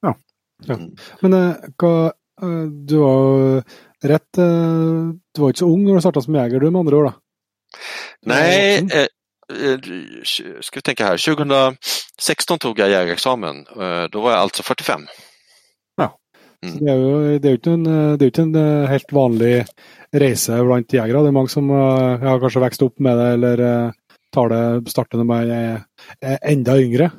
Ja. 0.01 0.15
ja. 0.65 0.74
Mm. 0.74 0.95
Men 1.20 1.34
uh, 2.43 2.68
du 2.86 2.97
var 2.97 3.63
rätt, 4.03 4.37
eh, 4.37 4.43
du 5.33 5.41
var 5.41 5.47
inte 5.47 5.59
så 5.59 5.65
ung 5.65 5.85
när 5.85 5.93
du 5.93 6.01
startade 6.01 6.23
som 6.23 6.35
jägare 6.35 6.59
du 6.59 6.71
med 6.71 6.79
andra 6.79 6.97
ord? 6.97 7.05
Då. 7.05 7.13
Nej, 8.25 8.87
eh, 8.93 9.01
eh, 9.01 9.79
ska 10.61 10.77
vi 10.77 10.81
tänka 10.81 11.05
här, 11.05 11.35
2016 11.35 12.59
tog 12.59 12.79
jag 12.79 12.89
jägarexamen. 12.89 13.65
Då 14.11 14.21
var 14.21 14.31
jag 14.31 14.39
alltså 14.39 14.63
45. 14.63 15.01
Ja, 15.97 16.17
mm. 16.65 16.85
det 16.85 16.91
är 16.91 16.95
ju 16.95 17.39
det 17.39 17.49
är 17.49 17.53
inte 17.53 17.71
en, 17.71 17.83
det 17.83 18.25
är 18.25 18.39
inte 18.39 18.41
en 18.41 18.87
helt 18.87 19.11
vanlig 19.11 19.65
resa 20.11 20.63
bland 20.63 20.93
jägare. 20.93 21.21
Det 21.21 21.27
är 21.27 21.31
många 21.31 21.47
som 21.47 21.69
har 21.69 22.39
kanske 22.39 22.59
växt 22.59 22.81
upp 22.81 22.99
med 22.99 23.17
det 23.17 23.27
eller 23.27 23.93
tar 24.34 24.49
det, 24.49 24.89
startar 24.89 25.17
när 25.17 25.25
man 25.25 25.51
är, 25.51 25.82
ända 26.41 26.82
yngre. 26.82 27.11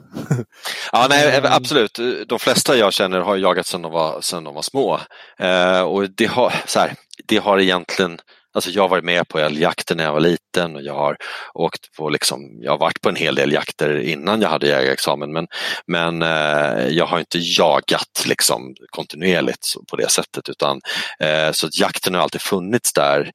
ja, 0.92 1.06
nej, 1.10 1.40
absolut. 1.44 1.98
De 2.28 2.38
flesta 2.38 2.76
jag 2.76 2.92
känner 2.92 3.20
har 3.20 3.36
jagat 3.36 3.66
sedan 3.66 3.82
de 3.82 3.92
var, 3.92 4.20
sedan 4.20 4.44
de 4.44 4.54
var 4.54 4.62
små. 4.62 5.00
Eh, 5.38 5.80
och 5.80 6.10
det 6.10 6.26
har, 6.26 6.54
så 6.66 6.80
här, 6.80 6.94
det 7.26 7.36
har 7.36 7.60
egentligen 7.60 8.18
Alltså 8.54 8.70
jag 8.70 8.82
har 8.82 8.88
varit 8.88 9.04
med 9.04 9.28
på 9.28 9.38
älgjakter 9.38 9.94
när 9.94 10.04
jag 10.04 10.12
var 10.12 10.20
liten 10.20 10.76
och 10.76 10.82
jag 10.82 10.94
har 10.94 11.16
åkt 11.54 11.96
på 11.96 12.08
liksom, 12.08 12.58
jag 12.60 12.72
har 12.72 12.78
varit 12.78 13.00
på 13.00 13.08
en 13.08 13.16
hel 13.16 13.34
del 13.34 13.52
jakter 13.52 13.98
innan 13.98 14.40
jag 14.40 14.48
hade 14.48 14.66
jägarexamen 14.66 15.32
men, 15.32 15.46
men 15.86 16.22
eh, 16.22 16.88
jag 16.88 17.06
har 17.06 17.18
inte 17.18 17.38
jagat 17.38 18.24
liksom 18.26 18.74
kontinuerligt 18.90 19.74
på 19.90 19.96
det 19.96 20.10
sättet 20.10 20.48
utan 20.48 20.80
eh, 21.20 21.52
så 21.52 21.68
jakten 21.72 22.14
har 22.14 22.22
alltid 22.22 22.40
funnits 22.40 22.92
där, 22.92 23.30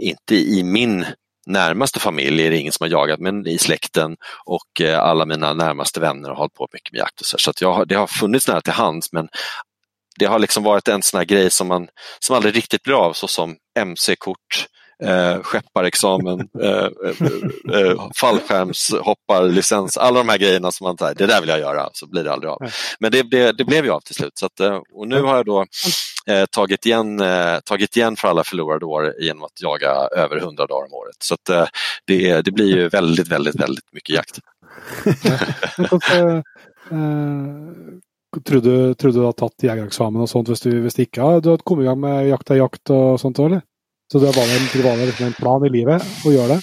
inte 0.00 0.34
i 0.34 0.62
min 0.62 1.06
närmaste 1.46 2.00
familj 2.00 2.46
är 2.46 2.50
det 2.50 2.56
ingen 2.56 2.72
som 2.72 2.84
har 2.84 2.90
jagat, 2.90 3.20
men 3.20 3.46
i 3.46 3.58
släkten 3.58 4.16
och 4.44 4.80
eh, 4.80 4.98
alla 4.98 5.26
mina 5.26 5.54
närmaste 5.54 6.00
vänner 6.00 6.28
har 6.28 6.36
hållit 6.36 6.54
på 6.54 6.68
mycket 6.72 6.92
med 6.92 6.98
jakt. 6.98 7.20
Och 7.20 7.26
så, 7.26 7.38
så 7.38 7.50
att 7.50 7.60
jag, 7.60 7.88
det 7.88 7.94
har 7.94 8.06
funnits 8.06 8.48
nära 8.48 8.60
till 8.60 8.72
hands 8.72 9.12
men 9.12 9.28
det 10.18 10.26
har 10.26 10.38
liksom 10.38 10.62
varit 10.62 10.88
en 10.88 11.02
sån 11.02 11.18
här 11.18 11.24
grej 11.24 11.50
som, 11.50 11.68
man, 11.68 11.88
som 12.18 12.36
aldrig 12.36 12.56
riktigt 12.56 12.82
blir 12.82 12.94
av, 12.94 13.12
så 13.12 13.28
som 13.28 13.56
mc-kort, 13.78 14.66
eh, 15.04 15.42
skepparexamen, 15.42 16.40
eh, 16.62 16.68
eh, 16.68 17.80
eh, 17.80 18.10
fallskärmshopparlicens, 18.16 19.96
alla 19.96 20.18
de 20.18 20.28
här 20.28 20.38
grejerna 20.38 20.72
som 20.72 20.84
man 20.84 20.98
säger, 20.98 21.14
det 21.14 21.26
där 21.26 21.40
vill 21.40 21.48
jag 21.48 21.60
göra, 21.60 21.88
så 21.92 22.06
blir 22.06 22.24
det 22.24 22.32
aldrig 22.32 22.50
av. 22.50 22.58
Men 23.00 23.12
det, 23.12 23.22
det, 23.22 23.52
det 23.52 23.64
blev 23.64 23.84
ju 23.84 23.90
av 23.90 24.00
till 24.00 24.14
slut. 24.14 24.38
Så 24.38 24.46
att, 24.46 24.60
eh, 24.60 24.80
och 24.94 25.08
nu 25.08 25.22
har 25.22 25.36
jag 25.36 25.46
då 25.46 25.66
eh, 26.26 26.46
tagit, 26.46 26.86
igen, 26.86 27.20
eh, 27.20 27.58
tagit 27.64 27.96
igen 27.96 28.16
för 28.16 28.28
alla 28.28 28.44
förlorade 28.44 28.84
år 28.84 29.14
genom 29.20 29.44
att 29.44 29.62
jaga 29.62 29.90
över 30.16 30.36
100 30.36 30.66
dagar 30.66 30.86
om 30.86 30.94
året. 30.94 31.16
Så 31.18 31.34
att, 31.34 31.70
det, 32.06 32.40
det 32.42 32.50
blir 32.50 32.76
ju 32.76 32.88
väldigt, 32.88 33.28
väldigt, 33.28 33.54
väldigt 33.54 33.92
mycket 33.92 34.14
jakt. 34.14 34.38
tror 38.44 38.60
du, 38.60 38.94
tror 38.94 39.12
du 39.12 39.20
har 39.20 39.32
tagit 39.32 39.62
jägarexamen 39.62 40.22
och 40.22 40.30
sånt, 40.30 40.48
om 40.48 40.54
du, 40.62 40.88
inte 40.98 41.20
har 41.20 41.40
du 41.40 41.50
hade 41.50 41.62
kommit 41.62 41.84
igång 41.84 42.00
med 42.00 42.28
jakt 42.28 42.50
är 42.50 42.54
jakt 42.54 42.90
och 42.90 43.20
sånt 43.20 43.38
eller? 43.38 43.62
Så 44.12 44.18
det 44.18 44.26
var 44.26 44.42
en, 44.42 44.68
det 44.72 44.88
var 44.88 45.06
liksom 45.06 45.26
en 45.26 45.32
plan 45.32 45.66
i 45.66 45.70
livet 45.70 46.02
att 46.26 46.32
göra 46.32 46.48
det? 46.48 46.60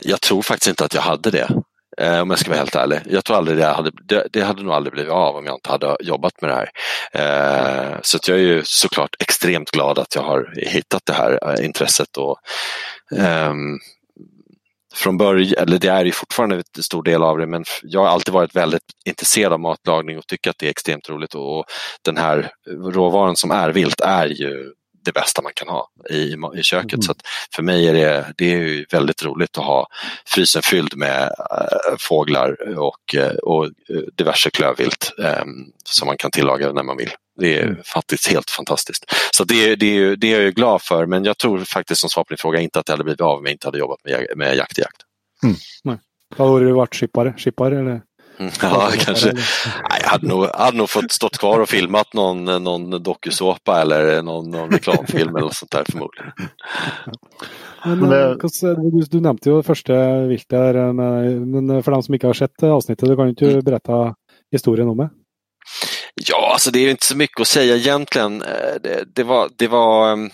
Jag 0.00 0.20
tror 0.20 0.42
faktiskt 0.42 0.68
inte 0.68 0.84
att 0.84 0.94
jag 0.94 1.02
hade 1.02 1.30
det. 1.30 1.48
Eh, 1.98 2.20
om 2.20 2.30
jag 2.30 2.38
ska 2.38 2.50
vara 2.50 2.58
helt 2.58 2.74
ärlig. 2.74 3.00
Jag 3.06 3.24
tror 3.24 3.36
aldrig 3.36 3.58
det 3.58 3.66
hade, 3.66 3.90
det, 4.08 4.28
det, 4.32 4.40
hade 4.40 4.62
nog 4.62 4.72
aldrig 4.72 4.92
blivit 4.92 5.12
av 5.12 5.36
om 5.36 5.46
jag 5.46 5.54
inte 5.54 5.70
hade 5.70 5.96
jobbat 6.00 6.42
med 6.42 6.50
det 6.50 6.54
här. 6.54 6.70
Eh, 7.12 7.98
så 8.02 8.18
jag 8.28 8.38
är 8.38 8.42
ju 8.42 8.62
såklart 8.64 9.16
extremt 9.20 9.70
glad 9.70 9.98
att 9.98 10.14
jag 10.14 10.22
har 10.22 10.52
hittat 10.56 11.02
det 11.06 11.12
här 11.12 11.38
eh, 11.42 11.64
intresset 11.64 12.16
och 12.16 12.36
eh, 13.18 13.54
från 14.94 15.18
början, 15.18 15.62
eller 15.62 15.78
det 15.78 15.88
är 15.88 16.04
ju 16.04 16.12
fortfarande 16.12 16.56
en 16.56 16.82
stor 16.82 17.02
del 17.02 17.22
av 17.22 17.38
det, 17.38 17.46
men 17.46 17.64
jag 17.82 18.00
har 18.00 18.08
alltid 18.08 18.34
varit 18.34 18.56
väldigt 18.56 18.82
intresserad 19.04 19.52
av 19.52 19.60
matlagning 19.60 20.18
och 20.18 20.26
tycker 20.26 20.50
att 20.50 20.58
det 20.58 20.66
är 20.66 20.70
extremt 20.70 21.08
roligt 21.08 21.34
och 21.34 21.64
den 22.04 22.16
här 22.16 22.50
råvaran 22.66 23.36
som 23.36 23.50
är 23.50 23.70
vilt 23.70 24.00
är 24.00 24.26
ju 24.26 24.72
det 25.08 25.20
bästa 25.20 25.42
man 25.42 25.52
kan 25.54 25.68
ha 25.68 25.90
i, 26.10 26.36
i 26.56 26.62
köket. 26.62 26.92
Mm. 26.92 27.02
Så 27.02 27.14
för 27.54 27.62
mig 27.62 27.88
är 27.88 27.94
det, 27.94 28.32
det 28.36 28.54
är 28.54 28.86
väldigt 28.90 29.24
roligt 29.24 29.58
att 29.58 29.64
ha 29.64 29.86
frysen 30.26 30.62
fylld 30.62 30.96
med 30.96 31.22
äh, 31.22 31.96
fåglar 31.98 32.78
och, 32.78 33.14
äh, 33.14 33.30
och 33.30 33.64
eh, 33.64 33.70
diverse 34.16 34.50
klövvilt 34.50 35.12
äh, 35.18 35.44
som 35.84 36.06
man 36.06 36.16
kan 36.16 36.30
tillaga 36.30 36.72
när 36.72 36.82
man 36.82 36.96
vill. 36.96 37.10
Det 37.40 37.58
är 37.58 37.62
mm. 37.62 37.82
faktiskt 37.84 38.26
helt 38.28 38.50
fantastiskt. 38.50 39.04
Så 39.32 39.44
det, 39.44 39.76
det, 39.76 40.16
det 40.16 40.34
är 40.34 40.42
jag 40.42 40.54
glad 40.54 40.82
för 40.82 41.06
men 41.06 41.24
jag 41.24 41.38
tror 41.38 41.58
faktiskt 41.58 42.00
som 42.00 42.10
svar 42.10 42.24
på 42.24 42.28
din 42.28 42.38
fråga 42.38 42.60
inte 42.60 42.78
att 42.78 42.86
det 42.86 42.92
hade 42.92 43.04
blivit 43.04 43.20
av 43.20 43.38
om 43.38 43.44
jag 43.44 43.52
inte 43.52 43.66
hade 43.66 43.78
jobbat 43.78 43.98
med, 44.04 44.26
med 44.36 44.56
jakt 44.56 44.78
i 44.78 44.80
jakt. 44.80 45.02
Mm. 45.42 45.56
Nej. 45.84 45.98
Har 46.36 46.60
du 46.60 46.72
varit 46.72 46.94
skippare? 46.94 47.34
skippare 47.38 47.78
eller? 47.78 48.00
Ja, 48.62 48.90
kanske. 48.98 49.32
Nej, 49.32 50.00
jag 50.02 50.08
hade 50.08 50.26
nog, 50.26 50.46
hade 50.46 50.76
nog 50.76 50.90
fått 50.90 51.12
stått 51.12 51.38
kvar 51.38 51.60
och 51.60 51.68
filmat 51.68 52.14
någon, 52.14 52.44
någon 52.44 53.02
dokusåpa 53.02 53.80
eller 53.80 54.22
någon, 54.22 54.50
någon 54.50 54.70
reklamfilm 54.70 55.36
eller 55.36 55.44
något 55.44 55.54
sånt 55.54 55.70
där 55.70 55.84
förmodligen. 55.90 56.32
Men, 57.84 58.10
det... 58.10 58.30
Eh, 58.30 58.36
du, 58.60 59.00
du 59.10 59.20
nämnde 59.20 59.50
ju 59.50 59.62
första 59.62 60.20
viltet 60.20 60.48
där, 60.48 60.92
men 60.92 61.82
för 61.82 61.92
de 61.92 62.02
som 62.02 62.14
inte 62.14 62.26
har 62.26 62.34
sett 62.34 62.62
avsnittet, 62.62 63.08
du 63.08 63.16
kan 63.16 63.24
ju 63.24 63.30
inte 63.30 63.50
mm. 63.50 63.64
berätta 63.64 64.14
historien 64.52 64.88
om 64.88 64.96
det? 64.96 65.10
Ja, 66.28 66.52
alltså 66.52 66.70
det 66.70 66.78
är 66.78 66.90
inte 66.90 67.06
så 67.06 67.16
mycket 67.16 67.40
att 67.40 67.48
säga 67.48 67.76
egentligen. 67.76 68.42
Eh, 68.42 68.74
det, 68.82 69.04
det 69.14 69.22
var, 69.22 69.48
det 69.56 69.68
var 69.68 70.12
mm, 70.12 70.30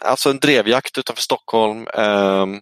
alltså 0.00 0.30
en 0.30 0.38
drevjakt 0.38 0.98
utanför 0.98 1.22
Stockholm. 1.22 1.86
Ehm, 1.94 2.60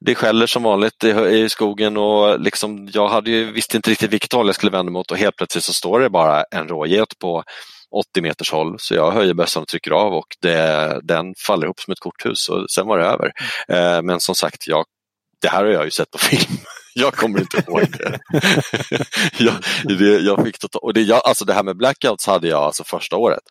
det 0.00 0.14
skäller 0.14 0.46
som 0.46 0.62
vanligt 0.62 1.04
i 1.04 1.48
skogen 1.48 1.96
och 1.96 2.40
liksom, 2.40 2.88
jag 2.92 3.08
hade 3.08 3.30
ju, 3.30 3.52
visste 3.52 3.76
inte 3.76 3.90
riktigt 3.90 4.12
vilket 4.12 4.32
håll 4.32 4.46
jag 4.46 4.54
skulle 4.54 4.72
vända 4.72 4.92
mot 4.92 5.10
och 5.10 5.16
helt 5.16 5.36
plötsligt 5.36 5.64
så 5.64 5.72
står 5.72 6.00
det 6.00 6.10
bara 6.10 6.44
en 6.50 6.68
råget 6.68 7.18
på 7.18 7.44
80 7.90 8.22
meters 8.22 8.52
håll 8.52 8.76
så 8.78 8.94
jag 8.94 9.10
höjer 9.10 9.34
bössan 9.34 9.62
och 9.62 9.68
trycker 9.68 9.90
av 9.90 10.12
och 10.12 10.36
det, 10.42 11.00
den 11.02 11.34
faller 11.46 11.64
ihop 11.64 11.80
som 11.80 11.92
ett 11.92 12.00
korthus 12.00 12.48
och 12.48 12.70
sen 12.70 12.86
var 12.86 12.98
det 12.98 13.04
över. 13.04 13.32
Ehm, 13.68 14.06
men 14.06 14.20
som 14.20 14.34
sagt, 14.34 14.66
jag, 14.66 14.84
det 15.42 15.48
här 15.48 15.64
har 15.64 15.72
jag 15.72 15.84
ju 15.84 15.90
sett 15.90 16.10
på 16.10 16.18
film. 16.18 16.58
jag 16.98 17.14
kommer 17.14 17.40
inte 17.40 17.56
ihåg 17.66 17.86
det. 17.90 18.18
jag, 19.38 19.54
det, 19.98 20.18
jag 20.18 20.44
fick 20.44 20.58
total, 20.58 20.80
och 20.82 20.94
det, 20.94 21.02
jag, 21.02 21.20
alltså 21.24 21.44
det 21.44 21.52
här 21.52 21.62
med 21.62 21.76
blackouts 21.76 22.26
hade 22.26 22.48
jag 22.48 22.62
alltså 22.62 22.84
första 22.84 23.16
året. 23.16 23.42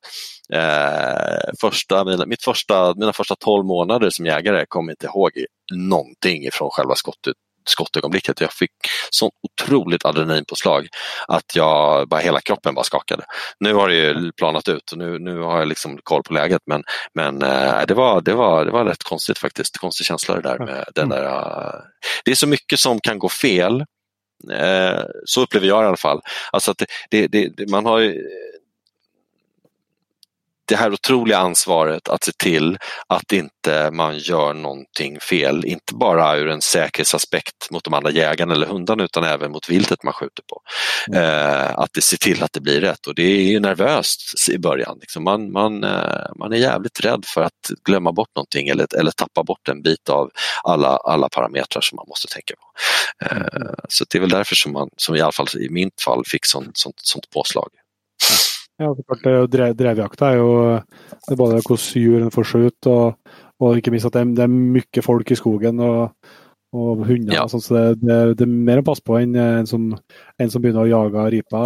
Eh, 0.53 1.51
första, 1.61 2.05
mina, 2.05 2.25
mitt 2.25 2.43
första, 2.43 2.93
mina 2.95 3.13
första 3.13 3.35
12 3.35 3.65
månader 3.65 4.09
som 4.09 4.25
jägare 4.25 4.65
kommer 4.69 4.91
inte 4.91 5.05
ihåg 5.05 5.31
någonting 5.73 6.51
från 6.51 6.69
själva 6.69 6.95
skottet 6.95 7.35
skottögonblicket. 7.69 8.41
Jag 8.41 8.53
fick 8.53 8.71
sånt 9.09 9.33
otroligt 9.43 10.05
adrenalinpåslag 10.05 10.87
att 11.27 11.55
jag 11.55 12.07
bara 12.09 12.19
hela 12.19 12.41
kroppen 12.41 12.75
bara 12.75 12.83
skakade. 12.83 13.23
Nu 13.59 13.73
har 13.73 13.87
det 13.87 13.95
ju 13.95 14.31
planat 14.31 14.67
ut 14.67 14.91
och 14.91 14.97
nu, 14.97 15.19
nu 15.19 15.39
har 15.39 15.59
jag 15.59 15.67
liksom 15.67 15.99
koll 16.03 16.23
på 16.23 16.33
läget 16.33 16.61
men, 16.65 16.83
men 17.13 17.41
äh, 17.41 17.85
det, 17.87 17.93
var, 17.93 18.21
det, 18.21 18.33
var, 18.33 18.65
det 18.65 18.71
var 18.71 18.85
rätt 18.85 19.03
konstigt 19.03 19.37
faktiskt. 19.37 19.77
Konstig 19.77 20.05
känsla 20.05 20.35
det 20.35 20.41
där 20.41 20.59
med 20.59 20.85
den 20.95 21.09
där. 21.09 21.23
Äh, 21.23 21.79
det 22.25 22.31
är 22.31 22.35
så 22.35 22.47
mycket 22.47 22.79
som 22.79 22.99
kan 22.99 23.19
gå 23.19 23.29
fel. 23.29 23.85
Äh, 24.51 25.03
så 25.25 25.41
upplever 25.41 25.67
jag 25.67 25.83
i 25.83 25.87
alla 25.87 25.97
fall. 25.97 26.21
Alltså 26.51 26.71
att 26.71 26.83
det, 27.09 27.27
det, 27.27 27.47
det, 27.57 27.69
man 27.69 27.85
har 27.85 28.15
det 30.67 30.75
här 30.75 30.93
otroliga 30.93 31.37
ansvaret 31.37 32.09
att 32.09 32.23
se 32.23 32.31
till 32.31 32.77
att 33.07 33.31
inte 33.31 33.91
man 33.91 34.17
gör 34.17 34.53
någonting 34.53 35.19
fel, 35.19 35.65
inte 35.65 35.93
bara 35.93 36.37
ur 36.37 36.49
en 36.49 36.61
säkerhetsaspekt 36.61 37.71
mot 37.71 37.83
de 37.83 37.93
andra 37.93 38.11
jägarna 38.11 38.53
eller 38.53 38.67
hundarna 38.67 39.03
utan 39.03 39.23
även 39.23 39.51
mot 39.51 39.69
viltet 39.69 40.03
man 40.03 40.13
skjuter 40.13 40.43
på. 40.49 40.61
Mm. 41.07 41.23
Eh, 41.23 41.79
att 41.79 41.89
det 41.93 42.01
ser 42.01 42.17
till 42.17 42.43
att 42.43 42.53
det 42.53 42.61
blir 42.61 42.81
rätt 42.81 43.07
och 43.07 43.15
det 43.15 43.23
är 43.23 43.41
ju 43.41 43.59
nervöst 43.59 44.49
i 44.49 44.57
början. 44.57 44.97
Liksom 45.01 45.23
man, 45.23 45.51
man, 45.51 45.83
eh, 45.83 46.29
man 46.39 46.53
är 46.53 46.57
jävligt 46.57 47.05
rädd 47.05 47.25
för 47.25 47.41
att 47.41 47.53
glömma 47.85 48.11
bort 48.11 48.35
någonting 48.35 48.67
eller, 48.67 48.95
eller 48.99 49.11
tappa 49.11 49.43
bort 49.43 49.67
en 49.69 49.81
bit 49.81 50.09
av 50.09 50.31
alla, 50.63 50.97
alla 50.97 51.29
parametrar 51.29 51.81
som 51.81 51.95
man 51.95 52.05
måste 52.07 52.27
tänka 52.27 52.53
på. 52.55 52.67
Eh, 53.25 53.73
så 53.89 54.05
det 54.09 54.17
är 54.17 54.19
väl 54.19 54.29
därför 54.29 54.55
som 54.55 54.73
man, 54.73 54.89
som 54.97 55.15
i 55.15 55.21
alla 55.21 55.31
fall 55.31 55.47
i 55.59 55.69
mitt 55.69 56.01
fall, 56.01 56.23
fick 56.25 56.45
sånt, 56.45 56.77
sånt, 56.77 56.99
sånt 57.03 57.29
påslag. 57.29 57.69
Ja, 58.77 58.91
klart, 58.93 59.23
drev, 59.49 59.71
drevjakta 59.77 60.31
er 60.31 60.35
jo 60.37 60.49
det 60.77 61.33
er 61.33 61.39
både 61.39 61.61
hvordan 61.63 62.03
djuren 62.03 62.33
får 62.33 62.49
skjutt, 62.51 62.89
og, 62.91 63.37
og 63.63 63.79
ikke 63.79 63.93
minst 63.93 64.09
at 64.09 64.19
det 64.19 64.25
det 64.37 64.45
er, 64.45 64.51
mye 64.53 65.03
folk 65.05 65.31
i 65.33 65.37
skogen 65.39 65.81
og, 65.81 66.13
og 66.77 67.05
hunder. 67.07 67.33
Ja. 67.33 67.47
Sånn, 67.49 67.63
så 67.63 67.73
det, 67.77 67.85
det, 68.03 68.19
det, 68.37 68.45
er 68.45 68.67
mer 68.69 68.83
å 68.83 68.85
passe 68.85 69.05
på 69.05 69.17
enn 69.17 69.33
en 69.41 69.69
som, 69.69 69.89
en 70.37 70.53
som 70.53 70.61
begynner 70.61 70.85
å 70.85 70.91
jage 70.91 71.25
ripa. 71.37 71.63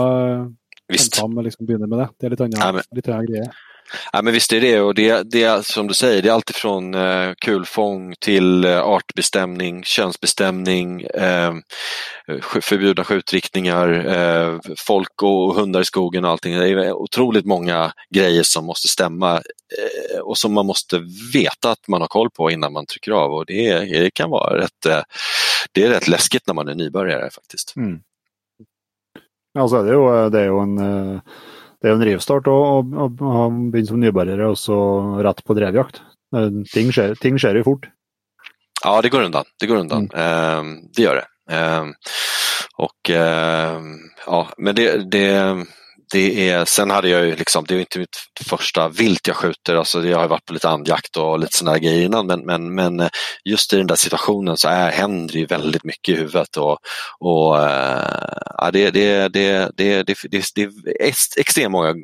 Visst. 0.92 1.20
Liksom 1.20 1.68
begynner 1.68 1.92
med 1.92 2.04
det. 2.04 2.08
Det 2.20 2.28
er 2.28 2.34
litt 2.36 2.46
annen, 2.48 2.82
litt 2.96 3.12
annen 3.12 3.28
greie. 3.28 3.52
Ja, 4.12 4.22
men 4.22 4.34
visst 4.34 4.54
är 4.54 4.62
det 4.62 4.82
och 4.82 4.96
det, 4.96 5.32
det 5.32 5.66
som 5.66 5.88
du 5.88 5.94
säger, 5.94 6.22
det 6.22 6.30
är 6.30 6.34
alltifrån 6.34 6.94
eh, 6.94 7.34
kulfång 7.34 8.16
till 8.20 8.66
eh, 8.66 8.82
artbestämning, 8.82 9.84
könsbestämning, 9.84 11.02
eh, 11.02 11.54
förbjudna 12.62 13.04
skjutriktningar, 13.04 13.90
eh, 14.08 14.60
folk 14.78 15.24
och 15.24 15.56
hundar 15.56 15.82
i 15.82 15.86
skogen 15.86 16.26
och 16.26 16.32
allting. 16.32 16.58
Det 16.58 16.70
är 16.70 16.94
otroligt 16.94 17.46
många 17.46 17.94
grejer 18.10 18.44
som 18.44 18.66
måste 18.66 18.88
stämma 18.88 19.34
eh, 19.36 20.20
och 20.20 20.38
som 20.38 20.54
man 20.54 20.66
måste 20.66 21.02
veta 21.34 21.72
att 21.72 21.88
man 21.88 22.02
har 22.02 22.08
koll 22.08 22.30
på 22.30 22.52
innan 22.52 22.74
man 22.74 22.86
trycker 22.86 23.12
av 23.12 23.32
och 23.32 23.46
det, 23.46 23.80
det 23.80 24.12
kan 24.14 24.30
vara 24.30 24.58
rätt, 24.58 24.86
eh, 24.86 25.02
det 25.72 25.84
är 25.84 25.90
rätt 25.90 26.08
läskigt 26.08 26.48
när 26.48 26.54
man 26.54 26.68
är 26.68 26.76
nybörjare 26.76 27.30
faktiskt. 27.30 27.76
Mm. 27.76 28.00
Alltså 29.60 29.84
det 29.84 29.90
är 29.90 29.94
ju, 29.94 30.30
det 30.30 30.40
är 30.40 30.44
ju 30.44 30.60
en 30.60 30.78
eh, 30.78 31.22
det 31.82 31.90
er 31.90 31.96
en 31.96 32.06
rivstart 32.06 32.48
å, 32.52 32.58
å, 32.82 33.08
å 33.10 33.46
begynne 33.74 33.90
som 33.90 34.02
nybörjare 34.02 34.52
og 34.54 34.60
så 34.60 34.78
rett 35.26 35.42
på 35.46 35.58
drevjakt. 35.58 36.04
Ting 36.72 36.92
skjer, 36.94 37.16
ting 37.20 37.40
skjer 37.42 37.58
ju 37.60 37.66
fort. 37.66 37.90
Ja, 38.84 39.02
det 39.02 39.10
går 39.10 39.24
undan. 39.24 39.46
Det 39.60 39.68
går 39.68 39.76
undan. 39.76 40.10
Mm. 40.14 40.22
Eh, 40.22 40.64
det 40.96 41.02
gör 41.02 41.16
det. 41.16 41.56
Eh, 41.56 41.86
och 42.78 43.10
eh, 43.10 43.82
ja, 44.26 44.50
men 44.58 44.76
det, 44.76 45.12
det, 45.12 45.66
det 46.12 46.50
är, 46.50 46.66
sen 46.66 46.90
hade 46.90 47.10
jag 47.10 47.26
ju 47.26 47.36
liksom, 47.36 47.66
det 47.68 47.76
är 47.76 47.80
inte 47.80 48.00
mitt 48.00 48.18
första 48.46 48.90
vilt 48.90 49.28
jag 49.28 49.36
skjuter, 49.36 49.76
alltså 49.76 50.08
jag 50.08 50.18
har 50.18 50.28
varit 50.28 50.46
på 50.46 50.54
lite 50.54 50.70
andjakt 50.70 51.18
och 51.18 51.40
lite 51.40 51.58
sådana 51.58 51.80
grejer 51.80 52.06
innan 52.06 52.28
men, 52.28 52.46
men, 52.46 52.76
men 52.76 53.10
just 53.44 53.74
i 53.74 53.78
den 53.78 53.88
där 53.88 53.96
situationen 53.96 54.58
så 54.58 54.68
är, 54.68 54.92
händer 54.92 55.34
det 55.34 55.46
väldigt 55.46 55.84
mycket 55.84 56.16
i 56.16 56.18
huvudet 56.18 56.58
och, 56.58 56.78
och 57.20 57.56
ja, 58.58 58.70
det, 58.74 58.92
det, 58.92 59.28
det, 59.28 59.72
det, 59.78 60.04
det, 60.04 60.16
det, 60.32 60.46
det 60.56 60.62
är 60.62 61.14
extremt 61.38 61.72
många 61.72 61.96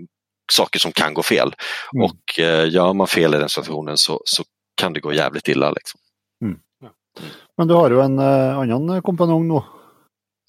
saker 0.52 0.80
som 0.80 0.92
kan 0.92 1.14
gå 1.14 1.24
fel 1.24 1.56
mm. 1.94 2.06
och 2.06 2.40
gör 2.68 2.94
man 2.94 3.08
fel 3.08 3.36
i 3.36 3.38
den 3.38 3.50
situationen 3.50 3.98
så, 3.98 4.22
så 4.26 4.44
kan 4.82 4.94
det 4.94 5.00
gå 5.00 5.14
jävligt 5.14 5.48
illa. 5.48 5.72
Liksom. 5.72 6.00
Mm. 6.46 6.58
Men 7.58 7.68
du 7.68 7.74
har 7.74 7.90
ju 7.90 8.02
en 8.02 8.20
uh, 8.20 8.58
annan 8.58 9.02
kompanjon 9.02 9.48
nu, 9.48 9.54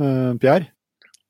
uh, 0.05 0.39
Pierre. 0.39 0.67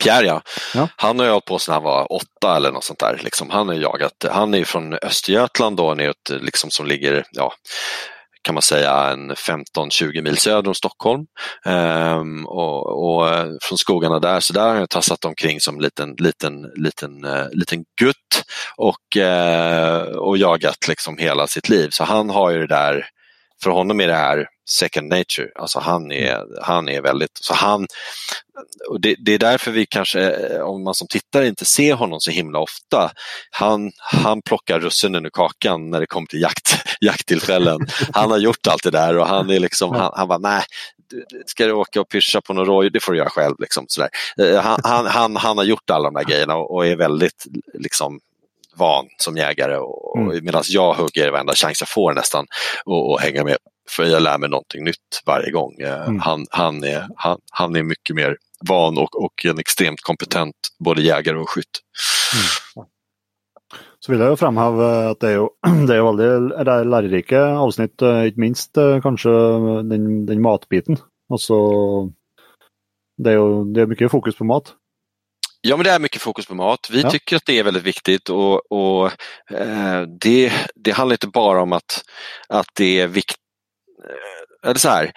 Pierre 0.03 0.27
ja. 0.27 0.43
ja. 0.75 0.89
Han 0.97 1.19
har 1.19 1.27
ju 1.27 1.33
hållit 1.33 1.45
på 1.45 1.59
sedan 1.59 1.75
han 1.75 1.83
var 1.83 2.13
åtta 2.13 2.57
eller 2.57 2.73
något 2.73 2.85
sånt 2.85 2.99
där. 2.99 3.21
Liksom, 3.25 3.51
han, 3.51 3.69
har 3.69 3.75
jagat, 3.75 4.25
han 4.31 4.55
är 4.55 4.65
från 4.65 4.95
Östergötland 4.95 5.77
då, 5.77 5.95
neråt, 5.95 6.31
liksom, 6.41 6.71
som 6.71 6.87
ligger 6.87 7.25
ja, 7.31 7.53
kan 8.49 8.55
man 8.55 8.63
säga 8.63 8.93
en 8.93 9.33
15-20 9.33 10.23
mil 10.23 10.37
söder 10.37 10.69
om 10.69 10.75
Stockholm. 10.75 11.27
Ehm, 11.65 12.47
och, 12.47 13.05
och, 13.05 13.29
från 13.63 13.79
skogarna 13.79 14.19
där, 14.19 14.41
så 14.41 14.53
där 14.53 14.69
har 14.69 14.77
jag 14.77 14.91
tassat 14.91 15.25
omkring 15.25 15.61
som 15.61 15.81
liten, 15.81 16.15
liten, 16.19 16.63
liten, 16.77 17.25
uh, 17.25 17.49
liten 17.51 17.85
gutt 18.01 18.45
och, 18.77 19.17
uh, 19.17 20.19
och 20.19 20.39
jagat 20.39 20.89
liksom 20.89 21.19
hela 21.19 21.47
sitt 21.47 21.69
liv. 21.69 21.89
Så 21.91 22.05
han 22.05 22.31
har 22.31 22.51
ju 22.51 22.59
det 22.59 22.67
där, 22.67 23.07
för 23.63 23.71
honom 23.71 24.01
är 24.01 24.07
det 24.07 24.15
här 24.15 24.49
second 24.69 25.09
nature. 25.09 25.49
Alltså 25.55 25.79
han 25.79 26.13
är, 26.13 26.45
han 26.63 26.89
är 26.89 27.03
väldigt, 27.03 27.39
så 27.41 27.55
han, 27.55 27.87
och 28.89 29.01
det, 29.01 29.17
det, 29.19 29.35
är 29.35 29.39
därför 29.39 29.71
vi 29.71 29.87
kanske, 29.87 30.39
om 30.63 30.85
man 30.85 30.95
som 30.95 31.07
tittare 31.09 31.49
inte 31.49 31.65
ser 31.65 31.95
honom 31.95 32.21
så 32.21 32.31
himla 32.31 32.59
ofta, 32.59 33.11
han, 33.51 33.93
han 33.99 34.43
plockar 34.43 34.81
russinen 34.81 35.27
ur 35.27 35.31
kakan 35.31 35.91
när 35.91 36.01
det 36.01 36.07
kommer 36.07 36.27
till 36.27 36.43
jakt, 36.43 36.77
jakttillfällen. 37.01 37.81
Han 38.13 38.31
har 38.31 38.39
gjort 38.39 38.67
allt 38.67 38.83
det 38.83 38.91
där 38.91 39.17
och 39.19 39.27
han 39.27 39.51
är 39.51 39.61
liksom, 39.61 39.91
han, 39.91 40.13
han 40.17 40.29
bara, 40.29 40.39
nej, 40.39 40.63
ska 41.47 41.67
du 41.67 41.73
åka 41.73 42.01
och 42.01 42.09
pyscha 42.09 42.41
på 42.41 42.53
någon 42.55 42.67
roj, 42.67 42.91
det 42.91 43.01
får 43.01 43.13
du 43.13 43.19
göra 43.19 43.31
själv. 43.31 43.55
Liksom, 43.59 43.85
sådär. 43.89 44.11
Eh, 44.41 44.61
han, 44.61 44.81
han, 44.85 45.07
han, 45.07 45.37
han 45.37 45.59
har 45.59 45.65
gjort 45.65 45.91
alla 45.91 46.11
de 46.11 46.15
där 46.15 46.25
grejerna 46.25 46.57
och 46.57 46.87
är 46.87 46.97
väldigt 46.97 47.47
liksom, 47.75 48.21
van 48.79 49.07
som 49.19 49.37
jägare 49.37 49.77
och, 49.77 50.19
mm. 50.19 50.45
medan 50.45 50.63
jag 50.69 50.95
hugger 50.95 51.31
varenda 51.31 51.55
chans 51.55 51.81
jag 51.81 51.89
får 51.89 52.13
nästan 52.13 52.47
och, 52.85 53.13
och 53.13 53.21
hänga 53.21 53.45
med 53.45 53.57
för 53.91 54.05
jag 54.05 54.23
lär 54.23 54.39
mig 54.39 54.51
någonting 54.51 54.85
nytt 54.85 55.23
varje 55.27 55.51
gång. 55.51 55.75
Eh, 55.81 56.09
mm. 56.09 56.21
Han, 56.21 56.47
han, 56.51 56.85
är, 56.85 57.09
han, 57.17 57.39
han 57.51 57.77
är 57.77 57.83
mycket 57.83 58.17
mer 58.17 58.37
van 58.69 58.99
och, 58.99 59.25
och 59.25 59.45
en 59.45 59.59
extremt 59.59 60.01
kompetent 60.01 60.55
både 60.79 61.03
jägare 61.03 61.37
och 61.37 61.51
skytt. 61.51 61.81
Mm. 62.35 62.89
Så 64.01 64.13
vill 64.13 64.21
jag 64.21 64.39
framhäva 64.39 65.11
att 65.11 65.21
det 65.21 65.31
är, 65.31 65.49
det 65.87 65.97
är 65.97 66.03
väldigt 66.03 66.91
lärorika 66.91 67.45
avsnitt, 67.47 68.03
eh, 68.03 68.27
inte 68.27 68.41
minst 68.41 68.77
eh, 68.77 69.01
kanske 69.01 69.29
den, 69.83 70.27
den 70.27 70.43
matbiten. 70.43 70.97
Alltså, 71.33 71.55
det 73.17 73.31
är 73.31 73.35
ju 73.35 73.65
det 73.65 73.81
är 73.81 73.87
mycket 73.87 74.11
fokus 74.11 74.37
på 74.37 74.45
mat. 74.45 74.75
Ja, 75.61 75.77
men 75.77 75.85
det 75.85 75.91
är 75.91 75.99
mycket 75.99 76.23
fokus 76.23 76.47
på 76.47 76.55
mat. 76.55 76.91
Vi 76.91 77.01
ja. 77.01 77.11
tycker 77.11 77.37
att 77.37 77.47
det 77.47 77.59
är 77.59 77.63
väldigt 77.63 77.83
viktigt 77.83 78.29
och, 78.29 78.73
och 78.73 79.07
eh, 79.51 80.03
det, 80.21 80.53
det 80.75 80.91
handlar 80.91 81.15
inte 81.15 81.29
bara 81.29 81.63
om 81.63 81.73
att, 81.73 82.05
att 82.49 82.69
det 82.75 83.01
är 83.01 83.07
viktigt 83.07 83.37
eller 84.67 84.79
så 84.79 84.89
här, 84.89 85.13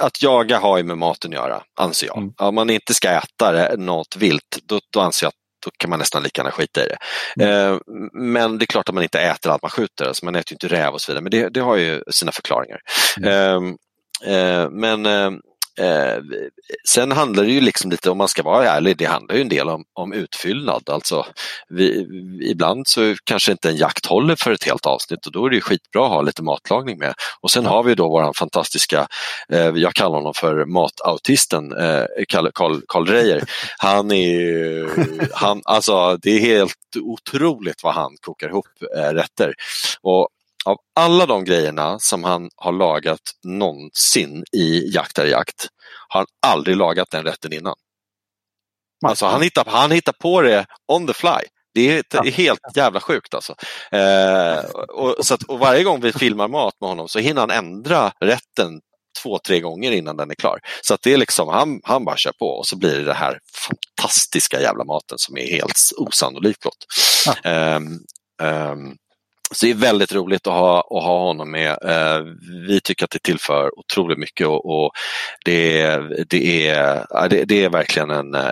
att 0.00 0.22
jaga 0.22 0.58
har 0.58 0.78
ju 0.78 0.84
med 0.84 0.98
maten 0.98 1.30
att 1.30 1.34
göra, 1.34 1.62
anser 1.80 2.06
jag. 2.06 2.16
Mm. 2.16 2.32
Om 2.38 2.54
man 2.54 2.70
inte 2.70 2.94
ska 2.94 3.10
äta 3.10 3.76
något 3.76 4.16
vilt, 4.16 4.58
då, 4.62 4.80
då 4.92 5.00
anser 5.00 5.26
jag 5.26 5.28
att 5.28 5.34
då 5.64 5.70
kan 5.78 5.90
man 5.90 5.98
nästan 5.98 6.22
lika 6.22 6.40
gärna 6.40 6.50
skita 6.50 6.84
i 6.84 6.88
det. 6.88 6.96
Mm. 7.44 7.72
Eh, 7.72 7.80
men 8.12 8.58
det 8.58 8.64
är 8.64 8.66
klart 8.66 8.88
att 8.88 8.94
man 8.94 9.02
inte 9.02 9.20
äter 9.20 9.52
allt 9.52 9.62
man 9.62 9.70
skjuter, 9.70 10.04
alltså 10.04 10.24
man 10.24 10.34
äter 10.34 10.52
ju 10.52 10.54
inte 10.54 10.68
räv 10.68 10.92
och 10.92 11.00
så 11.00 11.12
vidare, 11.12 11.22
men 11.22 11.30
det, 11.30 11.48
det 11.48 11.60
har 11.60 11.76
ju 11.76 12.02
sina 12.10 12.32
förklaringar. 12.32 12.80
Mm. 13.16 13.76
Eh, 14.26 14.34
eh, 14.34 14.70
men 14.70 15.06
eh, 15.78 16.22
sen 16.88 17.12
handlar 17.12 17.44
det 17.44 17.50
ju 17.50 17.60
liksom 17.60 17.90
lite, 17.90 18.10
om 18.10 18.18
man 18.18 18.28
ska 18.28 18.42
vara 18.42 18.68
ärlig, 18.68 18.96
det 18.96 19.04
handlar 19.04 19.34
ju 19.34 19.40
en 19.40 19.48
del 19.48 19.68
om, 19.68 19.84
om 19.94 20.12
utfyllnad. 20.12 20.90
Alltså, 20.90 21.26
vi, 21.68 22.06
ibland 22.42 22.88
så 22.88 23.14
kanske 23.24 23.52
inte 23.52 23.68
en 23.68 23.76
jakt 23.76 24.06
håller 24.06 24.36
för 24.36 24.52
ett 24.52 24.64
helt 24.64 24.86
avsnitt 24.86 25.26
och 25.26 25.32
då 25.32 25.46
är 25.46 25.50
det 25.50 25.60
skitbra 25.60 26.04
att 26.04 26.12
ha 26.12 26.22
lite 26.22 26.42
matlagning 26.42 26.98
med. 26.98 27.14
Och 27.40 27.50
sen 27.50 27.66
har 27.66 27.82
vi 27.82 27.94
då 27.94 28.08
våran 28.08 28.34
fantastiska, 28.34 29.06
eh, 29.52 29.68
jag 29.74 29.94
kallar 29.94 30.16
honom 30.16 30.34
för 30.34 30.64
matautisten, 30.64 31.72
eh, 31.72 32.04
Karl, 32.28 32.80
Karl, 32.88 33.06
Reijer. 33.06 33.42
Han 33.78 34.12
är 34.12 34.88
han, 35.32 35.62
alltså 35.64 36.16
det 36.16 36.30
är 36.30 36.40
helt 36.40 36.74
otroligt 37.02 37.82
vad 37.82 37.94
han 37.94 38.10
kokar 38.20 38.48
ihop 38.48 38.66
eh, 38.96 39.10
rätter. 39.10 39.54
Och 40.02 40.28
av 40.68 40.76
alla 40.94 41.26
de 41.26 41.44
grejerna 41.44 41.98
som 41.98 42.24
han 42.24 42.50
har 42.56 42.72
lagat 42.72 43.20
någonsin 43.44 44.44
i 44.52 44.90
Jakt 44.94 45.18
är 45.18 45.26
jakt 45.26 45.68
har 46.08 46.20
han 46.20 46.26
aldrig 46.52 46.76
lagat 46.76 47.10
den 47.10 47.24
rätten 47.24 47.52
innan. 47.52 47.74
Alltså 49.06 49.26
han 49.26 49.42
hittar, 49.42 49.64
han 49.66 49.90
hittar 49.90 50.12
på 50.12 50.42
det 50.42 50.66
on 50.92 51.06
the 51.06 51.14
fly. 51.14 51.40
Det 51.74 51.90
är, 51.90 52.26
är 52.26 52.30
helt 52.30 52.60
jävla 52.74 53.00
sjukt 53.00 53.34
alltså. 53.34 53.54
Eh, 53.92 54.58
och, 54.88 55.26
så 55.26 55.34
att, 55.34 55.42
och 55.42 55.58
varje 55.58 55.84
gång 55.84 56.00
vi 56.00 56.12
filmar 56.12 56.48
mat 56.48 56.74
med 56.80 56.88
honom 56.90 57.08
så 57.08 57.18
hinner 57.18 57.40
han 57.40 57.50
ändra 57.50 58.12
rätten 58.20 58.80
två, 59.22 59.38
tre 59.38 59.60
gånger 59.60 59.92
innan 59.92 60.16
den 60.16 60.30
är 60.30 60.34
klar. 60.34 60.60
Så 60.82 60.94
att 60.94 61.02
det 61.02 61.12
är 61.12 61.16
liksom, 61.16 61.48
han, 61.48 61.80
han 61.84 62.04
bara 62.04 62.16
kör 62.16 62.32
på 62.32 62.46
och 62.46 62.66
så 62.66 62.76
blir 62.76 62.98
det 62.98 63.04
den 63.04 63.16
här 63.16 63.38
fantastiska 63.54 64.60
jävla 64.60 64.84
maten 64.84 65.18
som 65.18 65.36
är 65.36 65.50
helt 65.50 65.80
osannolikt 65.96 66.62
gott. 66.62 66.86
Ja. 67.26 67.50
Eh, 67.50 67.80
eh, 68.42 68.74
så 69.50 69.66
det 69.66 69.72
är 69.72 69.74
väldigt 69.74 70.12
roligt 70.12 70.46
att 70.46 70.52
ha, 70.52 70.78
att 70.78 71.04
ha 71.04 71.18
honom 71.18 71.50
med. 71.50 71.70
Eh, 71.70 72.22
vi 72.68 72.80
tycker 72.80 73.04
att 73.04 73.10
det 73.10 73.22
tillför 73.22 73.78
otroligt 73.78 74.18
mycket 74.18 74.46
och, 74.46 74.66
och 74.66 74.92
det, 75.44 75.80
är, 75.80 76.24
det, 76.28 76.68
är, 76.68 77.28
det, 77.28 77.44
det, 77.44 77.64
är 77.64 77.70
verkligen 77.70 78.10
en 78.10 78.34
eh, 78.34 78.50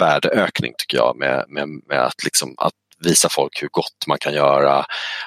värdeökning 0.00 0.72
tycker 0.78 0.96
jag 0.96 1.16
med, 1.16 1.44
med, 1.48 1.68
med 1.68 2.04
att, 2.04 2.24
liksom, 2.24 2.54
att 2.58 2.72
visa 3.04 3.28
folk 3.28 3.62
hur 3.62 3.68
gott 3.68 4.06
man 4.06 4.18
kan 4.18 4.34
göra 4.34 4.84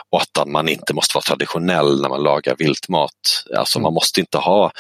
och 0.10 0.22
att 0.22 0.48
man 0.48 0.70
inte 0.70 0.94
måste 0.94 1.18
vara 1.18 1.24
traditionell 1.24 2.02
när 2.02 2.10
man 2.10 2.24
lagar 2.24 2.56
viltmat. 2.56 3.46
Alltså 3.58 3.80
man 3.80 3.94
måste 3.94 4.20
inte 4.20 4.38
ha 4.38 4.72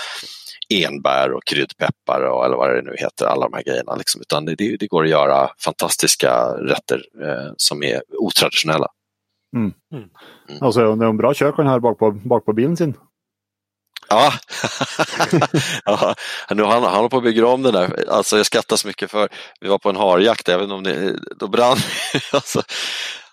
enbär 0.70 1.32
och 1.32 1.46
kryddpeppar 1.46 2.22
och 2.22 2.46
eller 2.46 2.56
vad 2.56 2.76
det 2.76 2.82
nu 2.82 2.96
heter, 2.98 3.26
alla 3.26 3.50
de 3.50 3.54
här 3.54 3.64
grejerna. 3.64 3.96
Liksom. 3.96 4.22
Utan 4.22 4.46
det, 4.46 4.56
det 4.56 4.88
går 4.88 5.04
att 5.04 5.10
göra 5.10 5.50
fantastiska 5.60 6.34
rätter 6.46 7.02
eh, 7.24 7.54
som 7.58 7.84
är 7.84 8.02
otraditionella. 8.18 8.88
Mm. 9.56 9.74
Mm. 9.94 10.10
Alltså, 10.62 10.96
det 10.96 11.06
är 11.06 11.10
en 11.10 11.18
bra 11.18 11.34
kök 11.34 11.58
här 11.58 11.80
bak 11.80 12.00
på, 12.00 12.12
bak 12.12 12.46
på 12.46 12.54
bilen 12.54 12.78
sin. 12.78 12.94
Ja, 14.10 14.34
ja 15.86 16.16
nu 16.50 16.64
han, 16.64 16.84
han 16.84 16.96
håller 16.96 17.10
på 17.10 17.18
att 17.18 17.24
bygga 17.24 17.48
om 17.48 17.62
den 17.64 17.74
där. 17.74 18.10
Alltså 18.10 18.38
jag 18.38 18.46
skrattar 18.46 18.76
så 18.76 18.88
mycket 18.88 19.12
för 19.12 19.30
vi 19.60 19.68
var 19.68 19.78
på 19.78 19.90
en 19.90 19.96
harjakt, 19.96 20.50
även 20.50 20.72
om 20.72 20.84
det, 20.84 21.16
då 21.36 21.48
brann 21.48 21.78
alltså, 22.34 22.62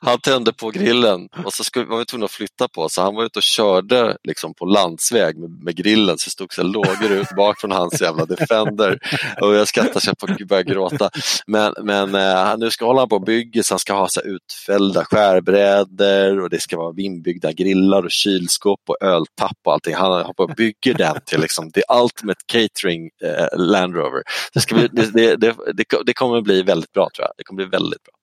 han 0.00 0.20
tände 0.20 0.52
på 0.52 0.70
grillen 0.70 1.28
och 1.44 1.52
så 1.52 1.64
skulle, 1.64 1.84
var 1.84 1.98
vi 1.98 2.04
tvungna 2.04 2.24
att 2.24 2.30
flytta 2.30 2.68
på 2.68 2.88
så 2.88 3.02
han 3.02 3.14
var 3.14 3.24
ute 3.24 3.38
och 3.38 3.42
körde 3.42 4.16
liksom 4.24 4.54
på 4.54 4.64
landsväg 4.64 5.38
med, 5.38 5.50
med 5.50 5.76
grillen 5.76 6.18
så 6.18 6.26
det 6.26 6.30
stod 6.30 6.52
så 6.52 6.62
lågor 6.62 7.10
ut 7.10 7.36
bak 7.36 7.60
från 7.60 7.72
hans 7.72 8.00
jävla 8.00 8.24
Defender 8.24 8.98
och 9.40 9.54
jag 9.54 9.68
skrattade 9.68 10.00
så 10.00 10.12
jag 10.20 10.48
började 10.48 10.72
gråta. 10.72 11.10
Men, 11.46 11.74
men 11.82 12.14
eh, 12.14 12.56
nu 12.58 12.70
ska 12.70 12.86
hålla 12.86 13.06
på 13.06 13.16
och 13.16 13.22
bygga 13.22 13.62
så 13.62 13.74
han 13.74 13.78
ska 13.78 13.92
ha 13.92 14.08
så 14.08 14.20
utfällda 14.20 15.04
skärbrädor 15.04 16.40
och 16.40 16.50
det 16.50 16.60
ska 16.60 16.76
vara 16.76 16.94
inbyggda 16.98 17.52
grillar 17.52 18.02
och 18.02 18.10
kylskåp 18.10 18.80
och 18.86 18.96
öltapp 19.02 19.58
och 19.64 19.72
allting. 19.72 19.94
Han 19.94 20.12
har 20.12 20.32
på 20.32 20.42
och 20.42 20.54
bygger 20.56 20.94
den 20.94 21.16
till 21.24 21.40
liksom 21.40 21.70
the 21.70 21.82
ultimate 22.02 22.40
catering 22.46 23.10
eh, 23.22 23.58
Land 23.58 23.94
Rover. 23.94 24.22
Det, 24.52 24.60
ska 24.60 24.74
bli, 24.74 24.88
det, 24.92 25.36
det, 25.36 25.56
det, 25.74 25.84
det 26.06 26.14
kommer 26.14 26.40
bli 26.40 26.62
väldigt 26.62 26.92
bra 26.92 27.10
tror 27.16 27.26
jag. 27.26 27.32
Det 27.36 27.44
kommer 27.44 27.56
bli 27.56 27.78
väldigt 27.78 28.02
bra. 28.02 28.14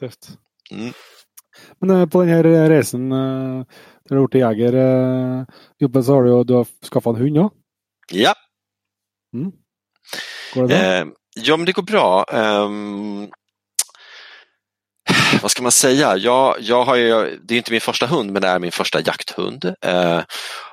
Tufft. 0.00 0.30
Mm. 0.72 0.92
Men 1.78 1.90
eh, 1.90 2.06
på 2.06 2.20
den 2.20 2.28
här 2.28 2.44
eh, 2.44 2.68
resan 2.68 3.12
uh, 3.12 3.64
du 4.04 4.14
har 4.14 4.22
gjort 4.22 4.34
i 4.34 4.38
jägarjobben 4.38 6.04
så 6.04 6.12
har 6.12 6.22
du, 6.22 6.44
du 6.44 6.54
har 6.54 6.66
skaffat 6.92 7.16
en 7.16 7.22
hund 7.22 7.36
ja? 7.36 7.50
Ja. 8.12 8.34
Mm. 9.34 9.52
Går 10.54 10.62
det 10.62 10.68
bra? 10.68 10.76
Eh, 10.76 11.06
ja 11.34 11.56
men 11.56 11.66
det 11.66 11.72
går 11.72 11.82
bra. 11.82 12.24
Um, 12.32 13.30
vad 15.42 15.50
ska 15.50 15.62
man 15.62 15.72
säga? 15.72 16.16
Jag, 16.16 16.56
jag 16.60 16.84
har 16.84 16.96
ju, 16.96 17.40
det 17.42 17.54
är 17.54 17.58
inte 17.58 17.72
min 17.72 17.80
första 17.80 18.06
hund 18.06 18.32
men 18.32 18.42
det 18.42 18.48
är 18.48 18.58
min 18.58 18.72
första 18.72 19.00
jakthund. 19.00 19.64
Uh, 19.64 20.20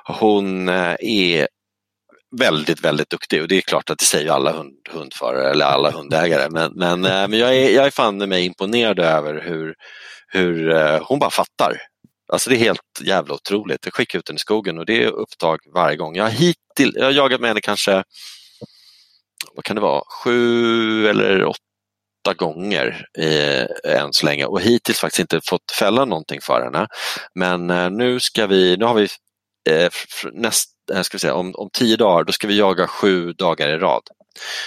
hon 0.04 0.68
är 0.68 1.48
väldigt, 2.36 2.80
väldigt 2.84 3.10
duktig 3.10 3.42
och 3.42 3.48
det 3.48 3.56
är 3.56 3.60
klart 3.60 3.90
att 3.90 3.98
det 3.98 4.04
säger 4.04 4.30
alla 4.30 4.52
hund, 4.52 4.72
hundförare 4.90 5.50
eller 5.50 5.64
alla 5.64 5.90
hundägare. 5.90 6.48
Men, 6.50 6.72
men, 6.74 7.04
eh, 7.04 7.28
men 7.28 7.38
jag, 7.38 7.56
är, 7.56 7.70
jag 7.70 7.86
är 7.86 7.90
fan 7.90 8.18
mig 8.18 8.44
imponerad 8.44 8.98
över 8.98 9.40
hur, 9.40 9.74
hur 10.28 10.70
eh, 10.70 11.02
hon 11.04 11.18
bara 11.18 11.30
fattar. 11.30 11.80
Alltså 12.32 12.50
det 12.50 12.56
är 12.56 12.58
helt 12.58 12.80
jävla 13.00 13.34
otroligt. 13.34 13.84
Jag 13.84 13.94
skickar 13.94 14.18
ut 14.18 14.28
henne 14.28 14.36
i 14.36 14.40
skogen 14.40 14.78
och 14.78 14.86
det 14.86 15.04
är 15.04 15.10
upptag 15.10 15.58
varje 15.74 15.96
gång. 15.96 16.16
Jag 16.16 16.24
har, 16.24 16.30
hittill, 16.30 16.92
jag 16.96 17.04
har 17.04 17.12
jagat 17.12 17.40
med 17.40 17.50
henne 17.50 17.60
kanske, 17.60 18.04
vad 19.54 19.64
kan 19.64 19.76
det 19.76 19.82
vara, 19.82 20.02
sju 20.24 21.08
eller 21.08 21.44
åtta 21.44 22.34
gånger 22.36 23.06
eh, 23.18 23.94
än 23.94 24.12
så 24.12 24.26
länge 24.26 24.44
och 24.44 24.60
hittills 24.60 24.98
faktiskt 24.98 25.20
inte 25.20 25.40
fått 25.48 25.70
fälla 25.78 26.04
någonting 26.04 26.40
för 26.42 26.62
henne. 26.62 26.86
Men 27.34 27.70
eh, 27.70 27.90
nu 27.90 28.20
ska 28.20 28.46
vi, 28.46 28.76
nu 28.76 28.84
har 28.84 28.94
vi 28.94 29.08
eh, 29.68 29.90
näst, 30.32 30.68
eh, 30.92 31.02
ska 31.02 31.14
vi 31.14 31.18
säga, 31.18 31.34
om, 31.34 31.54
om 31.54 31.70
tio 31.72 31.96
dagar, 31.96 32.24
då 32.24 32.32
ska 32.32 32.46
vi 32.46 32.58
jaga 32.58 32.86
sju 32.86 33.32
dagar 33.32 33.68
i 33.68 33.78
rad. 33.78 34.02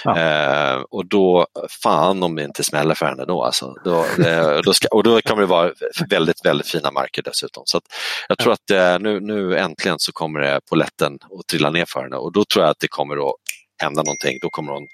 Ja. 0.03 0.17
Eh, 0.19 0.81
och 0.89 1.05
då, 1.05 1.47
fan 1.83 2.23
om 2.23 2.35
det 2.35 2.43
inte 2.43 2.63
smäller 2.63 2.95
för 2.95 3.05
henne 3.05 3.25
då. 3.25 3.43
Alltså. 3.43 3.75
Då, 3.83 4.05
eh, 4.25 4.59
då 4.65 4.73
ska, 4.73 4.87
och 4.91 5.03
då 5.03 5.21
kommer 5.21 5.41
det 5.41 5.47
vara 5.47 5.71
väldigt, 6.09 6.45
väldigt 6.45 6.67
fina 6.67 6.91
marker 6.91 7.21
dessutom. 7.21 7.63
Så 7.65 7.81
jag 8.29 8.37
tror 8.37 8.53
att 8.53 8.71
eh, 8.71 8.99
nu, 8.99 9.19
nu 9.19 9.57
äntligen 9.57 9.99
så 9.99 10.11
kommer 10.11 10.39
det 10.39 10.59
på 10.69 10.75
lätten 10.75 11.13
att 11.13 11.47
trilla 11.47 11.69
ner 11.69 11.85
för 11.87 12.01
henne 12.01 12.15
och 12.15 12.33
då 12.33 12.45
tror 12.45 12.65
jag 12.65 12.71
att 12.71 12.79
det 12.79 12.87
kommer 12.87 13.29
att 13.29 13.35
hända 13.81 14.03
någonting. 14.03 14.37
Då 14.41 14.49
kommer 14.49 14.73
hon 14.73 14.87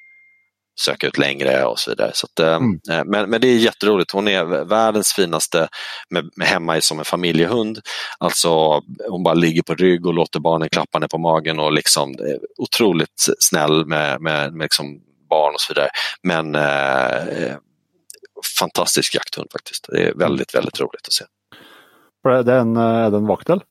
söka 0.79 1.07
ut 1.07 1.17
längre 1.17 1.65
och 1.65 1.79
så 1.79 1.89
vidare. 1.89 2.11
Så 2.13 2.27
att, 2.27 2.39
eh, 2.39 2.55
mm. 2.55 2.79
Eh, 2.89 3.03
men, 3.05 3.29
men 3.29 3.41
det 3.41 3.47
är 3.47 3.57
jätteroligt. 3.57 4.11
Hon 4.11 4.27
är 4.27 4.65
världens 4.65 5.13
finaste 5.13 5.67
med, 6.09 6.29
med 6.35 6.47
hemma 6.47 6.81
som 6.81 6.99
en 6.99 7.05
familjehund. 7.05 7.79
Alltså 8.17 8.81
hon 9.09 9.23
bara 9.23 9.33
ligger 9.33 9.61
på 9.61 9.75
rygg 9.75 10.05
och 10.05 10.13
låter 10.13 10.39
barnen 10.39 10.69
klappa 10.69 10.97
henne 10.97 11.07
på 11.07 11.17
magen 11.17 11.59
och 11.59 11.73
liksom 11.73 12.15
otroligt 12.57 13.27
snäll 13.39 13.85
med, 13.85 14.21
med, 14.21 14.53
med 14.53 14.61
liksom 14.61 14.99
barn 15.29 15.53
och 15.53 15.61
så 15.61 15.73
vidare. 15.73 15.89
Men 16.23 16.55
eh, 16.55 17.55
fantastisk 18.59 19.15
jakthund 19.15 19.47
faktiskt. 19.51 19.87
Det 19.91 20.07
är 20.07 20.13
väldigt, 20.13 20.55
väldigt 20.55 20.79
roligt 20.79 21.07
att 21.07 21.13
se. 21.13 21.25
Är 22.29 22.43
det 22.43 22.53
en, 22.53 22.77
är 22.77 23.11
det 23.11 23.17
en 23.17 23.27
vaktel? 23.27 23.61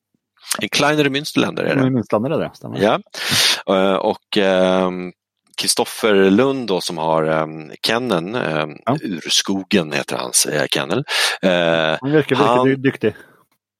En 0.59 0.69
kleinere 0.69 1.09
Münsterländer 1.09 1.63
är 1.63 1.75
det. 1.75 1.81
Münsterländer 1.81 2.31
är 2.35 2.39
det, 2.39 2.51
stämmer. 2.53 2.81
Ja, 2.81 2.99
och 3.97 4.37
ehm, 4.37 5.11
Kristoffer 5.57 6.13
Lund 6.29 6.67
då, 6.67 6.81
som 6.81 6.97
har 6.97 7.23
um, 7.23 7.71
Kennen, 7.85 8.35
um, 8.35 8.77
ja. 8.85 8.97
Urskogen 9.01 9.91
heter 9.91 10.15
hans 10.15 10.47
uh, 10.53 10.65
kennel. 10.69 10.97
Uh, 11.45 11.97
han 12.01 12.11
verkar 12.11 12.35
han, 12.35 12.81
duktig. 12.81 13.15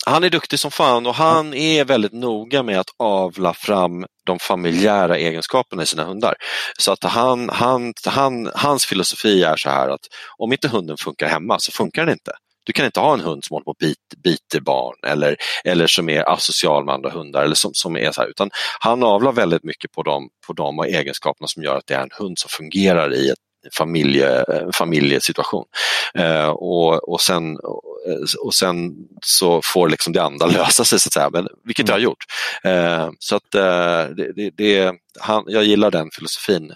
Han 0.05 0.23
är 0.23 0.29
duktig 0.29 0.59
som 0.59 0.71
fan 0.71 1.07
och 1.07 1.15
han 1.15 1.53
är 1.53 1.85
väldigt 1.85 2.13
noga 2.13 2.63
med 2.63 2.79
att 2.79 2.89
avla 2.99 3.53
fram 3.53 4.05
de 4.25 4.39
familjära 4.39 5.17
egenskaperna 5.17 5.83
i 5.83 5.85
sina 5.85 6.03
hundar. 6.03 6.35
Så 6.79 6.91
att 6.91 7.03
han, 7.03 7.49
han, 7.49 7.93
han, 8.05 8.51
hans 8.55 8.85
filosofi 8.85 9.43
är 9.43 9.55
så 9.55 9.69
här 9.69 9.89
att 9.89 10.01
om 10.37 10.51
inte 10.51 10.67
hunden 10.67 10.97
funkar 10.97 11.27
hemma 11.27 11.59
så 11.59 11.71
funkar 11.71 12.05
den 12.05 12.13
inte. 12.13 12.31
Du 12.67 12.73
kan 12.73 12.85
inte 12.85 12.99
ha 12.99 13.13
en 13.13 13.19
hund 13.19 13.43
som 13.43 13.53
håller 13.53 13.63
på 13.63 13.71
och 13.71 13.77
bit, 13.79 13.97
biter 14.23 14.59
barn 14.59 14.95
eller, 15.07 15.35
eller 15.63 15.87
som 15.87 16.09
är 16.09 16.29
asocial 16.33 16.85
med 16.85 16.93
andra 16.93 17.09
hundar. 17.09 17.43
Eller 17.43 17.55
som, 17.55 17.73
som 17.73 17.97
är 17.97 18.11
så 18.11 18.21
här, 18.21 18.29
utan 18.29 18.49
han 18.79 19.03
avlar 19.03 19.31
väldigt 19.31 19.63
mycket 19.63 19.91
på 19.91 20.03
de, 20.03 20.29
på 20.47 20.53
de 20.53 20.79
egenskaperna 20.79 21.47
som 21.47 21.63
gör 21.63 21.75
att 21.75 21.87
det 21.87 21.93
är 21.93 22.01
en 22.01 22.09
hund 22.19 22.39
som 22.39 22.49
fungerar 22.49 23.13
i 23.13 23.29
ett 23.29 23.37
familje, 23.77 24.39
eh, 24.41 24.67
familjesituation. 24.73 25.65
Eh, 26.15 26.49
och, 26.49 27.09
och, 27.09 27.21
sen, 27.21 27.57
och 28.39 28.53
sen 28.53 28.95
så 29.25 29.61
får 29.63 29.89
liksom 29.89 30.13
det 30.13 30.23
andra 30.23 30.47
lösa 30.57 30.85
sig, 30.85 30.99
så 30.99 31.07
att 31.07 31.13
säga, 31.13 31.29
men, 31.29 31.47
vilket 31.63 31.87
jag 31.87 31.95
har 31.95 31.99
gjort. 31.99 32.23
Eh, 32.63 33.09
så 33.19 33.35
att 33.35 33.55
eh, 33.55 34.15
det, 34.15 34.31
det, 34.35 34.49
det, 34.49 34.95
han, 35.19 35.43
jag 35.47 35.63
gillar 35.63 35.91
den 35.91 36.09
filosofin. 36.11 36.71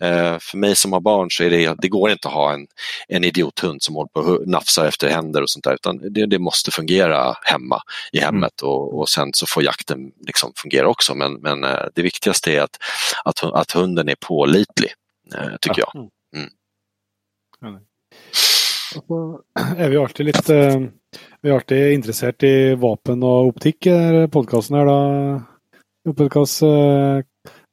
Eh, 0.00 0.38
för 0.38 0.56
mig 0.56 0.76
som 0.76 0.92
har 0.92 1.00
barn 1.00 1.30
så 1.30 1.44
är 1.44 1.50
det, 1.50 1.74
det 1.78 1.88
går 1.88 2.10
inte 2.10 2.28
att 2.28 2.34
ha 2.34 2.52
en, 2.52 2.66
en 3.08 3.24
idiothund 3.24 3.82
som 3.82 3.94
håller 3.94 4.08
på 4.08 4.20
och 4.20 4.48
nafsar 4.48 4.86
efter 4.86 5.08
händer 5.08 5.42
och 5.42 5.50
sånt 5.50 5.64
där, 5.64 5.74
utan 5.74 6.12
det, 6.12 6.26
det 6.26 6.38
måste 6.38 6.70
fungera 6.70 7.34
hemma 7.42 7.82
i 8.12 8.18
hemmet 8.18 8.62
mm. 8.62 8.72
och, 8.72 8.98
och 8.98 9.08
sen 9.08 9.30
så 9.32 9.46
får 9.46 9.62
jakten 9.62 10.12
liksom 10.26 10.52
fungera 10.56 10.88
också. 10.88 11.14
Men, 11.14 11.34
men 11.34 11.64
eh, 11.64 11.84
det 11.94 12.02
viktigaste 12.02 12.52
är 12.52 12.60
att, 12.60 12.76
att, 13.24 13.42
att 13.42 13.72
hunden 13.72 14.08
är 14.08 14.16
pålitlig, 14.20 14.92
eh, 15.34 15.56
tycker 15.60 15.80
jag. 15.80 15.92
Mm. 17.66 17.80
Er 18.96 19.88
vi 19.90 19.96
alltid 19.96 20.26
lite 20.26 20.56
eh, 20.56 20.80
vi 21.42 21.50
er 21.50 21.54
alltid 21.54 21.92
interessert 21.92 22.42
i 22.42 22.74
vapen 22.74 23.22
och 23.22 23.46
optik 23.46 23.86
podkasten 24.32 24.76
her, 24.76 24.86
da. 24.86 25.42
Podcast, 26.16 26.62
eh, 26.62 27.20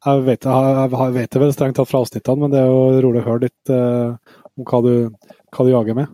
jag 0.06 0.22
vet, 0.22 0.46
jag 0.46 1.12
vet 1.12 1.32
det 1.32 1.40
väl 1.40 1.54
strängt 1.54 1.76
tatt 1.76 1.90
från 1.90 2.02
avsnittene, 2.02 2.40
men 2.40 2.52
det 2.52 2.60
är 2.60 2.94
ju 2.94 3.02
roligt 3.02 3.20
att 3.20 3.28
höra 3.28 3.38
lite 3.38 3.76
eh, 3.76 4.16
om 4.56 4.66
vad 4.72 4.84
du, 4.84 5.12
hva 5.52 5.66
du 5.66 5.72
jagar 5.72 5.94
med. 5.94 6.08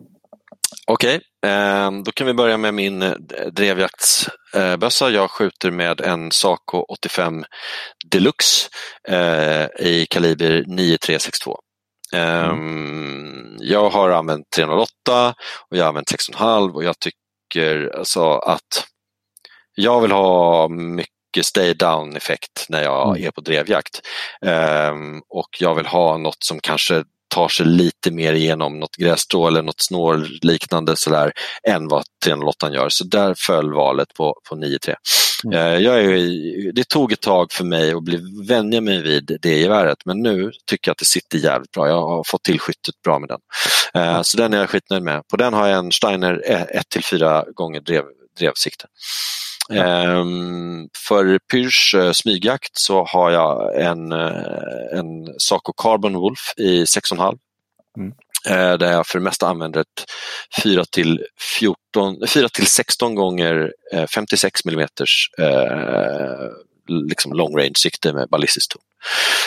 Okej, 0.87 1.15
okay. 1.15 2.01
Då 2.05 2.11
kan 2.11 2.27
vi 2.27 2.33
börja 2.33 2.57
med 2.57 2.73
min 2.73 3.01
eh, 3.01 3.11
drevjaktsbössa. 3.51 5.09
Jag 5.09 5.31
skjuter 5.31 5.71
med 5.71 6.01
en 6.01 6.31
Saco 6.31 6.77
85 6.77 7.45
Deluxe 8.11 8.69
eh, 9.07 9.87
i 9.87 10.07
kaliber 10.09 10.63
9362. 10.67 11.57
Mm. 12.13 12.49
Ehm, 12.49 13.57
jag 13.59 13.89
har 13.89 14.09
använt 14.09 14.49
308 14.55 14.89
och 15.69 15.77
jag 15.77 15.83
har 15.83 15.89
använt 15.89 16.11
6,5 16.11 16.73
och 16.73 16.83
jag 16.83 16.95
tycker 16.99 17.97
alltså 17.97 18.31
att 18.31 18.85
jag 19.75 20.01
vill 20.01 20.11
ha 20.11 20.67
mycket 20.69 21.45
stay 21.45 21.73
down 21.73 22.15
effekt 22.15 22.65
när 22.69 22.83
jag 22.83 23.09
mm. 23.09 23.27
är 23.27 23.31
på 23.31 23.41
drevjakt. 23.41 24.01
Um, 24.41 25.21
och 25.29 25.49
jag 25.59 25.75
vill 25.75 25.85
ha 25.85 26.17
något 26.17 26.43
som 26.43 26.59
kanske 26.59 27.03
tar 27.29 27.47
sig 27.47 27.65
lite 27.65 28.11
mer 28.11 28.33
igenom 28.33 28.79
något 28.79 28.95
grässtrå 28.95 29.47
eller 29.47 29.61
något 29.61 29.81
snår 29.81 30.27
liknande 30.41 30.95
sådär 30.95 31.31
än 31.67 31.87
vad 31.87 32.03
308 32.25 32.71
gör. 32.71 32.89
Så 32.89 33.03
där 33.03 33.35
föll 33.37 33.73
valet 33.73 34.13
på, 34.13 34.35
på 34.49 34.55
9-3. 34.55 34.95
Mm. 35.43 35.59
Eh, 35.59 35.79
jag 35.79 36.03
är, 36.03 36.71
det 36.71 36.87
tog 36.87 37.11
ett 37.11 37.21
tag 37.21 37.51
för 37.51 37.63
mig 37.63 37.93
att 37.93 38.03
bli 38.03 38.45
vänja 38.47 38.81
mig 38.81 39.01
vid 39.01 39.37
det 39.41 39.59
geväret 39.59 40.05
men 40.05 40.21
nu 40.21 40.51
tycker 40.65 40.89
jag 40.89 40.93
att 40.93 40.97
det 40.97 41.05
sitter 41.05 41.37
jävligt 41.37 41.71
bra. 41.71 41.87
Jag 41.87 42.01
har 42.01 42.23
fått 42.23 42.43
till 42.43 42.59
skyttet 42.59 43.01
bra 43.03 43.19
med 43.19 43.29
den. 43.29 43.39
Mm. 43.93 44.23
Så 44.23 44.37
den 44.37 44.53
är 44.53 44.57
jag 44.57 44.69
skitnöjd 44.69 45.03
med. 45.03 45.27
På 45.27 45.37
den 45.37 45.53
har 45.53 45.67
jag 45.67 45.79
en 45.79 45.91
Steiner 45.91 46.41
1-4 46.95 47.51
gånger 47.53 47.81
drev, 47.81 48.03
drevsikte. 48.39 48.85
Um, 49.69 50.89
för 51.07 51.39
Pyrsch 51.51 51.95
uh, 51.95 52.11
smygjakt 52.11 52.77
så 52.77 53.03
har 53.03 53.31
jag 53.31 53.81
en, 53.81 54.11
en 54.11 55.39
Saco 55.39 55.73
Carbon 55.73 56.13
Wolf 56.13 56.53
i 56.57 56.83
6,5. 56.83 57.37
Mm. 57.97 58.13
Eh, 58.47 58.73
där 58.73 58.91
jag 58.91 59.07
för 59.07 59.19
det 59.19 59.23
mesta 59.23 59.47
använder 59.47 59.81
ett 59.81 60.05
4 60.63 60.85
till, 60.85 61.25
14, 61.59 62.27
4 62.27 62.49
till 62.49 62.67
16 62.67 63.15
gånger 63.15 63.73
eh, 63.93 64.07
56 64.07 64.61
mm 64.65 64.87
eh, 65.37 66.49
liksom 66.87 67.33
long 67.33 67.57
range-sikte 67.57 68.13
med 68.13 68.29
ballistiskt 68.29 68.71
torn. 68.71 68.83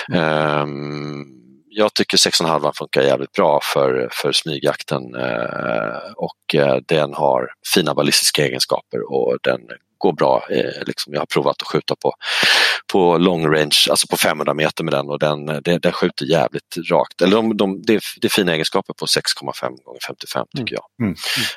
Um, 0.09 0.23
ehm, 0.23 1.25
jag 1.69 1.95
tycker 1.95 2.17
6,5 2.17 2.73
funkar 2.75 3.03
jävligt 3.03 3.33
bra 3.33 3.61
för, 3.63 4.09
för 4.13 4.33
smygjakten 4.33 5.15
eh, 5.15 6.13
och 6.17 6.55
den 6.87 7.15
har 7.15 7.51
fina 7.75 7.95
ballistiska 7.95 8.47
egenskaper 8.47 9.13
och 9.13 9.39
den 9.43 9.61
går 10.03 10.13
bra. 10.13 10.45
Eh, 10.51 10.83
liksom 10.87 11.13
jag 11.13 11.21
har 11.21 11.27
provat 11.27 11.63
att 11.63 11.69
skjuta 11.69 11.95
på, 11.97 12.13
på 12.93 13.19
long 13.19 13.47
range, 13.47 13.87
alltså 13.91 14.07
på 14.07 14.17
500 14.17 14.55
meter 14.55 14.85
med 14.85 14.95
den 14.95 15.09
och 15.09 15.19
den, 15.19 15.47
den, 15.47 15.81
den 15.81 15.93
skjuter 15.93 16.25
jävligt 16.25 16.77
rakt. 16.91 17.23
Eller 17.23 17.37
de, 17.37 17.57
de, 17.57 17.83
det, 17.83 17.95
är, 17.95 18.01
det 18.21 18.27
är 18.27 18.31
fina 18.31 18.53
egenskaper 18.53 18.95
på 18.95 19.07
6,5 19.07 19.69
gånger 19.85 20.01
55 20.07 20.47
tycker 20.57 20.75
jag. 20.75 20.85
Mm. 21.03 21.15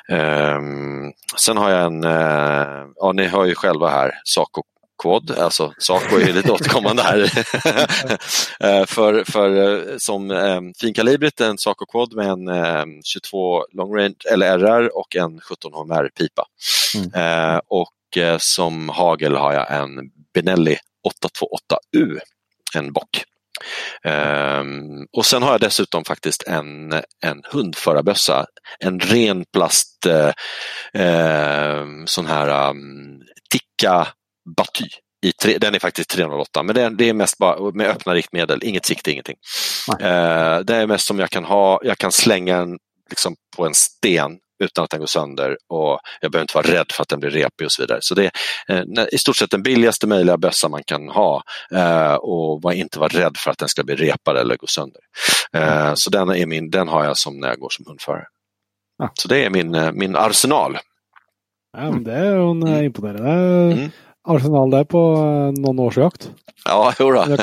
Mm. 0.08 1.12
sen 1.36 1.56
har 1.56 1.70
jag 1.70 1.86
en, 1.86 2.02
ja 2.96 3.12
ni 3.14 3.24
hör 3.24 3.44
ju 3.44 3.54
själva 3.54 3.88
här, 3.88 4.12
Saco 4.24 4.62
Quad, 5.02 5.30
alltså 5.38 5.72
Saco 5.78 6.16
är 6.16 6.32
lite 6.32 6.52
återkommande 6.52 7.02
här. 7.02 7.32
Eh, 8.60 8.86
för, 8.86 9.24
för 9.24 9.50
eh, 9.56 9.96
som 9.98 10.30
eh, 10.30 10.60
finkalibrigt 10.80 11.40
en 11.40 11.58
Saco 11.58 11.86
Quad 11.86 12.14
med 12.14 12.26
en 12.26 12.48
eh, 12.48 12.84
22 13.04 13.64
long 13.72 13.96
range 13.96 14.14
eller 14.32 14.58
RR 14.58 14.96
och 14.96 15.16
en 15.16 15.40
17 15.40 15.72
HMR 15.72 16.08
pipa. 16.08 16.46
Mm. 16.96 17.10
Eh, 17.14 17.60
och 17.68 17.80
eh, 17.80 17.95
som 18.38 18.88
hagel 18.88 19.36
har 19.36 19.52
jag 19.52 19.72
en 19.72 20.10
Benelli 20.34 20.76
828U, 21.06 22.18
en 22.74 22.92
bock. 22.92 23.24
Um, 24.04 25.06
och 25.12 25.26
sen 25.26 25.42
har 25.42 25.50
jag 25.50 25.60
dessutom 25.60 26.04
faktiskt 26.04 26.42
en, 26.42 26.92
en 27.24 27.42
hundförarbössa, 27.52 28.46
en 28.78 29.00
ren 29.00 29.44
plast 29.52 30.06
uh, 30.06 30.32
uh, 31.02 32.04
sån 32.06 32.26
här 32.26 32.70
um, 32.70 33.22
Tikka 33.50 34.08
Baty. 34.56 34.88
I 35.22 35.32
tre, 35.32 35.58
den 35.58 35.74
är 35.74 35.78
faktiskt 35.78 36.10
308 36.10 36.62
men 36.62 36.74
det 36.74 36.82
är, 36.82 36.90
det 36.90 37.08
är 37.08 37.14
mest 37.14 37.38
bara 37.38 37.70
med 37.70 37.86
öppna 37.86 38.14
riktmedel, 38.14 38.64
inget 38.64 38.86
sikte, 38.86 39.12
ingenting. 39.12 39.36
Uh, 39.92 40.58
det 40.58 40.76
är 40.76 40.86
mest 40.86 41.06
som 41.06 41.18
jag 41.18 41.30
kan 41.30 41.44
ha, 41.44 41.80
jag 41.82 41.98
kan 41.98 42.12
slänga 42.12 42.58
den 42.58 42.78
liksom 43.10 43.36
på 43.56 43.66
en 43.66 43.74
sten 43.74 44.38
utan 44.64 44.84
att 44.84 44.90
den 44.90 45.00
går 45.00 45.06
sönder 45.06 45.56
och 45.68 46.00
jag 46.20 46.32
behöver 46.32 46.44
inte 46.44 46.56
vara 46.56 46.66
rädd 46.66 46.86
för 46.92 47.02
att 47.02 47.08
den 47.08 47.20
blir 47.20 47.30
repig 47.30 47.64
och 47.64 47.72
så 47.72 47.82
vidare. 47.82 47.98
Så 48.02 48.14
det 48.14 48.30
är 48.68 48.76
eh, 48.98 49.04
i 49.12 49.18
stort 49.18 49.36
sett 49.36 49.50
den 49.50 49.62
billigaste 49.62 50.06
möjliga 50.06 50.36
bössa 50.36 50.68
man 50.68 50.82
kan 50.86 51.08
ha 51.08 51.42
eh, 51.72 52.14
och 52.14 52.74
inte 52.74 52.98
vara 52.98 53.08
rädd 53.08 53.36
för 53.38 53.50
att 53.50 53.58
den 53.58 53.68
ska 53.68 53.84
bli 53.84 53.94
repad 53.94 54.36
eller 54.36 54.56
gå 54.56 54.66
sönder. 54.66 55.00
Eh, 55.52 55.94
så 55.94 56.10
den, 56.10 56.28
är 56.28 56.46
min, 56.46 56.70
den 56.70 56.88
har 56.88 57.04
jag 57.04 57.16
som 57.16 57.40
när 57.40 57.48
jag 57.48 57.58
går 57.58 57.70
som 57.70 57.84
hundförare. 57.88 58.26
Så 59.14 59.28
det 59.28 59.44
är 59.44 59.50
min, 59.50 59.90
min 59.92 60.16
arsenal. 60.16 60.78
Ja, 61.76 61.94
det 62.00 62.12
är 62.12 62.36
en 62.36 62.62
mm. 62.62 62.84
imponerande 62.84 63.30
mm 63.74 63.90
arsenal 64.26 64.70
där 64.70 64.84
på 64.84 65.16
någon 65.58 65.78
årsjakt. 65.78 66.30
Ja, 66.64 66.92
jodå. 66.98 67.24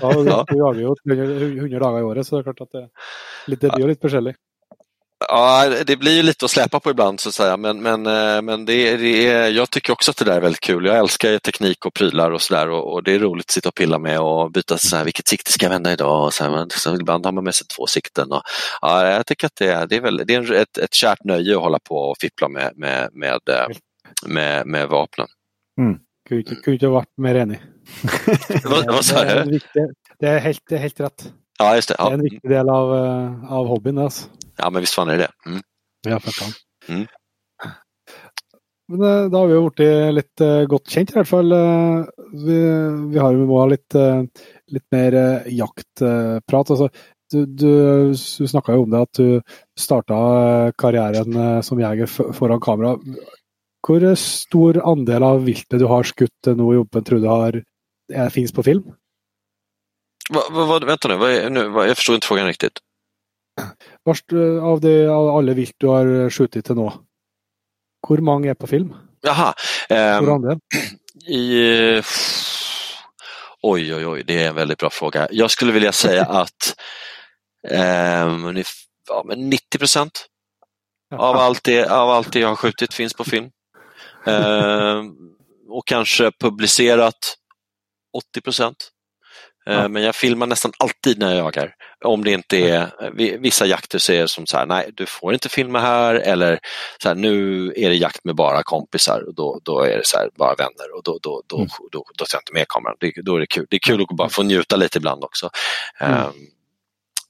Ja, 0.00 0.44
du 0.48 0.56
jagar 0.56 0.80
ju 0.80 1.58
100 1.58 1.78
dagar 1.78 2.00
i 2.00 2.02
året 2.02 2.26
så 2.26 2.36
det 2.36 2.40
är 2.40 2.42
klart 2.42 2.60
att 2.60 2.70
det, 2.70 2.88
lite, 3.46 3.68
det 3.68 3.76
blir 3.76 3.88
lite 3.88 4.00
försäljning. 4.00 4.34
Ja, 5.28 5.68
det 5.86 5.96
blir 5.96 6.16
ju 6.16 6.22
lite 6.22 6.44
att 6.44 6.50
släpa 6.50 6.80
på 6.80 6.90
ibland 6.90 7.20
så 7.20 7.28
att 7.28 7.34
säga, 7.34 7.56
men, 7.56 7.82
men, 7.82 8.06
eh, 8.06 8.42
men 8.42 8.64
det, 8.64 8.96
det 8.96 9.26
är, 9.26 9.48
jag 9.48 9.70
tycker 9.70 9.92
också 9.92 10.10
att 10.10 10.16
det 10.16 10.24
där 10.24 10.36
är 10.36 10.40
väldigt 10.40 10.60
kul. 10.60 10.84
Jag 10.84 10.98
älskar 10.98 11.38
teknik 11.38 11.86
och 11.86 11.94
prylar 11.94 12.30
och 12.30 12.40
sådär 12.40 12.70
och, 12.70 12.92
och, 12.92 13.02
det 13.02 13.14
är 13.14 13.18
roligt 13.18 13.44
att 13.44 13.50
sitta 13.50 13.68
och 13.68 13.74
pilla 13.74 13.98
med 13.98 14.20
och 14.20 14.52
byta 14.52 14.78
så 14.78 14.96
här, 14.96 15.04
vilket 15.04 15.28
sikte 15.28 15.52
ska 15.52 15.66
jag 15.66 15.70
vända 15.70 15.92
idag? 15.92 16.24
Och 16.24 16.34
så 16.34 16.44
här, 16.44 16.50
men, 16.50 16.70
så 16.70 16.94
ibland 16.94 17.24
har 17.24 17.32
man 17.32 17.44
med 17.44 17.54
sig 17.54 17.66
två 17.66 17.86
sikten. 17.86 18.32
Och, 18.32 18.42
ja, 18.80 19.06
jag 19.06 19.26
tycker 19.26 19.46
att 19.46 19.56
det, 19.56 19.86
det 19.88 19.96
är, 19.96 20.00
väl, 20.00 20.22
det 20.26 20.34
är 20.34 20.52
ett, 20.52 20.78
ett 20.78 20.94
kärt 20.94 21.24
nöje 21.24 21.56
att 21.56 21.62
hålla 21.62 21.78
på 21.78 21.94
och 21.94 22.16
fippla 22.20 22.48
med, 22.48 22.72
med, 22.76 23.08
med, 23.12 23.40
eh, 23.48 23.66
med, 24.26 24.66
med 24.66 24.88
vapnen. 24.88 25.26
Mm. 25.80 25.98
Kunde 26.28 26.72
inte 26.72 26.86
ha 26.86 26.92
varit 26.92 27.12
mer 27.16 27.34
enig. 27.34 27.60
Det 30.18 30.28
är 30.28 30.38
helt, 30.38 30.60
det 30.68 30.74
är 30.74 30.78
helt 30.78 31.00
rätt. 31.00 31.32
Ja, 31.58 31.74
just 31.74 31.88
det. 31.88 31.94
Ja. 31.98 32.04
Det 32.04 32.10
är 32.10 32.14
en 32.14 32.22
viktig 32.22 32.50
del 32.50 32.68
av, 32.68 32.96
eh, 32.96 33.52
av 33.52 33.66
hobbyn. 33.66 33.98
Alltså. 33.98 34.26
Ja, 34.60 34.70
men 34.70 34.80
visst 34.80 34.94
fan 34.94 35.08
är 35.08 35.18
det 35.18 35.26
det. 35.26 35.50
Mm. 35.50 35.62
Ja, 36.08 36.20
för 36.20 36.30
fan. 36.30 36.52
Mm. 36.88 37.06
Men 38.90 39.02
eh, 39.02 39.30
da 39.30 39.38
har 39.38 39.46
vi 39.46 39.54
jo 39.54 39.66
blitt 39.68 40.14
litt 40.16 40.42
uh, 40.42 40.64
godt 40.70 40.90
kjent, 40.90 41.12
i 41.12 41.18
hvert 41.20 41.30
fall. 41.30 41.52
Uh, 41.54 42.08
vi, 42.34 42.58
vi, 43.12 43.20
har 43.22 43.36
jo 43.36 43.46
ha 43.52 43.66
litt, 43.70 43.94
uh, 43.94 44.24
litt 44.74 44.86
mer 44.90 45.16
jaktprat. 45.46 46.72
Altså, 46.74 46.88
du 47.30 47.44
du, 47.46 47.74
du 48.10 48.48
snakka 48.50 48.74
jo 48.74 48.86
om 48.88 48.90
det 48.90 49.04
at 49.06 49.20
du 49.20 49.60
starta 49.78 50.16
karrieren 50.74 51.62
som 51.62 51.78
jeger 51.78 52.10
foran 52.10 52.62
kamera. 52.62 52.96
Hvor 53.86 54.02
stor 54.18 54.80
andel 54.82 55.22
av 55.22 55.44
viltet 55.46 55.78
du 55.78 55.86
har 55.86 56.08
skutt 56.08 56.50
nå 56.58 56.72
i 56.72 56.80
Jompen 56.80 57.06
tror 57.06 57.22
du 57.22 57.28
har, 57.30 57.60
finns 58.34 58.50
på 58.52 58.66
film? 58.66 58.90
Va, 60.34 60.42
va, 60.50 60.78
vänta 60.82 61.08
nu, 61.08 61.16
va, 61.22 61.30
nu 61.54 61.68
va, 61.68 61.86
jag 61.86 61.96
förstår 61.96 62.14
inte 62.14 62.26
frågan 62.26 62.50
riktigt. 62.50 62.82
Vart 64.04 64.32
av, 64.62 64.80
det, 64.80 65.08
av 65.12 65.28
alle 65.36 65.54
vilt 65.54 65.76
du 65.78 65.86
har 65.90 66.30
skjutit 66.32 66.64
til 66.66 66.78
nå, 66.78 66.88
hvor 68.06 68.22
mange 68.24 68.48
er 68.50 68.56
på 68.58 68.68
film? 68.70 68.94
Jaha. 69.22 69.52
Eh, 69.90 70.20
i, 71.28 72.02
oj, 73.62 73.94
oj, 73.94 74.06
oj, 74.06 74.22
det 74.22 74.42
är 74.42 74.48
en 74.48 74.54
väldigt 74.54 74.78
bra 74.78 74.90
fråga. 74.90 75.28
Jag 75.30 75.50
skulle 75.50 75.72
vilja 75.72 75.92
säga 75.92 76.24
att 76.28 76.76
eh, 77.68 78.28
ja, 79.08 79.24
90 79.36 79.78
procent 79.78 80.26
av 81.14 81.36
allt, 81.36 81.64
det, 81.64 81.90
av 81.90 82.10
allt 82.10 82.32
det 82.32 82.40
jag 82.40 82.48
har 82.48 82.56
skjutit 82.56 82.94
finns 82.94 83.14
på 83.14 83.24
film. 83.24 83.50
Eh, 84.26 85.02
och 85.68 85.86
kanske 85.86 86.30
publicerat 86.40 87.36
80 88.30 88.40
procent. 88.40 88.90
Eh, 89.66 89.74
ja. 89.74 89.88
Men 89.88 90.02
jag 90.02 90.14
filmar 90.14 90.46
nästan 90.46 90.72
alltid 90.78 91.18
när 91.18 91.34
jag 91.34 91.44
jagar. 91.44 91.74
Om 92.04 92.24
det 92.24 92.30
inte 92.30 92.58
är, 92.58 93.10
vissa 93.38 93.66
jakter 93.66 93.98
säger 93.98 94.26
som 94.26 94.46
så 94.46 94.56
här, 94.56 94.66
nej 94.66 94.90
du 94.94 95.06
får 95.06 95.32
inte 95.32 95.48
filma 95.48 95.80
här 95.80 96.14
eller 96.14 96.58
så 97.02 97.08
här, 97.08 97.14
nu 97.14 97.66
är 97.76 97.88
det 97.88 97.96
jakt 97.96 98.24
med 98.24 98.34
bara 98.34 98.62
kompisar 98.62 99.24
och 99.28 99.34
då, 99.34 99.60
då 99.62 99.80
är 99.80 99.96
det 99.96 100.06
så 100.06 100.18
här, 100.18 100.30
bara 100.38 100.54
vänner 100.54 100.96
och 100.96 101.02
då, 101.02 101.18
då, 101.22 101.42
då, 101.46 101.56
mm. 101.56 101.68
då, 101.68 101.88
då, 101.92 102.04
då 102.18 102.24
tar 102.24 102.36
jag 102.36 102.40
inte 102.40 102.52
med 102.52 102.68
kameran. 102.68 102.96
Det, 103.00 103.12
då 103.22 103.36
är 103.36 103.40
det 103.40 103.46
kul. 103.46 103.66
Det 103.70 103.76
är 103.76 103.80
kul 103.80 104.02
att 104.02 104.16
bara 104.16 104.28
få 104.28 104.42
njuta 104.42 104.76
lite 104.76 104.98
ibland 104.98 105.24
också. 105.24 105.50
Mm. 106.00 106.26
Um, 106.26 106.34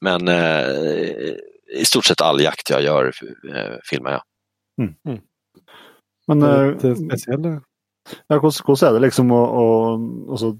men 0.01 0.27
uh, 0.27 1.35
i 1.73 1.85
stort 1.85 2.05
sett 2.05 2.21
all 2.21 2.41
jakt 2.41 2.69
jag 2.69 2.81
gör 2.81 3.05
uh, 3.05 3.77
filmar 3.89 4.11
jag. 4.11 4.23
Mm. 4.81 4.93
mm. 5.07 5.21
Men 6.27 6.39
det, 6.39 6.95
speciellt. 6.95 7.63
Ja, 8.27 8.39
hvordan 8.39 8.87
er 8.87 8.95
det 8.95 9.03
liksom 9.05 9.31
å, 9.31 9.39
å 9.39 9.65
altså, 10.33 10.55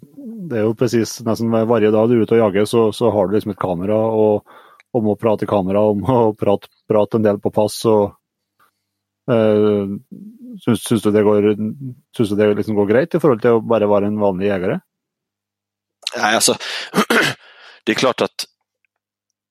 Det 0.50 0.60
er 0.60 0.68
jo 0.68 0.76
presis 0.78 1.18
nesten 1.26 1.50
hver 1.52 1.88
dag 1.92 2.10
du 2.10 2.16
er 2.16 2.26
ute 2.26 2.38
og 2.38 2.44
jager, 2.44 2.68
så, 2.70 2.84
så 2.96 3.12
har 3.14 3.28
du 3.28 3.36
liksom 3.36 3.56
et 3.56 3.62
kamera 3.62 3.98
og, 3.98 4.48
og 4.94 5.06
må 5.06 5.18
prate 5.20 5.48
i 5.48 5.50
kamera 5.50 5.84
om 5.92 6.04
å 6.06 6.20
prate, 6.38 6.70
prate, 6.90 7.18
en 7.18 7.30
del 7.30 7.42
på 7.44 7.54
pass. 7.54 7.84
og 7.90 8.18
Uh, 9.30 9.38
eh, 9.38 9.92
Syns, 10.60 10.82
syns, 10.84 11.04
du 11.06 11.12
det, 11.14 11.22
går, 11.24 11.46
syns 12.18 12.32
du 12.32 12.36
det 12.36 12.48
liksom 12.58 12.76
går 12.76 12.88
greit 12.90 13.14
i 13.16 13.20
forhold 13.22 13.40
til 13.44 13.56
å 13.56 13.62
bare 13.64 13.88
være 13.88 14.10
en 14.10 14.18
vanlig 14.20 14.50
jeger? 14.50 14.74
Nej, 16.18 16.36
alltså, 16.36 16.56
det 17.86 17.92
är 17.92 17.96
klart 17.96 18.22
att 18.22 18.46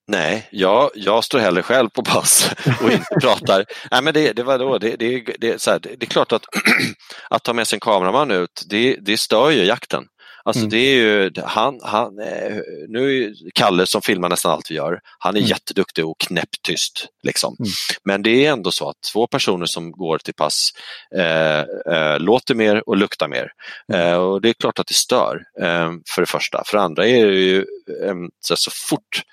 Nej, 0.07 0.47
jag, 0.51 0.89
jag 0.95 1.23
står 1.23 1.39
hellre 1.39 1.63
själv 1.63 1.89
på 1.89 2.03
pass 2.03 2.49
och 2.81 2.91
inte 2.91 3.15
pratar. 3.21 3.65
Nej, 3.91 4.01
men 4.01 4.13
det, 4.13 4.33
det, 4.33 4.43
var 4.43 4.59
då, 4.59 4.77
det, 4.77 4.95
det, 4.95 5.35
det, 5.39 5.61
så 5.61 5.71
här, 5.71 5.79
det 5.79 6.01
är 6.01 6.05
klart 6.05 6.31
att, 6.31 6.45
att 7.29 7.43
ta 7.43 7.53
med 7.53 7.67
sig 7.67 7.75
en 7.75 7.79
kameraman 7.79 8.31
ut, 8.31 8.63
det, 8.69 8.95
det 9.01 9.17
stör 9.17 9.49
ju 9.49 9.63
jakten. 9.63 10.03
Alltså 10.43 10.59
mm. 10.59 10.69
det 10.69 10.77
är 10.77 10.95
ju, 10.95 11.31
han, 11.43 11.79
han, 11.83 12.19
eh, 12.19 12.57
nu 12.87 13.23
är 13.23 13.33
Kalle 13.53 13.85
som 13.85 14.01
filmar 14.01 14.29
nästan 14.29 14.51
allt 14.51 14.71
vi 14.71 14.75
gör, 14.75 14.99
han 15.19 15.35
är 15.35 15.39
mm. 15.39 15.49
jätteduktig 15.49 16.05
och 16.05 16.19
knäpptyst. 16.19 17.07
Liksom. 17.23 17.55
Mm. 17.59 17.71
Men 18.03 18.21
det 18.21 18.45
är 18.45 18.51
ändå 18.51 18.71
så 18.71 18.89
att 18.89 19.01
två 19.13 19.27
personer 19.27 19.65
som 19.65 19.91
går 19.91 20.17
till 20.17 20.33
pass 20.33 20.69
eh, 21.15 21.59
eh, 21.95 22.19
låter 22.19 22.55
mer 22.55 22.89
och 22.89 22.97
luktar 22.97 23.27
mer. 23.27 23.51
Mm. 23.93 24.01
Eh, 24.01 24.17
och 24.17 24.41
det 24.41 24.49
är 24.49 24.53
klart 24.53 24.79
att 24.79 24.87
det 24.87 24.93
stör, 24.93 25.41
eh, 25.61 25.91
för 26.15 26.21
det 26.21 26.29
första. 26.29 26.63
För 26.65 26.77
det 26.77 26.83
andra 26.83 27.07
är 27.07 27.27
det 27.27 27.39
ju 27.39 27.59
eh, 28.05 28.15
så, 28.39 28.55
så 28.55 28.71
fort 28.89 29.23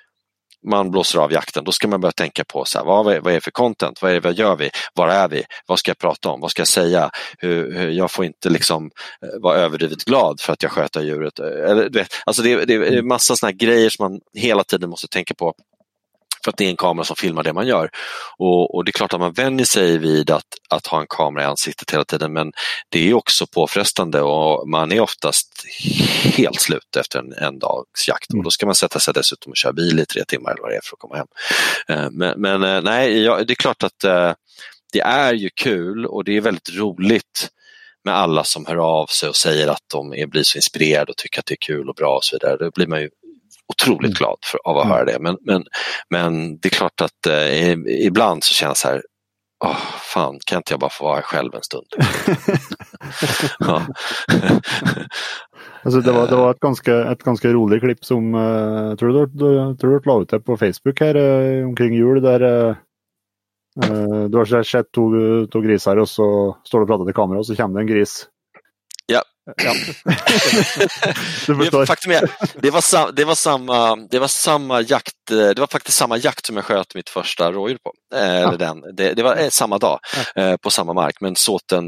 man 0.67 0.91
blåser 0.91 1.19
av 1.19 1.33
jakten, 1.33 1.65
då 1.65 1.73
ska 1.73 1.89
man 1.89 2.01
börja 2.01 2.13
tänka 2.13 2.45
på 2.45 2.65
så 2.65 2.79
här, 2.79 2.85
vad, 2.85 3.05
vad 3.05 3.27
är 3.27 3.33
det 3.33 3.41
för 3.41 3.51
content, 3.51 4.03
vad, 4.03 4.11
är 4.11 4.15
det, 4.15 4.21
vad 4.21 4.35
gör 4.35 4.57
vi, 4.57 4.71
var 4.95 5.09
är 5.09 5.29
vi, 5.29 5.45
vad 5.67 5.79
ska 5.79 5.91
jag 5.91 5.99
prata 5.99 6.29
om, 6.29 6.41
vad 6.41 6.51
ska 6.51 6.61
jag 6.61 6.69
säga, 6.69 7.11
hur, 7.39 7.73
hur, 7.73 7.91
jag 7.91 8.11
får 8.11 8.25
inte 8.25 8.51
liksom 8.51 8.91
eh, 9.23 9.41
vara 9.43 9.57
överdrivet 9.57 10.05
glad 10.05 10.41
för 10.41 10.53
att 10.53 10.63
jag 10.63 10.73
sköter 10.73 11.01
djuret. 11.01 11.39
Eh, 11.39 11.47
eller, 11.47 11.89
du 11.89 11.99
vet, 11.99 12.09
alltså 12.27 12.43
det, 12.43 12.65
det 12.65 12.75
är 12.75 13.03
massa 13.03 13.37
sådana 13.37 13.53
grejer 13.53 13.91
som 13.91 14.05
man 14.05 14.21
hela 14.35 14.65
tiden 14.65 14.91
måste 14.91 15.09
tänka 15.09 15.35
på 15.35 15.55
för 16.45 16.51
att 16.51 16.57
det 16.57 16.65
är 16.65 16.71
en 16.71 16.77
kamera 16.77 17.05
som 17.05 17.17
filmar 17.17 17.43
det 17.43 17.53
man 17.53 17.67
gör. 17.67 17.91
Och, 18.39 18.75
och, 18.75 18.85
det 18.85 18.91
är 18.91 18.93
klart 18.93 19.13
att 19.13 19.21
man 19.21 19.33
vänjer 19.33 19.67
sig 19.67 19.99
vid 19.99 20.31
att, 20.31 20.45
att 20.69 20.87
ha 20.87 21.01
en 21.01 21.07
kamera 21.09 21.43
i 21.43 21.47
ansiktet 21.47 21.91
hela 21.91 22.05
tiden 22.05 22.33
men 22.33 22.53
det 22.89 23.11
är 23.11 23.15
också 23.15 23.47
påfrestande 23.47 24.21
och 24.23 24.69
man 24.69 24.93
är 24.93 25.01
oftast 25.01 25.65
helt 26.25 26.61
slut 26.61 26.97
efter 26.97 27.19
en, 27.19 27.33
en 27.33 27.59
dags 27.59 28.09
jakt 28.09 28.35
och 28.35 28.43
då 28.43 28.51
ska 28.51 28.67
man 28.67 28.75
sätta 28.75 28.99
sig 29.01 29.15
dessutom 29.15 29.51
och 29.51 29.57
köra 29.57 29.73
bil 29.73 30.01
i 30.01 30.07
tre 30.07 30.25
timmar 30.25 30.51
eller 30.51 30.63
vad 30.63 30.71
det 30.71 30.77
är 30.77 30.81
för 30.85 30.97
att 30.97 31.01
komma 31.01 31.17
hem. 31.17 31.27
Eh, 31.89 32.11
men, 32.11 32.41
men 32.41 32.63
eh, 32.63 32.83
nej, 32.83 33.23
ja, 33.23 33.45
det 33.45 33.53
är 33.53 33.55
klart 33.55 33.83
att 33.83 34.05
eh, 34.05 34.33
det 34.93 35.01
är 35.01 35.35
ju 35.35 35.51
kul 35.55 36.07
och 36.07 36.25
det 36.25 36.37
är 36.37 36.41
väldigt 36.41 36.75
roligt 36.75 37.49
med 38.05 38.15
alla 38.15 38.45
som 38.45 38.67
hör 38.67 38.77
av 38.77 39.07
sig 39.07 39.29
och 39.29 39.37
säger 39.37 39.69
att 39.69 39.83
de 39.93 40.15
är, 40.15 40.27
blir 40.27 40.43
så 40.43 40.59
inspirerade 40.59 41.11
och 41.11 41.17
tycker 41.17 41.41
att 41.41 41.47
det 41.47 41.55
är 41.55 41.67
kul 41.67 41.89
och 41.89 41.95
bra 41.95 42.17
och 42.17 42.25
så 42.25 42.37
vidare. 42.37 42.57
Då 42.57 42.71
blir 42.71 42.87
man 42.87 43.01
ju 43.01 43.11
otroligt 43.69 44.01
mm. 44.01 44.15
glad 44.19 44.39
för, 44.43 44.59
av 44.65 44.79
att 44.79 44.85
mm. 44.85 44.97
höra 44.97 45.05
det. 45.05 45.19
Men, 45.21 45.37
men, 45.41 45.65
men 46.11 46.59
det 46.59 46.69
är 46.69 46.71
klart 46.71 47.01
att 47.01 47.27
eh, 47.27 47.73
ibland 48.07 48.45
så 48.45 48.55
känns 48.55 48.83
det 48.83 48.89
här, 48.89 49.03
oh, 49.65 49.77
fan 50.15 50.39
kan 50.47 50.57
inte 50.57 50.73
jag 50.73 50.81
bara 50.81 50.91
få 50.91 51.05
vara 51.05 51.23
själv 51.23 51.55
en 51.55 51.63
stund? 51.63 51.87
alltså 55.83 56.01
det, 56.01 56.13
var, 56.13 56.27
det 56.29 56.37
var 56.37 56.51
ett 56.51 56.61
ganska, 56.61 57.13
ett 57.13 57.23
ganska 57.23 57.49
roligt 57.49 57.83
klipp 57.83 58.05
som 58.05 58.35
uh, 58.35 58.95
tror 58.97 59.13
du, 59.13 59.27
du, 59.27 59.77
tror 59.77 59.99
du 59.99 60.01
la 60.05 60.23
ut 60.23 60.29
det 60.29 60.41
på 60.41 60.57
Facebook 60.57 61.01
här 61.01 61.17
uh, 61.17 61.69
omkring 61.69 61.95
jul 61.95 62.23
där 62.23 62.43
uh, 62.43 62.75
du 64.29 64.39
har 64.39 64.63
sett 64.63 64.93
två, 64.93 65.11
två 65.53 65.61
grisar 65.61 65.97
och 65.97 66.09
så 66.09 66.57
står 66.65 66.79
du 66.79 66.83
och 66.83 66.89
pratar 66.89 67.05
till 67.05 67.15
kameran 67.15 67.39
och 67.39 67.47
så 67.47 67.57
kommer 67.57 67.75
det 67.75 67.83
en 67.83 67.87
gris 67.87 68.29
Ja. 69.13 69.23
ja. 69.57 69.75
det, 71.71 71.87
faktum 71.87 72.13
är, 72.13 72.31
det, 72.55 72.71
var 72.71 72.81
sam, 72.81 73.15
det, 73.15 73.25
var 73.25 73.35
samma, 73.35 73.97
det 73.97 74.19
var 74.19 74.29
samma 74.29 74.81
jakt, 74.81 75.15
det 75.29 75.59
var 75.59 75.67
faktiskt 75.67 75.99
samma 75.99 76.17
jakt 76.17 76.47
som 76.47 76.57
jag 76.57 76.65
sköt 76.65 76.95
mitt 76.95 77.09
första 77.09 77.53
rådjur 77.53 77.79
på. 77.85 77.93
Eller 78.17 78.41
ja. 78.41 78.57
den. 78.57 78.97
Det, 78.97 79.13
det, 79.13 79.23
var 79.23 79.37
eh, 79.37 79.49
samma 79.49 79.79
dag 79.79 80.01
eh, 80.37 80.57
på 80.57 80.71
samma 80.71 80.93
mark, 80.93 81.21
men 81.21 81.37
såten 81.37 81.85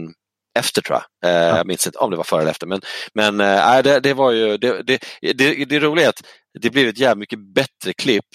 efter 0.59 0.83
tror 0.83 0.99
jag. 0.99 1.31
Eh, 1.31 1.37
ja. 1.37 1.57
Jag 1.57 1.66
minns 1.66 1.87
inte 1.87 1.99
om 1.99 2.11
det 2.11 2.16
var 2.16 2.25
före 2.25 2.41
eller 2.41 2.51
efter. 2.51 2.66
Men, 2.66 2.81
men 3.14 3.41
äh, 3.41 3.83
det, 3.83 4.01
det 4.01 4.14
var 4.14 4.31
ju, 4.31 4.57
det, 4.57 4.83
det, 4.83 5.03
det, 5.21 5.64
det 5.64 5.81
roliga 5.81 6.05
är 6.05 6.09
att 6.09 6.23
det 6.61 6.71
blev 6.71 6.89
ett 6.89 6.99
jävligt 6.99 7.21
mycket 7.21 7.55
bättre 7.55 7.93
klipp 7.93 8.27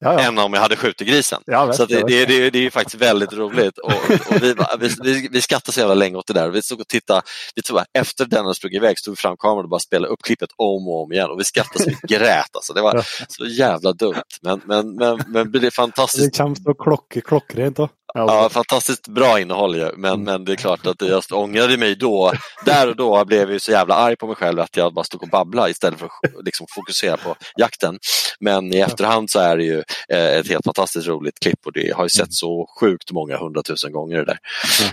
ja, 0.00 0.20
än 0.20 0.38
om 0.38 0.52
jag 0.52 0.60
hade 0.60 0.76
skjutit 0.76 1.08
grisen. 1.08 1.42
Ja, 1.46 1.72
så 1.72 1.86
det, 1.86 2.02
det, 2.06 2.26
det, 2.26 2.50
det, 2.50 2.66
är 2.66 2.70
faktiskt 2.70 3.02
väldigt 3.02 3.32
roligt. 3.32 3.78
Och, 3.78 3.92
och 4.30 4.42
vi, 4.42 4.54
vi, 4.78 4.90
vi, 5.02 5.28
vi 5.32 5.42
skrattade 5.42 5.72
så 5.72 5.80
jävla 5.80 5.94
länge 5.94 6.16
åt 6.16 6.26
det 6.26 6.32
där. 6.32 6.48
Vi 6.48 6.62
stod 6.62 6.80
och 6.80 6.88
tittade, 6.88 7.22
vi 7.54 7.62
tog, 7.62 7.80
efter 7.98 8.24
den 8.24 8.44
hade 8.44 8.54
sprungit 8.54 8.76
iväg 8.76 8.98
stod 8.98 9.12
vi 9.12 9.16
fram 9.16 9.36
kameran 9.36 9.64
och 9.64 9.70
bara 9.70 9.80
spelade 9.80 10.12
upp 10.12 10.22
klippet 10.22 10.50
om 10.56 10.88
och 10.88 11.02
om 11.02 11.12
igen 11.12 11.30
och 11.30 11.40
vi 11.40 11.44
skrattade 11.44 11.84
så 11.84 11.90
vi 11.90 12.16
grät. 12.16 12.50
Alltså. 12.52 12.72
Det 12.72 12.82
var 12.82 13.04
så 13.28 13.46
jävla 13.46 13.92
dumt. 13.92 14.22
Men, 14.42 14.60
men, 14.64 14.94
men, 14.94 15.18
men 15.26 15.52
det 15.52 15.66
är 15.66 15.70
fantastiskt. 15.70 16.32
Det 16.32 16.36
kan 16.36 16.56
stå 16.56 16.74
klock, 16.74 17.16
klockrent. 17.24 17.76
Då. 17.76 17.88
Ja, 18.14 18.48
fantastiskt 18.50 19.08
bra 19.08 19.40
innehåll 19.40 19.76
ju. 19.76 19.90
Men, 19.96 20.12
mm. 20.12 20.24
men 20.24 20.44
det 20.44 20.52
är 20.52 20.56
klart 20.56 20.86
att 20.86 21.02
jag 21.02 21.22
ångrade 21.32 21.76
mig 21.76 21.96
då. 21.96 22.32
Där 22.64 22.88
och 22.88 22.96
då 22.96 23.24
blev 23.24 23.52
jag 23.52 23.60
så 23.60 23.70
jävla 23.70 23.94
arg 23.94 24.16
på 24.16 24.26
mig 24.26 24.36
själv 24.36 24.60
att 24.60 24.76
jag 24.76 24.94
bara 24.94 25.04
stod 25.04 25.22
och 25.22 25.28
babblade 25.28 25.70
istället 25.70 25.98
för 25.98 26.06
att 26.06 26.44
liksom, 26.44 26.66
fokusera 26.74 27.16
på 27.16 27.36
jakten. 27.56 27.98
Men 28.40 28.74
i 28.74 28.78
efterhand 28.78 29.30
så 29.30 29.38
är 29.38 29.56
det 29.56 29.64
ju 29.64 29.82
eh, 30.08 30.38
ett 30.38 30.48
helt 30.48 30.64
fantastiskt 30.64 31.08
roligt 31.08 31.40
klipp 31.40 31.66
och 31.66 31.72
det 31.72 31.96
har 31.96 32.04
ju 32.04 32.08
sett 32.08 32.32
så 32.32 32.66
sjukt 32.80 33.12
många 33.12 33.36
hundratusen 33.36 33.92
gånger 33.92 34.16
det 34.16 34.24
där. 34.24 34.38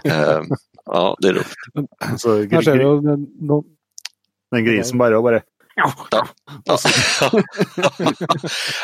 Uh, 0.05 0.43
ja, 0.85 1.17
det 1.19 1.27
är 1.27 1.33
roligt. 1.33 1.55
Så, 2.17 2.29
den 4.51 4.65
grisen 4.65 4.97
bara, 4.97 5.21
bara 5.21 5.41
Ja. 5.79 5.93
Ja. 6.65 6.79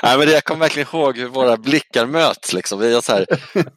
Nej, 0.04 0.18
men 0.18 0.30
jag 0.30 0.44
kommer 0.44 0.60
verkligen 0.60 0.88
ihåg 0.94 1.18
hur 1.18 1.28
våra 1.28 1.58
blickar 1.58 2.06
möts. 2.06 2.54
Liksom. 2.54 2.80
Vi 2.80 3.02
så 3.02 3.12
här, 3.12 3.26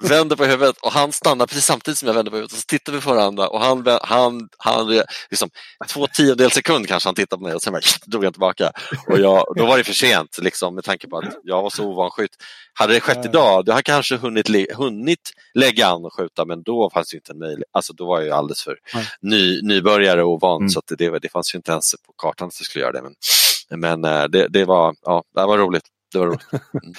vänder 0.08 0.36
på 0.36 0.44
huvudet 0.44 0.76
och 0.80 0.92
han 0.92 1.12
stannar 1.12 1.46
precis 1.46 1.64
samtidigt 1.64 1.98
som 1.98 2.06
jag 2.06 2.14
vänder 2.14 2.30
på 2.30 2.36
huvudet. 2.36 2.52
Och 2.52 2.58
så 2.58 2.64
tittar 2.66 2.92
vi 2.92 3.00
på 3.00 3.14
varandra 3.14 3.48
och 3.48 3.60
han, 3.60 3.98
han, 4.02 4.48
han 4.58 5.02
liksom, 5.30 5.50
två 5.88 6.06
tiondels 6.06 6.54
sekund 6.54 6.88
kanske 6.88 7.08
han 7.08 7.14
tittade 7.14 7.40
på 7.40 7.44
mig 7.44 7.54
och 7.54 7.62
sen 7.62 7.72
bara, 7.72 7.82
drog 8.06 8.24
han 8.24 8.32
tillbaka. 8.32 8.72
Och 9.08 9.18
jag, 9.18 9.46
då 9.56 9.66
var 9.66 9.78
det 9.78 9.84
för 9.84 9.92
sent 9.92 10.38
liksom, 10.42 10.74
med 10.74 10.84
tanke 10.84 11.08
på 11.08 11.18
att 11.18 11.36
jag 11.42 11.62
var 11.62 11.70
så 11.70 11.84
ovan 11.84 12.10
skytt. 12.10 12.36
Hade 12.78 12.92
det 12.92 13.00
skett 13.00 13.24
idag, 13.24 13.64
då 13.64 13.72
hade 13.72 13.78
jag 13.78 13.84
kanske 13.84 14.16
hunnit, 14.16 14.76
hunnit 14.76 15.30
lägga 15.54 15.86
an 15.86 16.04
och 16.04 16.14
skjuta 16.14 16.44
men 16.44 16.62
då 16.62 16.90
fanns 16.90 17.10
det 17.10 17.16
inte 17.16 17.32
en 17.32 17.38
möjlighet. 17.38 17.68
Alltså, 17.72 17.92
då 17.92 18.06
var 18.06 18.20
jag 18.20 18.38
alldeles 18.38 18.62
för 18.62 18.78
ny, 19.20 19.62
nybörjare 19.62 20.22
och 20.22 20.32
ovan 20.32 20.56
mm. 20.56 20.68
så 20.68 20.82
det, 20.98 21.18
det 21.18 21.28
fanns 21.28 21.54
ju 21.54 21.56
inte 21.56 21.72
ens 21.72 21.94
på 22.06 22.12
kartan 22.16 22.48
att 22.48 22.60
jag 22.60 22.66
skulle 22.66 22.84
göra 22.84 22.92
det. 22.92 23.05
Men, 23.07 23.80
men 23.80 24.04
eh, 24.04 24.24
det, 24.32 24.48
det, 24.54 24.64
var, 24.68 24.96
ja, 25.07 25.20
det 25.34 25.46
var 25.52 25.59
roligt. 25.59 25.88
Det 26.12 26.18
var 26.18 26.26
roligt. 26.26 26.46
Mm. 26.52 26.92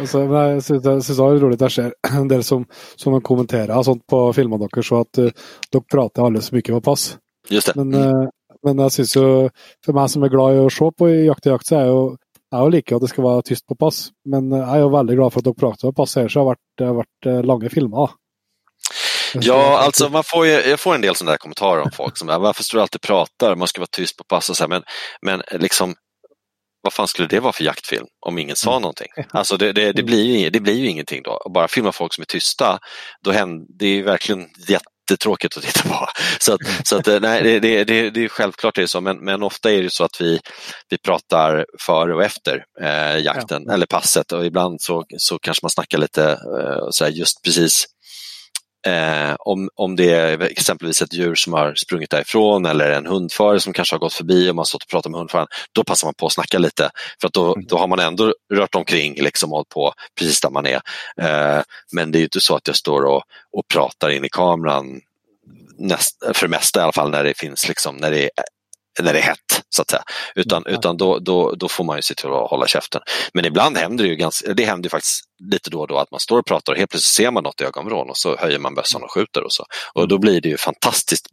altså, 0.00 0.22
jeg 0.26 0.62
syns 0.66 1.08
det 1.08 1.16
er 1.16 1.38
roligt 1.40 1.62
det 1.62 1.72
skjer 1.72 1.92
en 2.12 2.28
del 2.28 2.44
som, 2.44 2.64
som 3.00 3.16
kommenterer 3.24 3.84
sånt 3.86 4.04
på 4.10 4.24
filmene 4.36 4.66
deres, 4.66 4.88
så 4.88 5.02
at 5.04 5.20
uh, 5.22 5.52
dere 5.72 5.88
prater 5.88 6.26
alle 6.26 6.42
så 6.44 6.56
mye 6.56 6.74
på 6.74 6.82
pass. 6.84 7.06
Just 7.50 7.72
det. 7.72 7.76
Men, 7.80 7.94
uh, 7.96 8.56
men 8.66 8.82
jeg 8.84 8.96
syns 8.98 9.16
jo, 9.16 9.28
for 9.84 9.96
meg 9.96 10.10
som 10.12 10.26
er 10.26 10.34
glad 10.34 10.58
i 10.58 10.64
å 10.64 10.72
se 10.72 10.90
på 10.96 11.08
Jakt 11.12 11.48
i 11.48 11.54
jakt, 11.54 11.68
så 11.70 11.80
er 11.80 11.88
jo 11.90 12.02
jeg 12.52 12.72
liker 12.74 12.98
at 12.98 13.04
det 13.06 13.08
skal 13.08 13.24
være 13.24 13.44
tyst 13.48 13.64
på 13.64 13.78
pass. 13.80 13.98
Men 14.28 14.50
jeg 14.52 14.66
er 14.68 14.82
jo 14.82 14.90
veldig 14.92 15.14
glad 15.16 15.32
for 15.32 15.40
at 15.40 15.46
dere 15.46 15.56
prater 15.56 15.88
på 15.88 16.02
pass. 16.02 16.18
Ellers 16.20 16.34
har 16.36 16.44
det 16.44 16.50
vært, 16.50 16.64
det 16.76 16.88
vært 16.98 17.28
lange 17.48 17.70
filmer. 17.72 18.12
Ja, 19.34 19.78
alltså 19.78 20.08
man 20.08 20.24
får 20.24 20.46
ju, 20.46 20.52
jag 20.52 20.80
får 20.80 20.94
en 20.94 21.00
del 21.00 21.14
sådana 21.14 21.30
där 21.30 21.38
kommentarer 21.38 21.82
om 21.82 21.90
folk 21.92 22.18
som 22.18 22.26
varför 22.26 22.64
står 22.64 22.78
du 22.78 22.82
alltid 22.82 22.98
och 22.98 23.02
pratar, 23.02 23.56
man 23.56 23.68
ska 23.68 23.80
vara 23.80 23.88
tyst 23.96 24.16
på 24.16 24.24
pass 24.24 24.50
och 24.50 24.56
så 24.56 24.62
här, 24.62 24.68
men, 24.68 24.82
men 25.22 25.42
liksom 25.50 25.94
vad 26.82 26.92
fan 26.92 27.08
skulle 27.08 27.28
det 27.28 27.40
vara 27.40 27.52
för 27.52 27.64
jaktfilm 27.64 28.06
om 28.26 28.38
ingen 28.38 28.56
sa 28.56 28.70
mm. 28.70 28.82
någonting? 28.82 29.08
Alltså 29.30 29.56
det, 29.56 29.72
det, 29.72 29.92
det, 29.92 30.02
blir 30.02 30.36
ju, 30.36 30.50
det 30.50 30.60
blir 30.60 30.74
ju 30.74 30.86
ingenting 30.86 31.22
då. 31.22 31.50
Bara 31.54 31.68
filma 31.68 31.92
folk 31.92 32.14
som 32.14 32.22
är 32.22 32.26
tysta, 32.26 32.78
då 33.24 33.30
händer, 33.30 33.66
det 33.78 33.86
är 33.86 34.02
verkligen 34.02 34.48
jättetråkigt 34.68 35.56
att 35.56 35.62
titta 35.62 35.88
på. 35.88 36.08
Så, 36.38 36.54
att, 36.54 36.60
så 36.84 36.96
att, 36.96 37.22
nej, 37.22 37.42
det, 37.42 37.60
det, 37.60 37.84
det, 37.84 38.10
det 38.10 38.24
är 38.24 38.28
självklart 38.28 38.74
det 38.74 38.82
är 38.82 38.86
så, 38.86 39.00
men, 39.00 39.24
men 39.24 39.42
ofta 39.42 39.72
är 39.72 39.82
det 39.82 39.92
så 39.92 40.04
att 40.04 40.20
vi, 40.20 40.40
vi 40.88 40.98
pratar 40.98 41.66
före 41.80 42.14
och 42.14 42.24
efter 42.24 42.64
eh, 42.82 43.18
jakten 43.18 43.64
ja. 43.66 43.74
eller 43.74 43.86
passet 43.86 44.32
och 44.32 44.46
ibland 44.46 44.80
så, 44.80 45.04
så 45.16 45.38
kanske 45.38 45.64
man 45.64 45.70
snackar 45.70 45.98
lite 45.98 46.30
eh, 46.30 46.86
så 46.90 47.04
här, 47.04 47.10
just 47.10 47.42
precis 47.44 47.86
Eh, 48.86 49.34
om, 49.38 49.70
om 49.74 49.96
det 49.96 50.12
är 50.12 50.40
exempelvis 50.40 51.02
ett 51.02 51.14
djur 51.14 51.34
som 51.34 51.52
har 51.52 51.74
sprungit 51.74 52.10
därifrån 52.10 52.66
eller 52.66 52.90
en 52.90 53.06
hundförare 53.06 53.60
som 53.60 53.72
kanske 53.72 53.94
har 53.94 54.00
gått 54.00 54.12
förbi 54.12 54.50
och 54.50 54.54
man 54.54 54.60
har 54.60 54.64
stått 54.64 54.82
och 54.82 54.88
pratat 54.88 55.10
med 55.10 55.18
hundföraren, 55.18 55.48
då 55.72 55.84
passar 55.84 56.06
man 56.06 56.14
på 56.14 56.26
att 56.26 56.32
snacka 56.32 56.58
lite 56.58 56.90
för 57.20 57.28
att 57.28 57.34
då, 57.34 57.54
mm. 57.54 57.66
då 57.66 57.78
har 57.78 57.86
man 57.86 57.98
ändå 57.98 58.34
rört 58.54 58.74
omkring 58.74 59.14
liksom, 59.14 59.52
och 59.52 59.56
hållit 59.56 59.68
på 59.68 59.92
precis 60.18 60.40
där 60.40 60.50
man 60.50 60.66
är. 60.66 60.80
Eh, 61.20 61.62
men 61.92 62.12
det 62.12 62.18
är 62.18 62.20
ju 62.20 62.26
inte 62.26 62.40
så 62.40 62.56
att 62.56 62.66
jag 62.66 62.76
står 62.76 63.04
och, 63.04 63.22
och 63.52 63.68
pratar 63.68 64.10
in 64.10 64.24
i 64.24 64.28
kameran 64.28 65.00
näst, 65.78 66.24
för 66.34 66.46
det 66.46 66.50
mesta 66.50 66.80
i 66.80 66.82
alla 66.82 66.92
fall 66.92 67.10
när 67.10 67.24
det 67.24 67.38
finns 67.38 67.68
liksom, 67.68 67.96
när 67.96 68.10
det 68.10 68.22
är 68.22 68.30
när 69.00 69.12
det 69.12 69.18
är 69.18 69.22
hett, 69.22 69.61
så 69.74 69.82
att 69.82 69.90
säga. 69.90 70.02
Utan, 70.34 70.62
mm. 70.66 70.78
utan 70.78 70.96
då, 70.96 71.18
då, 71.18 71.54
då 71.54 71.68
får 71.68 71.84
man 71.84 71.96
ju 71.96 72.02
se 72.02 72.14
till 72.14 72.26
att 72.26 72.50
hålla 72.50 72.66
käften. 72.66 73.00
Men 73.34 73.44
ibland 73.44 73.76
händer 73.76 74.04
det 74.04 74.10
ju 74.10 74.16
ganska, 74.16 74.54
det 74.54 74.64
händer 74.64 74.90
faktiskt 74.90 75.24
lite 75.50 75.70
då 75.70 75.80
och 75.80 75.88
då 75.88 75.98
att 75.98 76.10
man 76.10 76.20
står 76.20 76.38
och 76.38 76.46
pratar 76.46 76.72
och 76.72 76.78
helt 76.78 76.90
plötsligt 76.90 77.26
ser 77.26 77.30
man 77.30 77.44
något 77.44 77.60
i 77.60 77.64
ögonvrån 77.64 78.10
och 78.10 78.18
så 78.18 78.36
höjer 78.36 78.58
man 78.58 78.74
bössan 78.74 79.02
och 79.02 79.12
skjuter 79.12 79.42
och 79.44 79.52
så. 79.52 79.64
Och 79.94 80.08
då 80.08 80.18
blir 80.18 80.40
det 80.40 80.48
ju 80.48 80.56
fantastiskt 80.56 81.26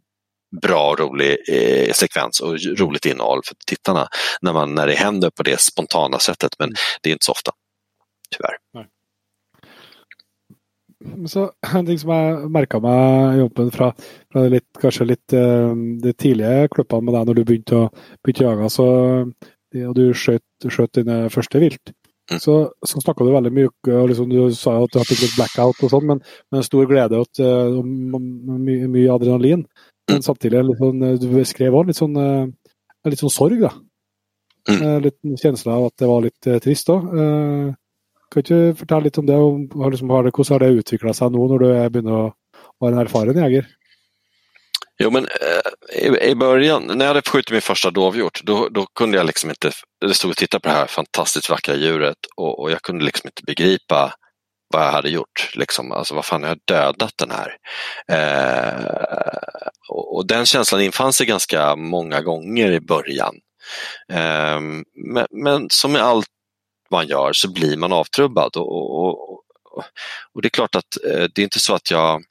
bra 0.62 0.90
och 0.90 0.98
rolig 0.98 1.36
eh, 1.48 1.92
sekvens 1.92 2.40
och 2.40 2.58
roligt 2.78 3.06
innehåll 3.06 3.40
för 3.46 3.56
tittarna 3.66 4.08
när, 4.40 4.52
man, 4.52 4.74
när 4.74 4.86
det 4.86 4.94
händer 4.94 5.30
på 5.30 5.42
det 5.42 5.60
spontana 5.60 6.18
sättet. 6.18 6.50
Men 6.58 6.68
mm. 6.68 6.76
det 7.02 7.08
är 7.08 7.12
inte 7.12 7.24
så 7.24 7.32
ofta, 7.32 7.52
tyvärr. 8.36 8.56
Nej. 8.74 8.86
Så 11.26 11.46
En 11.76 11.86
ting 11.86 11.98
som 12.00 12.12
jeg 12.12 12.50
merka 12.52 12.80
meg 12.82 13.36
i 13.36 13.40
jobben 13.40 13.70
fra, 13.74 13.90
fra 14.32 14.44
litt, 14.52 14.68
kanskje 14.80 15.08
litt 15.08 15.36
uh, 15.36 15.72
de 16.04 16.12
tidlige 16.12 16.68
klippene 16.74 17.06
med 17.06 17.16
deg 17.16 17.30
når 17.30 17.38
du 17.38 17.44
begynte 17.48 17.78
å, 17.78 17.86
begynte 18.20 18.44
å 18.44 18.50
jage, 18.50 18.70
så, 18.74 18.86
og 19.86 19.96
du 19.96 20.04
skjøt 20.12 21.00
dine 21.00 21.22
første 21.32 21.62
vilt, 21.62 21.92
mm. 22.32 22.40
så, 22.42 22.56
så 22.84 23.02
snakka 23.04 23.24
du 23.24 23.32
veldig 23.32 23.52
mye 23.56 23.70
og 23.70 24.10
liksom, 24.12 24.32
Du 24.32 24.56
sa 24.56 24.76
jo 24.76 24.88
at 24.88 24.94
du 24.94 25.00
har 25.00 25.08
fått 25.08 25.24
litt 25.24 25.36
blackout 25.38 25.84
og 25.86 25.94
sånn, 25.94 26.08
men 26.12 26.24
med 26.52 26.66
stor 26.66 26.88
glede 26.90 27.22
og 27.22 27.44
uh, 27.44 27.80
mye, 27.84 28.90
mye 28.90 29.14
adrenalin. 29.16 29.64
Men 30.10 30.24
samtidig 30.26 30.64
sånn, 30.74 31.04
du 31.22 31.28
beskrev 31.30 31.76
òg 31.78 31.92
litt, 31.92 32.00
sånn, 32.00 32.16
litt 33.06 33.20
sånn 33.20 33.30
sorg, 33.30 33.60
da. 33.62 33.70
Mm. 34.68 34.80
Litt 35.04 35.38
kjensle 35.40 35.72
av 35.72 35.84
at 35.86 36.02
det 36.02 36.08
var 36.10 36.24
litt 36.24 36.48
trist 36.64 36.90
òg. 36.90 37.12
Kan 38.30 38.44
ikke 38.44 38.54
du 38.54 38.78
fortelle 38.78 39.08
litt 39.08 39.18
om 39.18 39.26
det? 39.26 39.36
Om, 39.36 39.90
liksom, 39.90 40.10
har 40.14 40.24
det 40.24 40.32
hvordan 40.36 40.54
har 40.54 40.64
det 40.64 40.84
utvikla 40.84 41.14
seg 41.16 41.34
nå, 41.34 41.46
når 41.50 41.62
du 41.62 41.68
begynner 41.90 42.18
å 42.18 42.24
vara 42.78 42.94
en 42.94 43.02
erfaren 43.02 43.40
jägare? 43.42 43.66
Jo 45.00 45.10
men 45.10 45.24
eh, 45.24 46.02
i, 46.02 46.30
i, 46.30 46.34
början, 46.34 46.82
när 46.86 47.04
jag 47.04 47.14
hade 47.14 47.30
skjutit 47.30 47.50
min 47.50 47.60
första 47.60 47.90
dovhjort, 47.90 48.40
då, 48.44 48.68
då 48.68 48.86
kunde 48.86 49.16
jag 49.16 49.26
liksom 49.26 49.50
inte, 49.50 49.70
det 50.00 50.14
stod 50.14 50.30
och 50.30 50.36
tittade 50.36 50.60
på 50.60 50.68
det 50.68 50.74
här 50.74 50.86
fantastiskt 50.86 51.50
vackra 51.50 51.74
djuret 51.74 52.18
och, 52.36 52.60
och 52.60 52.70
jag 52.70 52.82
kunde 52.82 53.04
liksom 53.04 53.28
inte 53.28 53.42
begripa 53.46 54.14
vad 54.72 54.82
jag 54.82 54.92
hade 54.92 55.10
gjort. 55.10 55.50
Liksom. 55.54 55.92
Alltså 55.92 56.14
vad 56.14 56.24
fan, 56.24 56.42
jag 56.42 56.48
har 56.48 56.58
dödat 56.64 57.12
den 57.18 57.30
här. 57.30 57.56
Eh, 58.08 58.84
och, 59.88 60.16
och, 60.16 60.26
den 60.26 60.46
känslan 60.46 60.80
infann 60.80 61.12
sig 61.12 61.26
ganska 61.26 61.76
många 61.76 62.20
gånger 62.20 62.72
i 62.72 62.80
början. 62.80 63.34
Eh, 64.12 64.60
men, 65.14 65.26
men, 65.30 65.66
som 65.70 65.92
med 65.92 66.02
allt 66.02 66.26
man 66.90 67.06
gör 67.06 67.32
så 67.32 67.52
blir 67.52 67.76
man 67.76 67.92
avtrubbad. 67.92 68.56
Och, 68.56 69.04
och, 69.04 69.30
och, 69.30 69.42
och 70.34 70.42
det 70.42 70.48
är 70.48 70.50
klart 70.50 70.74
att 70.74 71.04
eh, 71.04 71.24
det 71.34 71.38
är 71.38 71.44
inte 71.44 71.60
så 71.60 71.74
att 71.74 71.90
jag 71.90 72.22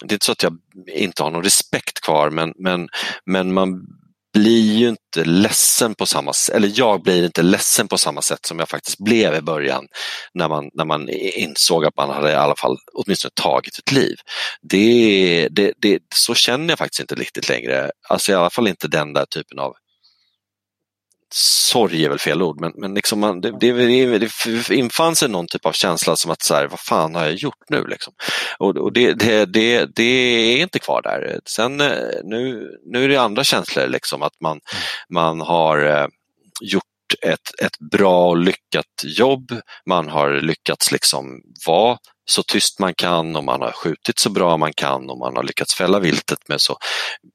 det 0.00 0.12
är 0.12 0.16
inte 0.16 0.26
så 0.26 0.32
att 0.32 0.42
jag 0.42 0.58
inte 0.86 1.22
har 1.22 1.30
någon 1.30 1.44
respekt 1.44 2.00
kvar 2.00 2.30
men, 2.30 2.52
men, 2.56 2.88
men 3.24 3.54
man 3.54 3.86
blir 4.32 4.74
ju 4.74 4.88
inte 4.88 5.24
ledsen 5.24 5.94
på 5.94 6.06
samma 6.06 6.32
sätt, 6.32 6.54
eller 6.54 6.72
jag 6.74 7.02
blir 7.02 7.24
inte 7.24 7.42
ledsen 7.42 7.88
på 7.88 7.98
samma 7.98 8.22
sätt 8.22 8.46
som 8.46 8.58
jag 8.58 8.68
faktiskt 8.68 8.98
blev 8.98 9.34
i 9.34 9.40
början 9.40 9.86
när 10.34 10.48
man, 10.48 10.70
när 10.74 10.84
man 10.84 11.08
insåg 11.08 11.84
att 11.84 11.96
man 11.96 12.10
hade 12.10 12.30
i 12.30 12.34
alla 12.34 12.56
fall 12.56 12.76
åtminstone 12.92 13.32
tagit 13.34 13.78
ett 13.78 13.92
liv. 13.92 14.16
Det, 14.62 15.48
det, 15.50 15.72
det, 15.78 15.98
så 16.14 16.34
känner 16.34 16.68
jag 16.68 16.78
faktiskt 16.78 17.00
inte 17.00 17.14
riktigt 17.14 17.48
längre, 17.48 17.90
alltså 18.08 18.32
i 18.32 18.34
alla 18.34 18.50
fall 18.50 18.68
inte 18.68 18.88
den 18.88 19.12
där 19.12 19.26
typen 19.26 19.58
av 19.58 19.74
sorg 21.34 22.04
är 22.04 22.08
väl 22.08 22.18
fel 22.18 22.42
ord, 22.42 22.60
men, 22.60 22.72
men 22.76 22.94
liksom 22.94 23.20
man, 23.20 23.40
det, 23.40 23.58
det, 23.60 23.72
det, 24.18 24.30
infann 24.70 25.16
sig 25.16 25.28
någon 25.28 25.46
typ 25.46 25.66
av 25.66 25.72
känsla 25.72 26.16
som 26.16 26.30
att 26.30 26.42
så 26.42 26.54
här, 26.54 26.68
vad 26.68 26.80
fan 26.80 27.14
har 27.14 27.24
jag 27.24 27.34
gjort 27.34 27.68
nu? 27.68 27.84
Liksom. 27.86 28.12
Och, 28.58 28.76
och 28.76 28.92
det, 28.92 29.12
det, 29.12 29.44
det, 29.44 29.96
det, 29.96 30.02
är 30.02 30.62
inte 30.62 30.78
kvar 30.78 31.02
där. 31.02 31.40
Sen 31.44 31.80
eh, 31.80 31.88
nu, 32.24 32.70
nu 32.86 33.04
är 33.04 33.08
det 33.08 33.16
andra 33.16 33.44
känslor, 33.44 33.86
liksom, 33.86 34.22
att 34.22 34.40
man, 34.40 34.60
man 35.10 35.40
har 35.40 35.84
eh, 35.84 36.06
gjort 36.60 36.91
gjort 37.12 37.24
ett, 37.32 37.60
ett 37.60 37.78
bra 37.90 38.28
och 38.28 38.36
lyckat 38.36 39.04
jobb. 39.04 39.52
Man 39.86 40.08
har 40.08 40.40
lyckats 40.40 40.92
liksom 40.92 41.40
vara 41.66 41.98
så 42.24 42.42
tyst 42.42 42.78
man 42.78 42.94
kan 42.94 43.36
och 43.36 43.44
man 43.44 43.60
har 43.60 43.72
skjutit 43.72 44.18
så 44.18 44.30
bra 44.30 44.56
man 44.56 44.72
kan 44.72 45.10
och 45.10 45.18
man 45.18 45.36
har 45.36 45.42
lyckats 45.42 45.74
fälla 45.74 45.98
viltet 45.98 46.48
med 46.48 46.60
så 46.60 46.76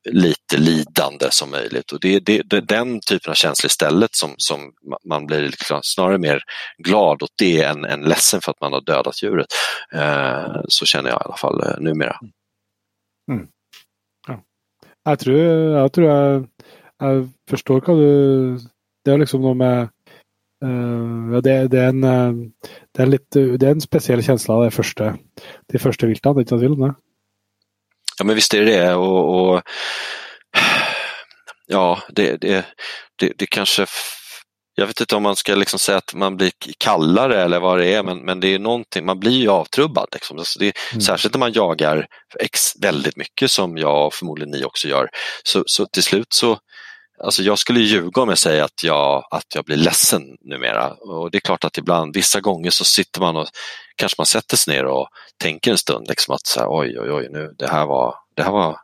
lite 0.10 0.58
lidande 0.58 1.28
som 1.30 1.52
möjligt. 1.52 1.92
Och 1.92 2.00
det 2.00 2.16
är 2.16 2.20
det, 2.20 2.42
det, 2.46 2.62
den 2.62 3.00
typen 3.00 3.32
av 3.32 3.36
känslor 3.36 3.68
istället 3.68 4.16
som, 4.16 4.34
som 4.38 4.60
man 5.10 5.26
blir 5.26 5.42
liksom 5.42 5.80
snarare 5.84 6.18
mer 6.18 6.42
glad 6.78 7.24
åt 7.24 7.34
det 7.38 7.64
än, 7.64 7.86
än 7.86 8.02
ledsen 8.02 8.42
för 8.42 8.52
att 8.52 8.62
man 8.62 8.74
har 8.74 8.82
dödat 8.82 9.24
djuret. 9.24 9.48
Eh, 9.94 10.62
så 10.68 10.86
känner 10.86 11.10
jag 11.10 11.22
i 11.22 11.26
alla 11.26 11.38
fall 11.38 11.64
eh, 11.64 11.80
numera. 11.80 12.20
Mm. 13.32 13.48
Ja. 14.28 14.44
Jag 15.04 15.20
tror, 15.20 15.38
jag, 15.38 15.94
tror 15.94 16.08
jag, 16.08 16.48
jag 17.00 17.30
förstår 17.50 17.84
vad 17.88 17.98
du... 17.98 18.58
Det 19.08 19.14
är 19.14 19.18
liksom 19.18 19.42
något 19.42 19.58
med 19.58 19.90
Uh, 20.66 21.38
det, 21.38 21.68
det, 21.68 21.80
är 21.80 21.88
en, 21.88 22.04
uh, 22.04 22.50
det, 22.92 23.04
är 23.04 23.06
lite, 23.06 23.40
det 23.40 23.68
är 23.68 23.72
en 23.72 23.82
speciell 23.82 24.24
känsla 24.24 24.54
av 24.54 24.64
det 24.64 24.72
första, 24.72 25.18
det 25.68 25.80
första 25.80 26.08
viltet, 26.08 26.38
inte 26.38 26.58
tvil 26.58 26.72
om 26.72 26.80
det. 26.80 26.94
Ja 28.18 28.26
men 28.26 28.36
visst 28.36 28.54
är 28.54 28.66
det 28.66 28.72
det 28.72 28.94
och, 28.96 29.54
och 29.54 29.62
ja 31.68 32.00
det, 32.10 32.38
det, 32.38 32.66
det, 33.20 33.34
det 33.38 33.46
kanske 33.46 33.86
jag 34.76 34.88
vet 34.88 35.00
inte 35.00 35.16
om 35.16 35.24
man 35.24 35.36
ska 35.36 35.56
liksom 35.56 35.80
säga 35.80 35.98
att 35.98 36.14
man 36.14 36.38
blir 36.38 36.52
kallare 36.78 37.44
eller 37.44 37.60
vad 37.60 37.80
det 37.80 37.94
är 37.94 38.04
men, 38.04 38.18
men 38.18 38.40
det 38.40 38.48
är 38.48 38.60
någonting, 38.60 39.06
man 39.06 39.20
blir 39.20 39.32
ju 39.42 39.50
avtrubbad. 39.50 40.08
Liksom. 40.12 40.38
Alltså 40.38 40.60
det, 40.60 40.74
mm. 40.92 41.02
Särskilt 41.02 41.34
när 41.34 41.40
man 41.40 41.54
jagar 41.54 42.08
ex, 42.40 42.76
väldigt 42.82 43.18
mycket 43.18 43.52
som 43.52 43.78
jag 43.78 44.08
och 44.08 44.14
förmodligen 44.14 44.52
ni 44.52 44.64
också 44.64 44.88
gör. 44.88 45.10
Så, 45.44 45.64
så 45.66 45.86
till 45.86 46.04
slut 46.04 46.34
så, 46.34 46.60
Alltså 47.24 47.44
jag 47.44 47.60
skulle 47.60 47.80
ljuga 47.80 48.22
om 48.22 48.30
jag 48.30 48.38
säger 48.38 48.64
att 48.64 48.84
jag, 48.84 49.28
att 49.32 49.56
jag 49.56 49.66
blir 49.66 49.78
ledsen 49.78 50.22
numera. 50.42 50.94
Och 50.94 51.32
det 51.32 51.38
är 51.38 51.40
klart 51.40 51.64
att 51.64 51.78
ibland, 51.78 52.16
vissa 52.16 52.40
gånger 52.40 52.70
så 52.70 52.86
sitter 52.86 53.20
man 53.20 53.36
och 53.36 53.48
kanske 53.96 54.16
man 54.20 54.26
sätter 54.26 54.58
sig 54.58 54.76
ner 54.76 54.86
och 54.86 55.08
tänker 55.38 55.72
en 55.72 55.78
stund 55.78 56.08
liksom 56.08 56.36
att 56.36 56.48
så 56.48 56.60
här, 56.60 56.68
oj, 56.70 57.00
oj, 57.00 57.12
oj, 57.12 57.28
nu, 57.32 57.56
det 57.58 57.68
här 57.68 57.86
var, 57.86 58.16
det 58.36 58.44
här 58.44 58.52
var 58.52 58.78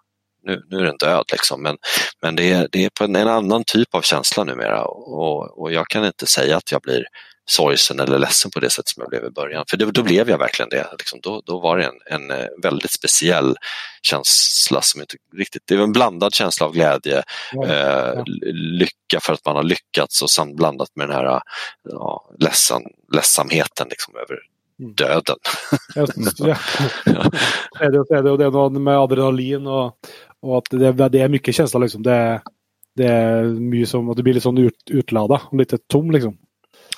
nu, 0.43 0.61
nu 0.69 0.77
är 0.77 0.83
den 0.83 0.97
död 0.97 1.25
liksom. 1.31 1.61
Men, 1.61 1.77
men 2.21 2.35
det, 2.35 2.51
är, 2.51 2.67
det 2.71 2.85
är 2.85 2.89
på 2.89 3.03
en, 3.03 3.15
en 3.15 3.27
annan 3.27 3.63
typ 3.63 3.95
av 3.95 4.01
känsla 4.01 4.43
numera 4.43 4.85
och, 4.85 5.61
och 5.61 5.71
jag 5.73 5.87
kan 5.87 6.05
inte 6.05 6.25
säga 6.27 6.57
att 6.57 6.71
jag 6.71 6.81
blir 6.81 7.05
sorgsen 7.45 7.99
eller 7.99 8.19
ledsen 8.19 8.51
på 8.51 8.59
det 8.59 8.69
sätt 8.69 8.87
som 8.87 9.01
jag 9.01 9.09
blev 9.09 9.25
i 9.25 9.29
början. 9.29 9.65
För 9.69 9.77
det, 9.77 9.91
då 9.91 10.03
blev 10.03 10.29
jag 10.29 10.37
verkligen 10.37 10.69
det. 10.69 10.87
Liksom, 10.97 11.19
då, 11.21 11.41
då 11.45 11.59
var 11.59 11.77
det 11.77 11.85
en, 11.85 12.21
en 12.21 12.31
eh, 12.31 12.47
väldigt 12.61 12.91
speciell 12.91 13.55
känsla 14.01 14.81
som 14.81 15.01
inte 15.01 15.15
riktigt, 15.37 15.61
det 15.65 15.75
var 15.75 15.83
en 15.83 15.91
blandad 15.91 16.33
känsla 16.33 16.65
av 16.65 16.73
glädje, 16.73 17.23
ja, 17.53 17.65
eh, 17.65 18.13
ja. 18.15 18.23
lycka 18.53 19.19
för 19.21 19.33
att 19.33 19.45
man 19.45 19.55
har 19.55 19.63
lyckats 19.63 20.21
och 20.21 20.29
samt 20.29 20.55
blandat 20.55 20.89
med 20.95 21.07
den 21.07 21.15
här 21.15 21.41
ja, 21.89 22.29
ledsen, 22.39 22.81
ledsamheten 23.13 23.87
liksom, 23.89 24.13
över 24.15 24.39
mm. 24.79 24.93
döden. 24.93 25.37
ja. 25.95 26.05
det, 27.79 28.15
är 28.15 28.23
det, 28.23 28.31
och 28.31 28.37
det 28.37 28.45
är 28.45 28.51
något 28.51 28.81
med 28.81 28.97
adrenalin 28.97 29.67
och, 29.67 29.97
och 30.39 30.57
att 30.57 30.67
det, 30.69 31.09
det 31.09 31.19
är 31.19 31.29
mycket 31.29 31.55
känsla. 31.55 31.79
Liksom. 31.79 32.03
Det, 32.03 32.41
det 32.95 33.05
är 33.05 33.43
mycket 33.43 33.89
som 33.89 34.09
att 34.09 34.17
det 34.17 34.23
blir 34.23 34.33
lite 34.33 34.43
sån 34.43 34.57
ut, 34.57 34.89
utlada, 34.89 35.41
lite 35.51 35.77
tom 35.77 36.11
liksom. 36.11 36.37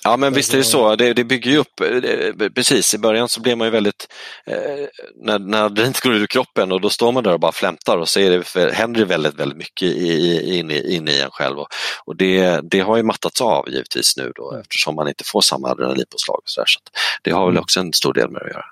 Ja 0.07 0.17
men 0.17 0.33
visst 0.33 0.53
är 0.53 0.57
det 0.57 0.63
så, 0.63 0.95
det, 0.95 1.13
det 1.13 1.23
bygger 1.23 1.51
ju 1.51 1.57
upp, 1.57 1.81
eh, 1.81 2.49
precis 2.49 2.93
i 2.93 2.97
början 2.97 3.29
så 3.29 3.41
blir 3.41 3.55
man 3.55 3.67
ju 3.67 3.71
väldigt, 3.71 4.07
eh, 4.45 4.85
när, 5.15 5.39
när 5.39 5.65
adrenalinet 5.65 6.01
går 6.01 6.13
ur 6.13 6.27
kroppen 6.27 6.71
och 6.71 6.81
då 6.81 6.89
står 6.89 7.11
man 7.11 7.23
där 7.23 7.33
och 7.33 7.39
bara 7.39 7.51
flämtar 7.51 7.97
och 7.97 8.09
så 8.09 8.19
är 8.19 8.31
det, 8.31 8.73
händer 8.73 8.99
det 8.99 9.05
väldigt, 9.05 9.33
väldigt 9.39 9.57
mycket 9.57 9.95
inne 9.95 10.73
i, 10.73 10.95
in 10.95 11.07
i 11.07 11.19
en 11.19 11.29
själv 11.31 11.59
och, 11.59 11.67
och 12.05 12.15
det, 12.15 12.61
det 12.71 12.79
har 12.79 12.97
ju 12.97 13.03
mattats 13.03 13.41
av 13.41 13.69
givetvis 13.69 14.17
nu 14.17 14.31
då 14.35 14.51
mm. 14.51 14.61
eftersom 14.61 14.95
man 14.95 15.07
inte 15.07 15.23
får 15.23 15.41
samma 15.41 15.69
adrenalinpåslag. 15.69 16.41
Så, 16.45 16.61
där, 16.61 16.65
så 16.65 16.79
det 17.21 17.31
har 17.31 17.45
väl 17.45 17.53
mm. 17.53 17.61
också 17.61 17.79
en 17.79 17.93
stor 17.93 18.13
del 18.13 18.29
med 18.29 18.41
det 18.41 18.45
att 18.45 18.53
göra. 18.53 18.65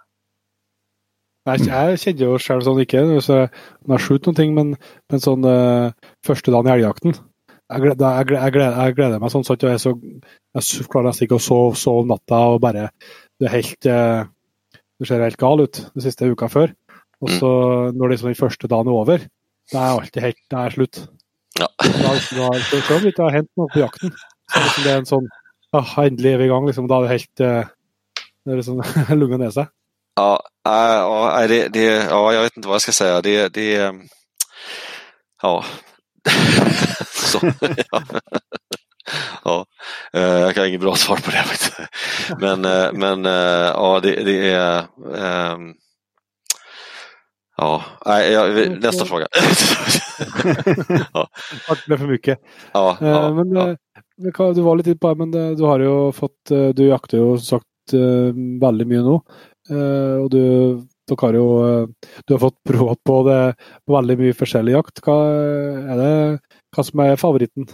Jeg, 1.44 1.66
jeg 1.68 2.00
kjenner 2.00 2.24
jo 2.24 2.38
sjøl 2.40 2.62
sånn 2.64 3.22
så 3.22 3.38
man 3.84 3.98
har 3.98 4.04
skjøt 4.06 4.30
noe, 4.30 4.46
men, 4.56 4.70
men 5.12 5.20
sånn 5.20 5.44
uh, 5.44 5.92
første 6.24 6.54
dagen 6.54 6.70
i 6.70 6.76
elgjakten 6.78 7.18
jeg, 7.74 7.96
jeg, 7.98 8.54
gleder, 8.54 8.78
jeg 8.78 8.96
gleder 8.98 9.22
meg 9.22 9.34
sånn 9.34 9.46
at 9.50 9.66
jeg, 9.66 9.82
så, 9.82 9.94
jeg 10.54 10.88
klarer 10.92 11.10
nesten 11.10 11.28
ikke 11.28 11.40
å 11.40 11.44
sove, 11.44 11.76
sove 11.80 12.06
natta 12.10 12.40
og 12.54 12.62
bare 12.64 12.90
Det 13.40 13.50
er 13.50 13.56
helt 13.56 13.90
uh, 13.90 14.24
Det 15.00 15.10
ser 15.10 15.26
helt 15.26 15.42
gal 15.42 15.64
ut 15.64 15.82
den 15.82 16.06
siste 16.06 16.30
uka 16.30 16.50
før. 16.52 16.74
Og 17.24 17.32
så 17.32 17.52
når 17.96 18.14
liksom 18.14 18.32
den 18.32 18.40
første 18.40 18.68
dagen 18.68 18.90
er 18.92 19.00
over, 19.00 19.22
da 19.72 19.84
er 19.84 20.00
alltid 20.00 20.26
helt 20.26 20.42
Det 20.52 20.60
er 20.60 20.76
slutt. 20.76 21.04
Ja. 21.60 21.70
Da, 21.84 22.16
så 22.20 22.50
det 22.72 23.14
ikke 23.14 23.28
har 23.28 23.38
hendt 23.38 23.52
noe 23.60 23.70
på 23.72 23.84
jakten. 23.84 24.14
Så 24.52 24.64
liksom 24.66 24.84
det 24.86 24.92
er 24.92 25.00
en 25.02 25.10
sånn 25.10 25.30
ah, 25.74 25.96
Endelig 26.04 26.34
er 26.34 26.42
vi 26.42 26.50
i 26.50 26.52
gang. 26.52 26.68
Liksom, 26.68 26.90
da 26.92 27.00
er 27.00 27.08
det 27.08 27.16
helt 27.18 27.46
uh, 27.46 27.72
Det 28.44 28.54
er 28.54 28.62
liksom 28.62 28.84
lunga 29.22 29.40
ned 29.42 29.56
seg. 29.56 29.72
Ja, 30.14 30.38
äh, 30.68 31.48
det, 31.48 31.68
det, 31.74 31.86
ja, 32.10 32.34
jag 32.34 32.42
vet 32.42 32.58
inte 32.58 32.68
vad 32.68 32.76
jag 32.76 32.82
ska 32.82 32.92
säga. 32.92 33.22
Det, 33.22 33.54
det, 33.54 33.94
ja. 35.42 35.66
Så, 37.34 37.40
ja. 37.92 38.02
ja. 39.44 39.66
Eh, 40.14 40.22
jag 40.24 40.54
har 40.54 40.66
inget 40.66 40.82
bra 40.82 40.96
svar 40.96 41.16
på 41.16 41.32
det. 41.32 41.46
Men, 42.40 42.66
eh, 42.66 42.94
men 42.94 43.26
eh, 43.26 43.72
ja, 43.74 44.00
det, 44.04 44.24
det 44.24 44.50
är 44.50 44.86
um, 45.54 45.74
Ja, 47.58 47.84
nästa 48.82 49.06
fråga. 49.06 49.28
ja. 51.14 51.28
Det 51.68 51.88
blev 51.88 51.98
för 51.98 52.08
mycket. 52.08 52.40
Ja, 52.72 52.98
ja, 53.02 53.34
men, 53.34 53.56
ja. 53.56 53.76
Du 54.54 54.62
var 54.62 54.76
lite 54.76 54.96
på 54.96 55.16
men 55.16 55.32
du 55.32 55.64
har 55.64 55.80
ju 55.80 56.12
fått, 56.12 56.50
du 56.74 56.88
jaktar 56.88 57.18
ju 57.18 57.38
sagt 57.38 57.66
väldigt 58.62 58.88
mycket 58.88 59.04
nu. 59.04 59.20
Og 60.24 60.32
du, 60.32 60.42
dere 61.10 61.18
har 61.22 61.34
jo 61.34 61.48
du 62.26 62.34
har 62.34 62.40
fått 62.40 62.64
prøve 62.70 62.96
på 63.06 63.24
det 63.28 63.56
på 63.86 63.96
veldig 63.96 64.18
mye 64.18 64.34
forskjellig 64.34 64.74
jakt. 64.74 65.04
Hva, 65.06 65.18
er 65.94 66.02
det, 66.02 66.40
hva 66.76 66.84
som 66.84 67.00
är 67.00 67.16
favoriten? 67.16 67.68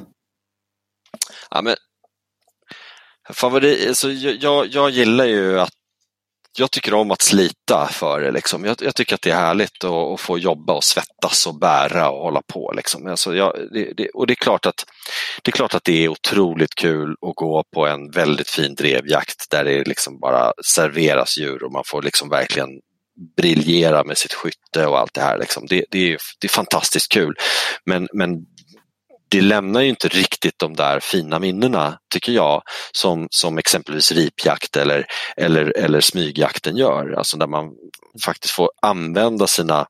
Ja, 1.49 1.61
men, 1.61 1.75
favorit, 3.33 3.87
alltså, 3.87 4.11
jag, 4.11 4.67
jag 4.67 4.89
gillar 4.89 5.25
ju 5.25 5.59
att 5.59 5.73
jag 6.57 6.71
tycker 6.71 6.93
om 6.93 7.11
att 7.11 7.21
slita 7.21 7.87
för 7.91 8.21
det. 8.21 8.31
Liksom. 8.31 8.65
Jag, 8.65 8.77
jag, 8.81 8.95
tycker 8.95 9.15
att 9.15 9.21
det 9.21 9.31
är 9.31 9.35
härligt 9.35 9.83
att, 9.83 9.91
att, 9.91 10.19
få 10.19 10.37
jobba 10.37 10.73
och 10.73 10.83
svettas 10.83 11.47
och 11.47 11.59
bära 11.59 12.09
och 12.09 12.23
hålla 12.23 12.41
på. 12.41 12.73
Liksom. 12.75 13.07
Alltså 13.07 13.35
jag, 13.35 13.55
det, 13.73 13.93
det, 13.97 14.09
och 14.09 14.27
det 14.27 14.33
är, 14.33 14.35
klart 14.35 14.65
att, 14.65 14.85
det 15.43 15.49
är 15.49 15.51
klart 15.51 15.73
att 15.73 15.83
det 15.83 16.03
är 16.03 16.09
otroligt 16.09 16.75
kul 16.75 17.11
att 17.11 17.35
gå 17.35 17.63
på 17.73 17.87
en 17.87 18.11
väldigt 18.11 18.49
fin 18.49 18.75
drevjakt 18.75 19.49
där 19.49 19.63
det 19.63 19.83
liksom 19.83 20.19
bara 20.19 20.53
serveras 20.65 21.37
djur 21.37 21.63
och 21.63 21.71
man 21.71 21.83
får 21.85 22.01
liksom 22.01 22.29
verkligen 22.29 22.69
briljera 23.37 24.03
med 24.03 24.17
sitt 24.17 24.33
skytte 24.33 24.87
och 24.87 24.99
allt 24.99 25.13
det 25.13 25.21
här. 25.21 25.37
Liksom. 25.37 25.65
Det, 25.69 25.85
det, 25.91 26.13
är, 26.13 26.17
det 26.39 26.47
är 26.47 26.49
fantastiskt 26.49 27.11
kul. 27.11 27.35
Men, 27.85 28.07
men 28.13 28.29
det 29.31 29.41
lämnar 29.41 29.81
ju 29.81 29.89
inte 29.89 30.07
riktigt 30.07 30.59
de 30.59 30.75
där 30.75 30.99
fina 30.99 31.39
minnena, 31.39 31.97
tycker 32.13 32.31
jag, 32.31 32.61
som, 32.91 33.27
som 33.31 33.57
exempelvis 33.57 34.11
ripjakt 34.11 34.75
eller, 34.75 35.05
eller, 35.37 35.77
eller 35.77 36.01
smygjakten 36.01 36.77
gör. 36.77 37.13
Alltså 37.17 37.37
där 37.37 37.47
man 37.47 37.65
faktiskt 38.25 38.53
får 38.53 38.69
använda 38.81 39.47
sina 39.47 39.87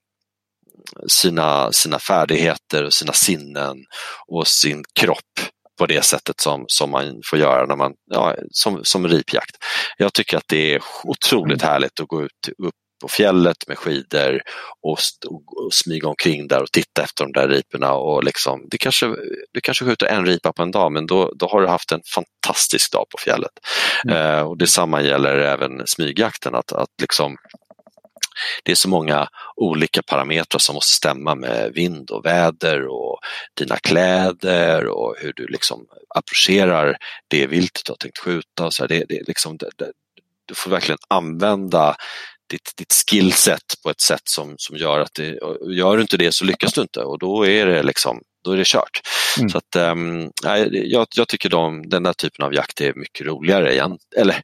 sina, 1.07 1.71
sina 1.71 1.99
färdigheter 1.99 2.85
och 2.85 2.93
sina 2.93 3.13
sinnen 3.13 3.77
och 4.27 4.47
sin 4.47 4.83
kropp 4.93 5.39
på 5.79 5.85
det 5.85 6.05
sättet 6.05 6.39
som, 6.39 6.65
som 6.67 6.91
man 6.91 7.21
får 7.25 7.39
göra 7.39 7.65
när 7.65 7.75
man, 7.75 7.93
ja, 8.11 8.35
som, 8.51 8.79
som 8.83 9.07
ripjakt. 9.07 9.55
Jag 9.97 10.13
tycker 10.13 10.37
att 10.37 10.47
det 10.47 10.75
är 10.75 10.81
otroligt 11.03 11.61
härligt 11.61 11.99
att 11.99 12.07
gå 12.07 12.23
ut 12.23 12.49
upp 12.57 12.75
på 13.01 13.07
fjället 13.07 13.67
med 13.67 13.77
skidor 13.77 14.41
och, 14.81 14.99
och, 15.27 15.73
smyga 15.73 16.07
omkring 16.07 16.47
där 16.47 16.61
och 16.61 16.71
titta 16.71 17.03
efter 17.03 17.23
de 17.23 17.31
där 17.31 17.47
riporna. 17.47 17.93
Och 17.93 18.23
liksom, 18.23 18.67
det 18.71 18.77
kanske, 18.77 19.15
du 19.51 19.61
kanske 19.63 19.85
skjuter 19.85 20.05
en 20.05 20.25
ripa 20.25 20.53
på 20.53 20.63
en 20.63 20.71
dag 20.71 20.91
men 20.91 21.07
då, 21.07 21.31
då 21.35 21.47
har 21.47 21.61
du 21.61 21.67
haft 21.67 21.91
en 21.91 22.01
fantastisk 22.15 22.91
dag 22.91 23.05
på 23.09 23.17
fjället. 23.17 23.51
Mm. 24.05 24.17
Eh, 24.17 24.41
och 24.41 24.57
Detsamma 24.57 25.01
gäller 25.01 25.37
även 25.37 25.87
smygjakten. 25.87 26.55
Att, 26.55 26.71
att 26.71 26.89
liksom, 27.01 27.37
det 28.63 28.71
är 28.71 28.75
så 28.75 28.89
många 28.89 29.27
olika 29.55 30.01
parametrar 30.01 30.59
som 30.59 30.75
måste 30.75 30.93
stämma 30.93 31.35
med 31.35 31.71
vind 31.73 32.11
och 32.11 32.25
väder 32.25 32.87
och 32.87 33.19
dina 33.53 33.77
kläder 33.77 34.87
och 34.87 35.15
hur 35.19 35.33
du 35.35 35.47
liksom 35.47 35.85
approcherar 36.15 36.97
det 37.27 37.47
viltet 37.47 37.85
du 37.85 37.91
har 37.91 37.97
tänkt 37.97 38.19
skjuta. 38.19 38.65
Och 38.65 38.73
så 38.73 38.87
det, 38.87 39.05
det, 39.09 39.27
liksom, 39.27 39.57
det, 39.57 39.91
du 40.45 40.55
får 40.55 40.71
verkligen 40.71 40.99
använda 41.07 41.95
ditt, 42.49 42.73
ditt 42.75 42.93
skillset 42.93 43.63
på 43.83 43.89
ett 43.89 44.01
sätt 44.01 44.21
som, 44.23 44.55
som 44.57 44.77
gör 44.77 44.99
att 44.99 45.13
det, 45.13 45.39
gör 45.75 45.95
du 45.95 46.01
inte 46.01 46.17
det 46.17 46.31
så 46.31 46.45
lyckas 46.45 46.73
du 46.73 46.81
inte 46.81 46.99
och 46.99 47.19
då 47.19 47.47
är 47.47 47.65
det 47.65 47.83
liksom 47.83 48.21
då 48.43 48.51
är 48.51 48.57
det 48.57 48.67
kört. 48.67 49.01
Mm. 49.37 49.49
Så 49.49 49.57
att, 49.57 49.75
um, 49.75 50.31
jag, 50.43 51.07
jag 51.15 51.27
tycker 51.27 51.49
de, 51.49 51.89
den 51.89 52.03
där 52.03 52.13
typen 52.13 52.45
av 52.45 52.53
jakt 52.53 52.81
är 52.81 52.93
mycket 52.93 53.27
roligare. 53.27 53.73
Igen. 53.73 53.97
Eller, 54.15 54.41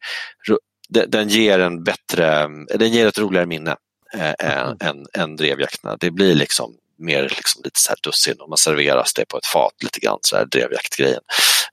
den, 0.89 1.09
den 1.11 1.29
ger 1.29 1.59
en 1.59 1.83
bättre, 1.83 2.49
den 2.75 2.91
ger 2.91 3.07
ett 3.07 3.19
roligare 3.19 3.45
minne 3.45 3.75
äh, 4.13 4.33
mm. 4.39 4.77
än, 4.79 5.05
än 5.13 5.35
drevjakterna. 5.35 5.97
Det 5.99 6.11
blir 6.11 6.35
liksom 6.35 6.77
mer 6.97 7.23
liksom 7.23 7.61
lite 7.63 7.79
så 7.79 7.89
här 7.89 7.97
dussin 8.03 8.35
och 8.39 8.49
man 8.49 8.57
serveras 8.57 9.13
det 9.13 9.25
på 9.25 9.37
ett 9.37 9.45
fat 9.45 9.83
lite 9.83 9.99
grann, 9.99 10.19
så 10.21 10.35
här 10.35 10.45
drevjaktgrejen. 10.45 11.21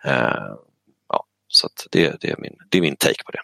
Uh, 0.07 0.57
ja, 1.09 1.25
så 1.49 1.69
det, 1.91 2.21
det, 2.21 2.31
är 2.31 2.37
min, 2.39 2.57
det 2.69 2.79
är 2.79 2.83
min 2.83 2.97
take 2.97 3.25
på 3.25 3.33
det. 3.33 3.41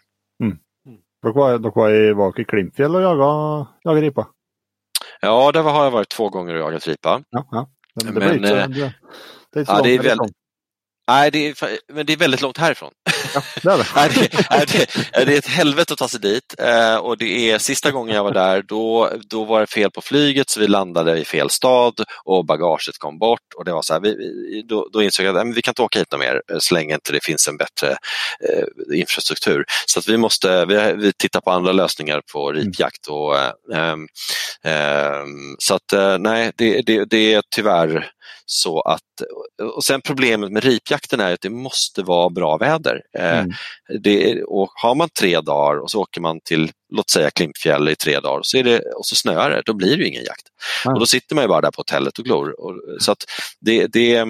Dere 1.22 1.32
var, 1.32 1.58
dere 1.58 1.72
var, 1.74 1.90
i, 1.90 2.12
var 2.12 2.40
i 2.40 2.44
Klimpfjäll 2.44 2.94
och 2.94 3.02
jagade, 3.02 3.66
jagade 3.84 4.06
ripa? 4.06 4.26
Ja, 5.20 5.52
där 5.52 5.62
har 5.62 5.84
jag 5.84 5.90
varit 5.90 6.08
två 6.08 6.28
gånger 6.28 6.54
och 6.54 6.60
jagat 6.60 6.86
ripa. 6.86 7.22
Ja, 7.30 7.48
ja. 7.50 7.70
Men, 8.04 8.14
det, 8.14 8.20
men, 8.20 8.36
inte, 8.36 8.66
det, 8.66 8.94
det 9.52 9.58
är 9.58 9.60
inte 9.60 9.72
så 9.72 9.78
ja, 9.78 9.82
det 9.82 9.90
är 9.90 10.02
väldigt, 10.02 10.32
Nej, 11.08 11.30
det 11.30 11.48
är, 11.48 11.78
men 11.92 12.06
det 12.06 12.12
är 12.12 12.16
väldigt 12.16 12.40
långt 12.40 12.58
härifrån. 12.58 12.92
Ja, 13.34 13.42
det, 13.62 13.70
är 13.70 13.78
det. 13.78 13.86
Nej, 14.50 14.66
det, 14.72 15.24
det, 15.24 15.34
är 15.34 15.38
ett 15.38 15.46
helvete 15.46 15.92
att 15.92 15.98
ta 15.98 16.08
sig 16.08 16.20
dit 16.20 16.54
eh, 16.58 16.96
och 16.96 17.18
det 17.18 17.50
är 17.50 17.58
sista 17.58 17.90
gången 17.90 18.16
jag 18.16 18.24
var 18.24 18.32
där, 18.32 18.62
då, 18.62 19.10
då 19.30 19.44
var 19.44 19.60
det 19.60 19.66
fel 19.66 19.90
på 19.90 20.00
flyget 20.00 20.50
så 20.50 20.60
vi 20.60 20.68
landade 20.68 21.18
i 21.18 21.24
fel 21.24 21.50
stad 21.50 22.04
och 22.24 22.46
bagaget 22.46 22.98
kom 22.98 23.18
bort 23.18 23.40
och 23.56 23.64
det 23.64 23.72
var 23.72 23.82
så 23.82 23.92
här, 23.92 24.00
vi, 24.00 24.14
då, 24.68 24.88
då 24.92 25.02
insåg 25.02 25.26
jag 25.26 25.38
att 25.38 25.56
vi 25.56 25.62
kan 25.62 25.72
inte 25.72 25.82
åka 25.82 25.98
hit 25.98 26.18
mer 26.18 26.42
eh, 26.52 26.58
så 26.58 26.74
länge 26.74 26.94
inte 26.94 27.12
det 27.12 27.24
finns 27.24 27.48
en 27.48 27.56
bättre 27.56 27.90
eh, 27.90 28.98
infrastruktur. 28.98 29.64
Så 29.86 29.98
att 29.98 30.08
vi 30.08 30.16
måste, 30.16 30.66
vi, 30.66 30.92
vi 30.96 31.12
tittar 31.12 31.40
på 31.40 31.50
andra 31.50 31.72
lösningar 31.72 32.22
på 32.32 32.50
mm. 32.50 32.64
ripjakt. 32.64 33.06
Och, 33.06 33.36
eh, 33.38 33.92
eh, 34.64 35.24
så 35.58 35.74
att 35.74 35.92
eh, 35.92 36.18
nej, 36.18 36.52
det, 36.56 36.82
det, 36.82 37.04
det 37.04 37.34
är 37.34 37.42
tyvärr 37.54 38.10
så 38.46 38.80
att, 38.80 39.00
och 39.76 39.84
sen 39.84 40.00
problemet 40.00 40.52
med 40.52 40.64
ripjakten 40.64 41.20
är 41.20 41.34
att 41.34 41.40
det 41.40 41.50
måste 41.50 42.02
vara 42.02 42.30
bra 42.30 42.56
väder. 42.56 43.02
Eh, 43.18 43.38
mm. 43.38 43.52
Det, 44.00 44.42
och 44.42 44.70
har 44.74 44.94
man 44.94 45.08
tre 45.18 45.40
dagar 45.40 45.78
och 45.78 45.90
så 45.90 46.00
åker 46.00 46.20
man 46.20 46.40
till, 46.40 46.70
låt 46.94 47.10
säga 47.10 47.30
Klimpfjäll 47.30 47.88
i 47.88 47.96
tre 47.96 48.20
dagar 48.20 48.40
så 48.42 48.56
är 48.56 48.64
det, 48.64 48.78
och 48.78 49.06
så 49.06 49.16
snöar 49.16 49.50
det, 49.50 49.62
då 49.66 49.72
blir 49.72 49.96
det 49.96 50.06
ingen 50.06 50.24
jakt. 50.24 50.46
Mm. 50.84 50.94
Och 50.94 51.00
då 51.00 51.06
sitter 51.06 51.34
man 51.34 51.44
ju 51.44 51.48
bara 51.48 51.60
där 51.60 51.70
på 51.70 51.80
hotellet 51.80 52.18
och 52.18 52.24
glor. 52.24 52.60
Och, 52.60 53.02
så 53.02 53.12
att 53.12 53.24
det, 53.60 53.86
det, 53.86 54.24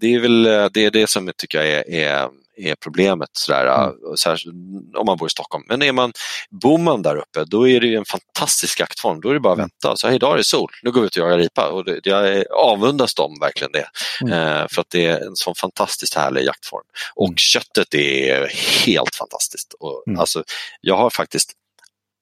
det 0.00 0.14
är 0.14 0.20
väl 0.20 0.42
det, 0.72 0.84
är 0.84 0.90
det 0.90 1.10
som 1.10 1.26
jag 1.26 1.36
tycker 1.36 1.60
är, 1.60 1.90
är 1.90 2.28
är 2.56 2.74
problemet 2.74 3.28
sådär, 3.32 3.66
mm. 3.66 4.94
om 4.96 5.06
man 5.06 5.16
bor 5.16 5.26
i 5.26 5.30
Stockholm. 5.30 5.64
Men 5.68 5.82
är 5.82 5.92
man, 5.92 6.12
bor 6.50 6.78
man 6.78 7.02
där 7.02 7.16
uppe 7.16 7.44
då 7.44 7.68
är 7.68 7.80
det 7.80 7.94
en 7.94 8.04
fantastisk 8.04 8.80
jaktform. 8.80 9.20
Då 9.20 9.28
är 9.28 9.34
det 9.34 9.40
bara 9.40 9.52
att 9.52 9.58
mm. 9.58 9.70
vänta. 9.82 9.96
Så 9.96 10.06
här, 10.06 10.14
idag 10.14 10.32
är 10.32 10.36
det 10.36 10.44
sol, 10.44 10.70
nu 10.82 10.90
går 10.90 11.00
vi 11.00 11.06
ut 11.06 11.16
och 11.16 11.22
jagar 11.22 11.38
ripa. 11.38 11.68
Och 11.68 11.84
det, 11.84 12.06
jag 12.06 12.44
avundas 12.52 13.14
dem 13.14 13.34
verkligen 13.40 13.72
det. 13.72 13.88
Mm. 14.20 14.32
Eh, 14.32 14.68
för 14.68 14.80
att 14.80 14.90
det 14.90 15.06
är 15.06 15.26
en 15.26 15.36
sån 15.36 15.54
fantastiskt 15.54 16.14
härlig 16.14 16.44
jaktform. 16.44 16.84
Och 17.14 17.28
mm. 17.28 17.36
köttet 17.36 17.94
är 17.94 18.48
helt 18.86 19.14
fantastiskt. 19.14 19.74
Och, 19.80 20.02
mm. 20.06 20.20
alltså, 20.20 20.44
jag 20.80 20.96
har 20.96 21.10
faktiskt, 21.10 21.52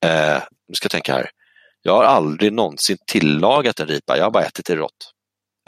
eh, 0.05 0.43
nu 0.68 0.74
ska 0.74 0.85
jag 0.85 0.91
tänka 0.91 1.12
här, 1.12 1.31
jag 1.83 1.93
har 1.93 2.05
aldrig 2.05 2.53
någonsin 2.53 2.97
tillagat 3.07 3.81
en 3.81 3.87
ripa, 3.87 4.16
jag 4.16 4.24
har 4.24 4.31
bara 4.31 4.45
ätit 4.45 4.66
det 4.66 4.76
rått. 4.76 5.12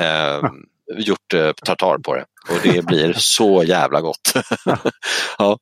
Eh, 0.02 0.40
gjort 0.98 1.34
eh, 1.34 1.52
tartar 1.52 1.98
på 1.98 2.14
det 2.14 2.24
och 2.51 2.57
det 2.62 2.86
blir 2.86 3.12
så 3.16 3.62
jävla 3.64 4.01
gott. 4.01 4.32
ja. 5.38 5.59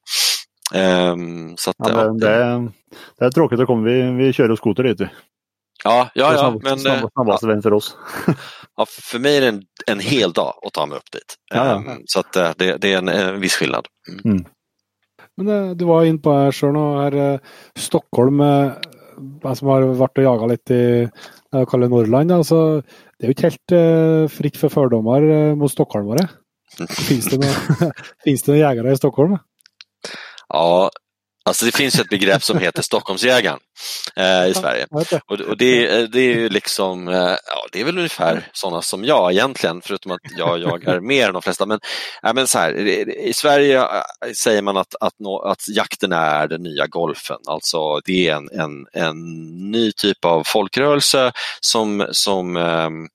Um, 0.74 1.57
så 1.57 1.70
att, 1.70 1.76
ja, 1.78 1.89
det, 1.89 2.18
det, 2.18 2.35
är, 2.35 2.72
det 3.18 3.24
är 3.24 3.31
tråkigt, 3.31 3.61
att 3.61 3.66
komma. 3.66 3.83
Vi, 3.83 4.03
vi 4.03 4.33
kör 4.33 4.57
skoter 4.57 4.83
dit. 4.83 5.01
Ja, 5.85 6.11
ja, 6.14 6.35
ja. 6.35 6.59
men, 6.62 6.78
snabbaste 6.78 7.47
vägen 7.47 7.62
för 7.62 7.72
oss. 7.72 7.97
ja, 8.76 8.87
för 8.89 9.18
mig 9.18 9.37
är 9.37 9.41
det 9.41 9.49
en, 9.49 9.62
en 9.87 10.01
hel 10.01 10.33
dag 10.33 10.55
att 10.62 10.72
ta 10.72 10.87
mig 10.87 10.97
upp 10.97 11.12
dit. 11.12 11.35
Ja, 11.55 11.66
ja. 11.66 11.74
Um, 11.74 12.03
så 12.07 12.20
att, 12.20 12.37
eh, 12.37 12.51
det, 12.57 12.76
det, 12.76 12.93
är 12.93 12.99
en, 12.99 13.09
en 13.09 13.41
viss 13.41 13.55
skillnad. 13.55 13.87
Mm. 14.09 14.37
Mm. 14.37 14.45
Men 15.37 15.76
du 15.76 15.85
var 15.85 16.05
inne 16.05 16.18
på 16.18 16.33
här 16.33 16.53
själv 16.53 16.76
här, 16.76 17.41
Stockholm, 17.78 18.39
som 19.55 19.68
har 19.68 19.83
varit 19.83 20.18
och 20.18 20.24
jagat 20.24 20.51
lite 20.51 20.74
i 20.74 21.09
jag 21.51 21.68
kallar 21.68 21.89
Norrland. 21.89 22.33
Alltså, 22.33 22.83
det 23.18 23.24
är 23.24 23.26
ju 23.26 23.28
inte 23.28 23.43
helt 23.43 23.72
uh, 23.72 24.28
fritt 24.28 24.57
för 24.57 24.68
fördomar 24.68 25.22
uh, 25.22 25.55
mot 25.55 25.72
stockholmare. 25.72 26.28
Finns 26.89 27.27
det, 27.27 27.37
några, 27.37 27.93
finns 28.25 28.43
det 28.43 28.53
några 28.53 28.68
jägare 28.68 28.93
i 28.93 28.97
Stockholm? 28.97 29.39
Ja, 30.49 30.91
Alltså 31.45 31.64
det 31.66 31.77
finns 31.77 31.99
ett 31.99 32.09
begrepp 32.09 32.45
som 32.45 32.59
heter 32.59 32.83
Stockholmsjägaren 32.83 33.59
eh, 34.16 34.47
i 34.47 34.55
Sverige. 34.55 34.87
Och, 35.27 35.41
och 35.41 35.57
det, 35.57 36.07
det, 36.07 36.21
är 36.21 36.35
ju 36.35 36.49
liksom, 36.49 37.09
eh, 37.09 37.14
ja 37.14 37.66
det 37.73 37.81
är 37.81 37.85
väl 37.85 37.99
ungefär 37.99 38.49
sådana 38.53 38.83
som 38.83 39.05
jag 39.05 39.33
egentligen, 39.33 39.81
förutom 39.85 40.12
att 40.12 40.21
jag 40.37 40.59
jagar 40.59 41.01
mer 41.09 41.29
än 41.29 41.33
de 41.33 41.43
flesta. 41.43 41.66
Men, 41.66 41.81
äh, 42.27 42.35
men 42.35 42.47
så 42.47 42.59
här, 42.59 42.73
i 43.09 43.33
Sverige 43.35 43.79
äh, 43.79 44.03
säger 44.37 44.62
man 44.62 44.77
att, 44.77 44.95
att, 45.01 45.14
nå, 45.18 45.39
att 45.39 45.68
jakten 45.68 46.12
är 46.12 46.49
den 46.49 46.62
nya 46.62 46.87
golfen. 46.87 47.39
Alltså 47.47 48.01
det 48.05 48.29
är 48.29 48.37
en, 48.37 48.49
en, 48.53 48.87
en 48.93 49.16
ny 49.71 49.93
typ 49.93 50.25
av 50.25 50.43
folkrörelse 50.47 51.33
som, 51.61 52.07
som 52.11 52.57
ehm, 52.57 53.09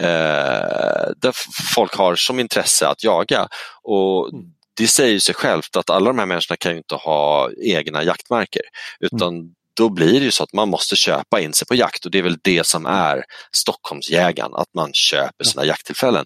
eh, 0.00 1.10
där 1.16 1.32
folk 1.74 1.94
har 1.94 2.16
som 2.16 2.40
intresse 2.40 2.88
att 2.88 3.04
jaga. 3.04 3.48
Och 3.82 4.32
mm 4.32 4.52
det 4.76 4.86
säger 4.86 5.18
sig 5.18 5.34
självt 5.34 5.76
att 5.76 5.90
alla 5.90 6.06
de 6.06 6.18
här 6.18 6.26
människorna 6.26 6.56
kan 6.56 6.72
ju 6.72 6.78
inte 6.78 6.94
ha 6.94 7.50
egna 7.62 8.04
jaktmarker 8.04 8.62
utan 9.00 9.28
mm. 9.28 9.50
då 9.74 9.88
blir 9.88 10.12
det 10.12 10.24
ju 10.24 10.30
så 10.30 10.42
att 10.42 10.52
man 10.52 10.68
måste 10.68 10.96
köpa 10.96 11.40
in 11.40 11.52
sig 11.52 11.66
på 11.66 11.74
jakt 11.74 12.04
och 12.04 12.10
det 12.10 12.18
är 12.18 12.22
väl 12.22 12.38
det 12.42 12.66
som 12.66 12.86
är 12.86 13.24
Stockholmsjägaren, 13.52 14.54
att 14.54 14.74
man 14.74 14.90
köper 14.92 15.44
sina 15.44 15.62
mm. 15.62 15.68
jakttillfällen. 15.68 16.24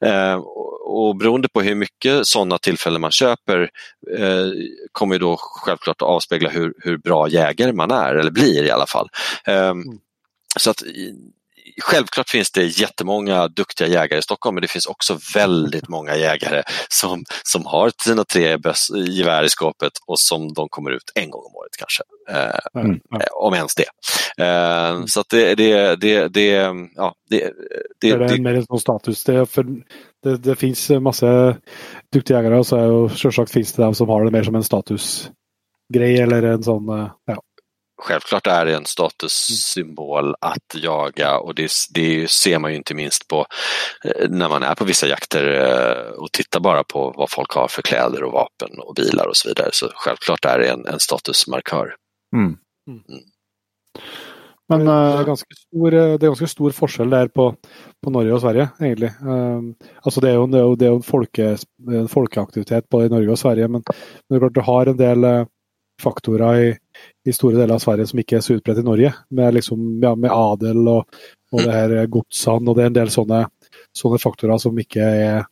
Eh, 0.00 0.34
och, 0.84 1.16
beroende 1.16 1.48
på 1.48 1.62
hur 1.62 1.74
mycket 1.74 2.26
sådana 2.26 2.58
tillfällen 2.58 3.00
man 3.00 3.10
köper 3.10 3.70
eh, 4.18 4.46
kommer 4.92 5.18
då 5.18 5.36
självklart 5.38 6.02
att 6.02 6.08
avspegla 6.08 6.50
hur, 6.50 6.74
hur 6.78 6.98
bra 6.98 7.28
jägare 7.28 7.72
man 7.72 7.90
är, 7.90 8.14
eller 8.14 8.30
blir 8.30 8.64
i 8.64 8.70
alla 8.70 8.86
fall. 8.86 9.08
Eh, 9.46 9.68
mm. 9.68 9.98
Så 10.56 10.70
att 10.70 10.82
självklart 11.80 12.28
finns 12.28 12.50
det 12.50 12.64
jättemånga 12.64 13.48
duktiga 13.48 13.88
jägare 13.88 14.18
i 14.18 14.22
Stockholm 14.22 14.54
men 14.54 14.62
det 14.62 14.68
finns 14.68 14.86
också 14.86 15.18
väldigt 15.34 15.88
många 15.88 16.16
jägare 16.16 16.62
som, 16.88 17.24
som 17.42 17.66
har 17.66 17.92
sina 18.04 18.24
tre 18.24 18.58
gevär 19.08 19.42
i 19.42 19.48
skåpet 19.48 19.92
och 20.06 20.20
som 20.20 20.52
de 20.52 20.68
kommer 20.68 20.90
ut 20.90 21.12
en 21.14 21.30
gång 21.30 21.42
om 21.44 21.56
året 21.56 21.72
kanske. 21.78 22.02
Eh, 22.30 22.82
mm. 22.82 23.00
Eh, 23.12 23.26
om 23.32 23.54
ens 23.54 23.74
det. 23.74 23.88
Eh, 24.44 25.04
så 25.06 25.20
att 25.20 25.28
det, 25.28 25.54
det, 25.54 25.96
det, 25.96 26.28
det, 26.28 26.74
ja, 26.96 27.14
det, 27.30 27.52
det, 28.00 28.16
det 28.16 28.34
är 28.34 28.42
mer 28.42 28.64
en 28.70 28.78
status. 28.78 29.24
Det, 29.24 29.46
för 29.46 29.66
det, 30.22 30.36
det 30.36 30.56
finns 30.56 30.90
massa 30.90 31.56
duktiga 32.12 32.38
jägare 32.38 32.58
och, 32.58 32.66
så, 32.66 32.78
och 32.78 33.12
självklart 33.12 33.50
finns 33.50 33.72
det 33.72 33.82
de 33.82 33.94
som 33.94 34.08
har 34.08 34.24
det 34.24 34.30
mer 34.30 34.42
som 34.42 34.54
en 34.54 34.64
statusgrej 34.64 36.20
eller 36.20 36.42
en 36.42 36.62
sån, 36.62 36.88
eh, 36.88 37.10
ja, 37.26 37.42
Självklart 38.00 38.46
är 38.46 38.66
det 38.66 38.74
en 38.74 38.84
statussymbol 38.84 40.34
att 40.40 40.74
jaga 40.74 41.38
och 41.38 41.54
det, 41.54 41.70
det, 41.94 42.30
ser 42.30 42.58
man 42.58 42.70
ju 42.70 42.76
inte 42.76 42.94
minst 42.94 43.28
på 43.28 43.46
eh, 44.04 44.28
när 44.30 44.48
man 44.48 44.62
är 44.62 44.74
på 44.74 44.84
vissa 44.84 45.06
jakter 45.06 45.44
eh, 45.44 46.12
och 46.12 46.32
tittar 46.32 46.60
bara 46.60 46.84
på 46.84 47.14
vad 47.16 47.30
folk 47.30 47.50
har 47.52 47.68
för 47.68 47.82
kläder 47.82 48.22
och 48.22 48.32
vapen 48.32 48.78
och 48.78 48.94
bilar 48.94 49.26
och 49.26 49.36
så 49.36 49.48
vidare. 49.48 49.70
Så 49.72 49.90
självklart 49.94 50.44
är 50.44 50.58
det 50.58 50.68
en, 50.68 50.86
en 50.86 51.00
statusmarkör. 51.00 51.94
Mm. 52.36 52.56
Mm. 52.88 53.02
Men 54.68 54.84
det 54.84 54.92
är, 54.92 55.20
eh, 55.20 55.26
ganska 55.26 55.54
stor, 55.54 55.90
det 55.90 55.98
är 55.98 56.18
ganska 56.18 56.46
stor 56.46 56.70
skillnad 56.70 57.20
där 57.20 57.28
på, 57.28 57.54
på 58.04 58.10
Norge 58.10 58.32
och 58.32 58.40
Sverige 58.40 58.68
egentligen. 58.80 59.14
Alltså 60.02 60.20
det 60.20 60.30
är 60.30 60.32
ju, 60.32 60.46
det 60.46 60.58
är, 60.58 60.76
det 60.76 60.86
är 60.86 60.92
en, 60.92 61.02
folke, 61.02 61.56
en 61.90 62.08
folkeaktivitet 62.08 62.88
både 62.88 63.06
i 63.06 63.08
Norge 63.08 63.30
och 63.30 63.38
Sverige 63.38 63.68
men, 63.68 63.82
men 64.28 64.52
du 64.52 64.60
har 64.60 64.86
en 64.86 64.96
del 64.96 65.24
faktorer 66.02 66.60
i 66.60 66.76
i 67.28 67.32
stora 67.32 67.58
delar 67.58 67.74
av 67.74 67.78
Sverige 67.78 68.06
som 68.06 68.18
inte 68.18 68.36
är 68.36 68.40
så 68.40 68.52
utbrett 68.52 68.78
i 68.78 68.82
Norge. 68.82 69.14
Med, 69.28 69.54
liksom, 69.54 70.02
ja, 70.02 70.14
med 70.14 70.30
adel 70.30 70.88
och, 70.88 71.04
och 71.50 71.62
det 71.62 71.72
här 71.72 72.06
godsan 72.06 72.68
och 72.68 72.76
det 72.76 72.82
är 72.82 72.86
en 72.86 72.92
del 72.92 73.10
sådana 73.10 73.50
såna 73.92 74.18
faktorer 74.18 74.58
som 74.58 74.78
inte 74.78 75.00
är 75.00 75.44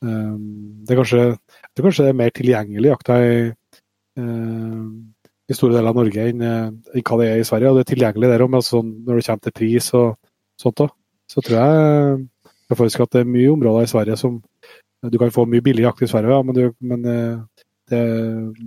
um, 0.00 0.10
ehm, 0.10 0.84
det, 0.84 0.94
kanske, 0.94 1.36
det 1.74 1.82
kanske 1.82 2.04
är 2.04 2.12
mer 2.12 2.30
tillgänglig 2.30 2.88
jakta 2.88 3.26
i, 3.26 3.54
uh, 4.18 4.86
i 5.48 5.54
stora 5.54 5.74
delar 5.74 5.88
av 5.88 5.94
Norge 5.94 6.28
än, 6.28 6.40
än 6.40 6.82
vad 7.10 7.20
det 7.20 7.28
är 7.28 7.36
i 7.36 7.44
Sverige. 7.44 7.68
Och 7.68 7.74
det 7.74 7.82
är 7.82 7.84
tillgängligt 7.84 8.30
där 8.30 8.56
alltså, 8.56 8.82
när 8.82 9.14
det 9.14 9.22
kommer 9.22 9.38
till 9.38 9.52
pris 9.52 9.94
och 9.94 10.16
sånt. 10.62 10.76
Då. 10.76 10.88
Så 11.32 11.42
tror 11.42 11.60
jag, 11.60 12.28
jag 12.68 12.78
faktisk 12.78 13.00
att 13.00 13.10
det 13.10 13.20
är 13.20 13.24
mycket 13.24 13.52
områden 13.52 13.84
i 13.84 13.86
Sverige 13.86 14.16
som 14.16 14.42
du 15.02 15.18
kan 15.18 15.30
få 15.30 15.46
mycket 15.46 15.64
billig 15.64 15.82
jakt 15.82 16.02
i 16.02 16.08
Sverige, 16.08 16.30
ja, 16.30 16.42
men, 16.42 16.54
du, 16.54 16.74
men 16.78 17.04
uh, 17.04 17.40
det, 17.88 18.04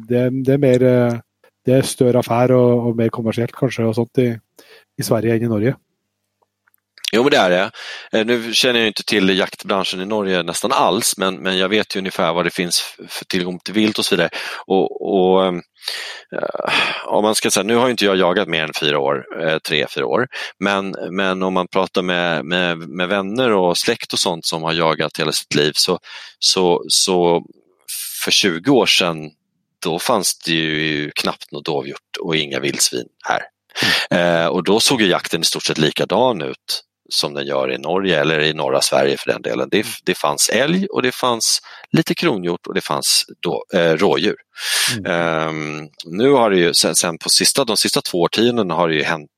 det, 0.07 0.29
det, 0.43 0.53
är 0.53 0.57
mer 0.57 0.83
eh, 0.83 1.19
det 1.65 1.77
er 1.77 1.81
större 1.81 2.19
affär 2.19 2.51
och, 2.51 2.87
og 2.87 2.97
mer 2.97 3.09
kommersiellt 3.09 3.55
kanske 3.55 3.85
og 3.85 3.95
sånt 3.95 4.17
i, 4.17 4.39
i 4.97 5.03
Sverige 5.03 5.35
än 5.35 5.43
i 5.43 5.47
Norge. 5.47 5.75
Jo, 7.11 7.23
men 7.23 7.31
det 7.31 7.37
är 7.37 7.49
det. 7.49 7.71
Eh, 8.11 8.25
nu 8.25 8.53
känner 8.53 8.79
jag 8.79 8.87
inte 8.87 9.03
till 9.03 9.37
jaktbranschen 9.37 10.01
i 10.01 10.05
Norge 10.05 10.43
nästan 10.43 10.71
alls, 10.71 11.17
men, 11.17 11.35
men 11.35 11.57
jag 11.57 11.69
vet 11.69 11.95
ju 11.95 11.99
ungefär 11.99 12.33
vad 12.33 12.45
det 12.45 12.53
finns 12.53 12.81
för 13.07 13.25
tillgång 13.25 13.59
till 13.59 13.73
vilt 13.73 13.99
och 13.99 14.05
så 14.05 14.15
vidare. 14.15 14.29
Och, 14.65 15.11
och 15.13 15.45
eh, 15.45 15.53
om 17.05 17.23
man 17.23 17.35
ska 17.35 17.51
säga, 17.51 17.63
nu 17.63 17.75
har 17.75 17.89
inte 17.89 18.05
jag 18.05 18.17
jagat 18.17 18.47
mer 18.47 18.63
än 18.63 18.73
fyra 18.79 18.99
år, 18.99 19.25
tre, 19.67 19.87
fyra 19.95 20.05
år, 20.05 20.27
men, 20.59 20.95
men 21.11 21.43
om 21.43 21.53
man 21.53 21.67
pratar 21.67 22.01
med, 22.01 22.45
med, 22.45 22.77
med 22.77 23.07
vänner 23.07 23.51
och 23.51 23.77
släkt 23.77 24.13
och 24.13 24.19
sånt 24.19 24.45
som 24.45 24.63
har 24.63 24.73
jagat 24.73 25.19
hela 25.19 25.31
sitt 25.31 25.55
liv 25.55 25.71
så, 25.75 25.99
så, 26.39 26.83
så 26.87 27.43
för 28.29 28.33
20 28.33 28.71
år 28.71 28.85
sedan 28.85 29.31
då 29.83 29.99
fanns 29.99 30.39
det 30.39 30.51
ju 30.51 31.11
knappt 31.11 31.51
något 31.51 31.65
dovhjort 31.65 32.17
och 32.19 32.35
inga 32.35 32.59
vildsvin 32.59 33.07
här. 33.23 33.41
Mm. 34.11 34.43
Eh, 34.43 34.47
och 34.47 34.63
då 34.63 34.79
såg 34.79 35.01
ju 35.01 35.07
jakten 35.07 35.41
i 35.41 35.43
stort 35.43 35.63
sett 35.63 35.77
likadan 35.77 36.41
ut 36.41 36.83
som 37.09 37.33
den 37.33 37.47
gör 37.47 37.71
i 37.71 37.77
Norge 37.77 38.21
eller 38.21 38.39
i 38.39 38.53
norra 38.53 38.81
Sverige 38.81 39.17
för 39.17 39.31
den 39.31 39.41
delen. 39.41 39.69
Det, 39.71 39.85
det 40.03 40.17
fanns 40.17 40.49
älg 40.49 40.87
och 40.87 41.01
det 41.01 41.11
fanns 41.11 41.61
lite 41.91 42.15
kronhjort 42.15 42.67
och 42.67 42.73
det 42.73 42.81
fanns 42.81 43.25
då, 43.39 43.65
eh, 43.73 43.93
rådjur. 43.93 44.35
Mm. 44.97 45.47
Um, 45.47 45.89
nu 46.05 46.31
har 46.31 46.49
det 46.49 46.57
ju 46.57 46.73
sen, 46.73 46.95
sen, 46.95 47.17
på 47.17 47.29
sista, 47.29 47.65
de 47.65 47.77
sista 47.77 48.01
två 48.01 48.21
årtiondena 48.21 48.73
har 48.73 48.89
det 48.89 48.95
ju 48.95 49.03
hänt 49.03 49.29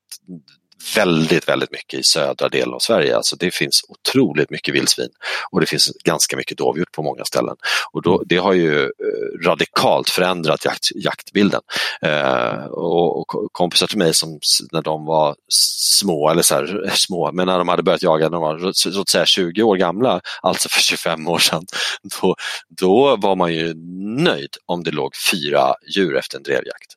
väldigt, 0.96 1.48
väldigt 1.48 1.72
mycket 1.72 2.00
i 2.00 2.02
södra 2.02 2.48
delen 2.48 2.74
av 2.74 2.78
Sverige. 2.78 3.16
Alltså 3.16 3.36
det 3.36 3.54
finns 3.54 3.84
otroligt 3.88 4.50
mycket 4.50 4.74
vildsvin 4.74 5.08
och 5.50 5.60
det 5.60 5.66
finns 5.66 5.90
ganska 6.04 6.36
mycket 6.36 6.58
dovhjort 6.58 6.92
på 6.92 7.02
många 7.02 7.24
ställen. 7.24 7.56
Och 7.92 8.02
då, 8.02 8.22
det 8.26 8.36
har 8.36 8.52
ju 8.52 8.82
eh, 8.82 9.46
radikalt 9.46 10.10
förändrat 10.10 10.64
jakt, 10.64 10.88
jaktbilden. 10.94 11.60
Eh, 12.02 12.64
och, 12.64 13.20
och, 13.20 13.52
kompisar 13.52 13.86
till 13.86 13.98
mig 13.98 14.14
som 14.14 14.38
när 14.72 14.82
de 14.82 15.04
var 15.04 15.36
små, 15.48 16.30
eller 16.30 16.42
så 16.42 16.54
här, 16.54 16.90
små, 16.94 17.32
men 17.32 17.46
när 17.46 17.58
de 17.58 17.68
hade 17.68 17.82
börjat 17.82 18.02
jaga 18.02 18.24
när 18.24 18.30
de 18.30 18.42
var 18.42 18.72
så, 18.72 18.92
så 18.92 19.00
att 19.00 19.08
säga 19.08 19.26
20 19.26 19.62
år 19.62 19.76
gamla, 19.76 20.20
alltså 20.42 20.68
för 20.68 20.80
25 20.80 21.28
år 21.28 21.38
sedan, 21.38 21.66
då, 22.20 22.36
då 22.68 23.16
var 23.16 23.36
man 23.36 23.54
ju 23.54 23.74
nöjd 24.22 24.56
om 24.66 24.84
det 24.84 24.90
låg 24.90 25.12
fyra 25.32 25.74
djur 25.96 26.16
efter 26.16 26.36
en 26.36 26.42
drevjakt. 26.42 26.96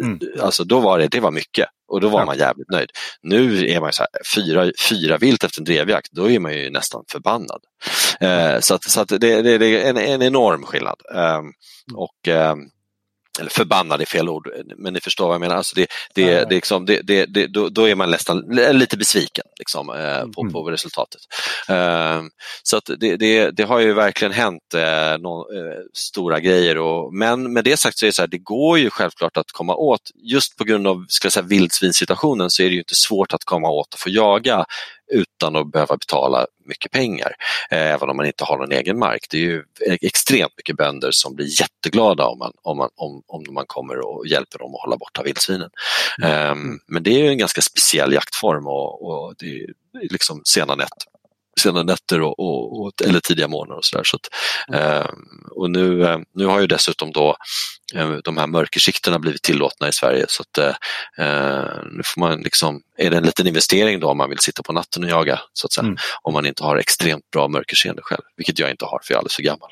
Mm. 0.00 0.18
Alltså 0.40 0.64
då 0.64 0.80
var 0.80 0.98
det, 0.98 1.08
det 1.08 1.20
var 1.20 1.30
mycket 1.30 1.68
och 1.88 2.00
då 2.00 2.08
var 2.08 2.20
ja. 2.20 2.26
man 2.26 2.38
jävligt 2.38 2.70
nöjd. 2.70 2.90
Nu 3.22 3.68
är 3.68 3.80
man 3.80 3.92
så 3.92 4.02
här, 4.02 4.08
fyra, 4.34 4.72
fyra 4.88 5.18
vilt 5.18 5.44
efter 5.44 5.60
en 5.60 5.64
drevjakt, 5.64 6.08
då 6.12 6.30
är 6.30 6.38
man 6.38 6.54
ju 6.54 6.70
nästan 6.70 7.04
förbannad. 7.12 7.60
Eh, 8.20 8.60
så 8.60 8.74
att, 8.74 8.84
så 8.84 9.00
att 9.00 9.08
det, 9.08 9.18
det, 9.18 9.58
det, 9.58 9.66
är 9.66 9.90
en, 9.90 9.96
en 9.96 10.22
enorm 10.22 10.62
skillnad. 10.62 11.00
Eh, 11.14 11.40
och 11.94 12.28
eh, 12.28 12.54
eller 13.38 13.50
förbannad 13.50 14.00
är 14.00 14.04
fel 14.04 14.28
ord, 14.28 14.48
men 14.76 14.92
ni 14.92 15.00
förstår 15.00 15.26
vad 15.26 15.34
jag 15.34 15.40
menar. 15.40 15.56
Alltså 15.56 15.74
det, 15.76 15.86
det, 16.14 16.22
ja. 16.22 16.44
det, 16.44 16.54
liksom, 16.54 16.86
det, 16.86 17.00
det, 17.02 17.26
det, 17.26 17.46
då, 17.46 17.68
då 17.68 17.88
är 17.88 17.94
man 17.94 18.10
nästan 18.10 18.40
lite 18.72 18.96
besviken 18.96 19.44
liksom, 19.58 19.90
eh, 19.90 20.26
på, 20.34 20.40
mm. 20.40 20.52
på 20.52 20.70
resultatet. 20.70 21.20
Eh, 21.68 22.22
så 22.62 22.76
att 22.76 22.90
det, 22.98 23.16
det, 23.16 23.50
det, 23.50 23.62
har 23.62 23.78
ju 23.78 23.92
verkligen 23.92 24.32
hänt 24.32 24.74
eh, 24.74 25.18
no, 25.18 25.46
eh, 25.58 25.80
stora 25.92 26.40
grejer. 26.40 26.78
Och, 26.78 27.14
men 27.14 27.52
med 27.52 27.64
det 27.64 27.76
sagt 27.76 27.98
så 27.98 28.04
är 28.04 28.08
det 28.08 28.12
så 28.12 28.22
här, 28.22 28.28
det 28.28 28.38
går 28.38 28.78
ju 28.78 28.90
självklart 28.90 29.36
att 29.36 29.52
komma 29.52 29.74
åt, 29.74 30.10
just 30.14 30.56
på 30.56 30.64
grund 30.64 30.86
av 30.86 31.04
ska 31.08 31.26
jag 31.26 31.32
säga, 31.32 31.46
vildsvinssituationen 31.46 32.50
så 32.50 32.62
är 32.62 32.66
det 32.66 32.72
ju 32.72 32.78
inte 32.78 32.94
svårt 32.94 33.32
att 33.32 33.44
komma 33.44 33.68
åt 33.68 33.94
och 33.94 34.00
få 34.00 34.10
jaga 34.10 34.64
utan 35.08 35.56
att 35.56 35.72
behöva 35.72 35.96
betala 35.96 36.46
mycket 36.64 36.92
pengar, 36.92 37.32
eh, 37.70 37.92
även 37.92 38.10
om 38.10 38.16
man 38.16 38.26
inte 38.26 38.44
har 38.44 38.58
någon 38.58 38.72
egen 38.72 38.98
mark. 38.98 39.26
Det 39.30 39.36
är 39.36 39.40
ju 39.40 39.64
extremt 40.00 40.52
mycket 40.56 40.76
bönder 40.76 41.10
som 41.10 41.34
blir 41.34 41.60
jätteglada 41.60 42.26
om 42.26 42.38
man, 42.38 42.52
om 42.62 42.76
man, 42.76 42.88
om, 42.96 43.22
om 43.26 43.54
man 43.54 43.64
kommer 43.66 44.06
och 44.06 44.26
hjälper 44.26 44.58
dem 44.58 44.74
att 44.74 44.80
hålla 44.80 44.96
borta 44.96 45.22
vildsvinen. 45.22 45.70
Mm. 46.22 46.50
Um, 46.50 46.80
men 46.86 47.02
det 47.02 47.10
är 47.10 47.30
en 47.30 47.38
ganska 47.38 47.60
speciell 47.60 48.12
jaktform 48.12 48.66
och, 48.66 49.06
och 49.06 49.34
det 49.38 49.46
är 49.46 49.66
liksom 50.10 50.42
sena 50.44 50.74
nätter 50.74 51.15
sena 51.60 51.82
nätter 51.82 52.20
och, 52.20 52.38
och, 52.38 52.80
och, 52.80 52.92
eller 53.04 53.20
tidiga 53.20 53.48
morgnar 53.48 53.76
och 53.76 53.84
sådär. 53.84 54.04
Så, 54.04 54.18
eh, 54.74 55.10
och 55.50 55.70
nu, 55.70 56.04
eh, 56.04 56.18
nu 56.34 56.46
har 56.46 56.60
ju 56.60 56.66
dessutom 56.66 57.12
då 57.12 57.36
eh, 57.94 58.10
de 58.24 58.36
här 58.36 58.46
mörkersikterna 58.46 59.18
blivit 59.18 59.42
tillåtna 59.42 59.88
i 59.88 59.92
Sverige 59.92 60.24
så 60.28 60.42
att 60.42 60.58
eh, 60.58 60.74
eh, 61.26 61.64
nu 61.92 62.02
får 62.04 62.20
man 62.20 62.40
liksom, 62.40 62.80
är 62.96 63.10
det 63.10 63.16
en 63.16 63.22
liten 63.22 63.46
investering 63.46 64.00
då 64.00 64.08
om 64.08 64.18
man 64.18 64.30
vill 64.30 64.38
sitta 64.38 64.62
på 64.62 64.72
natten 64.72 65.04
och 65.04 65.10
jaga 65.10 65.40
så 65.52 65.66
att 65.66 65.72
säga, 65.72 65.84
mm. 65.84 65.96
om 66.22 66.32
man 66.32 66.46
inte 66.46 66.64
har 66.64 66.76
extremt 66.76 67.30
bra 67.30 67.48
mörkerseende 67.48 68.02
själv, 68.02 68.22
vilket 68.36 68.58
jag 68.58 68.70
inte 68.70 68.84
har 68.84 69.00
för 69.04 69.14
jag 69.14 69.16
är 69.16 69.18
alldeles 69.18 69.36
för 69.36 69.42
gammal. 69.42 69.70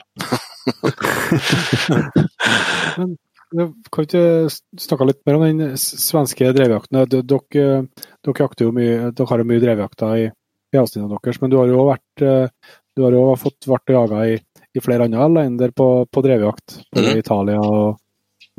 Men, 3.52 3.74
kan 3.92 4.04
inte 4.04 4.48
snacka 4.78 5.04
lite 5.04 5.20
mer 5.26 5.34
om 5.34 5.58
den 5.58 5.78
svenska 5.78 6.52
drevjakten? 6.52 7.08
Dere, 7.08 7.22
dere 7.22 8.34
jakter 8.38 8.64
jo 8.64 8.72
mye, 8.72 9.10
dere 9.10 9.26
har 9.30 9.38
jo 9.38 9.46
mye 9.46 9.60
drevjakter 9.62 10.16
i 10.16 10.30
i 10.74 10.80
avsnittene 10.80 11.12
deres. 11.14 11.40
Men 11.42 11.52
du 11.52 11.58
har 11.60 11.70
jo 11.70 11.86
vært 11.88 12.24
eh, 12.24 12.72
du 12.94 13.02
har 13.02 13.14
jo 13.14 13.22
fått 13.38 13.66
vært 13.66 13.90
jaga 13.90 14.24
i, 14.30 14.34
i 14.74 14.82
flere 14.82 15.08
andre 15.08 15.28
länder 15.32 15.72
på, 15.74 15.88
på 16.06 16.22
drevjakt. 16.22 16.78
Både 16.94 17.14
mm. 17.14 17.22
Italia 17.22 17.62
og, 17.62 17.96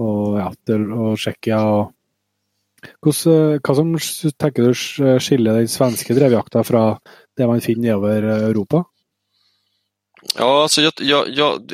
og, 0.03 0.39
ja, 0.41 0.49
og 0.97 1.13
Tsjekkia. 1.19 1.61
Hvordan, 3.01 3.61
hva 3.63 3.75
som 3.77 3.93
tenker 4.37 4.67
du 4.67 4.75
skiller 4.75 5.61
den 5.61 5.71
svenske 5.71 6.17
drevjakta 6.17 6.61
fra 6.67 6.83
det 7.37 7.47
man 7.49 7.63
finner 7.63 7.95
nedover 7.95 8.27
Europa? 8.49 8.83
Ja, 10.37 10.63
alltså 10.63 10.81
jag, 10.81 10.93
jag, 10.99 11.29
jag, 11.29 11.71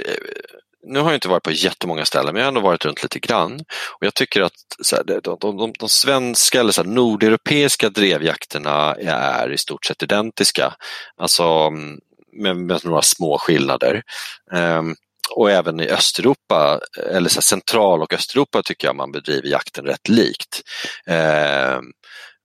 nu 0.83 0.99
har 0.99 1.07
jag 1.07 1.17
inte 1.17 1.27
varit 1.27 1.43
på 1.43 1.51
jättemånga 1.51 2.05
ställen, 2.05 2.33
men 2.33 2.39
jag 2.39 2.45
har 2.45 2.47
ändå 2.47 2.61
varit 2.61 2.85
runt 2.85 3.03
lite 3.03 3.19
grann. 3.19 3.59
Och 3.99 4.05
jag 4.05 4.13
tycker 4.13 4.41
att 4.41 4.53
så 4.81 4.95
här, 4.95 5.03
de, 5.03 5.37
de, 5.39 5.57
de, 5.57 5.73
de, 5.79 5.89
svenska 5.89 6.59
eller 6.59 6.71
så 6.71 6.83
här, 6.83 6.89
nordeuropeiska 6.89 7.89
drevjakterna 7.89 8.95
är 8.99 9.51
i 9.51 9.57
stort 9.57 9.85
sett 9.85 10.03
identiska. 10.03 10.73
Alltså 11.17 11.43
mm, 11.43 11.99
med, 12.33 12.57
med 12.57 12.85
några 12.85 13.01
små 13.01 13.37
skillnader. 13.37 14.03
Um, 14.51 14.95
och 15.35 15.51
även 15.51 15.79
i 15.79 15.89
Östeuropa, 15.89 16.79
eller 17.09 17.29
så 17.29 17.35
här, 17.35 17.41
Central 17.41 18.01
och 18.01 18.13
Östeuropa 18.13 18.61
tycker 18.63 18.87
jag 18.87 18.95
man 18.95 19.11
bedriver 19.11 19.47
jakten 19.47 19.85
rätt 19.85 20.09
likt. 20.09 20.61
Um, 21.07 21.91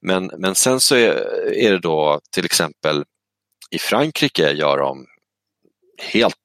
men, 0.06 0.30
men 0.38 0.54
sen 0.54 0.80
så 0.80 0.94
är, 0.94 1.12
är 1.52 1.72
det 1.72 1.78
då 1.78 2.20
till 2.32 2.44
exempel 2.44 3.04
i 3.70 3.78
Frankrike 3.78 4.52
gör 4.52 4.78
de 4.78 5.06
helt 6.12 6.36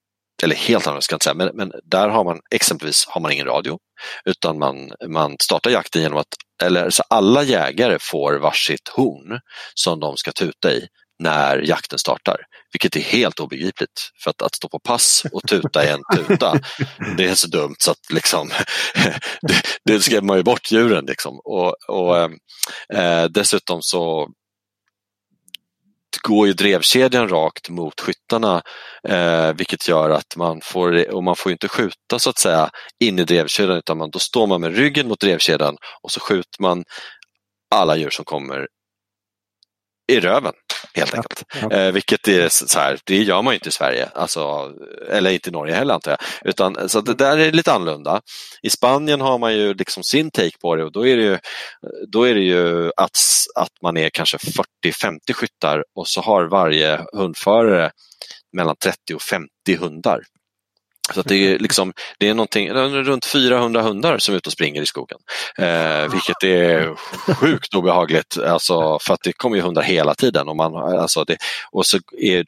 eller 0.44 0.56
helt 0.56 0.88
annorlunda 0.88 1.02
ska 1.02 1.14
jag 1.14 1.16
inte 1.16 1.24
säga, 1.24 1.34
men, 1.34 1.50
men, 1.54 1.72
där 1.84 2.10
har 2.10 2.24
man 2.24 2.40
exempelvis 2.52 3.06
har 3.08 3.22
man 3.22 3.32
ingen 3.32 3.46
radio 3.46 3.78
utan 4.26 4.60
man, 4.60 4.92
man 5.08 5.36
startar 5.42 5.72
jakten 5.72 6.02
genom 6.02 6.18
att, 6.18 6.28
eller 6.64 6.90
så 6.90 7.04
alla 7.10 7.44
jägare 7.44 7.98
får 8.02 8.34
varsitt 8.34 8.88
horn 8.90 9.40
som 9.74 10.00
de 10.00 10.18
ska 10.18 10.32
tuta 10.32 10.74
i 10.74 10.88
när 11.22 11.58
jakten 11.58 12.00
startar, 12.00 12.38
vilket 12.74 12.96
är 12.96 13.00
helt 13.00 13.40
obegripligt. 13.40 14.12
För 14.24 14.30
att, 14.30 14.42
att 14.42 14.56
stå 14.56 14.70
på 14.70 14.80
pass 14.80 15.24
och 15.32 15.42
tuta 15.50 15.86
i 15.86 15.90
en 15.90 16.02
tuta, 16.16 16.60
det 17.18 17.28
är 17.28 17.36
så 17.36 17.48
dumt 17.48 17.76
så 17.80 17.92
att 17.92 18.12
liksom, 18.14 18.50
det, 19.42 19.62
det 19.86 20.00
skrämmer 20.00 20.36
ju 20.36 20.44
bort 20.44 20.72
djuren. 20.72 21.06
Liksom. 21.06 21.40
Och, 21.44 21.76
och 21.88 22.18
eh, 22.94 23.24
dessutom 23.30 23.82
så 23.82 24.30
går 26.22 26.48
ju 26.48 26.54
drevkedjan 26.54 27.30
rakt 27.30 27.70
mot 27.70 28.02
skyttarna 28.02 28.62
eh, 29.08 29.54
vilket 29.54 29.88
gör 29.88 30.10
att 30.10 30.36
man 30.36 30.62
får, 30.64 31.14
och 31.14 31.24
man 31.24 31.36
får 31.36 31.52
inte 31.52 31.68
skjuta 31.68 32.20
så 32.20 32.30
att 32.30 32.40
säga 32.40 32.70
in 33.00 33.20
i 33.20 33.24
drevkedjan 33.24 33.78
utan 33.78 33.98
man, 33.98 34.10
då 34.10 34.20
står 34.20 34.48
man 34.48 34.62
med 34.62 34.76
ryggen 34.76 35.08
mot 35.08 35.20
drevkedjan 35.20 35.78
och 36.02 36.12
så 36.12 36.20
skjuter 36.20 36.62
man 36.62 36.84
alla 37.76 37.96
djur 37.96 38.10
som 38.10 38.26
kommer 38.26 38.68
i 40.12 40.20
röven 40.20 40.54
helt 40.94 41.14
enkelt. 41.14 41.44
Ja. 41.62 41.72
Eh, 41.72 41.92
vilket 41.92 42.28
är 42.28 42.50
så 42.50 42.80
här, 42.80 43.00
det 43.04 43.24
gör 43.24 43.42
man 43.42 43.54
inte 43.54 43.70
i 43.70 43.72
Sverige, 43.72 44.10
alltså, 44.16 44.72
eller 45.10 45.32
inte 45.32 45.50
i 45.50 45.52
Norge 45.52 45.76
heller 45.76 45.94
antar 45.94 46.12
jag. 46.12 46.50
Utan, 46.50 46.90
så 46.90 47.02
det 47.02 47.14
där 47.14 47.38
är 47.38 47.52
lite 47.52 47.74
annorlunda. 47.74 48.22
I 48.62 48.70
Spanien 48.70 49.22
har 49.22 49.38
man 49.38 49.54
ju 49.54 49.74
liksom 49.74 50.04
sin 50.04 50.32
take 50.32 50.58
på 50.62 50.76
det 50.76 50.84
och 50.84 50.92
då 50.92 51.08
är 51.08 51.18
det 51.18 51.24
ju, 51.24 51.38
då 52.08 52.24
är 52.24 52.34
det 52.34 52.42
ju 52.42 52.92
att, 52.98 53.18
att 53.56 53.82
man 53.82 53.98
är 53.98 54.10
kanske 54.10 54.38
40-50 54.38 55.34
skyttar 55.34 55.84
och 55.96 56.08
så 56.08 56.22
har 56.22 56.44
varje 56.44 57.06
hundförare 57.14 57.92
mellan 58.54 58.76
30 58.76 59.14
och 59.16 59.22
50 59.22 59.48
hundar. 59.80 60.22
Så 61.14 61.22
det 61.22 61.36
är, 61.36 61.60
liksom, 61.60 61.94
det 62.18 62.28
är 62.28 62.34
någonting, 62.34 62.70
runt 62.70 63.26
400 63.26 63.82
hundar 63.82 64.18
som 64.18 64.34
är 64.34 64.38
ute 64.38 64.50
och 64.50 64.54
springer 64.54 64.82
i 64.82 64.86
skogen. 64.86 65.18
Eh, 65.58 66.12
vilket 66.12 66.44
är 66.44 66.96
sjukt 67.34 67.76
obehagligt, 67.76 68.38
alltså, 68.38 69.00
för 69.02 69.14
att 69.14 69.24
det 69.24 69.34
kommer 69.34 69.56
ju 69.56 69.62
hundar 69.62 69.82
hela 69.82 70.16
tiden. 70.16 70.48
Och, 70.48 70.56
man, 70.56 70.76
alltså 70.76 71.24
det, 71.24 71.38
och 71.72 71.86
så 71.86 71.98
är 72.18 72.46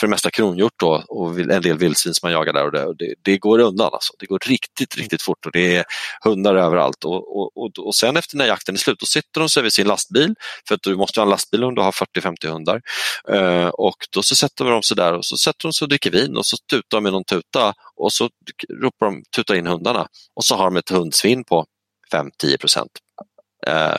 för 0.00 0.06
det 0.06 0.10
mesta 0.10 0.30
kronhjort 0.30 0.72
då, 0.76 1.04
och 1.08 1.40
en 1.40 1.62
del 1.62 1.78
vildsvin 1.78 2.14
som 2.14 2.26
man 2.26 2.32
jagar 2.32 2.52
där 2.52 2.64
och 2.64 2.72
det, 2.72 2.94
det, 2.98 3.14
det, 3.22 3.38
går 3.38 3.58
undan. 3.58 3.90
Alltså. 3.92 4.12
Det 4.18 4.26
går 4.26 4.38
riktigt, 4.46 4.96
riktigt 4.96 5.22
fort 5.22 5.46
och 5.46 5.52
det 5.52 5.76
är 5.76 5.84
hundar 6.24 6.54
överallt. 6.54 7.04
Och, 7.04 7.36
och, 7.36 7.56
och, 7.56 7.78
och 7.78 7.94
sen 7.94 8.16
efter 8.16 8.36
när 8.36 8.46
jakten 8.46 8.74
är 8.74 8.78
slut, 8.78 8.98
då 8.98 9.06
sitter 9.06 9.40
de 9.40 9.48
sig 9.48 9.62
vid 9.62 9.72
sin 9.72 9.86
lastbil, 9.86 10.34
för 10.68 10.74
att 10.74 10.82
du 10.82 10.96
måste 10.96 11.20
ha 11.20 11.22
en 11.24 11.30
lastbil 11.30 11.64
om 11.64 11.74
du 11.74 11.82
har 11.82 11.92
40-50 11.92 12.48
hundar. 12.48 12.80
Uh, 13.30 13.66
och 13.66 13.96
då 14.10 14.22
så 14.22 14.34
sätter 14.34 14.64
de 14.64 14.82
sig 14.82 14.96
där 14.96 15.12
och 15.12 15.24
så 15.24 15.36
sätter 15.36 15.62
de 15.62 15.72
sig 15.72 15.84
och 15.86 15.88
dricker 15.88 16.10
vin 16.10 16.36
och 16.36 16.46
så 16.46 16.56
tutar 16.70 16.96
de 16.96 17.02
med 17.02 17.12
någon 17.12 17.24
tuta 17.24 17.74
och 17.96 18.12
så 18.12 18.28
ropar 18.82 19.06
de 19.06 19.22
tuta 19.36 19.56
in 19.56 19.66
hundarna 19.66 20.06
och 20.36 20.44
så 20.44 20.54
har 20.54 20.64
de 20.64 20.76
ett 20.76 20.90
hundsvinn 20.90 21.44
på 21.44 21.64
5-10 22.12 22.58
procent. 22.60 22.90
Eh, 23.66 23.96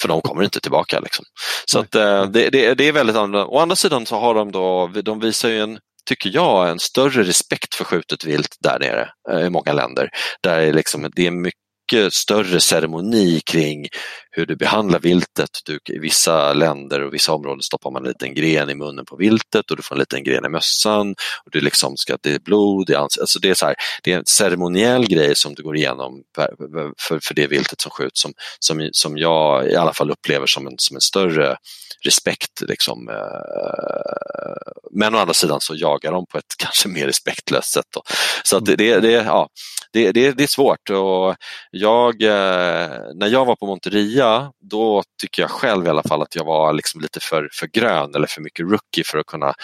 för 0.00 0.08
de 0.08 0.20
kommer 0.20 0.42
inte 0.42 0.60
tillbaka. 0.60 1.00
Liksom. 1.00 1.24
Så 1.64 1.78
att, 1.78 1.94
eh, 1.94 2.24
det, 2.24 2.50
det, 2.50 2.74
det, 2.74 2.88
är 2.88 2.92
väldigt 2.92 3.16
annorlunda. 3.16 3.46
Å 3.46 3.58
andra 3.58 3.76
sidan 3.76 4.06
så 4.06 4.16
har 4.16 4.34
de 4.34 4.52
då, 4.52 4.86
de 4.86 5.20
visar 5.20 5.48
ju 5.48 5.60
en 5.60 5.78
tycker 6.08 6.30
jag, 6.34 6.68
en 6.68 6.78
större 6.78 7.22
respekt 7.22 7.74
för 7.74 7.84
skjutet 7.84 8.24
vilt 8.24 8.56
där 8.60 8.78
nere 8.78 9.08
eh, 9.30 9.46
i 9.46 9.50
många 9.50 9.72
länder. 9.72 10.10
Där 10.42 10.58
är 10.58 10.72
liksom, 10.72 11.10
det 11.16 11.26
är 11.26 11.30
mycket 11.30 11.65
mycket 11.92 12.14
större 12.14 12.60
ceremoni 12.60 13.40
kring 13.40 13.88
hur 14.30 14.46
du 14.46 14.56
behandlar 14.56 14.98
viltet. 14.98 15.50
Du, 15.64 15.78
I 15.94 15.98
vissa 15.98 16.52
länder 16.52 17.00
och 17.00 17.14
vissa 17.14 17.32
områden 17.32 17.62
stoppar 17.62 17.90
man 17.90 18.02
en 18.02 18.08
liten 18.08 18.34
gren 18.34 18.70
i 18.70 18.74
munnen 18.74 19.04
på 19.04 19.16
viltet 19.16 19.70
och 19.70 19.76
du 19.76 19.82
får 19.82 19.94
en 19.94 19.98
liten 19.98 20.24
gren 20.24 20.44
i 20.44 20.48
mössan. 20.48 21.10
Och 21.44 21.50
du 21.50 21.60
liksom 21.60 21.96
ska, 21.96 22.16
det 22.20 22.34
är 22.34 22.38
blod, 22.38 22.86
det 22.86 22.92
är, 22.92 22.98
alltså 22.98 23.38
det, 23.38 23.50
är 23.50 23.54
så 23.54 23.66
här, 23.66 23.74
det 24.02 24.12
är 24.12 24.18
en 24.18 24.26
ceremoniell 24.26 25.06
grej 25.06 25.36
som 25.36 25.54
du 25.54 25.62
går 25.62 25.76
igenom 25.76 26.22
för, 26.98 27.20
för 27.20 27.34
det 27.34 27.46
viltet 27.46 27.80
som 27.80 27.90
skjuts 27.90 28.22
som, 28.22 28.32
som, 28.58 28.88
som 28.92 29.18
jag 29.18 29.70
i 29.70 29.76
alla 29.76 29.92
fall 29.92 30.10
upplever 30.10 30.46
som 30.46 30.66
en, 30.66 30.74
som 30.78 30.96
en 30.96 31.00
större 31.00 31.56
respekt. 32.04 32.60
Liksom. 32.60 33.08
Eh, 33.08 34.72
men 34.98 35.14
å 35.14 35.18
andra 35.18 35.34
sidan 35.34 35.60
så 35.60 35.74
jagar 35.74 36.12
de 36.12 36.26
på 36.26 36.38
ett 36.38 36.54
kanske 36.58 36.88
mer 36.88 37.06
respektlöst 37.06 37.72
sätt. 37.72 37.86
Då. 37.94 38.02
Så 38.44 38.60
det, 38.60 38.76
det, 38.76 39.00
det, 39.00 39.10
ja, 39.10 39.48
det, 39.92 40.12
det, 40.12 40.32
det 40.32 40.42
är 40.42 40.46
svårt. 40.46 40.90
Och 40.90 41.36
jag, 41.70 42.22
eh, 42.22 42.90
när 43.14 43.26
jag 43.26 43.44
var 43.44 43.56
på 43.56 43.66
Monteria, 43.66 44.52
då 44.60 45.02
tycker 45.20 45.42
jag 45.42 45.50
själv 45.50 45.86
i 45.86 45.88
alla 45.88 46.02
fall 46.02 46.22
att 46.22 46.34
jag 46.34 46.44
var 46.44 46.72
liksom 46.72 47.00
lite 47.00 47.20
för, 47.20 47.48
för 47.52 47.66
grön 47.66 48.14
eller 48.14 48.26
för 48.26 48.40
mycket 48.40 48.66
rookie 48.70 49.04
för 49.04 49.18
att 49.18 49.26
kunna 49.26 49.54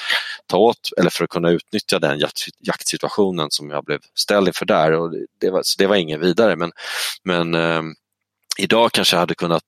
ta 0.47 0.57
åt 0.57 0.91
eller 0.99 1.11
för 1.11 1.25
att 1.25 1.31
kunna 1.31 1.51
utnyttja 1.51 1.99
den 1.99 2.19
jakt, 2.19 2.47
jaktsituationen 2.59 3.51
som 3.51 3.71
jag 3.71 3.85
blev 3.85 4.01
ställd 4.15 4.49
inför 4.49 4.67
där. 4.67 4.93
Och 4.93 5.15
det, 5.41 5.51
var, 5.51 5.63
det 5.79 5.87
var 5.87 5.97
ingen 5.97 6.21
vidare 6.21 6.57
men, 6.57 6.73
men 7.25 7.55
eh, 7.55 7.83
Idag 8.59 8.93
kanske 8.93 9.17
jag 9.17 9.21
hade 9.21 9.35
kunnat 9.35 9.63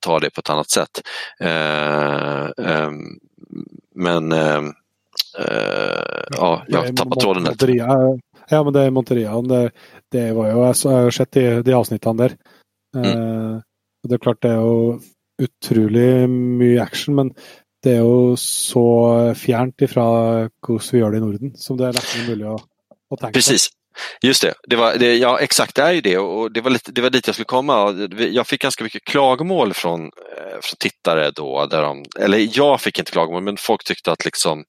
ta 0.00 0.20
det 0.20 0.30
på 0.30 0.40
ett 0.40 0.50
annat 0.50 0.70
sätt. 0.70 1.02
Eh, 1.40 2.44
eh, 2.44 2.90
men 3.94 4.32
eh 4.32 4.62
ja, 6.36 6.62
jag 6.68 6.96
tappade 6.96 7.20
tråden 7.20 7.44
lite. 7.44 7.72
Ja, 8.48 8.64
men 8.64 8.72
det 8.72 8.80
är 8.80 8.90
Monteria. 8.90 9.42
Det, 9.42 9.70
det 10.12 10.32
var 10.32 10.46
ju, 10.46 10.50
jeg 10.50 10.96
har 10.96 11.10
sett 11.10 11.32
de, 11.32 11.62
de 11.62 11.72
avsnittene 11.72 12.22
der. 12.22 12.36
Mm. 12.96 13.08
Eh, 13.08 13.60
det 14.08 14.14
er 14.14 14.22
klart 14.22 14.42
det 14.42 14.50
er 14.54 14.62
jo 14.62 15.00
utrolig 15.42 16.28
mye 16.30 16.82
action, 16.82 17.14
men 17.14 17.32
det 17.82 17.98
är 17.98 18.02
ju 18.02 18.36
så 18.36 19.34
fjernt 19.36 19.82
ifrån 19.82 20.50
hur 20.68 20.92
vi 20.92 20.98
gör 20.98 21.10
det 21.10 21.16
i 21.16 21.20
Norden 21.20 21.52
som 21.56 21.76
det 21.76 21.86
är 21.86 21.92
nesten 21.92 22.26
mulig 22.26 22.48
å, 22.48 22.56
å 23.10 23.16
tenke 23.16 23.36
Precis. 23.38 23.68
Just 24.22 24.42
det, 24.42 24.54
det, 24.66 24.76
var, 24.76 24.94
det, 24.94 25.16
ja 25.16 25.38
exakt 25.40 25.74
det 25.74 25.82
är 25.82 25.92
ju 25.92 26.00
det 26.00 26.18
och 26.18 26.52
det 26.52 26.60
var, 26.60 26.70
lite, 26.70 26.92
det 26.92 27.00
var 27.00 27.10
dit 27.10 27.26
jag 27.26 27.34
skulle 27.34 27.44
komma. 27.44 28.08
Jag 28.18 28.46
fick 28.46 28.62
ganska 28.62 28.84
mycket 28.84 29.04
klagomål 29.04 29.74
från, 29.74 30.00
eh, 30.02 30.60
från 30.62 30.76
tittare 30.78 31.30
då, 31.30 31.66
där 31.66 31.82
de, 31.82 32.04
eller 32.20 32.48
jag 32.58 32.80
fick 32.80 32.98
inte 32.98 33.12
klagomål 33.12 33.42
men 33.42 33.56
folk 33.56 33.84
tyckte 33.84 34.12
att 34.12 34.24
liksom 34.24 34.64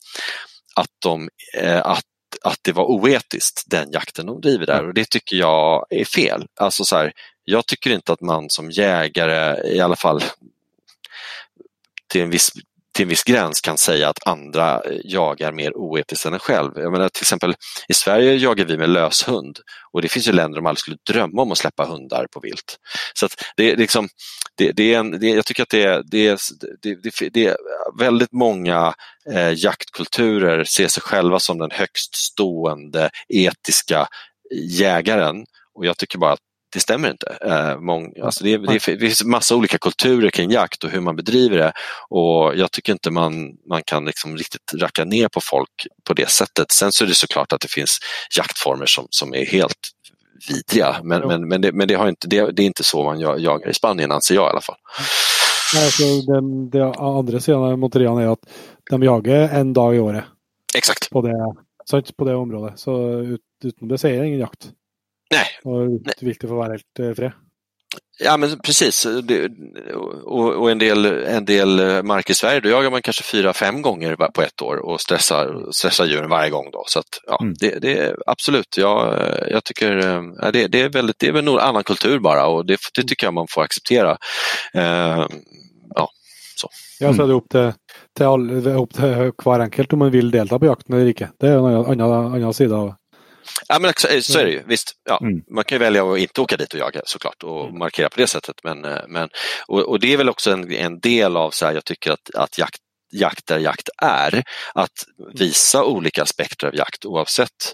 att, 0.75 0.91
de, 1.03 1.29
eh, 1.57 1.85
att 1.85 2.03
att 2.41 2.59
det 2.61 2.71
var 2.71 2.85
oetiskt, 2.85 3.63
den 3.67 3.91
jakten 3.91 4.25
de 4.25 4.41
driver 4.41 4.65
där 4.65 4.87
och 4.87 4.93
det 4.93 5.09
tycker 5.09 5.35
jag 5.35 5.85
är 5.89 6.05
fel. 6.05 6.45
Alltså 6.59 6.85
så 6.85 6.95
här, 6.95 7.11
jag 7.43 7.65
tycker 7.65 7.89
inte 7.89 8.13
att 8.13 8.21
man 8.21 8.49
som 8.49 8.71
jägare, 8.71 9.69
i 9.73 9.79
alla 9.79 9.95
fall 9.95 10.23
till 12.07 12.21
en 12.21 12.29
viss 12.29 12.51
till 12.99 13.05
en 13.05 13.09
viss 13.09 13.23
gräns 13.23 13.61
kan 13.61 13.77
säga 13.77 14.09
att 14.09 14.27
andra 14.27 14.81
eh, 14.81 14.97
jagar 15.03 15.51
mer 15.51 15.77
oetiskt 15.77 16.25
än 16.25 16.33
en 16.33 16.39
själv. 16.39 16.71
Jag 16.75 16.91
menar, 16.91 17.09
till 17.09 17.23
exempel 17.23 17.55
i 17.87 17.93
Sverige 17.93 18.35
jagar 18.35 18.65
vi 18.65 18.77
med 18.77 18.89
löshund 18.89 19.59
och 19.93 20.01
det 20.01 20.09
finns 20.09 20.27
ju 20.27 20.31
länder 20.31 20.57
som 20.57 20.65
aldrig 20.65 20.79
skulle 20.79 20.97
drömma 21.09 21.41
om 21.41 21.51
att 21.51 21.57
släppa 21.57 21.85
hundar 21.85 22.27
på 22.31 22.39
vilt. 22.39 22.77
Så 23.13 23.25
att 23.25 23.31
det, 23.57 23.71
är 23.71 23.77
liksom, 23.77 24.07
det, 24.57 24.71
det 24.71 24.93
är 24.93 24.99
en, 24.99 25.19
det, 25.19 25.29
jag 25.29 25.45
tycker 25.45 25.63
att 25.63 25.69
det, 25.69 26.01
det, 26.11 26.39
det, 26.81 27.29
det 27.33 27.45
är 27.45 27.55
väldigt 27.99 28.31
många 28.31 28.93
eh, 29.31 29.53
jaktkulturer 29.53 30.63
ser 30.63 30.87
sig 30.87 31.03
själva 31.03 31.39
som 31.39 31.57
den 31.57 31.71
högst 31.71 32.15
stående 32.15 33.09
etiska 33.27 33.99
eh, 33.99 34.07
jägaren 34.51 35.45
och 35.75 35.85
jag 35.85 35.97
tycker 35.97 36.17
bara 36.17 36.33
att 36.33 36.48
det 36.73 36.79
stämmer 36.79 37.11
inte. 37.11 37.37
Eh, 37.41 37.79
mång, 37.79 38.13
alltså 38.23 38.43
det, 38.43 38.57
det, 38.57 38.73
det 38.73 38.99
finns 38.99 39.23
massa 39.23 39.55
olika 39.55 39.77
kulturer 39.77 40.29
kring 40.29 40.51
jakt 40.51 40.83
och 40.83 40.89
hur 40.89 41.01
man 41.01 41.15
bedriver 41.15 41.57
det 41.57 41.71
och 42.09 42.57
jag 42.57 42.71
tycker 42.71 42.93
inte 42.93 43.11
man, 43.11 43.57
man 43.69 43.81
kan 43.85 44.05
liksom 44.05 44.37
riktigt 44.37 44.73
racka 44.73 45.05
ner 45.05 45.27
på 45.27 45.41
folk 45.41 45.87
på 46.03 46.13
det 46.13 46.29
sättet. 46.29 46.71
Sen 46.71 46.91
så 46.91 47.03
är 47.03 47.07
det 47.07 47.15
såklart 47.15 47.53
att 47.53 47.61
det 47.61 47.71
finns 47.71 47.99
jaktformer 48.37 48.85
som, 48.85 49.07
som 49.09 49.33
är 49.33 49.45
helt 49.45 49.89
vidriga 50.49 50.95
men, 51.03 51.27
men, 51.27 51.47
men, 51.47 51.61
det, 51.61 51.71
men 51.71 51.87
det, 51.87 51.93
har 51.93 52.09
inte, 52.09 52.27
det, 52.27 52.51
det 52.51 52.61
är 52.63 52.65
inte 52.65 52.83
så 52.83 53.03
man 53.03 53.19
jagar 53.19 53.69
i 53.69 53.73
Spanien 53.73 54.11
anser 54.11 54.35
jag 54.35 54.47
i 54.47 54.49
alla 54.49 54.61
fall. 54.61 54.77
Alltså, 55.77 56.03
den, 56.21 56.69
den 56.69 56.93
andra 56.97 57.39
sidan 57.39 57.63
av 57.63 57.79
Monterian 57.79 58.17
är 58.17 58.27
att 58.27 58.49
de 58.89 59.03
jagar 59.03 59.49
en 59.49 59.73
dag 59.73 59.95
i 59.95 59.99
året. 59.99 60.23
Exakt. 60.75 61.09
På 61.09 61.21
det, 61.21 61.55
på 62.17 62.25
det 62.25 62.35
området. 62.35 62.79
Så 62.79 63.19
ut, 63.19 63.41
utom 63.63 63.87
det 63.87 63.97
säger 63.97 64.23
ingen 64.23 64.39
jakt. 64.39 64.71
Nej. 65.31 65.47
Och 65.63 66.01
viktigt 66.21 66.49
för 66.49 66.55
att 66.55 66.59
vara 66.59 66.71
helt 66.71 66.99
eh, 66.99 67.13
fri. 67.13 67.31
Ja 68.21 68.37
men 68.37 68.59
precis, 68.59 69.05
och, 70.23 70.55
och, 70.55 70.71
en, 70.71 70.79
del, 70.79 71.05
en 71.05 71.45
del 71.45 72.03
mark 72.03 72.29
i 72.29 72.33
Sverige 72.33 72.59
då 72.59 72.69
jagar 72.69 72.91
man 72.91 73.01
kanske 73.01 73.23
fyra, 73.23 73.53
fem 73.53 73.81
gånger 73.81 74.15
på 74.15 74.41
ett 74.41 74.61
år 74.61 74.75
och 74.75 75.01
stressar, 75.01 75.71
stressar 75.71 76.05
djuren 76.05 76.29
varje 76.29 76.49
gång. 76.49 76.69
Då. 76.71 76.83
Så 76.87 76.99
att, 76.99 77.05
ja, 77.27 77.37
mm. 77.41 77.53
det, 77.59 77.79
det, 77.79 78.15
absolut, 78.25 78.77
jag, 78.77 79.27
jag 79.51 79.63
tycker 79.63 79.91
ja, 80.41 80.51
det, 80.51 80.67
det, 80.67 80.81
är 80.81 80.89
väldigt, 80.89 81.19
det 81.19 81.27
är 81.27 81.31
väl 81.31 81.47
en 81.47 81.59
annan 81.59 81.83
kultur 81.83 82.19
bara 82.19 82.47
och 82.47 82.65
det, 82.65 82.79
det 82.95 83.03
tycker 83.03 83.27
jag 83.27 83.33
man 83.33 83.47
får 83.49 83.61
acceptera. 83.61 84.11
Uh, 84.75 85.27
ja, 85.95 86.09
så. 86.55 86.69
Ja, 86.99 87.13
så 87.13 87.23
är 87.23 87.27
det 87.27 87.73
till, 88.17 88.25
all, 88.25 88.67
upp 88.67 88.93
till 88.93 89.31
hver 89.43 89.59
enkelt 89.59 89.93
om 89.93 89.99
man 89.99 90.11
vill 90.11 90.31
delta 90.31 90.59
på 90.59 90.65
jakten 90.65 90.95
eller 90.95 91.07
inte. 91.07 91.29
Det 91.39 91.47
är 91.47 91.57
en 91.91 92.01
annan, 92.01 92.35
annan 92.35 92.53
sida 92.53 92.75
av 92.75 92.93
Ja, 93.67 93.79
men 93.79 93.93
så 94.21 94.39
är 94.39 94.45
det 94.45 94.51
ju. 94.51 94.63
Visst, 94.67 94.93
ja, 95.09 95.19
mm. 95.21 95.41
man 95.51 95.63
kan 95.63 95.75
ju 95.75 95.79
välja 95.79 96.11
att 96.11 96.19
inte 96.19 96.41
åka 96.41 96.57
dit 96.57 96.73
och 96.73 96.79
jaga 96.79 97.01
såklart 97.05 97.43
och 97.43 97.65
mm. 97.65 97.79
markera 97.79 98.09
på 98.09 98.19
det 98.19 98.27
sättet. 98.27 98.55
Men, 98.63 98.85
eh, 98.85 99.01
men, 99.07 99.29
och, 99.67 99.79
och 99.79 99.99
det 99.99 100.13
är 100.13 100.17
väl 100.17 100.29
också 100.29 100.51
en, 100.51 100.71
en 100.71 100.99
del 100.99 101.37
av, 101.37 101.51
så 101.51 101.65
här, 101.65 101.73
jag 101.73 101.85
tycker 101.85 102.11
att, 102.11 102.35
att 102.35 102.57
jakt, 102.57 102.79
jakt 103.11 103.47
där 103.47 103.59
jakt 103.59 103.89
är, 104.01 104.43
att 104.73 105.05
visa 105.33 105.83
olika 105.83 106.23
aspekter 106.23 106.67
av 106.67 106.75
jakt 106.75 107.05
oavsett 107.05 107.73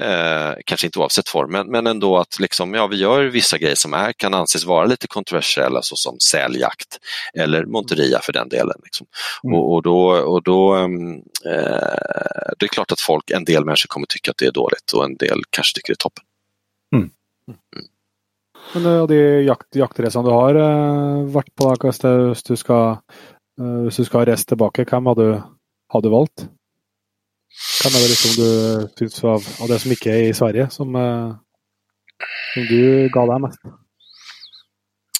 Eh, 0.00 0.54
kanske 0.64 0.86
inte 0.86 0.98
oavsett 0.98 1.28
form, 1.28 1.52
men, 1.52 1.70
men 1.70 1.86
ändå 1.86 2.18
att 2.18 2.40
liksom, 2.40 2.74
ja, 2.74 2.86
vi 2.86 2.96
gör 2.96 3.24
vissa 3.24 3.58
grejer 3.58 3.74
som 3.74 3.94
är, 3.94 4.12
kan 4.12 4.34
anses 4.34 4.64
vara 4.64 4.84
lite 4.84 5.06
kontroversiella 5.06 5.82
såsom 5.82 6.16
säljakt 6.30 6.98
eller 7.34 7.64
monteria 7.64 8.20
för 8.22 8.32
den 8.32 8.48
delen. 8.48 8.80
Liksom. 8.84 9.06
Mm. 9.44 9.54
Och, 9.54 9.74
och, 9.74 9.82
då, 9.82 10.08
och 10.10 10.42
då 10.42 10.74
ehm, 10.74 11.14
eh, 11.44 12.52
det 12.58 12.66
är 12.66 12.68
klart 12.68 12.92
att 12.92 13.00
folk, 13.00 13.30
en 13.30 13.44
del 13.44 13.64
människor 13.64 13.88
kommer 13.88 14.06
tycka 14.06 14.30
att 14.30 14.36
det 14.36 14.46
är 14.46 14.52
dåligt 14.52 14.92
och 14.94 15.04
en 15.04 15.16
del 15.16 15.42
kanske 15.50 15.76
tycker 15.76 15.92
det 15.92 15.94
är 15.94 16.04
toppen. 16.04 16.24
Mm. 16.94 17.10
Mm. 17.48 17.86
Men 18.74 19.00
av 19.00 19.08
de 19.08 19.42
jakt, 19.42 19.76
jaktresene 19.76 20.28
du 20.28 20.30
har 20.30 20.54
uh, 20.54 21.24
varit 21.24 21.54
på, 21.54 21.76
hvis 22.30 22.42
du 22.42 22.56
ska 22.56 22.96
hvis 23.84 23.96
du 23.96 24.04
skal 24.04 24.26
reise 24.26 24.44
tilbake, 24.44 24.84
hvem 24.84 25.06
har 25.06 25.14
du, 25.14 25.42
har 25.88 26.02
du 26.02 26.08
valgt? 26.08 26.48
Kan 27.82 27.92
det 27.92 28.02
være 28.02 28.16
som 28.20 28.32
du 28.36 28.48
eh, 28.48 28.88
syns 28.98 29.24
av, 29.24 29.48
av, 29.60 29.68
det 29.68 29.78
som 29.78 29.90
inte 29.90 30.10
är 30.10 30.22
i 30.22 30.34
Sverige, 30.34 30.70
som, 30.70 30.96
eh, 30.96 31.34
som 32.54 32.66
du 32.66 33.08
gav 33.14 33.28
dig 33.28 33.40
mest? 33.40 33.60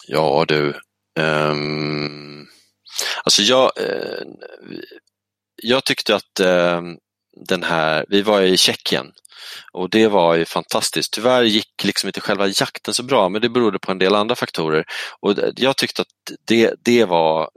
Ja 0.09 0.45
du. 0.49 0.75
Um, 1.21 2.47
alltså 3.25 3.43
jag, 3.43 3.73
uh, 3.81 4.27
jag 5.63 5.85
tyckte 5.85 6.15
att 6.15 6.41
uh, 6.41 6.83
den 7.49 7.63
här, 7.63 8.05
vi 8.09 8.23
var 8.23 8.41
i 8.43 8.57
Tjeckien 8.57 9.13
och 9.73 9.91
det 9.91 10.09
var 10.09 10.35
ju 10.35 10.45
fantastiskt. 10.45 11.13
Tyvärr 11.13 11.43
gick 11.43 11.85
liksom 11.85 12.09
inte 12.09 12.21
själva 12.21 12.47
jakten 12.47 12.95
så 12.95 13.03
bra 13.03 13.29
men 13.29 13.43
det 13.43 13.49
berodde 13.49 13.79
på 13.79 13.93
en 13.93 13.99
del 13.99 14.15
andra 14.15 14.35
faktorer. 14.35 14.85
Och 15.21 15.35
jag 15.57 15.77
tyckte 15.77 16.03
att 16.03 16.37
det, 16.47 16.75
det 16.85 17.05
var 17.05 17.51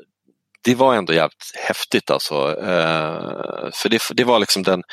det 0.61 0.75
var 0.75 0.95
ändå 0.95 1.13
jävligt 1.13 1.51
häftigt 1.55 2.11
alltså. 2.11 2.35
Eh, 2.61 3.69
för 3.73 3.89
det, 3.89 4.01
det 4.13 4.23
var 4.23 4.39
liksom 4.39 4.63
den, 4.63 4.83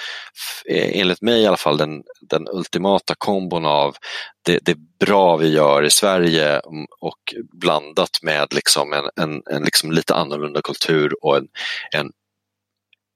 eh, 0.69 1.01
enligt 1.01 1.23
mig 1.23 1.43
i 1.43 1.47
alla 1.47 1.57
fall, 1.57 1.77
den, 1.77 2.03
den 2.21 2.49
ultimata 2.49 3.15
kombon 3.19 3.67
av 3.67 3.97
det, 4.45 4.59
det 4.63 4.77
bra 5.01 5.37
vi 5.37 5.49
gör 5.49 5.83
i 5.83 5.91
Sverige 5.91 6.49
mm, 6.49 6.87
och 7.01 7.35
blandat 7.61 8.19
med 8.23 8.55
liksom 8.55 8.93
en, 8.93 9.11
en, 9.17 9.43
en 9.51 9.63
liksom 9.63 9.93
lite 9.93 10.15
annorlunda 10.15 10.61
kultur 10.63 11.13
och 11.23 11.37
en, 11.37 11.49
en 11.93 12.11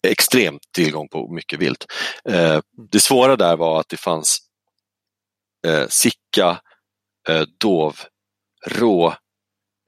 extrem 0.08 0.58
tillgång 0.74 1.08
på 1.08 1.32
mycket 1.34 1.58
vilt. 1.58 1.86
Eh, 2.28 2.60
det 2.90 3.00
svåra 3.00 3.36
där 3.36 3.56
var 3.56 3.80
att 3.80 3.88
det 3.88 3.96
fanns 3.96 4.38
eh, 5.66 5.86
sicka, 5.88 6.60
eh, 7.28 7.42
dov, 7.60 7.96
rå 8.66 9.14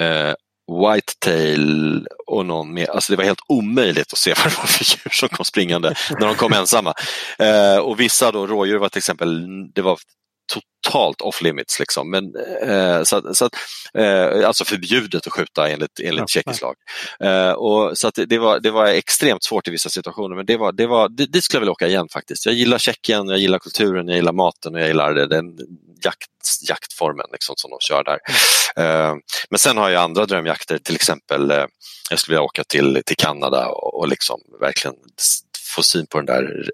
eh, 0.01 0.35
whitetail 0.69 2.07
och 2.27 2.47
någon 2.47 2.75
mer. 2.75 2.91
Alltså 2.91 3.13
det 3.13 3.17
var 3.17 3.25
helt 3.25 3.43
omöjligt 3.49 4.13
att 4.13 4.19
se 4.19 4.35
vad 4.45 4.53
det 4.53 4.59
var 4.59 4.67
för 4.67 4.85
djur 4.85 5.11
som 5.11 5.29
kom 5.29 5.45
springande 5.45 5.95
när 6.11 6.27
de 6.27 6.35
kom 6.35 6.53
ensamma. 6.53 6.95
Eh, 7.39 7.77
och 7.77 8.01
vissa 8.01 8.33
då, 8.33 8.47
rådjur 8.47 8.79
var 8.79 8.89
till 8.89 8.99
exempel, 8.99 9.47
det 9.73 9.83
var 9.83 9.99
totalt 10.53 11.21
off 11.21 11.43
limits. 11.43 11.81
Liksom. 11.81 12.11
Men, 12.11 12.25
eh, 12.63 13.03
så, 13.03 13.35
så 13.35 13.45
att, 13.45 13.55
eh, 13.95 14.47
alltså 14.47 14.65
förbjudet 14.65 15.27
att 15.27 15.33
skjuta 15.33 15.69
enligt, 15.69 16.01
enligt 16.01 16.21
ja, 16.21 16.27
tjeckisk 16.27 16.63
lag. 16.63 16.75
Eh, 17.21 17.53
och, 17.53 17.99
så 17.99 18.09
att 18.09 18.19
det, 18.27 18.39
var, 18.39 18.61
det 18.61 18.71
var 18.71 18.87
extremt 18.87 19.45
svårt 19.45 19.69
i 19.69 19.71
vissa 19.71 19.89
situationer 19.89 20.37
men 20.37 20.47
det 20.47 20.57
var, 20.57 20.73
det 20.73 20.87
var, 20.87 21.09
det, 21.09 21.27
dit 21.27 21.45
skulle 21.45 21.57
jag 21.57 21.61
vilja 21.61 21.73
åka 21.73 21.89
igen 21.89 22.09
faktiskt. 22.13 22.47
Jag 22.47 22.55
gillar 22.55 22.79
Tjeckien, 22.79 23.29
jag 23.29 23.39
gillar 23.39 23.59
kulturen, 23.59 24.09
jag 24.09 24.17
gillar 24.17 24.33
maten 24.33 24.75
och 24.75 24.81
jag 24.81 24.89
gillar 24.89 25.15
den 25.15 25.59
jakt, 26.05 26.69
jaktformen 26.69 27.27
liksom, 27.33 27.55
som 27.57 27.71
de 27.71 27.77
kör 27.81 28.05
där. 28.05 28.19
Mm. 28.77 29.21
men 29.51 29.59
sen 29.59 29.77
har 29.77 29.91
jag 29.91 30.03
andra 30.03 30.27
drömjakter, 30.27 30.79
till 30.79 30.95
exempel 30.95 31.51
eh, 31.51 31.67
jag 32.11 32.19
skulle 32.19 32.35
vilja 32.35 32.45
åka 32.45 32.65
till, 32.65 33.03
till 33.07 33.17
Kanada 33.17 33.69
och, 33.69 34.01
och 34.01 34.09
liksom 34.09 34.41
verkligen 34.61 34.95
få 35.75 35.83
syn 35.83 36.07
på 36.07 36.21
den 36.21 36.27
där 36.27 36.71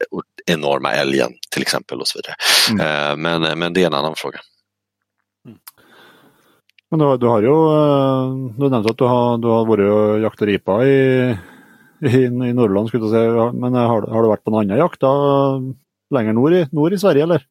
enorma 0.46 0.92
älgen 0.92 1.30
till 1.50 1.62
exempel 1.62 2.00
och 2.00 2.08
så 2.08 2.18
vidare. 2.18 2.34
Mm. 2.70 3.10
Eh, 3.10 3.16
men, 3.16 3.58
men 3.58 3.72
det 3.72 3.82
är 3.82 3.86
en 3.86 3.94
annan 3.94 4.14
fråga. 4.16 4.38
Mm. 5.46 5.58
Men 6.90 6.98
du, 6.98 7.16
du 7.16 7.26
har 7.26 7.42
ju, 7.42 7.48
eh, 7.48 8.54
du 8.58 8.68
nämnde 8.70 8.90
att 8.90 8.98
du 8.98 9.04
har, 9.04 9.38
du 9.38 9.48
har 9.48 9.66
varit 9.66 9.90
och 9.90 10.20
jaktat 10.20 10.46
ripa 10.46 10.86
i, 10.86 11.36
i, 12.00 12.16
i 12.24 12.52
Norrland, 12.52 12.88
skulle 12.88 13.04
jag 13.04 13.10
säga. 13.10 13.52
men 13.52 13.74
har, 13.74 14.02
har 14.02 14.22
du 14.22 14.28
varit 14.28 14.44
på 14.44 14.50
någon 14.50 14.60
annan 14.60 14.78
jakt 14.78 15.02
längre 16.10 16.32
norr 16.32 16.54
i, 16.54 16.68
norr 16.72 16.92
i 16.92 16.98
Sverige 16.98 17.22
eller? 17.22 17.44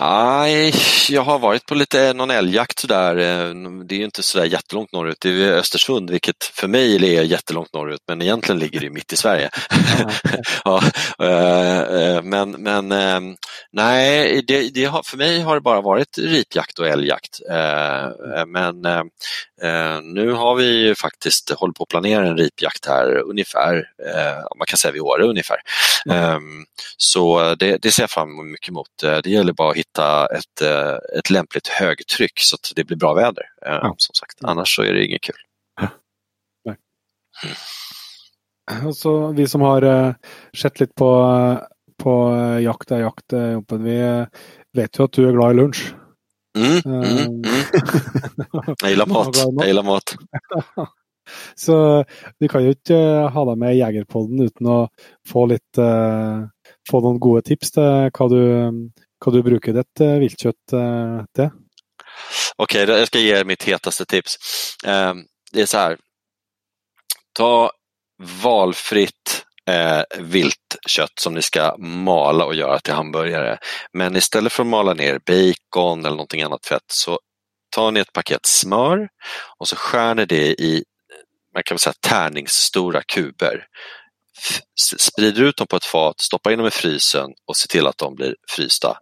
Nej, 0.00 0.74
jag 1.08 1.22
har 1.22 1.38
varit 1.38 1.66
på 1.66 1.74
lite 1.74 2.12
någon 2.12 2.30
älgjakt 2.30 2.78
sådär. 2.78 3.16
Eh, 3.16 3.54
det 3.84 3.94
är 3.94 3.98
ju 3.98 4.04
inte 4.04 4.22
sådär 4.22 4.44
jättelångt 4.44 4.92
norrut. 4.92 5.16
Det 5.20 5.28
är 5.28 5.52
Östersund, 5.52 6.10
vilket 6.10 6.44
för 6.44 6.68
mig 6.68 7.16
är 7.16 7.22
jättelångt 7.22 7.72
norrut, 7.72 8.00
men 8.08 8.22
egentligen 8.22 8.58
ligger 8.58 8.80
det 8.80 8.90
mitt 8.90 9.12
i 9.12 9.16
Sverige. 9.16 9.50
ja, 10.64 10.82
eh, 11.22 11.80
eh, 11.80 12.22
men 12.22 12.50
men 12.50 12.88
nej, 13.72 14.42
det, 14.46 14.74
det 14.74 14.84
har, 14.84 15.02
för 15.02 15.16
mig 15.16 15.40
har 15.40 15.54
det 15.54 15.60
bara 15.60 15.80
varit 15.80 16.18
ripjakt 16.18 16.78
och 16.78 16.86
älgjakt. 16.86 17.40
Men 18.46 18.82
nu 20.14 20.32
har 20.32 20.54
vi 20.54 20.94
faktiskt 20.94 21.50
hållit 21.50 21.76
på 21.76 21.82
att 21.82 21.88
planera 21.88 22.26
en 22.26 22.36
ripjakt 22.36 22.86
här 22.86 23.18
ungefär, 23.18 23.84
man 24.58 24.66
kan 24.66 24.76
säga 24.76 24.92
vid 24.92 25.02
Åre 25.02 25.24
ungefär. 25.24 25.56
Mm. 26.10 26.64
Så 26.96 27.54
det, 27.54 27.76
det 27.82 27.90
ser 27.90 28.02
jag 28.02 28.10
fram 28.10 28.50
mycket 28.50 28.68
emot. 28.68 28.88
Det 29.22 29.26
gäller 29.26 29.52
bara 29.52 29.70
att 29.70 29.76
hitta 29.86 30.26
ett, 30.26 30.62
eh, 30.62 31.18
ett 31.18 31.30
lämpligt 31.30 31.68
högtryck 31.68 32.38
så 32.40 32.54
att 32.54 32.72
det 32.76 32.84
blir 32.84 32.96
bra 32.96 33.14
väder. 33.14 33.44
Eh, 33.66 33.72
ja. 33.72 33.94
Som 33.98 34.14
sagt. 34.14 34.44
Annars 34.44 34.76
så 34.76 34.82
är 34.82 34.92
det 34.92 35.04
inget 35.04 35.22
kul. 35.22 35.36
Ja. 35.80 35.88
Mm. 38.80 38.92
Så 38.92 39.32
vi 39.32 39.48
som 39.48 39.60
har 39.60 39.84
uh, 39.84 40.14
sett 40.56 40.80
lite 40.80 40.92
på, 40.96 41.58
på 42.02 42.30
uh, 42.30 42.62
jakt 42.62 42.90
är 42.90 42.98
jakt, 42.98 43.32
vi 43.70 44.26
vet 44.72 44.98
ju 44.98 45.04
att 45.04 45.12
du 45.12 45.28
är 45.28 45.32
glad 45.32 45.50
i 45.52 45.54
lunch. 45.54 45.94
Mm, 46.58 46.80
mm, 46.84 47.26
mm. 47.26 47.42
jag 48.82 48.90
gillar 48.90 49.06
mat. 49.06 49.36
Jag 49.58 49.66
gillar 49.66 49.82
mat. 49.82 50.14
Så 51.54 52.04
vi 52.38 52.48
kan 52.48 52.62
ju 52.62 52.68
inte 52.68 52.94
ha 53.32 53.44
dig 53.44 53.56
med 53.56 53.74
i 53.74 53.78
Jägerpodden 53.78 54.40
utan 54.40 54.66
att 54.66 54.90
få 55.28 55.46
lite, 55.46 55.82
få 56.90 57.00
några 57.00 57.18
goda 57.18 57.42
tips 57.42 57.70
till 57.70 58.10
vad 58.18 58.30
du 58.30 58.72
kan 59.24 59.32
du 59.32 59.42
bruka 59.42 59.72
ditt 59.72 60.00
uh, 60.00 60.18
viltkött 60.18 60.72
eh, 60.72 60.78
uh, 60.78 61.24
till? 61.34 61.50
Okej, 62.56 62.84
okay, 62.84 62.98
jag 62.98 63.06
ska 63.06 63.18
ge 63.18 63.36
er 63.36 63.44
mitt 63.44 63.62
hetaste 63.62 64.04
tips. 64.04 64.36
Uh, 64.86 65.14
det 65.52 65.62
är 65.62 65.66
så 65.66 65.78
här. 65.78 65.98
Ta 67.32 67.70
valfritt 68.42 69.46
eh, 69.70 70.02
viltkött 70.18 71.18
som 71.20 71.34
ni 71.34 71.42
ska 71.42 71.76
mala 71.78 72.44
och 72.44 72.54
göra 72.54 72.78
till 72.78 72.94
hamburgare. 72.94 73.58
Men 73.92 74.16
istället 74.16 74.52
för 74.52 74.62
att 74.62 74.68
mala 74.68 74.94
ner 74.94 75.20
bacon 75.26 76.00
eller 76.00 76.16
någonting 76.16 76.42
annat 76.42 76.66
fett 76.66 76.84
så 76.86 77.20
tar 77.70 77.90
ni 77.90 78.00
ett 78.00 78.12
paket 78.12 78.46
smör 78.46 79.08
och 79.58 79.68
så 79.68 79.76
skär 79.76 80.14
ni 80.14 80.26
det 80.26 80.46
i 80.46 80.76
eh, 80.76 80.82
man 81.54 81.62
kan 81.62 81.78
säga 81.78 81.94
tärningsstora 82.00 83.02
kuber 83.02 83.66
sprider 85.00 85.42
ut 85.42 85.56
dem 85.56 85.66
på 85.66 85.76
ett 85.76 85.84
fat, 85.84 86.20
stoppar 86.20 86.50
in 86.50 86.58
dem 86.58 86.66
i 86.66 86.70
frysen 86.70 87.30
och 87.46 87.56
ser 87.56 87.68
till 87.68 87.86
att 87.86 87.98
de 87.98 88.14
blir 88.14 88.34
frysta. 88.48 88.98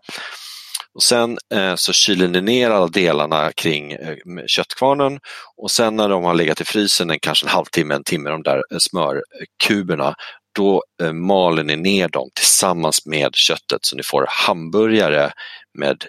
Och 0.94 1.02
sen 1.02 1.38
eh, 1.54 1.74
så 1.74 1.92
kyler 1.92 2.28
ni 2.28 2.40
ner 2.40 2.70
alla 2.70 2.86
delarna 2.86 3.52
kring 3.52 3.92
eh, 3.92 4.16
köttkvarnen 4.46 5.20
och 5.56 5.70
sen 5.70 5.96
när 5.96 6.08
de 6.08 6.24
har 6.24 6.34
legat 6.34 6.60
i 6.60 6.64
frysen 6.64 7.10
en 7.10 7.18
kanske 7.20 7.46
en 7.46 7.50
halvtimme, 7.50 7.94
en 7.94 8.04
timme, 8.04 8.30
de 8.30 8.42
där 8.42 8.62
eh, 8.72 8.78
smörkuberna, 8.78 10.14
då 10.54 10.82
eh, 11.02 11.12
maler 11.12 11.64
ni 11.64 11.76
ner 11.76 12.08
dem 12.08 12.28
tillsammans 12.34 13.06
med 13.06 13.34
köttet 13.34 13.78
så 13.84 13.96
ni 13.96 14.02
får 14.02 14.26
hamburgare 14.28 15.32
med 15.78 16.04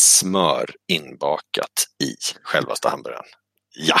smör 0.00 0.70
inbakat 0.92 1.86
i 2.02 2.14
självaste 2.42 2.88
hamburgaren. 2.88 3.24
Ja, 3.74 3.96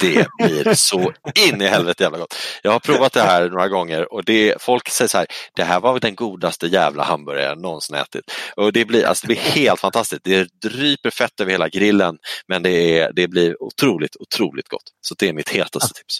det 0.00 0.26
blir 0.38 0.74
så 0.74 1.12
in 1.48 1.62
i 1.62 1.66
helvete 1.66 2.02
jävla 2.02 2.18
gott. 2.18 2.34
Jag 2.62 2.70
har 2.70 2.80
provat 2.80 3.12
det 3.12 3.20
här 3.20 3.50
några 3.50 3.68
gånger 3.68 4.12
och 4.12 4.24
det, 4.24 4.62
folk 4.62 4.88
säger 4.88 5.08
så 5.08 5.18
här, 5.18 5.26
det 5.56 5.64
här 5.64 5.80
var 5.80 6.00
den 6.00 6.14
godaste 6.14 6.66
jävla 6.66 7.04
hamburgaren 7.04 7.48
jag 7.48 7.60
någonsin 7.60 7.96
ätit. 7.96 8.24
Och 8.56 8.72
det 8.72 8.84
blir, 8.84 9.06
alltså, 9.06 9.26
det 9.26 9.34
blir 9.34 9.42
helt 9.42 9.80
fantastiskt. 9.80 10.24
Det 10.24 10.48
dryper 10.62 11.10
fett 11.10 11.40
över 11.40 11.52
hela 11.52 11.68
grillen 11.68 12.16
men 12.48 12.62
det, 12.62 12.98
är, 12.98 13.12
det 13.12 13.28
blir 13.28 13.62
otroligt, 13.62 14.16
otroligt 14.16 14.68
gott. 14.68 14.90
Så 15.00 15.14
det 15.18 15.28
är 15.28 15.32
mitt 15.32 15.48
hetaste 15.48 15.94
tips. 15.94 16.18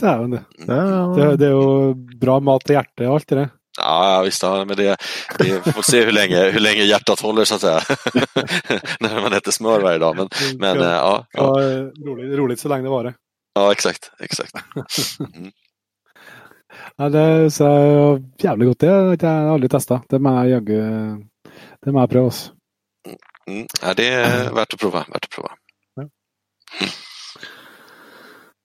Det 0.00 0.06
är 0.06 0.18
det. 0.18 0.44
Mm. 0.68 1.16
Det, 1.16 1.36
det 1.36 1.46
är 1.46 1.50
ju 1.50 1.94
bra 1.94 2.40
mat 2.40 2.70
i 2.70 2.72
hjärtat 2.72 3.06
och 3.06 3.14
allt 3.14 3.28
det 3.28 3.48
Ja, 3.76 4.22
visst, 4.24 4.42
ja, 4.42 4.64
men 4.64 4.76
det, 4.76 4.96
det 5.38 5.74
får 5.74 5.82
se 5.82 6.04
hur 6.04 6.12
länge, 6.12 6.50
hur 6.50 6.60
länge 6.60 6.82
hjärtat 6.82 7.20
håller 7.20 7.44
så 7.44 7.54
att 7.54 7.60
säga. 7.60 7.80
När 9.00 9.22
man 9.22 9.32
äter 9.32 9.52
smör 9.52 9.80
varje 9.80 9.98
dag. 9.98 10.16
Men, 10.16 10.28
men 10.58 10.76
ja, 10.76 11.26
ja, 11.32 11.60
ja. 11.62 11.80
roligt, 12.06 12.38
roligt 12.38 12.60
så 12.60 12.68
länge 12.68 12.82
det 12.82 12.88
var 12.88 13.04
det. 13.04 13.14
Ja, 13.54 13.72
exakt. 13.72 14.10
exakt. 14.20 14.52
Mm. 15.36 15.50
ja, 16.96 17.08
det 17.08 17.18
är 17.18 17.48
så 17.48 18.22
jävligt 18.38 18.68
gott. 18.68 18.78
Det 18.78 18.86
har 18.86 19.16
jag 19.22 19.48
aldrig 19.52 19.70
testat. 19.70 20.04
Det 20.08 20.18
måste 20.18 20.48
jag, 20.48 20.66
det 21.84 21.92
måste 21.92 22.00
jag 22.00 22.10
pröva. 22.10 22.30
Mm. 23.46 23.66
Ja, 23.82 23.94
det 23.94 24.08
är 24.08 24.52
värt 24.52 24.74
att 24.74 24.80
prova. 24.80 24.98
Värt 24.98 25.24
att 25.24 25.30
prova. 25.30 25.50
Mm. 26.00 26.10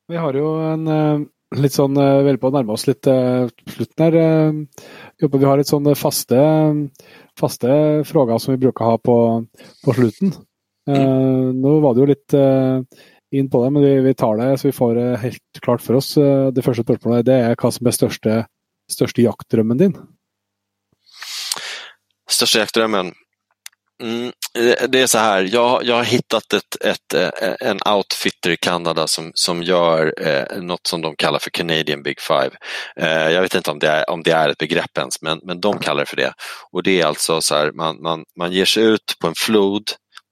Vi 0.07 0.17
har 0.17 0.33
ju 0.33 0.73
en 0.73 0.88
eh, 0.88 1.19
litt 1.60 1.76
sånn 1.76 1.98
eh, 1.99 2.22
veldig 2.26 2.41
på 2.41 2.49
å 2.52 2.56
nærme 2.56 2.76
oss 2.76 2.88
litt 2.88 3.07
uh, 3.11 3.48
slutten 3.73 4.06
her. 4.06 4.18
Uh, 4.18 5.28
vi 5.28 5.48
har 5.48 5.60
litt 5.60 5.72
sånne 5.72 5.95
faste, 5.99 6.40
faste 7.40 7.72
frågor 8.07 8.40
som 8.40 8.56
vi 8.56 8.61
bruker 8.65 8.88
ha 8.88 8.98
på, 9.02 9.18
på 9.84 9.95
slutten. 9.98 10.36
Uh, 10.90 11.52
nå 11.56 11.78
var 11.84 11.95
det 11.95 12.03
jo 12.03 12.10
litt 12.10 12.38
inn 13.32 13.48
på 13.52 13.61
det, 13.64 13.72
men 13.72 13.84
vi, 13.86 13.91
vi, 14.07 14.15
tar 14.18 14.40
det 14.40 14.49
så 14.60 14.68
vi 14.68 14.76
får 14.76 14.95
det 14.98 15.10
helt 15.22 15.61
klart 15.64 15.84
for 15.84 15.99
oss. 16.02 16.14
det 16.18 16.64
første 16.65 16.84
spørsmålet 16.84 17.28
det 17.30 17.38
er 17.45 17.56
hva 17.56 17.72
som 17.72 17.88
er 17.88 17.95
største, 17.95 18.34
største 18.91 19.23
jaktdrømmen 19.23 19.80
din? 19.80 19.94
Största 22.28 22.65
jaktdrömmen? 22.65 23.14
Mm, 24.02 24.32
eh, 24.57 24.90
det 24.90 25.02
är 25.02 25.07
så 25.07 25.18
här, 25.18 25.49
jag, 25.52 25.86
jag 25.86 25.95
har 25.95 26.03
hittat 26.03 26.53
ett, 26.53 26.86
ett, 26.86 27.14
eh, 27.14 27.53
en 27.60 27.80
outfitter 27.95 28.49
i 28.49 28.57
Kanada 28.57 29.07
som, 29.07 29.32
som 29.34 29.64
gör 29.64 30.14
eh, 30.28 30.61
något 30.61 30.88
som 30.88 31.02
de 31.02 31.15
kallar 31.15 31.40
för 31.40 31.49
Canadian 31.49 32.03
Big 32.03 32.19
Five. 32.19 32.52
Eh, 32.95 33.30
jag 33.30 33.41
vet 33.41 33.56
inte 33.56 33.72
om 33.72 33.80
det, 33.80 33.88
är, 33.88 34.10
om 34.10 34.23
det 34.23 34.32
är 34.32 34.49
ett 34.49 34.57
begrepp 34.57 34.98
ens, 34.98 35.22
men, 35.22 35.40
men 35.44 35.61
de 35.61 35.80
kallar 35.80 35.99
det 35.99 36.10
för 36.10 36.18
det. 36.18 36.34
Och 36.72 36.84
det 36.84 37.02
är 37.02 37.06
alltså 37.06 37.41
så 37.41 37.56
här, 37.56 37.72
man, 37.72 38.02
man, 38.02 38.23
man 38.40 38.52
ger 38.52 38.65
sig 38.65 38.84
ut 38.84 39.15
på 39.22 39.28
en 39.28 39.36
flod, 39.36 39.84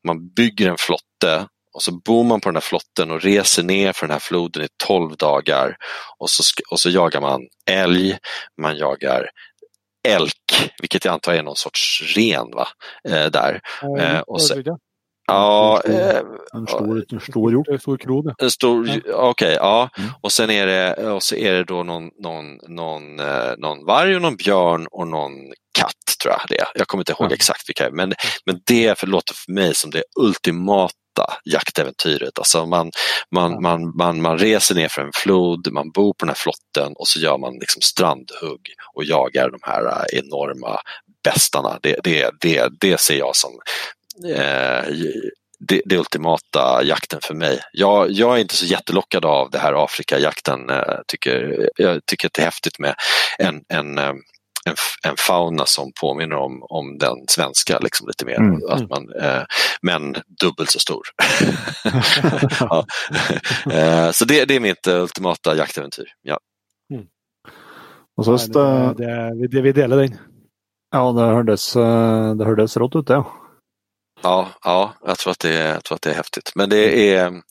man 0.08 0.34
bygger 0.34 0.70
en 0.70 0.78
flotte 0.78 1.48
och 1.74 1.84
så 1.84 1.92
bor 1.92 2.24
man 2.24 2.42
på 2.42 2.50
den 2.50 2.56
här 2.56 2.62
flotten 2.62 3.12
och 3.12 3.22
reser 3.22 3.64
ner 3.64 3.94
för 3.94 4.08
den 4.08 4.14
här 4.14 4.20
floden 4.20 4.64
i 4.64 4.68
12 4.86 5.18
dagar 5.18 5.76
och 6.18 6.30
så, 6.30 6.44
och 6.72 6.80
så 6.80 6.90
jagar 6.90 7.22
man 7.22 7.42
älg, 7.70 8.18
man 8.62 8.78
jagar 8.78 9.30
elk, 10.08 10.72
vilket 10.82 11.06
jag 11.06 11.14
antar 11.14 11.34
är 11.34 11.44
någon 11.44 11.56
sorts 11.56 12.04
ren 12.16 12.52
va? 12.52 12.68
Eh, 13.10 13.26
där. 13.26 13.62
Eh, 14.00 14.20
och 14.20 14.42
så, 14.42 14.64
Ja, 15.30 15.82
en 16.54 16.68
stor, 16.68 17.06
en 17.12 17.20
stor 17.20 17.52
hjort. 17.52 17.68
En 17.68 17.80
stor 17.80 17.98
krona. 17.98 18.36
En 18.38 18.52
stor, 18.52 18.84
okej, 18.84 19.14
okay, 19.16 19.54
ja. 19.54 19.90
Mm. 19.98 20.10
Och 20.22 20.32
sen 20.32 20.50
är 20.50 20.68
det, 20.68 21.12
och 21.12 21.24
så 21.24 21.36
är 21.36 21.54
det 21.54 21.64
då 21.64 21.84
någon, 21.84 22.10
någon, 22.24 22.46
någon, 22.68 23.20
eh, 23.20 23.52
någon 23.58 23.86
varg 23.86 24.16
och 24.16 24.22
någon 24.22 24.36
björn 24.36 24.88
och 24.92 25.08
någon 25.08 25.32
katt 25.80 26.18
tror 26.24 26.34
jag 26.34 26.42
det 26.50 26.60
är. 26.60 26.68
Jag 26.76 26.88
kommer 26.88 27.02
inte 27.02 27.12
ihåg 27.12 27.22
mm. 27.22 27.34
exakt 27.34 27.70
vilka, 27.70 27.90
men, 27.92 28.14
men 28.46 28.60
det 28.66 29.04
låter 29.04 29.34
för 29.34 29.52
mig 29.52 29.76
som 29.76 29.92
det 29.92 30.04
ultimata 30.20 30.94
jaktäventyret. 31.44 32.40
Alltså 32.40 32.66
man, 32.66 32.92
man, 33.32 33.62
man, 33.62 33.98
man, 33.98 34.22
man 34.22 34.38
reser 34.38 34.76
ner 34.76 34.88
för 34.88 35.02
en 35.02 35.12
flod, 35.14 35.72
man 35.72 35.92
bor 35.92 36.14
på 36.14 36.26
den 36.26 36.30
här 36.30 36.36
flotten 36.36 36.94
och 36.96 37.08
så 37.08 37.20
gör 37.20 37.38
man 37.38 37.54
liksom 37.54 37.82
strandhugg 37.82 38.62
och 38.94 39.04
jagar 39.04 39.50
de 39.50 39.60
här 39.64 39.86
äh, 39.86 40.20
enorma 40.20 40.80
bästarna. 41.24 41.80
Det, 41.82 41.96
det, 42.04 42.30
det, 42.42 42.70
det 42.80 43.00
ser 43.00 43.18
jag 43.18 43.36
som 43.36 43.52
eh, 44.36 44.84
det, 45.60 45.82
det, 45.86 45.98
ultimata 45.98 46.84
jakten 46.84 47.20
för 47.24 47.34
mig. 47.34 47.60
Jag, 47.72 48.12
jag, 48.12 48.36
är 48.36 48.42
inte 48.42 48.56
så 48.56 48.66
jättelockad 48.66 49.26
av 49.26 49.50
det 49.50 49.60
här 49.60 49.84
Afrikajakten. 49.84 50.60
Jag 50.68 51.04
tycker, 51.08 51.70
jag 51.76 52.06
tycker 52.06 52.28
att 52.28 52.34
det 52.34 52.42
är 52.42 52.46
häftigt 52.46 52.80
med 52.80 52.96
en, 53.38 53.62
en 53.70 54.00
en, 54.70 54.76
en 55.12 55.16
fauna 55.18 55.66
som 55.66 55.92
påminner 56.02 56.36
om, 56.36 56.64
om 56.70 56.98
den 56.98 57.16
svenska 57.28 57.80
liksom 57.80 58.08
lite 58.08 58.26
mer. 58.26 58.38
Mm. 58.40 58.62
Att 58.70 58.90
man, 58.90 59.14
eh, 59.22 59.44
men 59.82 60.16
dubbelt 60.42 60.72
så 60.72 60.80
stor. 60.80 61.02
ja. 62.60 62.86
eh, 63.72 64.12
så 64.12 64.26
det, 64.26 64.46
det 64.46 64.56
är 64.56 64.60
mitt 64.60 64.88
ultimata 64.88 65.56
jaktäventyr. 65.56 66.08
Ja. 66.22 66.40
Och 68.18 68.26
så, 68.26 68.32
Nei, 68.32 68.94
det, 68.98 69.42
det, 69.42 69.48
det, 69.48 69.62
vi 69.62 69.72
deler 69.72 69.98
den. 69.98 70.18
ja, 70.92 71.12
det 71.12 71.22
hördes, 71.22 71.76
eh, 71.76 72.36
det 72.36 72.46
hördes 72.46 72.78
rått 72.78 72.96
ut 72.96 73.08
det. 73.08 73.14
Ja. 73.14 73.34
Ja, 74.24 74.48
ja 74.64 74.94
jag, 75.06 75.18
tror 75.18 75.32
att 75.32 75.40
det 75.40 75.54
är, 75.54 75.74
jag 75.74 75.84
tror 75.84 75.96
att 75.96 76.02
det 76.02 76.10
är 76.10 76.16
häftigt. 76.16 76.52
Men 76.56 76.70
det, 76.70 77.14
är, 77.14 77.42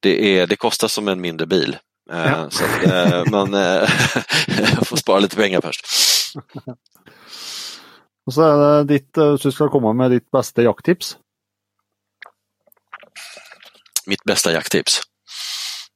det, 0.00 0.38
är, 0.38 0.46
det 0.46 0.56
kostar 0.56 0.88
som 0.88 1.08
en 1.08 1.20
mindre 1.20 1.46
bil. 1.46 1.76
Eh, 2.12 2.26
Ja. 2.26 2.50
Så 2.50 2.64
att, 2.64 2.84
eh, 2.92 3.24
man 3.30 3.52
får 4.84 4.96
spara 4.96 5.18
lite 5.18 5.36
pengar 5.36 5.60
först. 5.60 5.86
Och 8.26 8.34
så 8.34 8.42
är 8.42 8.58
det 8.58 8.84
ditt, 8.94 9.16
eh, 9.18 9.36
så 9.36 9.52
ska 9.52 9.70
komma 9.70 9.92
med 9.92 10.10
ditt 10.10 10.30
bästa 10.30 10.62
jakttips. 10.62 11.18
Mitt 14.06 14.24
bästa 14.24 14.52
jakttips. 14.52 15.00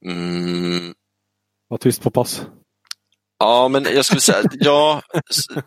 Mm, 0.06 0.94
Var 1.68 1.78
tyst 1.78 2.02
på 2.02 2.10
pass. 2.10 2.42
ja, 3.38 3.68
men 3.68 3.84
jag 3.84 4.04
skulle 4.04 4.20
säga, 4.20 4.42
ja, 4.52 5.02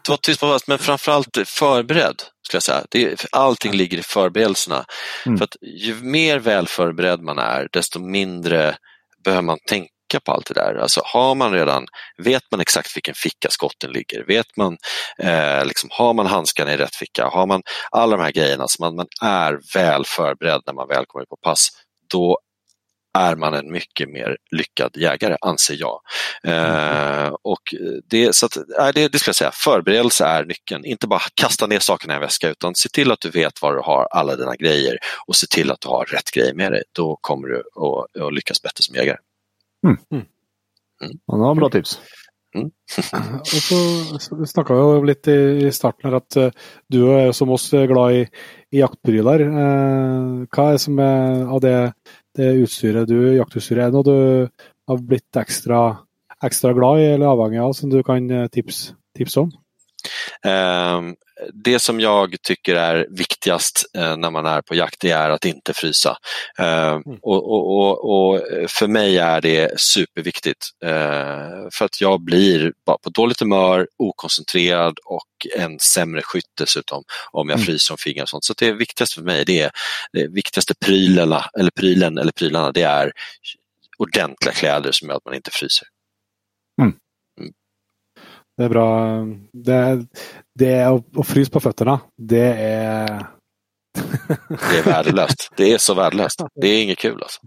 var 0.10 0.18
tyst 0.18 0.40
på 0.40 0.48
fast, 0.48 0.68
men 0.68 0.80
framförallt 0.80 1.38
förberedd. 1.46 2.16
Skulle 2.48 2.56
jag 2.56 2.64
säga. 2.64 2.86
Det, 2.92 3.26
allting 3.32 3.72
ligger 3.74 3.98
i 3.98 4.04
förberedelserna. 4.04 4.86
Mm. 5.26 5.38
För 5.38 5.46
att 5.46 5.56
ju 5.62 5.96
mer 5.96 6.40
väl 6.40 6.68
förberedd 6.68 7.22
man 7.22 7.40
är, 7.40 7.70
desto 7.72 8.00
mindre 8.00 8.78
behöver 9.24 9.44
man 9.44 9.58
tänka 9.68 9.90
på 10.20 10.32
allt 10.32 10.46
det 10.46 10.54
där. 10.54 10.76
Alltså 10.76 11.02
har 11.06 11.36
man 11.36 11.52
redan, 11.52 11.86
vet 12.18 12.44
man 12.52 12.62
exakt 12.62 12.96
vilken 12.98 13.16
ficka 13.16 13.50
skotten 13.50 13.92
ligger, 13.92 14.24
vet 14.24 14.58
man, 14.58 14.78
eh, 15.18 15.66
liksom, 15.66 15.90
har 15.94 16.14
man 16.14 16.26
handskarna 16.26 16.74
i 16.74 16.78
rätt 16.78 16.96
ficka, 16.96 17.28
har 17.28 17.46
man 17.46 17.62
alla 17.92 18.18
de 18.18 18.24
här 18.24 18.32
grejerna, 18.32 18.68
så 18.68 18.84
man, 18.84 18.96
man 18.96 19.08
är 19.22 19.60
väl 19.74 20.06
förberedd 20.06 20.62
när 20.66 20.74
man 20.74 20.88
väl 20.88 21.06
kommer 21.06 21.24
ut 21.24 21.30
på 21.30 21.38
pass, 21.38 21.70
då 22.12 22.40
är 23.14 23.36
man 23.36 23.54
en 23.54 23.72
mycket 23.72 24.10
mer 24.10 24.38
lyckad 24.52 24.98
jägare, 24.98 25.38
anser 25.42 25.78
jag. 25.80 26.02
Eh, 26.44 27.36
och 27.44 27.76
det, 28.10 28.36
så 28.36 28.46
att, 28.46 28.58
det, 28.94 29.08
det 29.08 29.20
skulle 29.20 29.30
jag 29.30 29.36
säga, 29.36 29.52
förberedelse 29.54 30.26
är 30.26 30.46
nyckeln. 30.46 30.86
Inte 30.86 31.08
bara 31.08 31.22
kasta 31.36 31.68
ner 31.68 31.80
sakerna 31.80 32.14
i 32.14 32.16
en 32.16 32.22
väska 32.22 32.50
utan 32.50 32.76
se 32.76 32.90
till 32.90 33.12
att 33.12 33.22
du 33.22 33.30
vet 33.30 33.62
var 33.62 33.74
du 33.74 33.82
har 33.82 34.08
alla 34.12 34.36
dina 34.36 34.56
grejer 34.56 34.98
och 35.28 35.36
se 35.36 35.48
till 35.48 35.72
att 35.72 35.82
du 35.82 35.88
har 35.88 36.06
rätt 36.06 36.32
grejer 36.32 36.54
med 36.54 36.72
dig. 36.72 36.84
Då 36.92 37.18
kommer 37.22 37.48
du 37.48 37.58
att, 37.60 38.22
att 38.22 38.34
lyckas 38.34 38.62
bättre 38.62 38.84
som 38.84 38.96
jägare. 38.96 39.18
Ja, 41.02 41.38
det 41.38 41.46
var 41.46 41.56
bra 41.58 41.70
tips. 41.74 41.96
Og 42.62 43.62
så, 43.64 43.78
så 44.20 44.38
snakka 44.50 44.76
vi 44.76 44.82
jo 44.84 45.04
litt 45.08 45.30
i, 45.32 45.38
i 45.64 45.72
starten 45.74 46.10
her 46.10 46.18
at 46.20 46.38
eh, 46.40 46.52
du 46.92 47.00
er 47.08 47.30
jo 47.30 47.36
som 47.38 47.54
oss 47.56 47.70
glad 47.72 48.18
i, 48.18 48.26
i 48.76 48.82
jaktpryler. 48.82 49.46
Eh, 49.48 50.42
hva 50.52 50.68
er 50.68 50.78
det 50.78 50.84
som 50.84 51.00
er 51.00 51.46
av 51.48 51.64
det, 51.64 51.76
det 52.38 52.52
utstyret 52.66 53.10
du, 53.10 53.18
jaktutstyret, 53.38 53.88
er 53.88 53.94
det 53.94 53.98
noe 53.98 54.08
du 54.10 54.92
har 54.92 55.06
blitt 55.08 55.40
ekstra, 55.40 55.82
ekstra 56.44 56.76
glad 56.78 57.02
i 57.02 57.10
eller 57.14 57.32
avhengig 57.32 57.64
av, 57.64 57.76
som 57.78 57.94
du 57.94 58.02
kan 58.06 58.28
eh, 58.30 58.50
tipse 58.52 58.98
tips 59.18 59.40
om? 59.42 59.52
Eh, 60.46 61.02
det 61.54 61.80
som 61.80 62.00
jag 62.00 62.36
tycker 62.42 62.76
är 62.76 63.08
viktigast 63.10 63.86
eh, 63.98 64.18
när 64.18 64.32
man 64.32 64.46
är 64.46 64.62
på 64.62 64.76
jakt 64.76 65.00
det 65.00 65.12
är 65.12 65.30
att 65.30 65.46
inte 65.46 65.74
frysa. 65.74 66.18
Eh, 66.58 67.00
och, 67.22 67.52
och, 67.52 67.78
och, 67.78 68.34
och 68.34 68.42
för 68.68 68.88
mig 68.88 69.18
är 69.18 69.42
det 69.42 69.80
superviktigt. 69.80 70.66
Eh, 70.86 71.70
för 71.72 71.86
att 71.86 72.02
jag 72.02 72.22
blir 72.22 72.74
på 72.86 73.10
dåligt 73.10 73.40
humör, 73.40 73.88
okoncentrerad 73.98 74.98
och 75.06 75.28
en 75.58 75.80
sämre 75.80 76.22
skytt 76.22 76.52
dessutom 76.58 77.04
om 77.32 77.50
jag 77.50 77.56
Mm. 77.62 77.66
fryser 77.66 77.94
om 77.94 77.98
fingrar 77.98 78.24
och 78.24 78.30
sånt. 78.30 78.44
Så 78.44 78.54
det 78.58 78.72
viktigaste 78.72 79.16
för 79.16 79.22
mig, 79.22 79.46
det 79.46 79.62
är 79.62 79.72
det 80.14 80.28
viktigaste 80.28 80.74
prylarna, 80.86 81.46
eller 81.60 81.72
prylen 81.72 82.18
eller 82.18 82.32
prylarna, 82.32 82.72
det 82.72 82.82
är 82.84 83.12
ordentliga 83.98 84.54
kläder 84.54 84.92
som 84.92 85.10
gör 85.10 85.16
att 85.16 85.26
man 85.26 85.34
inte 85.34 85.52
fryser. 85.52 85.88
Det 88.62 88.68
er 88.68 88.74
bra. 88.76 88.88
Det, 89.66 89.78
det 90.62 90.74
å, 90.86 91.00
å 91.02 91.24
fryse 91.26 91.50
på 91.50 91.62
føttene, 91.64 91.96
det 92.14 92.50
er 92.62 93.24
Det 93.92 94.78
är 94.78 94.84
värdelöst. 94.86 95.50
Det 95.58 95.72
är 95.74 95.78
så 95.78 95.94
värdelöst. 95.94 96.42
Det 96.56 96.68
är 96.68 96.84
inget 96.84 96.98
kul 96.98 97.24
alltså. 97.24 97.42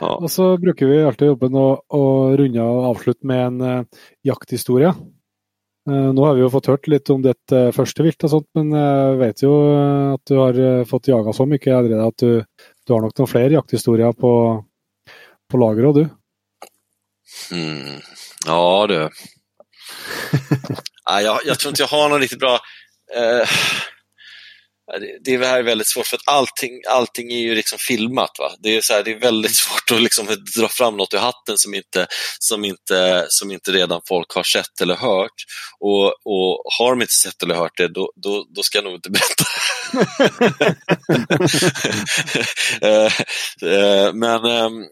ja. 0.00 0.14
Og 0.16 0.30
så 0.30 0.56
bruker 0.58 0.86
vi 0.86 1.02
alltid 1.02 1.28
jobben 1.28 1.58
å, 1.58 1.66
å 1.88 2.04
runde 2.36 2.62
og 2.62 2.86
avslutte 2.94 3.26
med 3.26 3.42
en 3.46 3.60
eh, 3.60 4.04
jakthistorie. 4.22 4.94
Eh, 5.90 6.12
nå 6.14 6.26
har 6.28 6.38
vi 6.38 6.44
jo 6.44 6.52
fått 6.54 6.70
hørt 6.70 6.86
litt 6.92 7.10
om 7.10 7.26
ditt 7.26 7.56
eh, 7.56 7.72
første 7.74 8.06
vilt 8.06 8.28
og 8.28 8.34
sånt, 8.36 8.48
men 8.54 8.70
jeg 8.78 9.18
vet 9.24 9.44
jo 9.44 9.52
eh, 9.66 10.14
at 10.14 10.30
du 10.30 10.38
har 10.38 10.62
fått 10.88 11.10
jaga 11.10 11.34
så 11.34 11.48
mye 11.50 11.74
allerede 11.74 12.08
at 12.14 12.22
du, 12.22 12.64
du 12.86 12.94
har 12.94 13.02
nok 13.02 13.18
noen 13.18 13.34
flere 13.34 13.58
jakthistorier 13.58 14.14
på, 14.14 14.32
på 15.50 15.60
lageret, 15.64 15.90
og 15.90 15.98
du. 15.98 16.04
Mm. 17.50 17.98
Ja 18.46 18.86
du. 18.88 18.94
Nej, 21.10 21.24
jag, 21.24 21.40
jag 21.44 21.58
tror 21.58 21.70
inte 21.70 21.82
jag 21.82 21.88
har 21.88 22.08
någon 22.08 22.20
riktigt 22.20 22.38
bra... 22.38 22.60
Eh, 23.16 23.48
det, 24.98 25.38
det 25.38 25.46
här 25.46 25.58
är 25.58 25.62
väldigt 25.62 25.88
svårt 25.88 26.06
för 26.06 26.16
att 26.16 26.28
allting, 26.28 26.80
allting 26.88 27.32
är 27.32 27.38
ju 27.38 27.54
liksom 27.54 27.78
filmat. 27.78 28.30
Va? 28.38 28.52
Det, 28.62 28.76
är 28.76 28.80
så 28.80 28.92
här, 28.92 29.02
det 29.02 29.10
är 29.10 29.18
väldigt 29.18 29.56
svårt 29.56 29.90
att 29.90 30.02
liksom 30.02 30.26
dra 30.56 30.68
fram 30.68 30.96
något 30.96 31.14
ur 31.14 31.18
hatten 31.18 31.58
som 31.58 31.74
inte, 31.74 32.06
som, 32.38 32.64
inte, 32.64 33.26
som 33.28 33.50
inte 33.50 33.72
redan 33.72 34.00
folk 34.08 34.34
har 34.34 34.42
sett 34.42 34.80
eller 34.80 34.94
hört. 34.94 35.44
Och, 35.80 36.06
och 36.06 36.62
har 36.78 36.90
de 36.90 37.02
inte 37.02 37.14
sett 37.14 37.42
eller 37.42 37.54
hört 37.54 37.76
det, 37.76 37.88
då, 37.88 38.12
då, 38.16 38.46
då 38.54 38.62
ska 38.62 38.78
jag 38.78 38.84
nog 38.84 38.94
inte 38.94 39.10
berätta. 39.16 39.44
Eh, 42.82 43.12
eh, 43.70 44.12
men 44.14 44.44
ehm, 44.44 44.82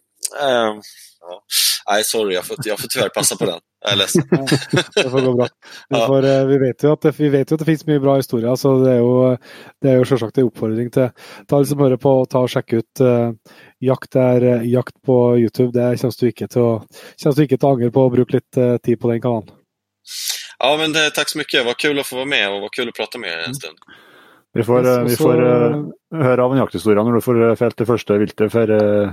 ehm, 0.41 0.83
ja. 1.21 1.45
Nej, 1.91 2.05
sorry, 2.05 2.35
jag 2.35 2.45
får, 2.47 2.57
jag 2.65 2.79
får 2.81 2.89
tyvärr 2.89 3.09
passa 3.09 3.37
på 3.37 3.45
den. 3.45 3.59
Jag 3.85 3.93
är 3.93 3.97
ledsen. 3.97 4.23
Det 4.95 5.11
får 5.11 5.21
gå 5.21 5.33
bra. 5.35 5.47
Vi, 5.89 5.99
Ja. 5.99 6.07
får, 6.07 6.25
eh, 6.25 6.45
vi, 6.47 6.59
vet 6.59 6.83
jo 6.83 6.93
at 6.93 7.01
det, 7.03 7.13
vi 7.21 7.29
vet 7.29 7.51
jo 7.51 7.55
at 7.55 7.61
det 7.61 7.67
finnes 7.69 7.87
mye 7.87 8.01
bra 8.03 8.17
historier, 8.17 8.55
så 8.61 8.73
det 8.85 8.91
er 8.93 8.99
jo, 8.99 9.13
det 9.83 9.91
er 9.93 9.97
jo 10.01 10.05
selvsagt 10.11 10.39
en 10.43 10.49
oppfordring 10.51 10.91
til 10.93 11.09
til 11.49 11.57
alle 11.57 11.67
som 11.71 11.79
på, 12.03 12.13
å 12.23 12.27
ta 12.29 12.43
og 12.45 12.51
sjekke 12.53 12.83
ut 12.83 13.01
eh, 13.01 13.31
Jakt 13.81 14.17
er 14.21 14.43
eh, 14.51 14.67
jakt 14.69 14.97
på 15.07 15.17
YouTube. 15.39 15.73
Det 15.73 16.01
kommer 16.01 16.21
du 16.21 16.27
ikke 16.29 16.49
til 16.51 16.63
å, 16.67 16.73
kommer 17.23 17.37
du 17.39 17.43
ikke 17.47 17.57
til 17.63 17.69
å 17.69 17.73
angre 17.73 17.91
på 17.95 18.05
å 18.05 18.11
bruke 18.13 18.37
litt 18.37 18.57
eh, 18.61 18.77
tid 18.85 19.01
på 19.01 19.09
den 19.13 19.21
kanalen. 19.23 19.49
Ja, 20.59 20.77
men 20.77 20.93
det, 20.93 21.11
tack 21.15 21.29
så 21.29 21.39
mycket. 21.39 21.65
Vad 21.65 21.77
kul 21.79 21.99
att 21.99 22.07
få 22.07 22.17
vara 22.17 22.27
med 22.27 22.51
och 22.53 22.61
vad 22.61 22.73
kul 22.73 22.89
att 22.89 22.95
prata 22.95 23.19
med 23.19 23.31
er 23.31 23.47
en 23.49 23.55
stund. 23.55 23.79
Vi 24.55 24.63
får, 24.65 25.05
vi 25.05 25.17
så- 25.17 25.23
får 25.25 25.43
eh, 25.47 26.23
høre 26.25 26.43
av 26.45 26.53
en 26.53 26.59
jakthistorie 26.59 27.05
når 27.05 27.15
du 27.15 27.21
får 27.21 27.57
felt 27.57 27.77
det 27.77 27.87
første 27.87 28.19
viltet 28.19 28.53
for 28.53 28.71
eh, 28.71 29.13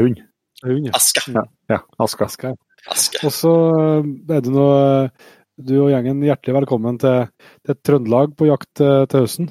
hund. 0.00 0.18
Aska. 0.94 1.20
Ja, 1.32 1.42
ja 1.68 1.78
aska. 1.98 2.28
Jeg. 2.42 2.56
Aska. 2.90 3.26
Og 3.26 3.32
så 3.32 3.52
er 4.30 4.40
du 4.44 4.50
nå 4.54 4.66
du 5.62 5.74
og 5.84 5.90
gjengen 5.92 6.22
hjertelig 6.24 6.54
velkommen 6.60 6.98
til, 6.98 7.26
til 7.66 7.76
Trøndelag 7.84 8.32
på 8.38 8.46
jakt 8.48 8.80
eh, 8.80 9.04
til 9.10 9.20
høsten. 9.26 9.50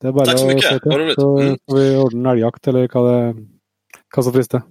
Det 0.00 0.08
er 0.10 0.14
bare 0.16 0.26
Takk 0.32 0.38
så 0.38 0.46
til. 0.48 0.80
Vad 0.84 0.96
roligt. 1.00 1.16
Så 1.20 1.26
Mm. 1.36 1.56
får 1.68 1.76
vi 1.78 1.96
ordne 1.96 2.30
elgjakt, 2.32 2.68
eller 2.68 2.88
hva, 2.88 3.02
det, 3.06 4.24
som 4.24 4.32
frister. 4.32 4.62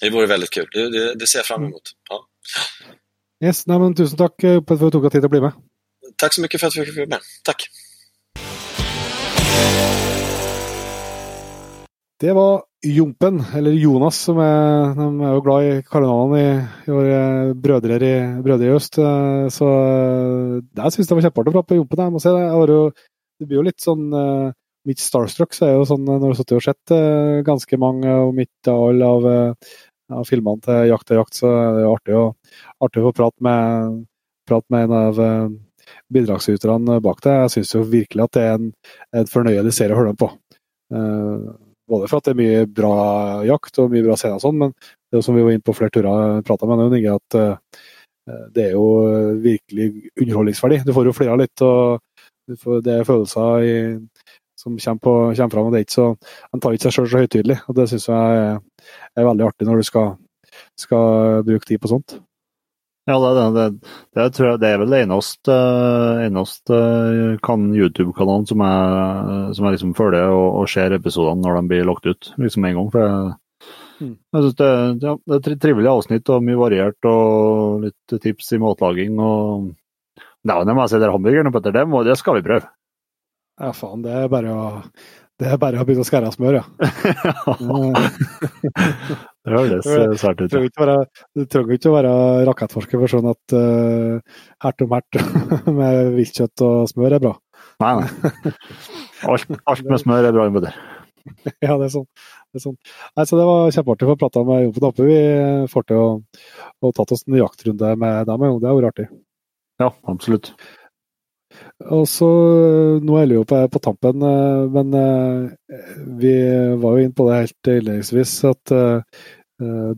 Det 0.00 0.10
vore 0.12 0.26
väldigt 0.26 0.50
kul. 0.50 0.66
Det, 0.72 0.90
det, 0.92 1.14
det 1.18 1.26
ser 1.28 1.38
jag 1.38 1.46
fram 1.46 1.64
emot. 1.64 1.92
Ja. 2.10 2.18
Yes, 3.44 3.66
nei, 3.66 3.78
men 3.78 3.94
Tusen 3.94 4.18
takk 4.18 4.44
eh, 4.44 4.60
for 4.66 4.74
at 4.74 4.80
du 4.80 4.90
tok 4.90 5.02
deg 5.08 5.12
tid 5.16 5.24
å 5.24 5.30
bli 5.32 5.40
med. 5.40 5.52
Tack 6.16 6.32
så 6.34 6.40
mycket 6.42 6.60
för 6.60 6.66
att 6.66 6.76
vi 6.76 6.84
fick 6.86 6.96
vara 6.96 7.06
med. 7.06 7.20
Tack. 7.44 7.68
Det 12.20 12.32
var 12.32 12.64
Jompen, 12.86 13.40
eller 13.54 13.70
Jonas, 13.70 14.16
som 14.16 14.38
är, 14.38 14.94
de 14.94 15.20
är 15.20 15.32
jo 15.32 15.40
glad 15.40 15.64
i 15.64 15.82
kallenavnene 15.82 16.42
i, 16.42 16.50
i 16.86 16.92
våre 16.94 17.54
brødre 17.54 17.96
i, 17.98 18.42
brødre 18.42 18.68
i 18.68 18.74
øst. 18.76 18.98
Eh, 19.02 19.48
så 19.50 19.66
eh, 19.66 20.52
jeg 20.78 20.94
syns 20.94 21.10
det 21.10 21.18
var 21.18 21.26
kjempeartig 21.26 21.50
å 21.50 21.56
prate 21.56 21.74
med 21.74 21.80
Jompen. 21.80 22.04
Jeg 22.04 22.14
må 22.14 22.22
si 22.22 22.30
det. 22.30 22.44
Jeg 22.44 22.54
har 22.54 22.72
jo, 22.74 22.78
det 23.40 23.48
blir 23.50 23.58
jo 23.58 23.66
litt 23.66 23.82
sånn 23.82 24.08
eh, 24.14 24.48
Mitt 24.86 25.02
starstruck 25.02 25.52
så 25.52 25.66
er 25.66 25.74
jo 25.74 25.88
sånn 25.90 26.06
eh, 26.06 26.14
når 26.14 26.22
du 26.22 26.30
har 26.30 26.38
sittet 26.38 26.56
og 26.60 26.64
sett 26.68 26.94
eh, 26.94 27.42
ganske 27.44 27.82
mange, 27.82 28.14
og 28.14 28.34
midt 28.38 28.70
av 28.70 28.86
alle 28.92 29.12
av, 29.18 29.30
eh, 29.34 29.76
av 30.14 30.30
filmene 30.30 30.62
til 30.64 30.82
Jakt 30.92 31.10
og 31.12 31.22
jakt, 31.24 31.42
så 31.42 31.50
er 31.58 31.74
det 31.74 31.82
jo 31.82 31.92
artig 31.98 32.18
å, 32.22 32.24
artig 32.86 33.02
å 33.02 33.08
få 33.10 33.16
prate 33.18 33.48
med, 33.50 34.02
prate 34.46 34.72
med 34.72 34.86
en 34.86 34.98
av 35.02 35.24
eh, 35.26 35.46
bidragsyterne 36.14 37.02
bak 37.02 37.26
det. 37.26 37.40
Jeg 37.42 37.56
syns 37.58 37.74
jo 37.74 37.88
virkelig 37.90 38.28
at 38.28 38.38
det 38.38 38.46
er 38.46 38.60
en, 38.60 38.74
en 39.18 39.32
fornøyelig 39.34 39.74
serie 39.74 39.98
å 39.98 40.04
høre 40.04 40.14
på. 40.22 40.30
Eh, 40.94 41.48
Både 41.88 42.08
för 42.08 42.16
att 42.16 42.24
det 42.24 42.30
är 42.30 42.34
mycket 42.34 42.68
bra 42.68 43.44
jakt 43.46 43.78
och 43.78 43.90
mycket 43.90 44.04
bra 44.04 44.16
scener 44.16 44.46
og 44.46 44.54
men 44.54 44.72
det 45.12 45.22
som 45.22 45.34
vi 45.34 45.42
var 45.42 45.50
inne 45.50 45.60
på 45.60 45.74
flera 45.74 45.90
turer 45.90 46.42
pratade 46.42 46.76
med 46.76 47.02
nå, 47.02 47.14
att 47.14 47.34
at 47.34 47.58
det 48.54 48.62
är 48.62 48.70
ju 48.70 49.40
verkligen 49.40 50.02
underhållningsvärde. 50.20 50.82
Du 50.86 50.94
får 50.94 51.06
ju 51.06 51.12
flera 51.12 51.36
lite 51.36 51.64
och 51.64 52.00
du 52.46 52.56
får, 52.56 52.80
det 52.80 52.92
är 52.92 53.04
känslor 53.04 53.62
i, 53.62 54.08
som 54.60 54.78
kommer, 54.78 54.98
på, 54.98 55.34
kommer 55.34 55.50
fram. 55.50 55.66
Och 55.66 55.72
det 55.72 55.78
är 55.78 55.80
inte 55.80 55.92
så, 55.92 56.16
Han 56.50 56.60
tar 56.60 56.72
inte 56.72 56.82
sig 56.82 56.92
själv 56.92 57.06
så 57.06 57.18
högtidligt. 57.18 57.60
Och 57.66 57.74
det 57.74 57.88
syns 57.88 58.08
jag 58.08 58.36
är, 58.36 58.60
är 59.14 59.24
väldigt 59.24 59.46
artigt 59.46 59.68
när 59.68 59.76
du 59.76 59.82
ska, 59.82 60.16
ska 60.80 61.42
bruka 61.46 61.64
tid 61.64 61.80
på 61.80 61.88
sånt. 61.88 62.20
Ja, 63.08 63.16
det, 63.22 63.28
det, 63.34 63.48
det, 63.56 63.92
det, 64.18 64.24
tror 64.36 64.50
jeg 64.50 64.60
det 64.60 64.68
er 64.68 64.80
vel 64.82 64.90
det 64.92 64.98
eneste, 65.06 65.54
eneste 66.26 66.78
kan 67.46 67.68
YouTube-kanalen 67.72 68.44
som 68.50 68.64
jeg, 68.66 69.52
som 69.56 69.68
jeg 69.68 69.76
liksom 69.78 69.94
følger 69.96 70.28
og, 70.34 70.48
og 70.60 70.68
ser 70.68 70.92
episodene 70.98 71.40
når 71.46 71.56
de 71.62 71.70
blir 71.72 71.88
lagt 71.88 72.08
ut 72.10 72.32
liksom 72.36 72.68
en 72.68 72.80
gang. 72.82 72.90
for 72.94 73.06
jeg, 73.06 73.36
Mm. 73.98 74.12
jeg 74.30 74.42
synes 74.44 74.54
det, 74.54 74.66
ja, 75.02 75.12
det 75.26 75.34
er 75.34 75.54
et 75.56 75.60
trivelig 75.64 75.88
avsnitt 75.90 76.28
og 76.30 76.44
mye 76.46 76.58
variert 76.60 77.06
og 77.10 77.80
litt 77.82 78.12
tips 78.22 78.52
i 78.54 78.60
matlaging. 78.62 79.16
og 79.18 79.72
Nei, 80.46 80.58
det 80.62 80.74
må 80.76 80.84
jeg 80.84 80.92
si, 80.92 81.00
det 81.02 81.08
er 81.08 81.14
hamburgeren, 81.16 81.50
Petter, 81.50 81.74
det, 81.74 81.82
må, 81.90 82.04
det 82.06 82.14
skal 82.20 82.38
vi 82.38 82.44
prøve. 82.46 82.68
Ja, 83.58 83.72
faen, 83.74 84.04
det 84.04 84.12
er 84.14 84.30
bare 84.30 84.52
å 84.54 84.68
det 85.38 85.46
er 85.46 85.58
bare 85.60 85.78
å 85.78 85.86
begynne 85.86 86.02
å 86.02 86.08
skære 86.08 86.26
av 86.28 86.34
smør, 86.34 86.58
ja. 86.58 86.64
det 89.46 89.52
høres 89.54 89.86
eh, 89.86 90.14
svært 90.18 90.40
Du 90.42 90.56
ut. 90.58 90.80
du 91.38 91.44
trenger 91.46 91.76
ikke 91.76 91.92
å 91.92 91.94
være 91.94 92.12
rakettforsker 92.48 92.98
for 92.98 93.12
sånn 93.12 93.28
at 93.30 93.54
uh, 93.54 94.18
hert 94.64 94.82
om 94.82 94.94
hert 94.96 95.12
med 95.80 96.12
viltkjøtt 96.16 96.64
og 96.66 96.90
smør 96.90 97.18
er 97.18 97.22
bra. 97.22 97.34
Nei, 97.84 97.92
nei. 98.00 98.08
Alt, 99.30 99.46
alt 99.70 99.86
med 99.86 100.02
smør 100.02 100.26
er 100.26 100.34
bra, 100.34 100.48
Petter. 100.58 100.74
Ja, 101.64 101.76
det 101.76 101.86
er 101.86 101.92
sånn. 101.92 102.08
Det, 102.48 102.58
er 102.58 102.64
sånn. 102.64 102.76
Nei, 103.14 103.24
så 103.28 103.38
det 103.38 103.46
var 103.48 103.72
kjempeartig 103.76 104.06
å 104.08 104.12
få 104.12 104.18
prata 104.24 104.44
med 104.48 104.64
Jon 104.64 104.74
på. 104.74 105.06
Vi 105.06 105.18
får 105.70 105.88
til 105.88 106.02
å, 106.02 106.10
å 106.82 106.92
tatt 106.96 107.14
oss 107.14 107.26
en 107.28 107.38
jaktrunde 107.38 107.94
med 108.00 108.28
dem. 108.30 108.46
Det 108.58 108.70
har 108.70 108.78
vært 108.78 108.90
artig. 108.94 109.08
Ja, 109.78 109.92
absolutt. 110.10 110.52
Og 111.88 112.04
så, 112.10 112.28
eh, 112.58 112.98
Nå 113.04 113.16
er 113.18 113.30
det 113.30 113.40
på, 113.48 113.60
på 113.72 113.82
tampen, 113.84 114.22
eh, 114.22 114.64
men 114.74 114.94
eh, 114.98 115.78
vi 116.20 116.34
var 116.82 116.96
jo 116.96 117.04
inne 117.04 117.16
på 117.16 117.28
det 117.28 117.40
helt 117.42 117.72
innledningsvis 117.72 118.36
at 118.48 118.74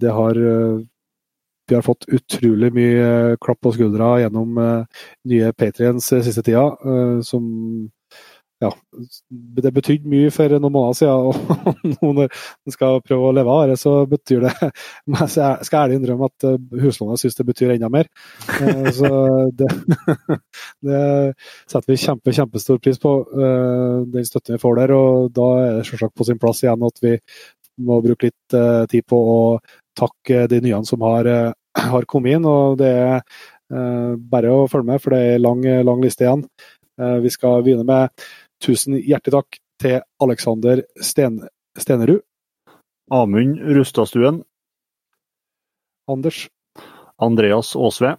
det 0.00 0.12
har 0.16 0.38
Vi 1.68 1.74
har 1.74 1.82
fått 1.84 2.06
utrolig 2.08 2.70
mye 2.72 3.36
klapp 3.44 3.60
på 3.60 3.72
skuldra 3.74 4.14
gjennom 4.22 4.56
nye 5.28 5.50
Patriens 5.52 6.06
siste 6.08 6.42
tida, 6.42 6.64
som 7.22 7.44
ja, 8.60 8.68
det 9.64 9.70
betydde 9.72 10.10
mye 10.12 10.30
for 10.34 10.52
noen 10.52 10.74
måneder 10.74 10.96
siden, 10.98 11.30
og 11.30 11.84
nå 11.94 12.10
når 12.18 12.26
en 12.68 12.74
skal 12.74 12.98
prøve 13.00 13.28
å 13.30 13.32
leve 13.32 13.52
av 13.54 13.70
det, 13.70 13.76
så 13.80 13.92
betyr 14.08 14.42
det 14.44 14.52
Men 15.10 15.22
jeg 15.24 15.68
skal 15.68 15.86
ærlig 15.86 15.96
innrømme 15.96 16.28
at 16.28 16.44
eh, 16.44 16.58
huslånet 16.82 17.22
syns 17.22 17.38
det 17.38 17.46
betyr 17.48 17.72
enda 17.74 17.88
mer. 17.92 18.10
Eh, 18.58 18.90
Så 18.96 19.08
det, 19.60 19.68
det 20.90 21.04
setter 21.64 21.88
vi 21.88 21.96
kjempe, 22.02 22.34
kjempestor 22.36 22.82
pris 22.84 23.00
på, 23.00 23.14
eh, 23.32 23.94
den 24.12 24.28
støtten 24.28 24.58
vi 24.58 24.62
får 24.62 24.82
der. 24.82 24.92
Og 24.98 25.30
da 25.36 25.48
er 25.62 25.78
det 25.78 25.86
selvsagt 25.88 26.16
på 26.20 26.28
sin 26.28 26.42
plass 26.42 26.60
igjen 26.64 26.84
at 26.90 27.00
vi 27.04 27.14
må 27.86 28.02
bruke 28.04 28.28
litt 28.28 28.58
eh, 28.58 28.82
tid 28.92 29.06
på 29.08 29.22
å 29.36 29.40
takke 29.96 30.44
de 30.52 30.60
nye 30.66 30.82
som 30.88 31.00
har, 31.08 31.30
har 31.80 32.10
kommet 32.12 32.36
inn. 32.36 32.44
Og 32.44 32.76
det 32.82 32.92
er 32.92 33.16
eh, 33.16 34.12
bare 34.36 34.52
å 34.52 34.68
følge 34.68 34.92
med, 34.92 35.00
for 35.00 35.16
det 35.16 35.24
er 35.30 35.42
lang, 35.46 35.64
lang 35.88 36.04
liste 36.04 36.28
igjen. 36.28 36.44
Vi 37.00 37.30
skal 37.32 37.62
begynne 37.64 37.86
med 37.88 38.10
tusen 38.60 38.98
hjertelig 39.00 39.38
takk 39.38 39.60
til 39.80 40.00
Alexander 40.20 40.82
Sten, 41.00 41.40
Stenerud, 41.78 42.20
Amund 43.10 43.60
Rustadstuen, 43.76 44.42
Anders, 46.10 46.48
Andreas 47.18 47.72
Aasve, 47.76 48.16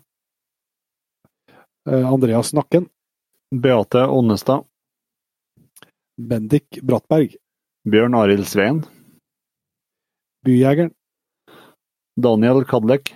eh, 1.89 2.13
Andreas 2.13 2.53
Nakken, 2.53 2.89
Beate 3.51 4.07
Ånnestad, 4.07 4.65
Bendik 6.18 6.81
Brattberg, 6.84 7.35
Bjørn 7.88 8.15
Arild 8.15 8.47
Sveen, 8.47 8.84
Byjegeren, 10.45 10.93
Daniel 12.18 12.65
Kadlek, 12.65 13.13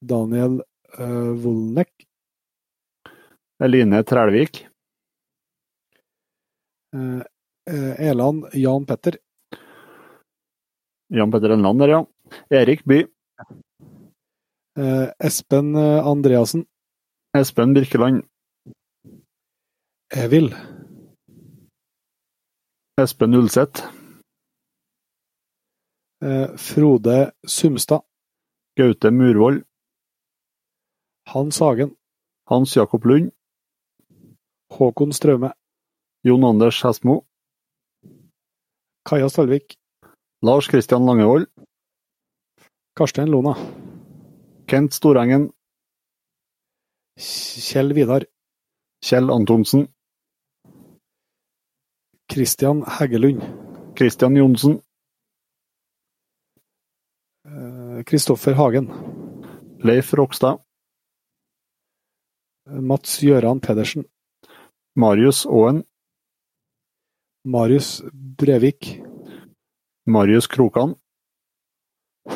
Daniel 0.00 0.62
eh, 0.98 1.32
Volnek, 1.44 1.90
Eline 3.62 4.02
Trælvik, 4.04 4.66
Eland 6.94 8.54
Jan 8.54 8.86
Petter, 8.86 9.18
Jan 11.14 11.30
Petter 11.30 11.50
Enland 11.50 11.80
der, 11.80 11.88
ja. 11.88 12.06
Erik 12.50 12.84
By, 12.84 13.06
eh, 14.78 15.12
Espen 15.18 15.74
eh, 15.74 16.00
Andreassen, 16.00 16.66
Espen 17.36 17.74
Birkeland, 17.74 18.24
Evil, 20.10 20.54
Espen 22.96 23.34
Ulseth, 23.34 23.82
eh, 26.22 26.56
Frode 26.56 27.32
Sumstad, 27.46 28.02
Gaute 28.76 29.10
Murvold, 29.10 29.64
Hans 31.28 31.60
Hagen, 31.60 31.96
Hans 32.48 32.74
Jakob 32.74 33.04
Lund, 33.04 33.32
Håkon 34.72 35.12
Straume, 35.12 35.54
Jon 36.24 36.44
Anders 36.44 36.82
Hestmo, 36.84 37.26
Kaja 39.04 39.28
Stalvik, 39.28 39.76
Lars 40.42 40.68
Kristian 40.68 41.04
Langevold, 41.04 41.46
Karstein 42.96 43.28
Lona, 43.28 43.54
Kent 44.66 44.94
Storengen, 44.94 45.50
Kjell 47.18 47.94
Vidar, 47.94 48.24
Kjell 49.04 49.30
Antonsen, 49.30 49.88
Christian 52.32 52.82
Heggelund, 52.86 53.42
Kristian 53.94 54.34
Johnsen, 54.34 54.80
eh, 57.44 58.02
Kristoffer 58.04 58.56
Hagen, 58.56 58.88
Leif 59.84 60.14
Rokstad, 60.14 60.64
Mats 62.64 63.20
Gjøran 63.20 63.60
Pedersen, 63.60 64.08
Marius 64.96 65.44
Aaen, 65.44 65.84
Marius 67.44 68.02
Brevik, 68.12 69.02
Marius 70.06 70.46
Krokan, 70.46 70.94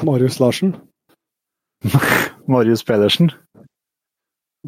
Marius 0.05 0.39
Larsen, 0.41 0.75
Marius 2.47 2.85
Pedersen, 2.85 3.31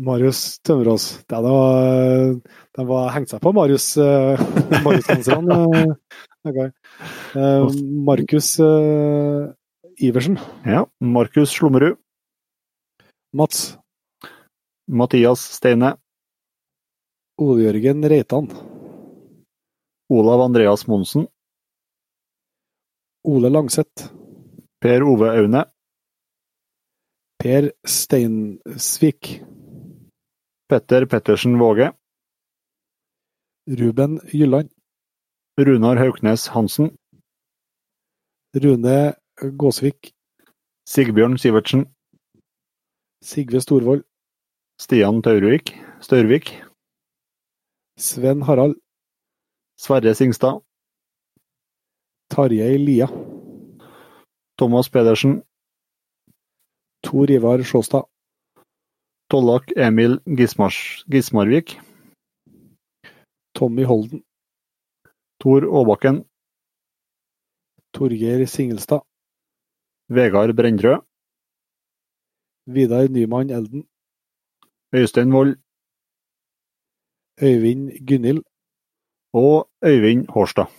Marius 0.01 0.61
Tømmerås. 0.65 1.25
Det 1.29 1.37
er 1.37 1.45
da, 1.45 1.57
de 2.79 2.87
var 2.89 3.13
hengt 3.13 3.35
seg 3.35 3.43
på 3.45 3.53
Marius 3.53 3.93
uh, 4.01 4.41
eh, 4.41 5.85
ok. 6.45 6.61
Eh, 7.31 7.65
Markus 8.09 8.57
eh, 8.59 9.53
Iversen. 10.03 10.39
ja, 10.67 10.87
Markus 11.01 11.53
Slummerud, 11.55 12.01
Mats. 13.33 13.77
Mathias 14.91 15.45
Steine, 15.55 15.95
Ole 17.39 17.69
Jørgen 17.69 18.03
Reitan. 18.11 18.49
Olav 20.11 20.41
Andreas 20.41 20.87
Monsen, 20.87 21.29
Ole 23.23 23.49
Langseth. 23.49 24.11
Per 24.81 25.03
Ove 25.03 25.29
Aune, 25.39 25.65
Per 27.39 27.73
Steinsvik. 27.85 29.43
Petter 30.69 31.07
Pettersen 31.07 31.59
Våge, 31.59 31.93
Ruben 33.69 34.21
Jylland. 34.33 34.71
Runar 35.59 35.97
Hauknes 35.97 36.49
Hansen, 36.49 36.97
Rune 38.55 39.15
Gåsvik. 39.37 40.15
Sigbjørn 40.89 41.39
Sivertsen, 41.39 41.87
Sigve 43.23 43.61
Storvold. 43.61 44.03
Stian 44.81 45.23
Taurvik, 45.23 45.77
Størvik, 46.01 46.55
Sven 47.99 48.43
Harald. 48.43 48.81
Sverre 49.83 50.15
Singstad, 50.15 50.61
Tarjei 52.29 52.77
Lia. 52.87 53.07
Thomas 54.59 54.89
Pedersen, 54.91 55.43
Tor 57.03 57.31
Ivar 57.31 57.63
Sjåstad. 57.65 58.05
Tollak 59.31 59.73
Emil 59.77 60.21
Gismars, 60.27 61.05
Gismarvik, 61.09 61.79
Tommy 63.55 63.85
Holden. 63.85 64.23
Tor 65.41 65.63
Aabakken, 65.63 66.17
Torgeir 67.95 68.47
Singelstad. 68.47 69.01
Vegard 70.11 70.55
Brendrød, 70.57 71.01
Vidar 72.67 73.09
Nyman 73.09 73.51
Elden. 73.51 73.89
Øystein 74.93 75.33
Wold 75.33 75.57
Øyvind 77.43 78.07
Gunhild 78.09 78.50
og 79.37 79.67
Øyvind 79.87 80.29
Hårstad. 80.35 80.71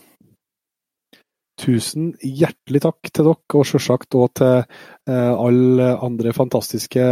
Tusen 1.60 2.14
hjertelig 2.24 2.80
takk 2.82 3.10
til 3.12 3.26
dere, 3.28 3.36
og 3.58 3.66
selvsagt 3.68 4.16
òg 4.16 4.30
til 4.40 4.62
eh, 4.62 5.32
alle 5.36 5.90
andre 6.02 6.32
fantastiske, 6.34 7.04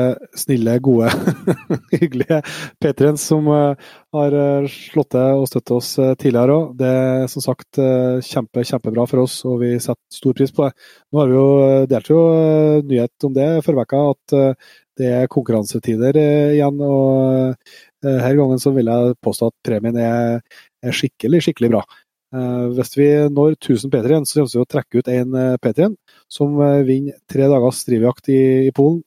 snille, 0.42 0.78
gode, 0.82 1.10
hyggelige 1.92 2.40
patriens 2.82 3.26
som 3.30 3.46
eh, 3.52 3.90
har 4.16 4.36
eh, 4.40 4.70
slått 4.72 5.12
til 5.14 5.42
og 5.42 5.46
støttet 5.50 5.74
oss 5.76 5.92
eh, 6.00 6.14
tidligere 6.18 6.56
òg. 6.56 6.72
Det 6.80 6.90
er 7.02 7.26
som 7.30 7.44
sagt 7.44 7.82
eh, 7.84 8.16
kjempe, 8.26 8.64
kjempebra 8.64 9.06
for 9.12 9.26
oss, 9.26 9.36
og 9.44 9.60
vi 9.62 9.74
setter 9.76 10.18
stor 10.18 10.38
pris 10.40 10.56
på 10.56 10.66
det. 10.66 10.88
Nå 11.12 11.22
har 11.22 11.30
vi 11.30 11.38
jo 11.38 11.48
eh, 11.68 11.86
delt 11.92 12.10
jo 12.10 12.22
eh, 12.32 12.80
nyhet 12.90 13.28
om 13.28 13.36
det 13.36 13.50
forrige 13.68 13.86
uke, 13.86 14.06
at 14.16 14.38
eh, 14.40 14.72
det 15.00 15.12
er 15.20 15.30
konkurransetider 15.32 16.16
eh, 16.20 16.56
igjen. 16.56 16.80
og 16.80 17.54
eh, 18.04 18.18
her 18.24 18.36
gangen 18.38 18.60
så 18.60 18.72
vil 18.74 18.90
jeg 18.90 19.16
påstå 19.24 19.50
at 19.52 19.56
premien 19.68 20.00
er, 20.00 20.40
er 20.84 20.96
skikkelig, 20.96 21.42
skikkelig 21.46 21.72
bra. 21.74 21.84
Eh, 22.30 22.66
hvis 22.76 22.94
vi 22.94 23.08
når 23.26 23.56
1000 23.56 23.90
P3 23.90 24.20
så 24.22 24.38
kommer 24.38 24.52
vi 24.52 24.62
å 24.62 24.70
trekke 24.70 25.00
ut 25.00 25.10
en 25.10 25.34
eh, 25.40 25.56
P3 25.58 25.88
som 26.30 26.54
eh, 26.62 26.82
vinner 26.86 27.18
tre 27.30 27.48
dagers 27.50 27.82
drivjakt 27.88 28.30
i, 28.30 28.40
i 28.68 28.74
Polen 28.74 29.02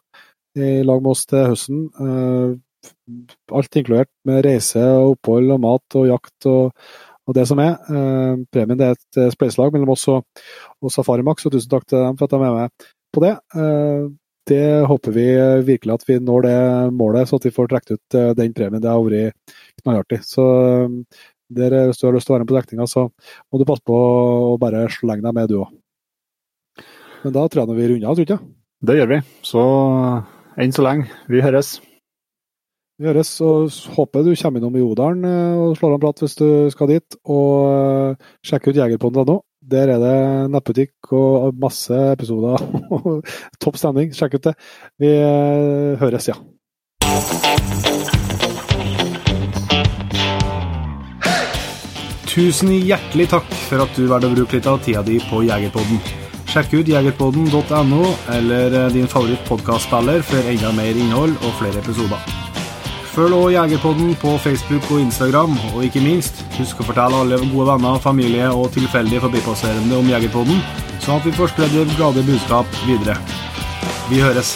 i 0.60 0.84
lag 0.86 1.00
med 1.02 1.14
oss 1.14 1.24
til 1.30 1.48
høsten. 1.54 1.86
Eh, 2.04 3.24
alt 3.56 3.80
inkludert 3.80 4.12
med 4.28 4.44
reise, 4.46 4.84
og 4.84 5.16
opphold 5.16 5.56
og 5.56 5.64
mat 5.64 5.98
og 6.00 6.10
jakt 6.10 6.50
og, 6.52 6.90
og 7.24 7.38
det 7.38 7.48
som 7.48 7.62
er. 7.64 7.78
Eh, 7.88 8.44
premien 8.52 8.82
det 8.82 8.90
er 8.90 9.00
et 9.00 9.38
spleiselag 9.38 9.72
mellom 9.74 9.96
oss 9.96 10.04
og, 10.12 10.44
og 10.84 10.92
Safarimax, 10.92 11.48
og 11.48 11.56
tusen 11.56 11.72
takk 11.72 11.88
til 11.88 12.04
dem 12.04 12.20
for 12.20 12.28
at 12.28 12.36
de 12.36 12.44
er 12.44 12.60
med 12.60 12.92
på 13.14 13.24
det. 13.24 13.34
Det 14.44 14.64
håper 14.90 15.14
vi 15.16 15.26
virkelig 15.64 15.94
at 15.94 16.02
vi 16.10 16.16
når 16.20 16.42
det 16.44 16.56
målet, 16.98 17.30
så 17.30 17.38
at 17.40 17.46
vi 17.48 17.52
får 17.56 17.70
trukket 17.72 17.94
ut 17.96 18.18
den 18.36 18.56
premien. 18.58 18.82
Det 18.84 18.90
har 18.92 19.06
vært 19.06 19.54
knallartig. 19.80 20.20
Så 20.28 20.44
der, 21.58 21.78
å 21.94 22.12
være 22.12 22.44
med 22.44 22.50
på 22.50 22.58
trekninga, 22.58 22.90
så 22.90 23.08
må 23.08 23.62
du 23.62 23.66
passe 23.70 23.86
på 23.86 23.96
å 23.96 24.58
bare 24.62 24.86
slenge 24.94 25.26
deg 25.26 25.38
med, 25.38 25.50
du 25.52 25.62
òg. 25.62 25.72
Men 27.24 27.38
da 27.38 27.48
tror 27.48 27.64
jeg 27.64 27.80
vi 27.80 27.90
runder 27.94 28.12
av, 28.12 28.20
tror 28.20 28.28
du 28.28 28.34
ikke? 28.34 28.44
Det 28.84 29.00
gjør 29.00 29.12
vi. 29.14 29.24
Så 29.48 29.64
enn 30.60 30.76
så 30.76 30.84
lenge, 30.84 31.08
vi 31.32 31.44
høres. 31.44 31.78
Vi 33.02 33.10
høres, 33.10 33.32
og 33.42 33.72
håper 33.96 34.22
du 34.24 34.36
kommer 34.38 34.62
innom 34.62 34.76
i 34.78 34.84
Odalen 34.86 35.26
eh, 35.26 35.56
og 35.58 35.78
slår 35.80 35.96
an 35.96 36.04
prat 36.04 36.22
hvis 36.22 36.38
du 36.38 36.48
skal 36.72 36.92
dit. 36.92 37.18
Og 37.26 37.72
eh, 37.72 38.30
sjekk 38.46 38.70
ut 38.70 38.80
jegerpodden.no. 38.80 39.40
Der 39.74 39.96
er 39.96 40.02
det 40.04 40.18
nettbutikk 40.54 41.14
og 41.16 41.56
masse 41.60 41.98
episoder. 42.14 42.60
Topp 43.64 43.80
stemning. 43.82 44.12
Sjekk 44.16 44.38
ut 44.38 44.52
det. 44.52 44.58
Vi 45.02 45.10
eh, 45.16 45.96
høres, 46.04 46.30
ja. 46.30 46.38
Tusen 52.34 52.72
hjertelig 52.74 53.28
takk 53.30 53.50
for 53.68 53.84
at 53.84 53.94
du 53.94 54.08
valgte 54.10 54.32
å 54.32 54.34
bruke 54.34 54.58
litt 54.58 54.66
av 54.70 54.80
tida 54.82 55.04
di 55.06 55.20
på 55.30 55.44
Jegerpodden. 55.46 56.00
Sjekk 56.50 56.72
ut 56.80 56.90
jegerpodden.no 56.90 58.08
eller 58.34 58.74
eh, 58.80 58.88
din 58.94 59.06
favoritt-podkastspiller 59.10 60.26
for 60.26 60.50
enda 60.50 60.72
mer 60.74 60.98
innhold 60.98 61.38
og 61.46 61.54
flere 61.60 61.78
episoder. 61.84 62.18
Følg 63.14 63.38
också 63.38 63.52
Jegerpodden 63.54 64.16
på 64.16 64.38
Facebook 64.42 64.90
og 64.90 65.04
Instagram, 65.04 65.54
og 65.76 65.86
ikke 65.86 66.02
minst, 66.02 66.42
husk 66.58 66.82
å 66.82 66.88
fortelle 66.88 67.22
alle 67.22 67.38
gode 67.44 67.68
venner, 67.70 68.02
familie 68.02 68.50
og 68.50 68.72
tilfeldige 68.74 69.22
forbipasserende 69.28 70.02
om 70.02 70.10
Jegerpodden, 70.10 70.58
sånn 71.06 71.22
at 71.22 71.30
vi 71.30 71.38
får 71.38 71.54
spredd 71.54 71.78
det 71.78 71.86
glade 71.94 72.26
budskap 72.26 72.82
videre. 72.90 73.20
Vi 74.10 74.26
høres. 74.26 74.56